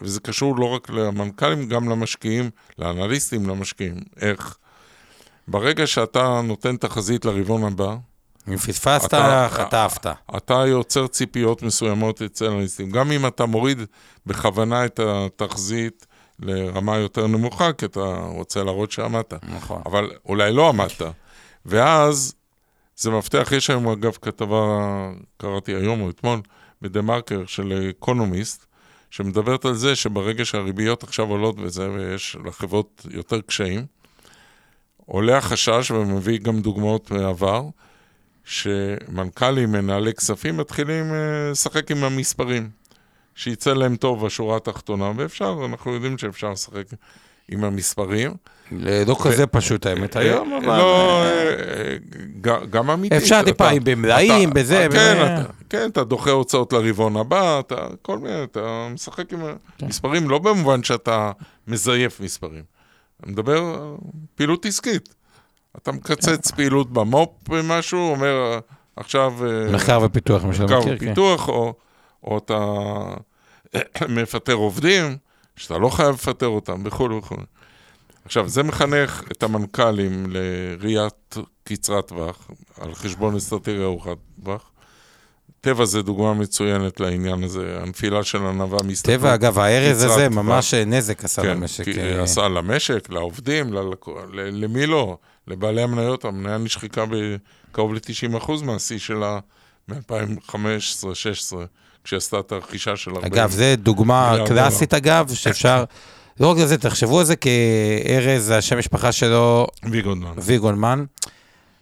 וזה 0.00 0.20
קשור 0.20 0.56
לא 0.56 0.66
רק 0.66 0.90
למנכ"לים, 0.90 1.68
גם 1.68 1.88
למשקיעים, 1.88 2.50
לאנליסטים, 2.78 3.48
למשקיעים. 3.48 3.96
איך? 4.20 4.56
ברגע 5.48 5.86
שאתה 5.86 6.40
נותן 6.44 6.76
תחזית 6.76 7.24
לרבעון 7.24 7.64
הבא, 7.64 7.96
אם 8.48 8.56
פספסת, 8.56 9.14
חטפת. 9.50 10.06
אתה 10.36 10.54
יוצר 10.66 11.06
ציפיות 11.06 11.62
מסוימות 11.62 12.22
אצל 12.22 12.46
אנליסטים. 12.46 12.90
גם 12.90 13.12
אם 13.12 13.26
אתה 13.26 13.46
מוריד 13.46 13.78
בכוונה 14.26 14.84
את 14.84 15.00
התחזית 15.02 16.06
לרמה 16.38 16.96
יותר 16.96 17.26
נמוכה, 17.26 17.72
כי 17.72 17.84
אתה 17.84 18.00
רוצה 18.34 18.64
להראות 18.64 18.90
שעמדת. 18.90 19.34
נכון. 19.56 19.82
אבל 19.86 20.10
אולי 20.24 20.52
לא 20.52 20.68
עמדת. 20.68 21.02
ואז 21.66 22.34
זה 22.96 23.10
מפתח, 23.10 23.52
יש 23.56 23.70
היום 23.70 23.88
אגב 23.88 24.16
כתבה, 24.22 24.78
קראתי 25.36 25.74
היום 25.74 26.00
או 26.00 26.10
אתמול, 26.10 26.40
בדה 26.82 27.02
מרקר 27.02 27.46
של 27.46 27.90
אקונומיסט, 27.90 28.66
שמדברת 29.10 29.64
על 29.64 29.74
זה 29.74 29.96
שברגע 29.96 30.44
שהריביות 30.44 31.02
עכשיו 31.02 31.26
עולות 31.26 31.56
וזה, 31.58 31.90
ויש 31.90 32.36
לחברות 32.44 33.06
יותר 33.10 33.40
קשיים, 33.40 33.86
עולה 35.06 35.38
החשש, 35.38 35.90
ומביא 35.90 36.38
גם 36.38 36.60
דוגמאות 36.60 37.10
מהעבר, 37.10 37.62
שמנכ"לים, 38.44 39.72
מנהלי 39.72 40.14
כספים, 40.14 40.56
מתחילים 40.56 41.12
אה, 41.12 41.50
לשחק 41.50 41.90
עם 41.90 42.04
המספרים. 42.04 42.70
שיצא 43.34 43.72
להם 43.74 43.96
טוב 43.96 44.26
בשורה 44.26 44.56
התחתונה, 44.56 45.12
ואפשר, 45.16 45.58
אנחנו 45.70 45.94
יודעים 45.94 46.18
שאפשר 46.18 46.50
לשחק 46.50 46.84
עם 47.48 47.64
המספרים. 47.64 48.34
לא 49.06 49.16
כזה 49.24 49.46
פשוט 49.46 49.86
האמת 49.86 50.16
אה, 50.16 50.22
היום, 50.22 50.52
אבל... 50.52 50.78
לא, 50.78 51.22
אה, 51.24 52.66
גם 52.70 52.90
אמיתי. 52.90 53.16
אפשר 53.16 53.42
טיפה 53.42 53.68
עם 53.68 53.84
במלאים, 53.84 54.50
בזה. 54.50 54.86
כן, 54.92 55.42
כן, 55.70 55.88
אתה 55.90 56.04
דוחה 56.04 56.30
הוצאות 56.30 56.72
לרבעון 56.72 57.16
הבא, 57.16 57.60
אתה 57.60 57.86
כל 58.02 58.18
מיני, 58.18 58.42
אתה 58.42 58.88
משחק 58.94 59.32
עם 59.32 59.40
כן. 59.78 60.24
לא 60.28 60.38
במובן 60.38 60.82
שאתה 60.82 61.32
מזייף 61.66 62.20
מספרים. 62.20 62.62
אני 63.24 63.32
מדבר 63.32 63.94
פעילות 64.34 64.66
עסקית. 64.66 65.14
אתה 65.76 65.92
מקצץ 65.92 66.50
כן. 66.50 66.56
פעילות 66.56 66.92
במו"פ 66.92 67.48
משהו, 67.64 68.10
אומר 68.10 68.58
עכשיו... 68.96 69.32
אה, 69.46 69.72
מחקר 69.72 70.00
ופיתוח, 70.02 70.44
מה 70.44 70.54
שאתה 70.54 70.64
מכיר, 70.64 70.80
כן. 70.80 70.92
מחקר 70.92 71.04
ופיתוח, 71.06 71.48
או 72.24 72.38
אתה 72.38 72.74
מפטר 74.22 74.54
עובדים, 74.54 75.16
שאתה 75.56 75.78
לא 75.78 75.88
חייב 75.88 76.14
לפטר 76.14 76.46
אותם, 76.46 76.82
וכו' 76.84 77.10
וכו'. 77.18 77.36
עכשיו, 78.26 78.48
זה 78.48 78.62
מחנך 78.62 79.22
את 79.32 79.42
המנכ"לים 79.42 80.26
לראיית 80.28 81.36
קצרת 81.64 82.08
טווח, 82.08 82.50
על 82.80 82.94
חשבון 82.94 83.36
אסטרטגיה 83.36 83.84
ארוכת 83.84 84.16
טווח. 84.44 84.70
טבע 85.60 85.84
זה 85.84 86.02
דוגמה 86.02 86.34
מצוינת 86.34 87.00
לעניין 87.00 87.44
הזה, 87.44 87.78
הנפילה 87.82 88.24
של 88.24 88.38
ענווה 88.38 88.82
מסתכלת. 88.82 89.18
טבע, 89.18 89.34
אגב, 89.34 89.58
הארז 89.58 90.02
הזה 90.02 90.28
ממש 90.28 90.74
נזק 90.74 91.24
עשה 91.24 91.42
כן, 91.42 91.48
למשק. 91.48 91.84
כן, 91.84 92.20
עשה 92.20 92.48
למשק, 92.48 93.10
לעובדים, 93.10 93.72
למי 94.32 94.86
לא? 94.86 95.18
לבעלי 95.48 95.82
המניות, 95.82 96.24
המניה 96.24 96.58
נשחקה 96.58 97.04
בקרוב 97.10 97.94
ל-90% 97.94 98.52
מהשיא 98.64 98.98
שלה 98.98 99.38
מ-2015-2016, 99.88 101.56
כשעשתה 102.04 102.40
את 102.40 102.52
הרכישה 102.52 102.96
של 102.96 103.10
40 103.10 103.32
אגב, 103.32 103.50
זו 103.50 103.64
דוגמה 103.76 104.36
קלאסית, 104.46 104.94
אגב, 104.94 105.34
שאפשר... 105.34 105.84
לא 106.40 106.50
רק 106.50 106.58
זה, 106.58 106.78
תחשבו 106.78 107.18
על 107.18 107.24
זה 107.24 107.34
כארז, 107.36 108.50
השם 108.50 108.78
משפחה 108.78 109.12
שלו... 109.12 109.66
ויגונמן. 109.90 110.32
ויגונמן. 110.36 111.04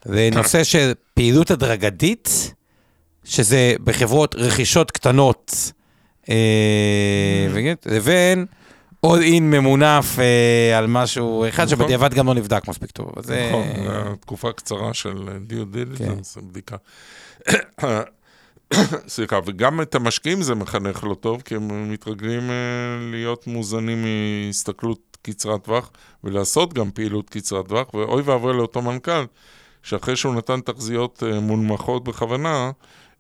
זה 0.05 0.29
נושא 0.33 0.65
של 0.65 0.93
פעילות 1.15 1.51
הדרגתית, 1.51 2.55
שזה 3.25 3.75
בחברות 3.85 4.35
רכישות 4.35 4.91
קטנות, 4.91 5.73
לבין 7.87 8.47
עוד 9.01 9.21
אין 9.21 9.51
ממונף 9.51 10.19
על 10.77 10.87
משהו 10.87 11.49
אחד 11.49 11.65
נכון. 11.65 11.79
שבדיעבד 11.79 12.15
גם 12.15 12.27
לא 12.27 12.35
נבדק 12.35 12.69
מספיק 12.69 12.91
טוב. 12.91 13.13
נכון, 13.19 13.67
תקופה 14.21 14.53
קצרה 14.53 14.95
של 14.95 15.29
due 15.47 15.65
diligence, 15.65 16.35
כן. 16.35 16.49
בדיקה. 16.49 16.77
סליחה, 19.09 19.39
וגם 19.47 19.81
את 19.81 19.95
המשקיעים 19.95 20.43
זה 20.43 20.55
מחנך 20.55 21.05
לא 21.05 21.15
טוב, 21.15 21.43
כי 21.43 21.55
הם 21.55 21.93
מתרגלים 21.93 22.51
להיות 23.11 23.47
מוזנים 23.47 24.05
מהסתכלות 24.05 25.15
קצרת 25.23 25.65
טווח, 25.65 25.91
ולעשות 26.25 26.75
גם 26.75 26.91
פעילות 26.91 27.31
קצרת 27.31 27.69
טווח, 27.69 27.95
ואוי 27.95 28.23
ואבוי 28.23 28.57
לאותו 28.57 28.83
מנכ"ל, 28.83 29.25
שאחרי 29.83 30.17
שהוא 30.17 30.35
נתן 30.35 30.61
תחזיות 30.61 31.23
אה, 31.27 31.41
מונמכות 31.41 32.05
בכוונה, 32.05 32.71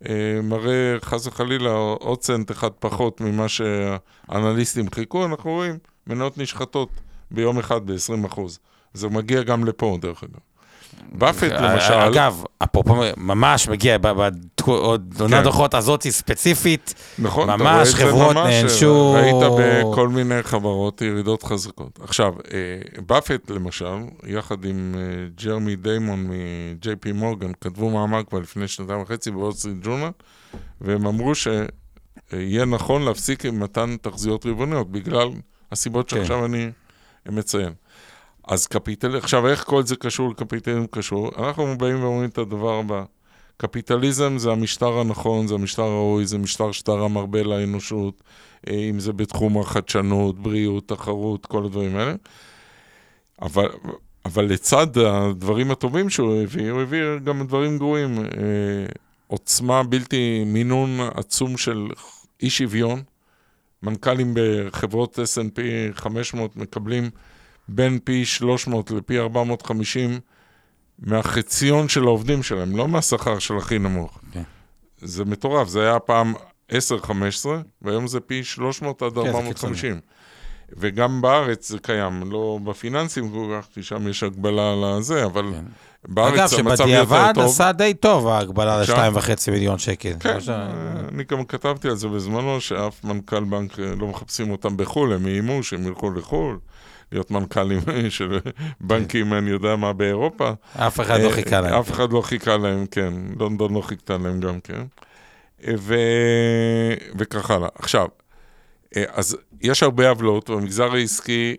אה, 0.09 0.41
מראה 0.43 0.97
חס 1.01 1.27
וחלילה 1.27 1.71
עוד 2.01 2.23
סנט 2.23 2.51
אחד 2.51 2.71
פחות 2.79 3.21
ממה 3.21 3.49
שהאנליסטים 3.49 4.91
חיכו, 4.91 5.25
אנחנו 5.25 5.51
רואים 5.51 5.79
מניות 6.07 6.39
נשחטות 6.39 6.89
ביום 7.31 7.59
אחד 7.59 7.87
ב-20%. 7.87 8.41
זה 8.95 9.09
מגיע 9.09 9.43
גם 9.43 9.65
לפה, 9.65 9.99
דרך 10.01 10.25
אגב. 10.25 10.41
באפט 11.13 11.53
למשל... 11.53 11.93
אגב, 11.93 12.45
אפרופו, 12.59 13.03
ממש 13.17 13.69
מגיע, 13.69 13.97
עונה 14.67 15.37
כן. 15.37 15.43
דוחות 15.43 15.75
הזאת 15.75 16.07
ספציפית, 16.07 16.95
נכון, 17.19 17.51
ממש 17.51 17.95
חברות 17.95 18.37
נענשו... 18.37 19.13
ראית 19.13 19.35
בכל 19.91 20.09
מיני 20.09 20.43
חברות 20.43 21.03
ירידות 21.03 21.43
חזקות. 21.43 21.99
עכשיו, 22.03 22.35
אה, 22.53 23.03
באפט 23.07 23.51
למשל, 23.51 23.95
יחד 24.27 24.65
עם 24.65 24.95
אה, 24.99 25.03
ג'יימי 25.45 25.77
דיימון 25.77 26.27
מ-JP 26.27 27.13
מורגן, 27.15 27.53
כתבו 27.61 27.91
מאמר 27.91 28.23
כבר 28.29 28.39
לפני 28.39 28.69
שנתיים 28.69 29.03
וחצי 29.03 29.31
בוול 29.31 29.53
סטריט 29.53 29.77
ג'ורנל, 29.83 30.11
והם 30.81 31.07
אמרו 31.07 31.33
שיהיה 31.35 32.65
נכון 32.65 33.03
להפסיק 33.03 33.45
עם 33.45 33.61
מתן 33.61 33.97
תחזיות 34.03 34.47
רבעוניות, 34.47 34.91
בגלל 34.91 35.29
הסיבות 35.73 36.11
כן. 36.11 36.17
שעכשיו 36.17 36.45
אני 36.45 36.71
מציין. 37.29 37.73
אז 38.49 38.66
קפיטל... 38.66 39.16
עכשיו, 39.16 39.49
איך 39.49 39.65
כל 39.65 39.83
זה 39.83 39.97
קשור 39.97 40.31
לקפיטליזם 40.31 40.87
קשור? 40.91 41.31
אנחנו 41.39 41.79
באים 41.79 42.03
ואומרים 42.03 42.31
את 42.31 42.39
הדבר 42.39 42.75
הבא. 42.79 43.05
קפיטליזם 43.57 44.39
זה 44.39 44.53
המשטר 44.53 44.99
הנכון, 44.99 45.47
זה 45.47 45.55
המשטר 45.55 45.83
הראוי, 45.83 46.27
זה 46.27 46.39
משטר 46.39 46.73
שתרם 46.73 47.16
הרבה 47.16 47.43
לאנושות, 47.43 48.23
אה, 48.69 48.75
אם 48.75 49.01
זה 49.01 49.12
בתחום 49.12 49.59
החדשנות, 49.59 50.39
בריאות, 50.39 50.89
תחרות, 50.89 51.47
כל 51.47 51.65
הדברים 51.65 51.97
האלה. 51.97 52.15
אבל, 53.43 53.69
אבל 54.25 54.45
לצד 54.45 54.99
הדברים 54.99 55.71
הטובים 55.71 56.11
שהוא 56.11 56.43
הביא, 56.43 56.71
הוא 56.71 56.81
הביא 56.83 57.03
גם 57.25 57.47
דברים 57.47 57.79
גרועים. 57.79 58.19
אה, 58.19 58.27
עוצמה 59.27 59.83
בלתי, 59.83 60.45
מינון 60.47 61.01
עצום 61.15 61.57
של 61.57 61.89
אי 62.43 62.51
שוויון. 62.51 63.03
מנכ"לים 63.83 64.35
בחברות 64.35 65.19
S&P 65.19 65.61
500 65.95 66.57
מקבלים 66.57 67.11
בין 67.69 67.99
פי 68.05 68.24
300 68.24 68.91
לפי 68.91 69.19
450 69.19 70.20
מהחציון 70.99 71.89
של 71.89 72.03
העובדים 72.03 72.43
שלהם, 72.43 72.77
לא 72.77 72.89
מהשכר 72.89 73.39
של 73.39 73.57
הכי 73.57 73.78
נמוך. 73.78 74.16
Okay. 74.19 74.35
כן. 74.35 74.43
זה 74.99 75.24
מטורף, 75.24 75.69
זה 75.69 75.82
היה 75.82 75.99
פעם 75.99 76.35
10-15, 76.73 76.74
והיום 77.82 78.07
זה 78.07 78.20
פי 78.20 78.45
300 78.45 79.03
עד 79.03 79.19
450. 79.19 79.93
כן, 79.93 79.99
וגם 80.77 81.23
בארץ 81.23 81.69
זה 81.69 81.78
קיים, 81.78 82.32
לא 82.32 82.59
בפיננסים 82.65 83.31
כל 83.31 83.53
כך, 83.53 83.66
כי 83.74 83.82
שם 83.82 84.09
יש 84.09 84.23
הגבלה 84.23 84.73
על 84.73 84.85
הזה, 84.85 85.24
אבל 85.24 85.45
כן. 85.53 85.65
בארץ 86.09 86.53
המצב 86.53 86.86
יותר 86.86 87.05
טוב. 87.05 87.12
אגב, 87.12 87.32
שבדיעבד 87.32 87.39
עשה 87.39 87.73
די 87.73 87.95
טוב 87.95 88.27
ההגבלה 88.27 88.81
ל-2.5 88.81 89.51
מיליון 89.51 89.78
שקל. 89.78 90.12
כן, 90.20 90.39
אני 91.09 91.24
גם 91.24 91.45
כתבתי 91.45 91.89
על 91.89 91.97
זה 91.97 92.09
בזמנו, 92.09 92.61
שאף 92.61 93.05
מנכ"ל 93.05 93.45
בנק 93.45 93.78
לא 93.78 94.07
מחפשים 94.07 94.51
אותם 94.51 94.77
בחו"ל, 94.77 95.12
הם 95.12 95.27
איימו 95.27 95.62
שהם 95.62 95.86
ילכו 95.86 96.11
לחו"ל. 96.11 96.59
להיות 97.15 97.31
מנכ"לים 97.31 97.81
של 98.11 98.39
בנקים, 98.81 99.35
אני 99.35 99.51
יודע 99.51 99.77
מה, 99.77 99.93
באירופה. 99.93 100.51
אף 100.77 101.01
אחד 101.01 101.20
לא 101.20 101.31
חיכה 101.31 101.61
להם. 101.61 101.74
אף 101.74 101.91
אחד 101.91 102.12
לא 102.12 102.20
חיכה 102.20 102.57
להם, 102.57 102.86
כן. 102.86 103.15
לונדון 103.39 103.74
לא 103.74 103.81
חיכתה 103.81 104.19
להם 104.19 104.41
גם 104.41 104.61
כן. 104.61 104.82
ו... 105.78 105.95
וכך 107.19 107.51
הלאה. 107.51 107.69
עכשיו, 107.74 108.09
אז 109.09 109.36
יש 109.61 109.82
הרבה 109.82 110.09
עוולות, 110.09 110.51
במגזר 110.51 110.93
העסקי 110.95 111.57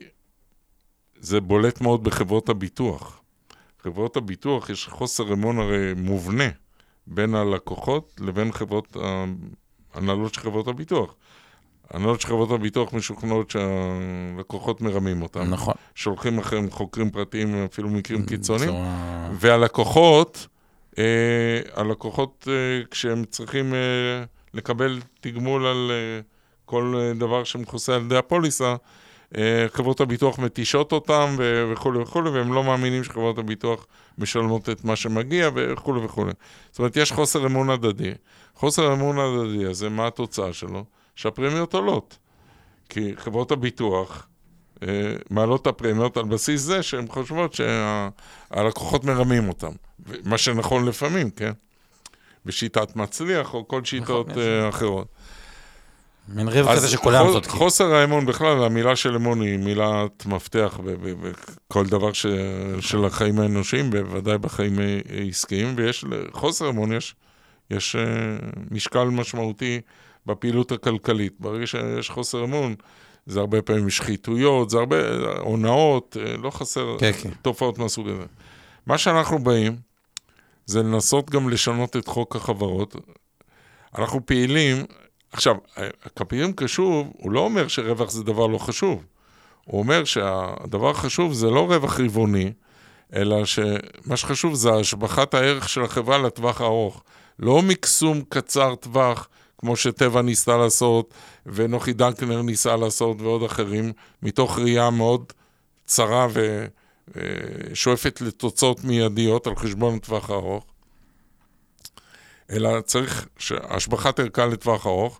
זה 1.19 1.41
בולט 1.41 1.81
מאוד 1.81 2.03
בחברות 2.03 2.49
הביטוח. 2.49 3.21
חברות 3.83 4.17
הביטוח, 4.17 4.69
יש 4.69 4.87
חוסר 4.87 5.33
אמון 5.33 5.59
הרי 5.59 5.93
מובנה 5.97 6.49
בין 7.07 7.35
הלקוחות 7.35 8.15
לבין 8.19 8.51
חברות, 8.51 8.97
הנהלות 9.93 10.33
של 10.33 10.41
חברות 10.41 10.67
הביטוח. 10.67 11.15
הנהלות 11.91 12.21
של 12.21 12.27
חברות 12.27 12.51
הביטוח 12.51 12.93
משוכנעות 12.93 13.51
שהלקוחות 13.51 14.81
מרמים 14.81 15.21
אותם. 15.21 15.49
נכון. 15.49 15.73
שולחים 15.95 16.39
אחריהם 16.39 16.71
חוקרים 16.71 17.09
פרטיים, 17.09 17.65
אפילו 17.71 17.89
מקרים 17.89 18.25
קיצוניים. 18.25 18.73
והלקוחות, 19.39 20.47
אה, 20.97 21.03
הלקוחות, 21.75 22.47
אה, 22.51 22.85
כשהם 22.91 23.23
צריכים 23.29 23.73
אה, 23.73 23.79
לקבל 24.53 24.99
תגמול 25.21 25.65
על 25.65 25.91
אה, 25.91 26.21
כל 26.65 26.93
אה, 26.97 27.13
דבר 27.13 27.43
שמכוסה 27.43 27.95
על 27.95 28.01
ידי 28.01 28.17
הפוליסה, 28.17 28.75
אה, 29.37 29.65
חברות 29.73 30.01
הביטוח 30.01 30.39
מתישות 30.39 30.91
אותם 30.91 31.35
וכולי 31.71 31.99
וכולי, 31.99 32.29
והם 32.29 32.53
לא 32.53 32.63
מאמינים 32.63 33.03
שחברות 33.03 33.37
הביטוח 33.37 33.85
משלמות 34.17 34.69
את 34.69 34.85
מה 34.85 34.95
שמגיע 34.95 35.49
וכולי 35.55 36.05
וכולי. 36.05 36.31
זאת 36.71 36.79
אומרת, 36.79 36.97
יש 36.97 37.11
חוסר 37.11 37.45
אמון 37.45 37.69
הדדי. 37.69 38.11
חוסר 38.55 38.93
אמון 38.93 39.19
הדדי 39.19 39.65
הזה, 39.65 39.89
מה 39.89 40.07
התוצאה 40.07 40.53
שלו? 40.53 40.83
שהפרמיות 41.15 41.73
עולות. 41.73 42.17
כי 42.89 43.13
חברות 43.17 43.51
הביטוח 43.51 44.27
אה, 44.83 44.87
מעלות 45.29 45.61
את 45.61 45.67
הפרמיות 45.67 46.17
על 46.17 46.23
בסיס 46.23 46.61
זה 46.61 46.83
שהן 46.83 47.07
חושבות 47.07 47.53
שהלקוחות 47.53 49.01
שה, 49.01 49.07
מרמים 49.07 49.49
אותם. 49.49 49.71
מה 50.23 50.37
שנכון 50.37 50.85
לפעמים, 50.85 51.29
כן? 51.29 51.51
בשיטת 52.45 52.95
מצליח 52.95 53.53
או 53.53 53.67
כל 53.67 53.83
שיטות 53.83 54.29
נכון, 54.29 54.41
אה, 54.41 54.69
אחרות. 54.69 55.07
מין 56.27 56.47
ריב 56.47 56.71
כזה 56.71 56.87
שכולם 56.87 57.27
צודקים. 57.27 57.51
חוסר 57.51 57.95
האמון 57.95 58.25
בכלל, 58.25 58.63
המילה 58.63 58.95
של 58.95 59.15
אמון 59.15 59.41
היא 59.41 59.57
מילת 59.59 60.25
מפתח 60.25 60.79
בכל 60.83 61.85
דבר 61.85 62.13
ש, 62.13 62.25
של 62.79 63.05
החיים 63.05 63.39
האנושיים, 63.39 63.91
בוודאי 63.91 64.37
בחיים 64.37 64.79
העסקיים, 65.19 65.73
ויש, 65.77 66.05
חוסר 66.31 66.69
אמון 66.69 66.91
יש, 66.91 67.15
יש 67.71 67.95
uh, 67.95 68.59
משקל 68.71 69.03
משמעותי 69.03 69.81
בפעילות 70.25 70.71
הכלכלית. 70.71 71.33
ברגע 71.39 71.67
שיש 71.67 72.09
חוסר 72.09 72.43
אמון, 72.43 72.75
זה 73.25 73.39
הרבה 73.39 73.61
פעמים 73.61 73.89
שחיתויות, 73.89 74.69
זה 74.69 74.77
הרבה 74.77 74.97
הונאות, 75.39 76.17
אה, 76.19 76.37
לא 76.37 76.49
חסר 76.49 76.97
כן, 76.99 77.11
כן. 77.11 77.29
תופעות 77.41 77.77
מהסוג 77.77 78.09
הזה. 78.09 78.25
מה 78.87 78.97
שאנחנו 78.97 79.39
באים, 79.39 79.75
זה 80.65 80.83
לנסות 80.83 81.29
גם 81.29 81.49
לשנות 81.49 81.97
את 81.97 82.07
חוק 82.07 82.35
החברות. 82.35 82.95
אנחנו 83.97 84.25
פעילים, 84.25 84.85
עכשיו, 85.31 85.55
הקפיטליזם 86.05 86.51
קשוב, 86.51 87.11
הוא 87.17 87.31
לא 87.31 87.39
אומר 87.39 87.67
שרווח 87.67 88.11
זה 88.11 88.23
דבר 88.23 88.47
לא 88.47 88.57
חשוב. 88.57 89.05
הוא 89.65 89.79
אומר 89.79 90.03
שהדבר 90.03 90.89
החשוב 90.89 91.33
זה 91.33 91.49
לא 91.49 91.73
רווח 91.73 91.99
רבעוני, 91.99 92.53
אלא 93.13 93.45
שמה 93.45 94.17
שחשוב 94.17 94.53
זה 94.53 94.73
השבחת 94.73 95.33
הערך 95.33 95.69
של 95.69 95.81
החברה 95.81 96.17
לטווח 96.17 96.61
הארוך. 96.61 97.03
לא 97.39 97.61
מקסום 97.61 98.21
קצר 98.29 98.75
טווח 98.75 99.27
כמו 99.57 99.75
שטבע 99.75 100.21
ניסתה 100.21 100.57
לעשות, 100.57 101.13
ונוחי 101.45 101.93
דנקנר 101.93 102.41
ניסה 102.41 102.75
לעשות, 102.75 103.21
ועוד 103.21 103.43
אחרים, 103.43 103.93
מתוך 104.23 104.59
ראייה 104.59 104.89
מאוד 104.89 105.33
צרה 105.85 106.27
ושואפת 107.71 108.21
לתוצאות 108.21 108.83
מיידיות 108.83 109.47
על 109.47 109.55
חשבון 109.55 109.99
טווח 109.99 110.29
ארוך. 110.29 110.65
אלא 112.51 112.81
צריך 112.81 113.27
השבחת 113.69 114.19
ערכה 114.19 114.45
לטווח 114.45 114.87
ארוך, 114.87 115.19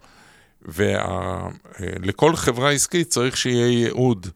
ולכל 0.62 2.36
חברה 2.36 2.72
עסקית 2.72 3.08
צריך 3.08 3.38
שיהיה 3.38 3.68
ייעוד 3.68 4.28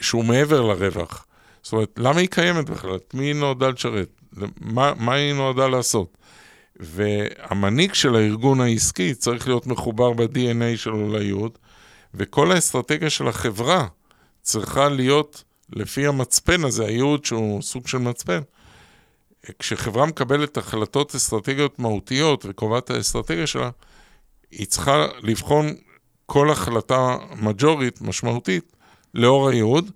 שהוא 0.00 0.24
מעבר 0.24 0.60
לרווח. 0.60 1.26
זאת 1.62 1.72
אומרת, 1.72 1.90
למה 1.96 2.20
היא 2.20 2.28
קיימת 2.28 2.70
בכלל? 2.70 2.98
מי 3.14 3.24
היא 3.24 3.34
נועדה 3.34 3.68
לשרת? 3.68 4.08
מה, 4.60 4.92
מה 4.96 5.14
היא 5.14 5.34
נועדה 5.34 5.68
לעשות? 5.68 6.16
והמנהיג 6.80 7.94
של 7.94 8.16
הארגון 8.16 8.60
העסקי 8.60 9.14
צריך 9.14 9.48
להיות 9.48 9.66
מחובר 9.66 10.12
ב-DNA 10.12 10.76
שלו 10.76 11.12
לייעוד, 11.12 11.58
וכל 12.14 12.52
האסטרטגיה 12.52 13.10
של 13.10 13.28
החברה 13.28 13.86
צריכה 14.42 14.88
להיות 14.88 15.44
לפי 15.72 16.06
המצפן 16.06 16.64
הזה, 16.64 16.86
הייעוד 16.86 17.24
שהוא 17.24 17.62
סוג 17.62 17.88
של 17.88 17.98
מצפן. 17.98 18.40
כשחברה 19.58 20.06
מקבלת 20.06 20.56
החלטות 20.56 21.14
אסטרטגיות 21.14 21.78
מהותיות 21.78 22.44
וקובעת 22.48 22.84
את 22.84 22.90
האסטרטגיה 22.90 23.46
שלה, 23.46 23.70
היא 24.50 24.66
צריכה 24.66 25.06
לבחון 25.22 25.74
כל 26.26 26.50
החלטה 26.50 27.16
מג'ורית, 27.36 28.00
משמעותית, 28.02 28.72
לאור 29.14 29.48
הייעוד, 29.48 29.90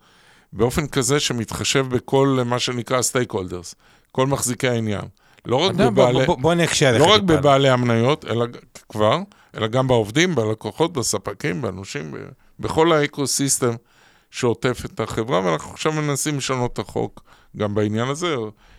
באופן 0.52 0.86
כזה 0.86 1.20
שמתחשב 1.20 1.86
בכל 1.88 2.38
מה 2.44 2.58
שנקרא 2.58 3.02
stakeholders, 3.02 3.74
כל 4.12 4.26
מחזיקי 4.26 4.68
העניין. 4.68 5.04
לא 5.46 5.56
רק 5.56 5.74
בבעלי... 5.74 6.26
בוא, 6.26 6.36
בוא 6.36 6.54
נקשה 6.54 6.98
לא 6.98 7.14
רק 7.14 7.22
בבעלי 7.22 7.68
המניות, 7.68 8.24
אלא 8.24 8.46
כבר, 8.88 9.18
אלא 9.56 9.66
גם 9.66 9.88
בעובדים, 9.88 10.34
בלקוחות, 10.34 10.92
בספקים, 10.92 11.62
באנשים, 11.62 12.14
בכל 12.60 12.92
האקו-סיסטם 12.92 13.74
שעוטף 14.30 14.82
את 14.84 15.00
החברה, 15.00 15.44
ואנחנו 15.44 15.72
עכשיו 15.72 15.92
מנסים 15.92 16.36
לשנות 16.36 16.72
את 16.72 16.78
החוק 16.78 17.22
גם 17.56 17.74
בעניין 17.74 18.08
הזה. 18.08 18.36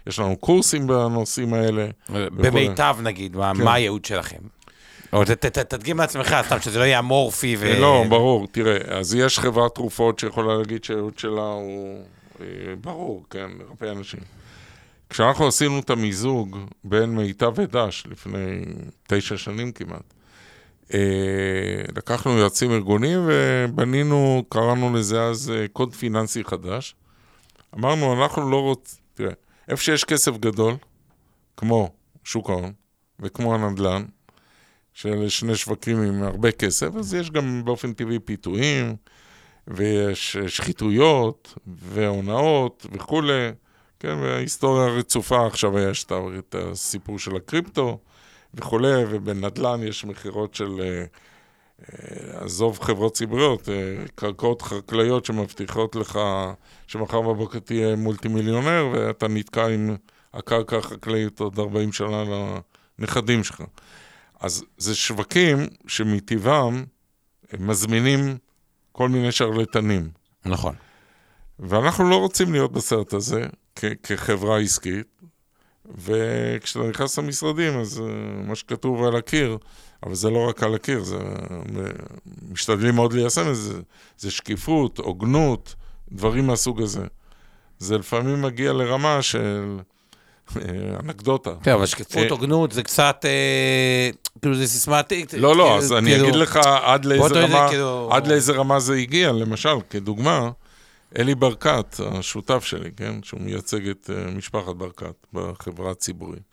יש 0.07 0.19
לנו 0.19 0.37
קורסים 0.37 0.87
בנושאים 0.87 1.53
האלה. 1.53 1.87
במיטב 2.09 2.97
נגיד, 3.03 3.33
כן. 3.33 3.63
מה 3.63 3.73
הייעוד 3.73 4.05
שלכם? 4.05 4.37
או 5.13 5.23
תדגים 5.69 5.97
לעצמך, 5.97 6.35
סתם 6.45 6.59
שזה 6.61 6.79
לא 6.79 6.83
יהיה 6.83 6.99
אמורפי 6.99 7.55
ו... 7.59 7.79
לא, 7.79 8.03
ברור, 8.09 8.47
תראה, 8.51 8.77
אז 8.97 9.15
יש 9.15 9.39
חברת 9.39 9.75
תרופות 9.75 10.19
שיכולה 10.19 10.57
להגיד 10.57 10.83
שהייעוד 10.83 11.19
שלה 11.19 11.41
הוא 11.41 12.03
אה, 12.41 12.45
ברור, 12.81 13.23
כן, 13.29 13.49
לרפא 13.59 13.91
אנשים. 13.91 14.19
כשאנחנו 15.15 15.47
עשינו 15.47 15.79
את 15.79 15.89
המיזוג 15.89 16.57
בין 16.83 17.15
מיטב 17.15 17.53
ודש 17.55 18.03
לפני 18.09 18.65
תשע 19.07 19.37
שנים 19.37 19.71
כמעט, 19.71 20.13
אה, 20.93 20.99
לקחנו 21.95 22.31
יועצים 22.37 22.71
ארגוניים 22.71 23.19
ובנינו, 23.27 24.43
קראנו 24.49 24.95
לזה 24.95 25.23
אז 25.23 25.51
אה, 25.55 25.67
קוד 25.67 25.93
פיננסי 25.93 26.43
חדש. 26.43 26.95
אמרנו, 27.75 28.23
אנחנו 28.23 28.49
לא 28.49 28.61
רוצים, 28.61 28.99
תראה, 29.13 29.31
איפה 29.67 29.83
שיש 29.83 30.03
כסף 30.03 30.37
גדול, 30.37 30.73
כמו 31.57 31.91
שוק 32.23 32.49
ההון 32.49 32.73
וכמו 33.19 33.55
הנדל"ן, 33.55 34.05
שאלה 34.93 35.29
שני 35.29 35.55
שווקים 35.55 36.01
עם 36.01 36.23
הרבה 36.23 36.51
כסף, 36.51 36.95
אז 36.95 37.13
יש 37.13 37.31
גם 37.31 37.65
באופן 37.65 37.93
טבעי 37.93 38.19
פיתויים, 38.19 38.95
ויש 39.67 40.37
שחיתויות, 40.37 41.53
והונאות 41.67 42.85
וכולי. 42.91 43.51
כן, 43.99 44.17
וההיסטוריה 44.21 44.87
רצופה, 44.87 45.47
עכשיו 45.47 45.79
יש 45.79 46.05
את 46.39 46.55
הסיפור 46.55 47.19
של 47.19 47.35
הקריפטו 47.35 47.99
וכולי, 48.53 49.03
ובנדל"ן 49.09 49.83
יש 49.83 50.05
מכירות 50.05 50.55
של, 50.55 50.81
אה, 50.81 51.05
אה, 51.81 52.43
עזוב 52.43 52.79
חברות 52.79 53.13
ציבוריות, 53.13 53.69
אה, 53.69 54.05
קרקעות 54.15 54.61
חקלאיות 54.61 55.25
שמבטיחות 55.25 55.95
לך 55.95 56.19
שמחר 56.87 57.21
בבוקר 57.21 57.59
תהיה 57.59 57.95
מולטי 57.95 58.27
מיליונר, 58.27 58.89
ואתה 58.93 59.27
נתקע 59.27 59.67
עם 59.67 59.95
הקרקע 60.33 60.77
החקלאית 60.77 61.39
עוד 61.39 61.59
40 61.59 61.91
שנה 61.91 62.23
לנכדים 62.99 63.43
שלך. 63.43 63.63
אז 64.39 64.63
זה 64.77 64.95
שווקים 64.95 65.67
שמטבעם 65.87 66.85
מזמינים 67.59 68.37
כל 68.91 69.09
מיני 69.09 69.31
שרלטנים. 69.31 70.09
נכון. 70.45 70.75
ואנחנו 71.59 72.09
לא 72.09 72.15
רוצים 72.15 72.51
להיות 72.51 72.71
בסרט 72.71 73.13
הזה 73.13 73.45
כ- 73.75 73.85
כחברה 74.03 74.59
עסקית, 74.59 75.07
וכשאתה 76.05 76.85
נכנס 76.87 77.19
למשרדים, 77.19 77.79
אז 77.79 77.97
uh, 77.97 78.01
מה 78.47 78.55
שכתוב 78.55 79.03
על 79.03 79.15
הקיר, 79.15 79.57
אבל 80.03 80.15
זה 80.15 80.29
לא 80.29 80.49
רק 80.49 80.63
על 80.63 80.75
הקיר, 80.75 81.03
זה... 81.03 81.17
משתדלים 82.51 82.95
מאוד 82.95 83.13
ליישם 83.13 83.49
את 83.49 83.55
זה. 83.55 83.79
זה 84.17 84.31
שקיפות, 84.31 84.97
הוגנות, 84.97 85.75
דברים 86.11 86.47
מהסוג 86.47 86.81
הזה. 86.81 87.03
זה 87.79 87.97
לפעמים 87.97 88.41
מגיע 88.41 88.73
לרמה 88.73 89.21
של 89.21 89.77
אה, 90.57 90.61
אנקדוטה. 91.03 91.51
כן, 91.63 91.71
אבל 91.71 91.85
שקיפות, 91.85 92.23
אה, 92.23 92.29
הוגנות, 92.29 92.71
זה 92.71 92.83
קצת, 92.83 93.25
כאילו 94.41 94.55
זה 94.55 94.67
סיסמטי. 94.67 95.25
לא, 95.37 95.55
לא, 95.55 95.77
אז 95.77 95.93
אני 95.93 96.11
כאילו- 96.11 96.23
אגיד 96.27 96.35
לך 96.35 96.59
כאילו- 97.69 98.09
עד 98.11 98.27
לאיזה 98.27 98.53
רמה 98.53 98.79
זה 98.79 98.93
הגיע, 98.93 99.31
למשל, 99.31 99.75
כדוגמה, 99.89 100.49
אלי 101.19 101.35
ברקת, 101.35 101.95
השותף 101.99 102.63
שלי, 102.65 102.91
כן, 102.91 103.23
שהוא 103.23 103.41
מייצג 103.41 103.87
את 103.87 104.09
משפחת 104.35 104.75
ברקת 104.75 105.27
בחברה 105.33 105.91
הציבורית. 105.91 106.43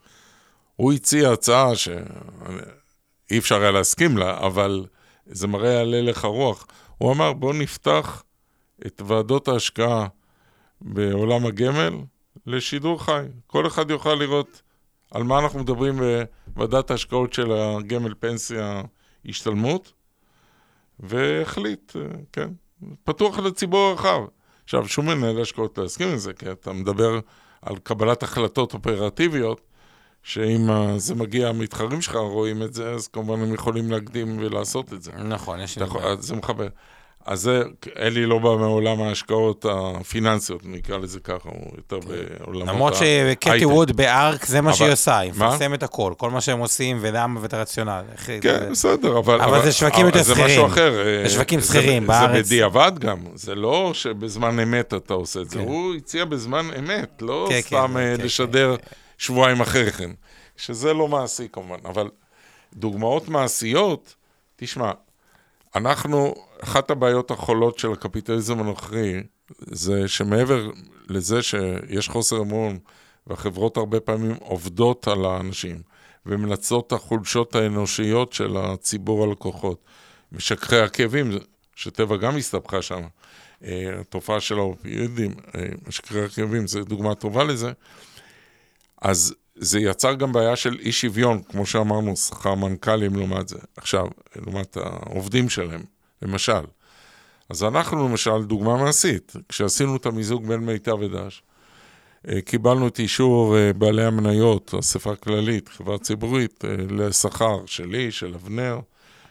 הוא 0.77 0.93
הציע 0.93 1.31
הצעה 1.31 1.77
שאי 1.77 3.39
אפשר 3.39 3.61
היה 3.61 3.71
להסכים 3.71 4.17
לה, 4.19 4.39
אבל 4.47 4.87
זה 5.27 5.47
מראה 5.47 5.81
על 5.81 5.95
הלך 5.95 6.25
הרוח. 6.25 6.67
הוא 6.99 7.13
אמר, 7.13 7.33
בואו 7.33 7.53
נפתח 7.53 8.23
את 8.87 9.03
ועדות 9.07 9.49
ההשקעה 9.49 10.07
בעולם 10.81 11.47
הגמל 11.47 11.95
לשידור 12.47 13.05
חי. 13.05 13.25
כל 13.47 13.67
אחד 13.67 13.91
יוכל 13.91 14.15
לראות 14.15 14.63
על 15.11 15.23
מה 15.23 15.39
אנחנו 15.39 15.59
מדברים 15.59 16.01
בוועדת 16.47 16.91
ההשקעות 16.91 17.33
של 17.33 17.53
הגמל 17.53 18.15
פנסיה 18.21 18.83
השתלמות, 19.29 19.93
והחליט, 21.01 21.93
כן, 22.33 22.51
פתוח 23.05 23.39
לציבור 23.39 23.89
הרחב. 23.89 24.21
עכשיו, 24.65 24.89
שום 24.89 25.07
מנהל 25.07 25.41
השקעות 25.41 25.79
לא 25.79 25.85
יסכים 25.85 26.13
לזה, 26.13 26.33
כי 26.33 26.51
אתה 26.51 26.73
מדבר 26.73 27.21
על 27.63 27.77
קבלת 27.77 28.23
החלטות 28.23 28.75
אופרטיביות, 28.75 29.61
שאם 30.23 30.69
זה 30.97 31.15
מגיע, 31.15 31.49
המתחרים 31.49 32.01
שלך 32.01 32.17
רואים 32.17 32.63
את 32.63 32.75
זה, 32.75 32.91
אז 32.91 33.09
כמובן 33.09 33.43
הם 33.43 33.55
יכולים 33.55 33.91
להקדים 33.91 34.39
ולעשות 34.39 34.93
את 34.93 35.03
זה. 35.03 35.13
נכון, 35.13 35.61
יש 35.61 35.79
לי... 35.79 35.87
זה 36.19 36.37
מחבר. 36.37 36.69
אז 37.27 37.41
זה, 37.41 37.63
אלי 37.99 38.27
לא 38.27 38.39
בא 38.39 38.57
מעולם 38.57 39.03
ההשקעות 39.03 39.67
הפיננסיות, 39.71 40.61
נקרא 40.65 40.99
לזה 40.99 41.21
ככה, 41.21 41.49
הוא 41.49 41.73
יותר 41.77 42.01
כן. 42.01 42.09
בעולמות 42.09 42.69
ההייטק. 42.69 42.75
למרות 42.75 42.95
שקטי 42.95 43.65
ווד 43.65 43.97
בארק, 43.97 44.45
זה 44.45 44.61
מה 44.61 44.73
שהיא 44.75 44.93
עושה, 44.93 45.19
היא 45.19 45.31
מפרסמת 45.31 45.83
הכל, 45.83 46.13
כל 46.17 46.31
מה 46.31 46.41
שהם 46.41 46.59
עושים, 46.59 46.99
ולמה 47.01 47.41
ואת 47.43 47.55
הרציונל. 47.55 48.03
כן, 48.41 48.69
בסדר, 48.71 49.19
אבל... 49.19 49.41
אבל 49.41 49.63
זה 49.63 49.73
שווקים 49.73 50.07
יותר 50.07 50.23
שכירים. 50.23 50.39
זה 50.39 50.45
משהו 50.45 50.67
אחר. 50.67 50.93
זה 51.25 51.31
שווקים 51.31 51.61
שכירים 51.61 52.07
בארץ. 52.07 52.37
זה 52.37 52.43
בדיעבד 52.43 52.93
גם, 52.99 53.19
זה 53.35 53.55
לא 53.55 53.91
שבזמן 53.95 54.61
אמת 54.61 54.95
אתה 54.95 55.15
עושה 55.15 55.41
את 55.41 55.51
זה, 55.51 55.59
כן. 55.59 55.65
הוא 55.65 55.95
הציע 55.95 56.25
בזמן 56.25 56.69
אמת, 56.79 57.23
לא 57.23 57.47
כן, 57.51 57.61
סתם 57.61 57.97
אה, 57.97 58.15
לשדר 58.19 58.77
שבועיים 59.19 59.61
אחרי 59.61 59.93
כן. 59.93 60.11
שזה 60.57 60.93
לא 60.93 61.09
מעשי 61.09 61.49
כמובן, 61.53 61.79
אבל 61.85 62.09
דוגמאות 62.75 63.29
מעשיות, 63.29 64.15
תשמע, 64.57 64.91
אנחנו, 65.77 66.35
אחת 66.61 66.91
הבעיות 66.91 67.31
החולות 67.31 67.79
של 67.79 67.93
הקפיטליזם 67.93 68.61
הנוכחי, 68.61 69.21
זה 69.59 70.09
שמעבר 70.09 70.71
לזה 71.09 71.43
שיש 71.43 72.09
חוסר 72.09 72.41
אמון, 72.41 72.79
והחברות 73.27 73.77
הרבה 73.77 74.01
פעמים 74.01 74.35
עובדות 74.41 75.09
על 75.09 75.25
האנשים, 75.25 75.83
ומנצלות 76.27 76.87
את 76.87 76.93
החולשות 76.93 77.55
האנושיות 77.55 78.33
של 78.33 78.57
הציבור 78.57 79.25
הלקוחות. 79.25 79.85
משככי 80.33 80.77
הכאבים, 80.77 81.31
שטבע 81.77 82.17
גם 82.17 82.37
הסתבכה 82.37 82.83
שם. 82.83 83.03
אה, 83.65 84.01
התופעה 84.01 84.41
של 84.41 84.59
האופיוידים, 84.59 85.35
אה, 85.55 85.67
משככי 85.87 86.21
הכאבים, 86.21 86.67
זו 86.67 86.85
דוגמה 86.85 87.15
טובה 87.15 87.45
לזה. 87.45 87.73
אז 89.03 89.35
זה 89.55 89.81
יצר 89.81 90.15
גם 90.15 90.33
בעיה 90.33 90.57
של 90.57 90.79
אי 90.81 90.93
שוויון, 90.93 91.43
כמו 91.43 91.67
שאמרנו, 91.67 92.17
שכר 92.17 92.55
מנכ"לים 92.55 93.17
לעומת 93.17 93.49
זה. 93.49 93.59
עכשיו, 93.77 94.07
לעומת 94.37 94.77
העובדים 94.77 95.49
שלהם, 95.49 95.83
למשל. 96.23 96.63
אז 97.49 97.65
אנחנו, 97.65 98.09
למשל, 98.09 98.45
דוגמה 98.45 98.77
מעשית, 98.77 99.33
כשעשינו 99.49 99.97
את 99.97 100.07
המיזוג 100.07 100.47
בין 100.47 100.61
מיטב 100.61 101.01
ודש, 101.01 101.43
אה, 102.29 102.41
קיבלנו 102.41 102.89
את 102.89 102.99
אישור 102.99 103.57
אה, 103.57 103.73
בעלי 103.73 104.05
המניות, 104.05 104.75
אספה 104.79 105.17
כללית, 105.17 105.69
חברה 105.69 105.99
ציבורית, 105.99 106.65
אה, 106.65 106.75
לשכר 106.91 107.67
שלי, 107.67 108.11
של 108.11 108.35
אבנר, 108.35 108.81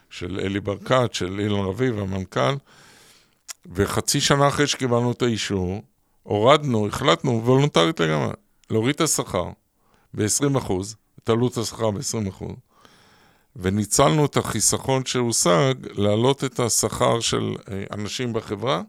של 0.10 0.40
אלי 0.40 0.60
ברקת, 0.60 1.14
של 1.14 1.40
אילן 1.40 1.66
רביב, 1.66 2.00
המנכ"ל, 2.00 2.56
וחצי 3.66 4.22
שנה 4.22 4.48
אחרי 4.48 4.68
שקיבלנו 4.68 5.12
את 5.12 5.22
האישור, 5.22 5.82
הורדנו, 6.24 6.88
החלטנו, 6.88 7.42
וולונטרית 7.46 8.00
לגמרי, 8.00 8.34
להוריד 8.70 8.96
את 8.96 9.02
השכר. 9.02 9.50
ב-20 10.14 10.58
אחוז, 10.58 10.96
את 11.24 11.30
עלות 11.30 11.58
השכר 11.58 11.92
ב-20 11.92 12.30
אחוז, 12.30 12.56
וניצלנו 13.56 14.26
את 14.26 14.38
החיסכון 14.38 15.06
שהושג 15.06 15.74
להעלות 15.92 16.44
את 16.44 16.60
השכר 16.60 17.20
של 17.20 17.56
אה, 17.72 17.84
אנשים 17.92 18.34
בחברה, 18.34 18.82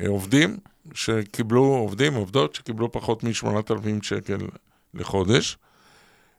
אה, 0.00 0.08
עובדים 0.08 0.56
שקיבלו, 0.94 1.64
עובדים, 1.64 2.14
עובדות 2.14 2.54
שקיבלו 2.54 2.92
פחות 2.92 3.24
מ-8,000 3.24 4.02
שקל 4.02 4.38
לחודש. 4.94 5.56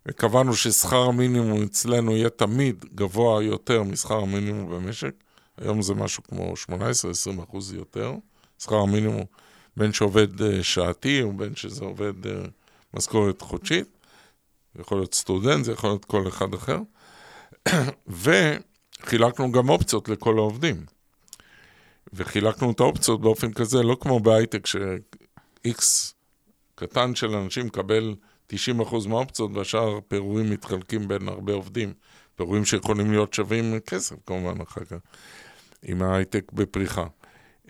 וקבענו 0.06 0.54
ששכר 0.54 1.02
המינימום 1.02 1.64
אצלנו 1.64 2.16
יהיה 2.16 2.30
תמיד 2.30 2.86
גבוה 2.96 3.44
יותר 3.44 3.84
משכר 3.84 4.18
המינימום 4.18 4.70
במשק. 4.72 5.14
היום 5.58 5.82
זה 5.82 5.94
משהו 5.94 6.24
כמו 6.24 6.54
18-20 6.70 7.44
אחוז 7.44 7.74
יותר. 7.74 8.14
שכר 8.60 8.76
המינימום 8.76 9.24
בין 9.78 9.94
שעובד 9.94 10.42
אה, 10.42 10.64
שעתי 10.64 11.24
ובין 11.24 11.56
שזה 11.56 11.86
עובד 11.86 12.14
משכורת 12.94 13.42
חודשית, 13.42 13.88
זה 14.76 14.82
יכול 14.82 14.98
להיות 14.98 15.14
סטודנט, 15.14 15.66
זה 15.66 15.72
יכול 15.72 15.90
להיות 15.90 16.06
כל 16.06 16.28
אחד 16.28 16.54
אחר, 16.54 16.80
וחילקנו 19.04 19.52
גם 19.52 19.70
אופציות 19.70 20.10
לכל 20.10 20.38
העובדים. 20.38 20.86
וחילקנו 22.14 22.72
את 22.72 22.80
האופציות 22.80 23.22
באופן 23.22 23.54
כזה, 23.54 23.84
לא 23.84 23.98
כמו 24.00 24.20
בהייטק, 24.20 24.66
ש-X 24.66 25.84
קטן 26.76 27.16
של 27.16 27.36
אנשים 27.36 27.66
מקבל 27.66 28.16
90% 28.54 28.54
מהאופציות, 29.08 29.52
והשאר 29.54 30.00
פירורים 30.08 30.50
מתחלקים 30.50 31.08
בין 31.08 31.28
הרבה 31.28 31.54
עובדים. 31.54 31.94
פירורים 32.36 32.66
שיכולים 32.66 33.12
להיות 33.12 33.34
שווים 33.34 33.80
כסף, 33.80 34.16
כמובן, 34.26 34.62
אחר 34.62 34.86
כך, 34.86 34.98
עם 35.84 36.02
ההייטק 36.02 36.52
בפריחה. 36.52 37.06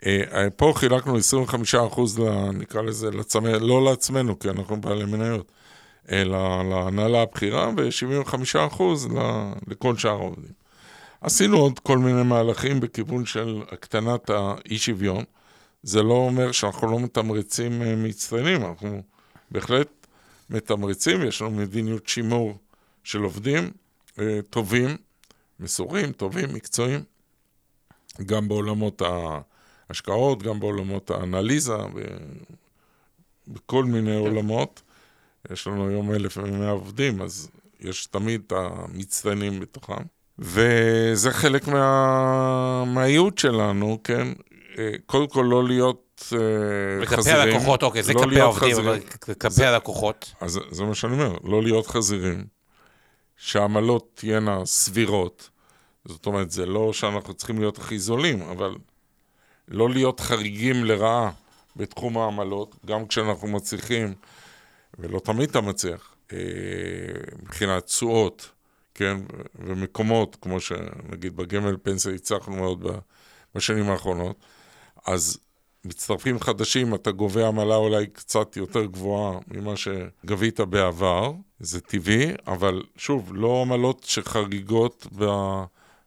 אה, 0.06 0.50
פה 0.56 0.72
חילקנו 0.76 1.16
25 1.16 1.74
אחוז, 1.74 2.22
נקרא 2.54 2.82
לזה, 2.82 3.10
לצמא, 3.10 3.48
לא 3.48 3.84
לעצמנו, 3.84 4.38
כי 4.38 4.50
אנחנו 4.50 4.80
בעלי 4.80 5.04
מניות, 5.04 5.52
להנהלה 6.08 7.22
הבכירה 7.22 7.70
ו-75% 7.76 8.82
לכל 9.66 9.96
שאר 9.96 10.10
העובדים. 10.10 10.62
עשינו 11.22 11.56
עוד 11.58 11.78
כל 11.78 11.98
מיני 11.98 12.22
מהלכים 12.22 12.80
בכיוון 12.80 13.26
של 13.26 13.62
הקטנת 13.72 14.30
האי-שוויון. 14.30 15.24
זה 15.82 16.02
לא 16.02 16.14
אומר 16.14 16.52
שאנחנו 16.52 16.90
לא 16.90 17.00
מתמרצים 17.00 17.82
אה, 17.82 17.96
מצטיינים, 17.96 18.64
אנחנו 18.64 19.02
בהחלט 19.50 19.88
מתמרצים, 20.50 21.22
יש 21.22 21.42
לנו 21.42 21.50
מדיניות 21.50 22.08
שימור 22.08 22.58
של 23.04 23.22
עובדים 23.22 23.70
אה, 24.18 24.40
טובים, 24.50 24.96
מסורים, 25.60 26.12
טובים, 26.12 26.54
מקצועיים, 26.54 27.02
גם 28.26 28.48
בעולמות 28.48 29.02
ההשקעות, 29.88 30.42
גם 30.42 30.60
בעולמות 30.60 31.10
האנליזה, 31.10 31.76
בכל 33.48 33.84
מיני 33.84 34.16
עולמות. 34.16 34.82
יש 35.52 35.66
לנו 35.66 35.88
היום 35.88 36.14
1,100 36.14 36.70
עובדים, 36.70 37.22
אז 37.22 37.50
יש 37.80 38.06
תמיד 38.06 38.42
את 38.46 38.52
המצטיינים 38.56 39.60
בתוכם. 39.60 40.02
וזה 40.38 41.30
חלק 41.30 41.68
מה... 41.68 42.84
מהייעוד 42.84 43.38
שלנו, 43.38 43.98
כן? 44.04 44.28
אה, 44.78 44.92
קודם 45.06 45.26
כל 45.26 45.46
לא 45.50 45.64
להיות 45.64 46.22
uh, 46.24 46.26
חזירים. 46.26 47.02
וכלפי 47.02 47.30
הלקוחות, 47.30 47.82
אוקיי, 47.82 48.02
זה 48.02 48.12
לא 48.12 48.20
כלפי 48.20 48.40
העובדים, 48.40 48.76
אבל 48.76 49.00
כלפי 49.38 49.64
הלקוחות. 49.64 50.34
אז 50.40 50.60
זה 50.70 50.84
מה 50.84 50.94
שאני 50.94 51.12
אומר, 51.12 51.36
לא 51.44 51.62
להיות 51.62 51.86
חזירים, 51.86 52.44
שהעמלות 53.36 54.10
תהיינה 54.14 54.66
סבירות. 54.66 55.50
זאת 56.04 56.26
אומרת, 56.26 56.50
זה 56.50 56.66
לא 56.66 56.92
שאנחנו 56.92 57.34
צריכים 57.34 57.58
להיות 57.58 57.78
הכי 57.78 57.98
זולים, 57.98 58.42
אבל 58.42 58.74
לא 59.68 59.90
להיות 59.90 60.20
חריגים 60.20 60.84
לרעה 60.84 61.30
בתחום 61.76 62.18
העמלות, 62.18 62.76
גם 62.86 63.06
כשאנחנו 63.06 63.48
מצליחים, 63.48 64.14
ולא 64.98 65.18
תמיד 65.18 65.50
אתה 65.50 65.60
מצליח, 65.60 66.14
אה, 66.32 66.38
מבחינת 67.42 67.86
תשואות, 67.86 68.50
כן, 68.94 69.16
ומקומות, 69.54 70.36
כמו 70.40 70.60
שנגיד 70.60 71.36
בגמל 71.36 71.76
פנסיה 71.82 72.12
הצלחנו 72.12 72.56
מאוד 72.56 72.86
בשנים 73.54 73.90
האחרונות, 73.90 74.36
אז 75.06 75.38
מצטרפים 75.84 76.40
חדשים, 76.40 76.94
אתה 76.94 77.10
גובה 77.10 77.48
עמלה 77.48 77.76
אולי 77.76 78.06
קצת 78.06 78.56
יותר 78.56 78.84
גבוהה 78.84 79.38
ממה 79.48 79.74
שגבית 79.76 80.60
בעבר, 80.60 81.32
זה 81.60 81.80
טבעי, 81.80 82.32
אבל 82.46 82.82
שוב, 82.96 83.32
לא 83.34 83.62
עמלות 83.62 84.04
שחריגות 84.04 85.06
ב... 85.18 85.24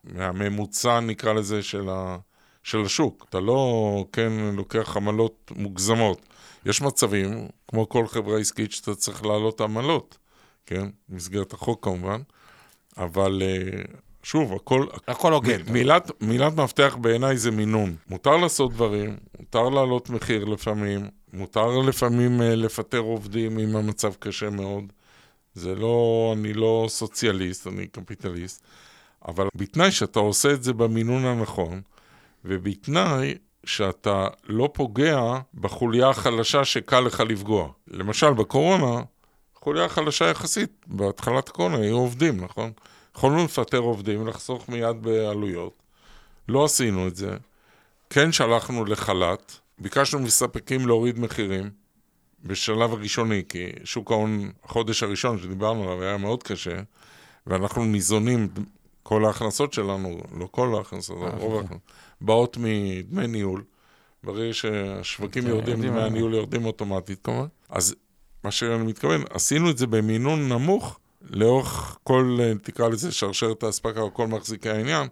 מהממוצע, 0.03 0.99
נקרא 0.99 1.33
לזה, 1.33 1.63
של, 1.63 1.89
ה... 1.89 2.17
של 2.65 2.81
השוק. 2.85 3.25
אתה 3.29 3.39
לא, 3.39 4.05
כן, 4.13 4.31
לוקח 4.53 4.97
עמלות 4.97 5.51
מוגזמות. 5.55 6.21
יש 6.65 6.81
מצבים, 6.81 7.47
כמו 7.67 7.89
כל 7.89 8.07
חברה 8.07 8.39
עסקית, 8.39 8.71
שאתה 8.71 8.95
צריך 8.95 9.25
להעלות 9.25 9.61
עמלות, 9.61 10.17
כן? 10.65 10.87
במסגרת 11.09 11.53
החוק 11.53 11.83
כמובן, 11.83 12.21
אבל 12.97 13.41
אה, 13.45 13.81
שוב, 14.23 14.53
הכל... 14.53 14.87
הכל 15.07 15.33
הוגן. 15.33 15.61
מילת, 15.71 16.11
מילת 16.21 16.53
מפתח 16.53 16.97
בעיניי 17.01 17.37
זה 17.37 17.51
מינון. 17.51 17.95
מותר 18.09 18.37
לעשות 18.37 18.73
דברים, 18.73 19.17
מותר 19.39 19.69
להעלות 19.69 20.09
מחיר 20.09 20.45
לפעמים, 20.45 21.09
מותר 21.33 21.77
לפעמים 21.77 22.41
uh, 22.41 22.43
לפטר 22.43 22.99
עובדים 22.99 23.59
אם 23.59 23.75
המצב 23.75 24.13
קשה 24.19 24.49
מאוד. 24.49 24.83
זה 25.53 25.75
לא, 25.75 26.33
אני 26.37 26.53
לא 26.53 26.85
סוציאליסט, 26.89 27.67
אני 27.67 27.87
קפיטליסט, 27.87 28.63
אבל 29.27 29.47
בתנאי 29.55 29.91
שאתה 29.91 30.19
עושה 30.19 30.51
את 30.51 30.63
זה 30.63 30.73
במינון 30.73 31.25
הנכון, 31.25 31.81
ובתנאי 32.45 33.33
שאתה 33.65 34.27
לא 34.43 34.69
פוגע 34.73 35.19
בחוליה 35.53 36.09
החלשה 36.09 36.65
שקל 36.65 36.99
לך 36.99 37.19
לפגוע. 37.19 37.69
למשל, 37.87 38.33
בקורונה, 38.33 39.01
חוליה 39.55 39.89
חלשה 39.89 40.25
יחסית, 40.25 40.71
בהתחלת 40.87 41.49
הקורונה 41.49 41.77
היו 41.77 41.95
עובדים, 41.95 42.43
נכון? 42.43 42.71
יכולנו 43.15 43.45
לפטר 43.45 43.77
עובדים, 43.77 44.27
לחסוך 44.27 44.69
מיד 44.69 45.01
בעלויות. 45.01 45.73
לא 46.49 46.65
עשינו 46.65 47.07
את 47.07 47.15
זה. 47.15 47.37
כן 48.09 48.31
שלחנו 48.31 48.85
לחל"ת, 48.85 49.59
ביקשנו 49.79 50.19
מספקים 50.19 50.87
להוריד 50.87 51.19
מחירים 51.19 51.69
בשלב 52.43 52.93
הראשוני, 52.93 53.43
כי 53.49 53.69
שוק 53.83 54.11
ההון, 54.11 54.51
החודש 54.63 55.03
הראשון 55.03 55.39
שדיברנו 55.39 55.83
עליו 55.83 56.03
היה 56.03 56.17
מאוד 56.17 56.43
קשה, 56.43 56.79
ואנחנו 57.47 57.85
ניזונים, 57.85 58.47
כל 59.03 59.25
ההכנסות 59.25 59.73
שלנו, 59.73 60.19
לא 60.39 60.47
כל 60.51 60.75
ההכנסות, 60.75 61.17
רוב 61.17 61.33
אוקיי. 61.33 61.57
ההכנסות, 61.57 61.81
באות 62.21 62.57
מדמי 62.57 63.27
ניהול. 63.27 63.63
ברגע 64.23 64.53
שהשווקים 64.53 65.47
יורדים, 65.47 65.81
דמי 65.81 66.01
הניהול 66.01 66.33
יורדים 66.33 66.65
אוטומטית 66.65 67.19
כמובן. 67.23 67.47
אז 67.69 67.95
מה 68.43 68.51
שאני 68.51 68.83
מתכוון, 68.83 69.23
עשינו 69.29 69.69
את 69.69 69.77
זה 69.77 69.87
במינון 69.87 70.49
נמוך, 70.49 70.99
לאורך 71.29 71.97
כל, 72.03 72.37
אה, 72.39 72.51
תקרא 72.61 72.89
לזה, 72.89 73.11
שרשרת 73.11 73.63
האספקה 73.63 73.99
או 74.01 74.13
כל 74.13 74.27
מחזיקי 74.27 74.69
העניין, 74.69 75.07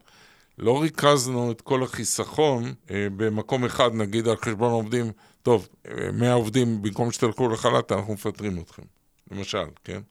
לא 0.58 0.82
ריכזנו 0.82 1.52
את 1.52 1.62
כל 1.62 1.84
החיסכון 1.84 2.74
אה, 2.92 3.08
במקום 3.18 3.66
אחד, 3.66 3.94
נגיד 3.94 4.28
על 4.28 4.36
חשבון 4.38 4.72
עובדים, 4.72 5.12
טוב, 5.42 5.68
100 6.14 6.30
אה, 6.30 6.34
עובדים, 6.34 6.82
במקום 6.82 7.12
שתלכו 7.12 7.50
לחל"ת, 7.50 7.92
אנחנו 7.92 8.14
מפטרים 8.14 8.60
אתכם, 8.60 8.84
למשל, 9.32 9.66
כן? 9.84 10.02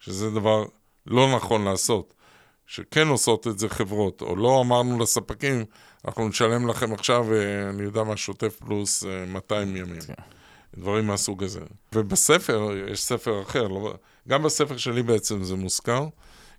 שזה 0.00 0.30
דבר 0.30 0.64
לא 1.06 1.36
נכון 1.36 1.64
לעשות. 1.64 2.14
שכן 2.66 3.08
עושות 3.08 3.46
את 3.46 3.58
זה 3.58 3.68
חברות, 3.68 4.22
או 4.22 4.36
לא 4.36 4.60
אמרנו 4.60 4.98
לספקים, 4.98 5.64
אנחנו 6.04 6.28
נשלם 6.28 6.68
לכם 6.68 6.92
עכשיו, 6.92 7.32
אה, 7.32 7.70
אני 7.70 7.82
יודע 7.82 8.04
מה, 8.04 8.16
שוטף 8.16 8.56
פלוס 8.56 9.04
200 9.26 9.76
ימים. 9.76 10.00
כן. 10.00 10.14
דברים 10.76 11.06
מהסוג 11.06 11.44
הזה. 11.44 11.60
ובספר, 11.94 12.68
יש 12.92 13.02
ספר 13.02 13.42
אחר, 13.42 13.68
לא, 13.68 13.94
גם 14.28 14.42
בספר 14.42 14.76
שלי 14.76 15.02
בעצם 15.02 15.44
זה 15.44 15.56
מוזכר. 15.56 16.06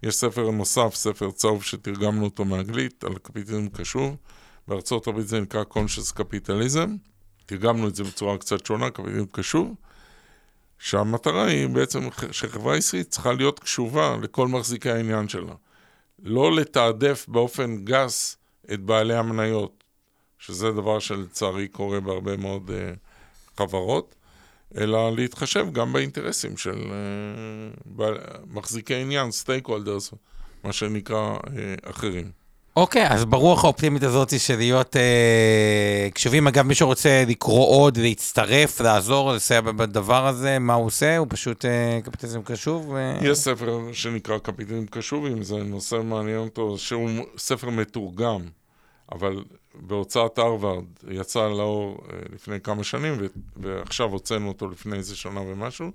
יש 0.03 0.16
ספר 0.16 0.52
נוסף, 0.52 0.95
ספר 0.95 1.32
צהוב 1.32 1.64
שתרגמנו 1.64 2.26
אותו 2.26 2.45
מאנגלית, 2.45 3.03
על 3.03 3.16
קפיטליזם 3.16 3.70
קשוב. 3.70 4.16
בארצות 4.68 5.07
הברית 5.07 5.28
זה 5.28 5.41
נקרא 5.41 5.64
Conscious 5.74 6.20
Capitalism. 6.20 6.90
תרגמנו 7.45 7.88
את 7.88 7.95
זה 7.95 8.03
בצורה 8.03 8.38
קצת 8.38 8.66
שונה, 8.66 8.90
קפיטליזם 8.90 9.26
קשוב. 9.32 9.76
שהמטרה 10.80 11.45
היא 11.45 11.68
בעצם 11.68 12.07
שחברה 12.32 12.76
עסקית 12.76 13.10
צריכה 13.10 13.34
להיות 13.34 13.60
קשובה 13.60 14.18
לכל 14.22 14.48
מחזיקי 14.48 14.90
העניין 14.90 15.28
שלה. 15.28 15.53
לא 16.24 16.56
לתעדף 16.56 17.26
באופן 17.28 17.86
גס 17.86 18.38
את 18.74 18.80
בעלי 18.80 19.16
המניות, 19.16 19.84
שזה 20.40 20.72
דבר 20.72 21.00
שלצערי 21.00 21.68
קורה 21.68 22.00
בהרבה 22.00 22.38
מאוד 22.38 22.70
uh, 22.70 22.98
חברות, 23.58 24.16
אלא 24.78 25.16
להתחשב 25.16 25.66
גם 25.72 25.94
באינטרסים 25.94 26.58
של 26.58 26.91
uh, 27.98 28.04
מחזיקי 28.48 28.96
עניין, 28.96 29.32
סטייק 29.32 29.68
הולדרס, 29.68 30.14
מה 30.64 30.74
שנקרא 30.74 31.38
uh, 31.38 31.90
אחרים. 31.90 32.32
אוקיי, 32.76 33.08
okay, 33.08 33.14
אז 33.14 33.26
ברוח 33.26 33.64
האופטימית 33.64 34.04
הזאת 34.04 34.40
של 34.40 34.58
להיות 34.58 34.96
אה, 34.96 36.10
קשובים, 36.14 36.48
אגב, 36.48 36.66
מי 36.66 36.76
שרוצה 36.76 37.24
לקרוא 37.28 37.68
עוד, 37.68 37.98
להצטרף, 37.98 38.82
לעזור, 38.82 39.34
לסייע 39.34 39.62
בדבר 39.62 40.28
הזה, 40.28 40.60
מה 40.60 40.74
הוא 40.74 40.86
עושה? 40.86 41.18
הוא 41.18 41.28
פשוט 41.30 41.66
אה, 41.66 42.00
קפיטליזם 42.04 42.41
קשוב? 42.41 42.90
ו... 42.90 43.18
יש 43.22 43.38
ספר 43.38 43.80
שנקרא 43.94 44.38
קפיטליזם 44.38 44.86
קשוב, 44.86 45.26
אם 45.26 45.44
זה 45.44 45.56
נושא 45.56 45.96
מעניין 45.96 46.38
אותו, 46.38 46.78
שהוא 46.78 47.10
ספר 47.38 47.70
מתורגם, 47.70 48.41
אבל 49.11 49.44
בהוצאת 49.76 50.38
הרווארד 50.38 50.86
יצא 51.07 51.48
לאור 51.48 51.98
אה, 52.14 52.19
לפני 52.34 52.61
כמה 52.61 52.84
שנים, 52.84 53.14
ועכשיו 53.57 54.10
הוצאנו 54.10 54.48
אותו 54.48 54.69
לפני 54.69 54.98
איזה 54.98 55.15
שנה 55.15 55.41
ומשהו. 55.41 55.91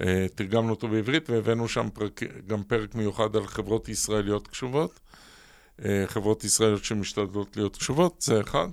אה, 0.00 0.26
תרגמנו 0.34 0.70
אותו 0.70 0.88
בעברית 0.88 1.30
והבאנו 1.30 1.68
שם 1.68 1.88
פרק, 1.94 2.20
גם 2.46 2.62
פרק 2.62 2.94
מיוחד 2.94 3.36
על 3.36 3.46
חברות 3.46 3.88
ישראליות 3.88 4.48
קשובות. 4.48 5.00
אה, 5.84 6.04
חברות 6.06 6.44
ישראליות 6.44 6.84
שמשתדלות 6.84 7.56
להיות 7.56 7.76
קשובות, 7.76 8.22
זה 8.22 8.40
אחד. 8.40 8.68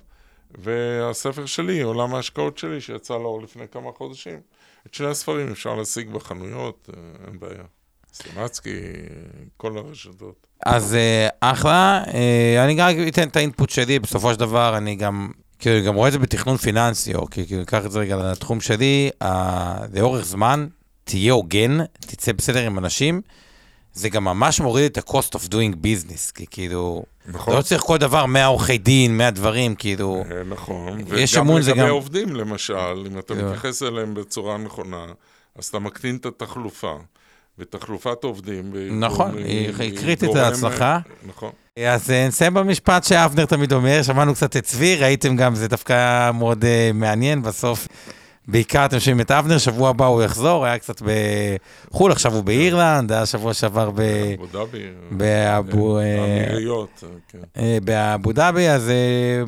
והספר 0.57 1.45
שלי, 1.45 1.81
עולם 1.81 2.15
ההשקעות 2.15 2.57
שלי, 2.57 2.81
שיצא 2.81 3.14
לאור 3.14 3.41
לפני 3.41 3.68
כמה 3.68 3.91
חודשים. 3.91 4.39
את 4.88 4.93
שני 4.93 5.07
הספרים 5.07 5.52
אפשר 5.52 5.76
להשיג 5.76 6.10
בחנויות, 6.10 6.89
אין 7.27 7.39
בעיה. 7.39 7.64
סטימצקי, 8.14 8.80
כל 9.58 9.78
הרשתות. 9.78 10.48
אז 10.66 10.96
אה, 10.96 11.28
אחלה, 11.40 12.04
אה, 12.14 12.66
אני 12.66 12.76
גם 12.76 12.90
אתן 13.08 13.28
את 13.28 13.36
האינפוט 13.36 13.70
שלי, 13.70 14.00
בסופו 14.00 14.34
של 14.34 14.40
דבר 14.40 14.78
אני 14.78 14.96
גם, 14.96 15.32
כאילו, 15.60 15.86
גם 15.86 15.96
רואה 15.96 16.08
את 16.08 16.14
זה 16.14 16.20
בתכנון 16.20 16.58
פיננסי, 16.58 17.16
או 17.16 17.28
כאילו, 17.30 17.62
אקח 17.62 17.86
את 17.86 17.92
זה 17.92 18.00
רגע 18.00 18.16
לתחום 18.16 18.62
שלי, 18.62 19.10
לאורך 19.94 20.26
זמן, 20.26 20.68
תהיה 21.04 21.34
הוגן, 21.34 21.78
תצא 22.00 22.32
בסדר 22.32 22.66
עם 22.66 22.78
אנשים. 22.78 23.22
זה 23.94 24.10
גם 24.10 24.24
ממש 24.24 24.62
מוריד 24.62 24.92
את 24.92 24.98
ה-cost 24.98 25.36
of 25.36 25.48
doing 25.48 25.76
business, 25.76 26.32
כי 26.36 26.46
כאילו, 26.52 27.04
נכון. 27.28 27.56
לא 27.56 27.62
צריך 27.62 27.82
כל 27.82 27.98
דבר 27.98 28.26
100 28.26 28.46
עורכי 28.46 28.78
דין, 28.78 29.18
100 29.18 29.32
דברים, 29.32 29.76
כאילו... 29.76 30.24
אה, 30.32 30.44
נכון, 30.44 31.00
יש 31.16 31.38
אמון 31.38 31.62
זה 31.62 31.72
גם... 31.72 31.78
וגם 31.78 31.86
לגבי 31.86 31.92
עובדים, 31.92 32.36
למשל, 32.36 33.08
אם 33.08 33.20
אתה 33.20 33.34
מתייחס 33.34 33.84
אליהם 33.84 34.14
בצורה 34.14 34.58
נכונה, 34.58 35.06
אז 35.56 35.66
אתה 35.66 35.80
מקטין 35.80 36.16
את 36.16 36.26
התחלופה. 36.26 36.98
ותחלופת 37.62 38.24
עובדים. 38.24 38.74
נכון, 39.00 39.38
היא 39.38 39.98
קריטית 39.98 40.30
להצלחה. 40.34 41.00
נכון. 41.28 41.52
אז 41.80 42.12
אה, 42.12 42.28
נסיים 42.28 42.54
במשפט 42.54 43.04
שאבנר 43.04 43.46
תמיד 43.46 43.74
אומר, 43.74 44.04
שמענו 44.04 44.34
קצת 44.34 44.58
את 44.58 44.64
צבי, 44.64 44.96
ראיתם 44.96 45.36
גם, 45.36 45.56
זה 45.56 45.68
דווקא 45.68 46.32
מאוד 46.32 46.64
uh, 46.64 46.94
מעניין, 46.94 47.42
בסוף 47.42 47.88
בעיקר 48.48 48.86
אתם 48.86 49.00
שומעים 49.00 49.22
את 49.22 49.32
אבנר, 49.32 49.58
שבוע 49.58 49.90
הבא 49.90 50.06
הוא 50.06 50.24
יחזור, 50.24 50.66
היה 50.66 50.78
קצת 50.78 51.02
בחו"ל, 51.92 52.12
עכשיו 52.12 52.34
הוא 52.34 52.44
באירלנד, 52.44 53.12
היה 53.12 53.26
שבוע 53.26 53.54
שעבר 53.54 53.92
ב... 53.96 54.00
אבו 54.00 54.46
דאבי. 54.52 54.84
באבו... 55.12 56.00
האמירויות, 56.00 57.04
כן. 57.28 57.40
באבו 57.84 58.34
דאבי, 58.34 58.68
אז 58.70 58.92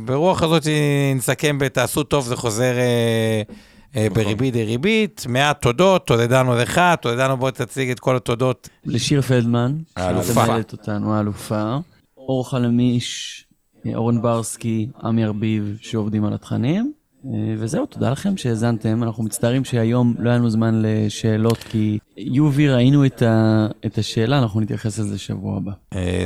ברוח 0.05 0.43
הזאת 0.43 0.63
נסכם 1.15 1.59
ב"תעשו 1.59 2.03
טוב", 2.03 2.25
זה 2.25 2.35
חוזר... 2.35 2.73
נכון. 3.95 4.09
בריבית 4.13 4.53
דריבית, 4.53 5.25
מעט 5.29 5.61
תודות, 5.61 6.07
תודדנו 6.07 6.55
לך, 6.55 6.81
תודדנו 7.01 7.37
בוא 7.37 7.51
תציג 7.51 7.89
את 7.89 7.99
כל 7.99 8.15
התודות. 8.15 8.69
לשיר 8.85 9.21
פלדמן. 9.21 9.75
שמנהלת 10.23 10.71
אותנו, 10.71 11.13
האלופה. 11.13 11.77
אור 12.17 12.49
חלמיש, 12.49 13.45
אורן 13.95 14.21
ברסקי, 14.21 14.87
עמי 15.03 15.25
ארביב, 15.25 15.77
שעובדים 15.81 16.25
על 16.25 16.33
התכנים. 16.33 16.93
וזהו, 17.57 17.85
תודה 17.85 18.09
לכם 18.09 18.37
שהאזנתם. 18.37 19.03
אנחנו 19.03 19.23
מצטערים 19.23 19.65
שהיום 19.65 20.15
לא 20.19 20.29
היה 20.29 20.37
לנו 20.37 20.49
זמן 20.49 20.81
לשאלות, 20.85 21.57
כי 21.57 21.97
יובי, 22.17 22.69
ראינו 22.69 23.05
את, 23.05 23.21
ה... 23.21 23.67
את 23.85 23.97
השאלה, 23.97 24.39
אנחנו 24.39 24.61
נתייחס 24.61 24.99
לזה 24.99 25.19
שבוע 25.19 25.57
הבא. 25.57 25.71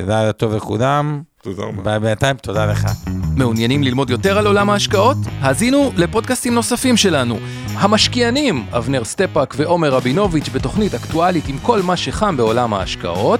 זה 0.05 0.17
היה 0.17 0.33
טוב 0.33 0.53
לכולם. 0.55 1.21
תודה 1.55 1.63
רבה. 1.63 1.99
בינתיים, 1.99 2.35
תודה 2.37 2.65
לך. 2.65 2.87
מעוניינים 3.35 3.83
ללמוד 3.83 4.09
יותר 4.09 4.37
על 4.37 4.47
עולם 4.47 4.69
ההשקעות? 4.69 5.17
האזינו 5.41 5.91
לפודקאסטים 5.97 6.53
נוספים 6.53 6.97
שלנו. 6.97 7.39
המשקיענים, 7.73 8.65
אבנר 8.71 9.03
סטפק 9.03 9.53
ועומר 9.57 9.89
רבינוביץ' 9.89 10.49
בתוכנית 10.49 10.93
אקטואלית 10.93 11.47
עם 11.47 11.57
כל 11.61 11.81
מה 11.81 11.97
שחם 11.97 12.37
בעולם 12.37 12.73
ההשקעות. 12.73 13.39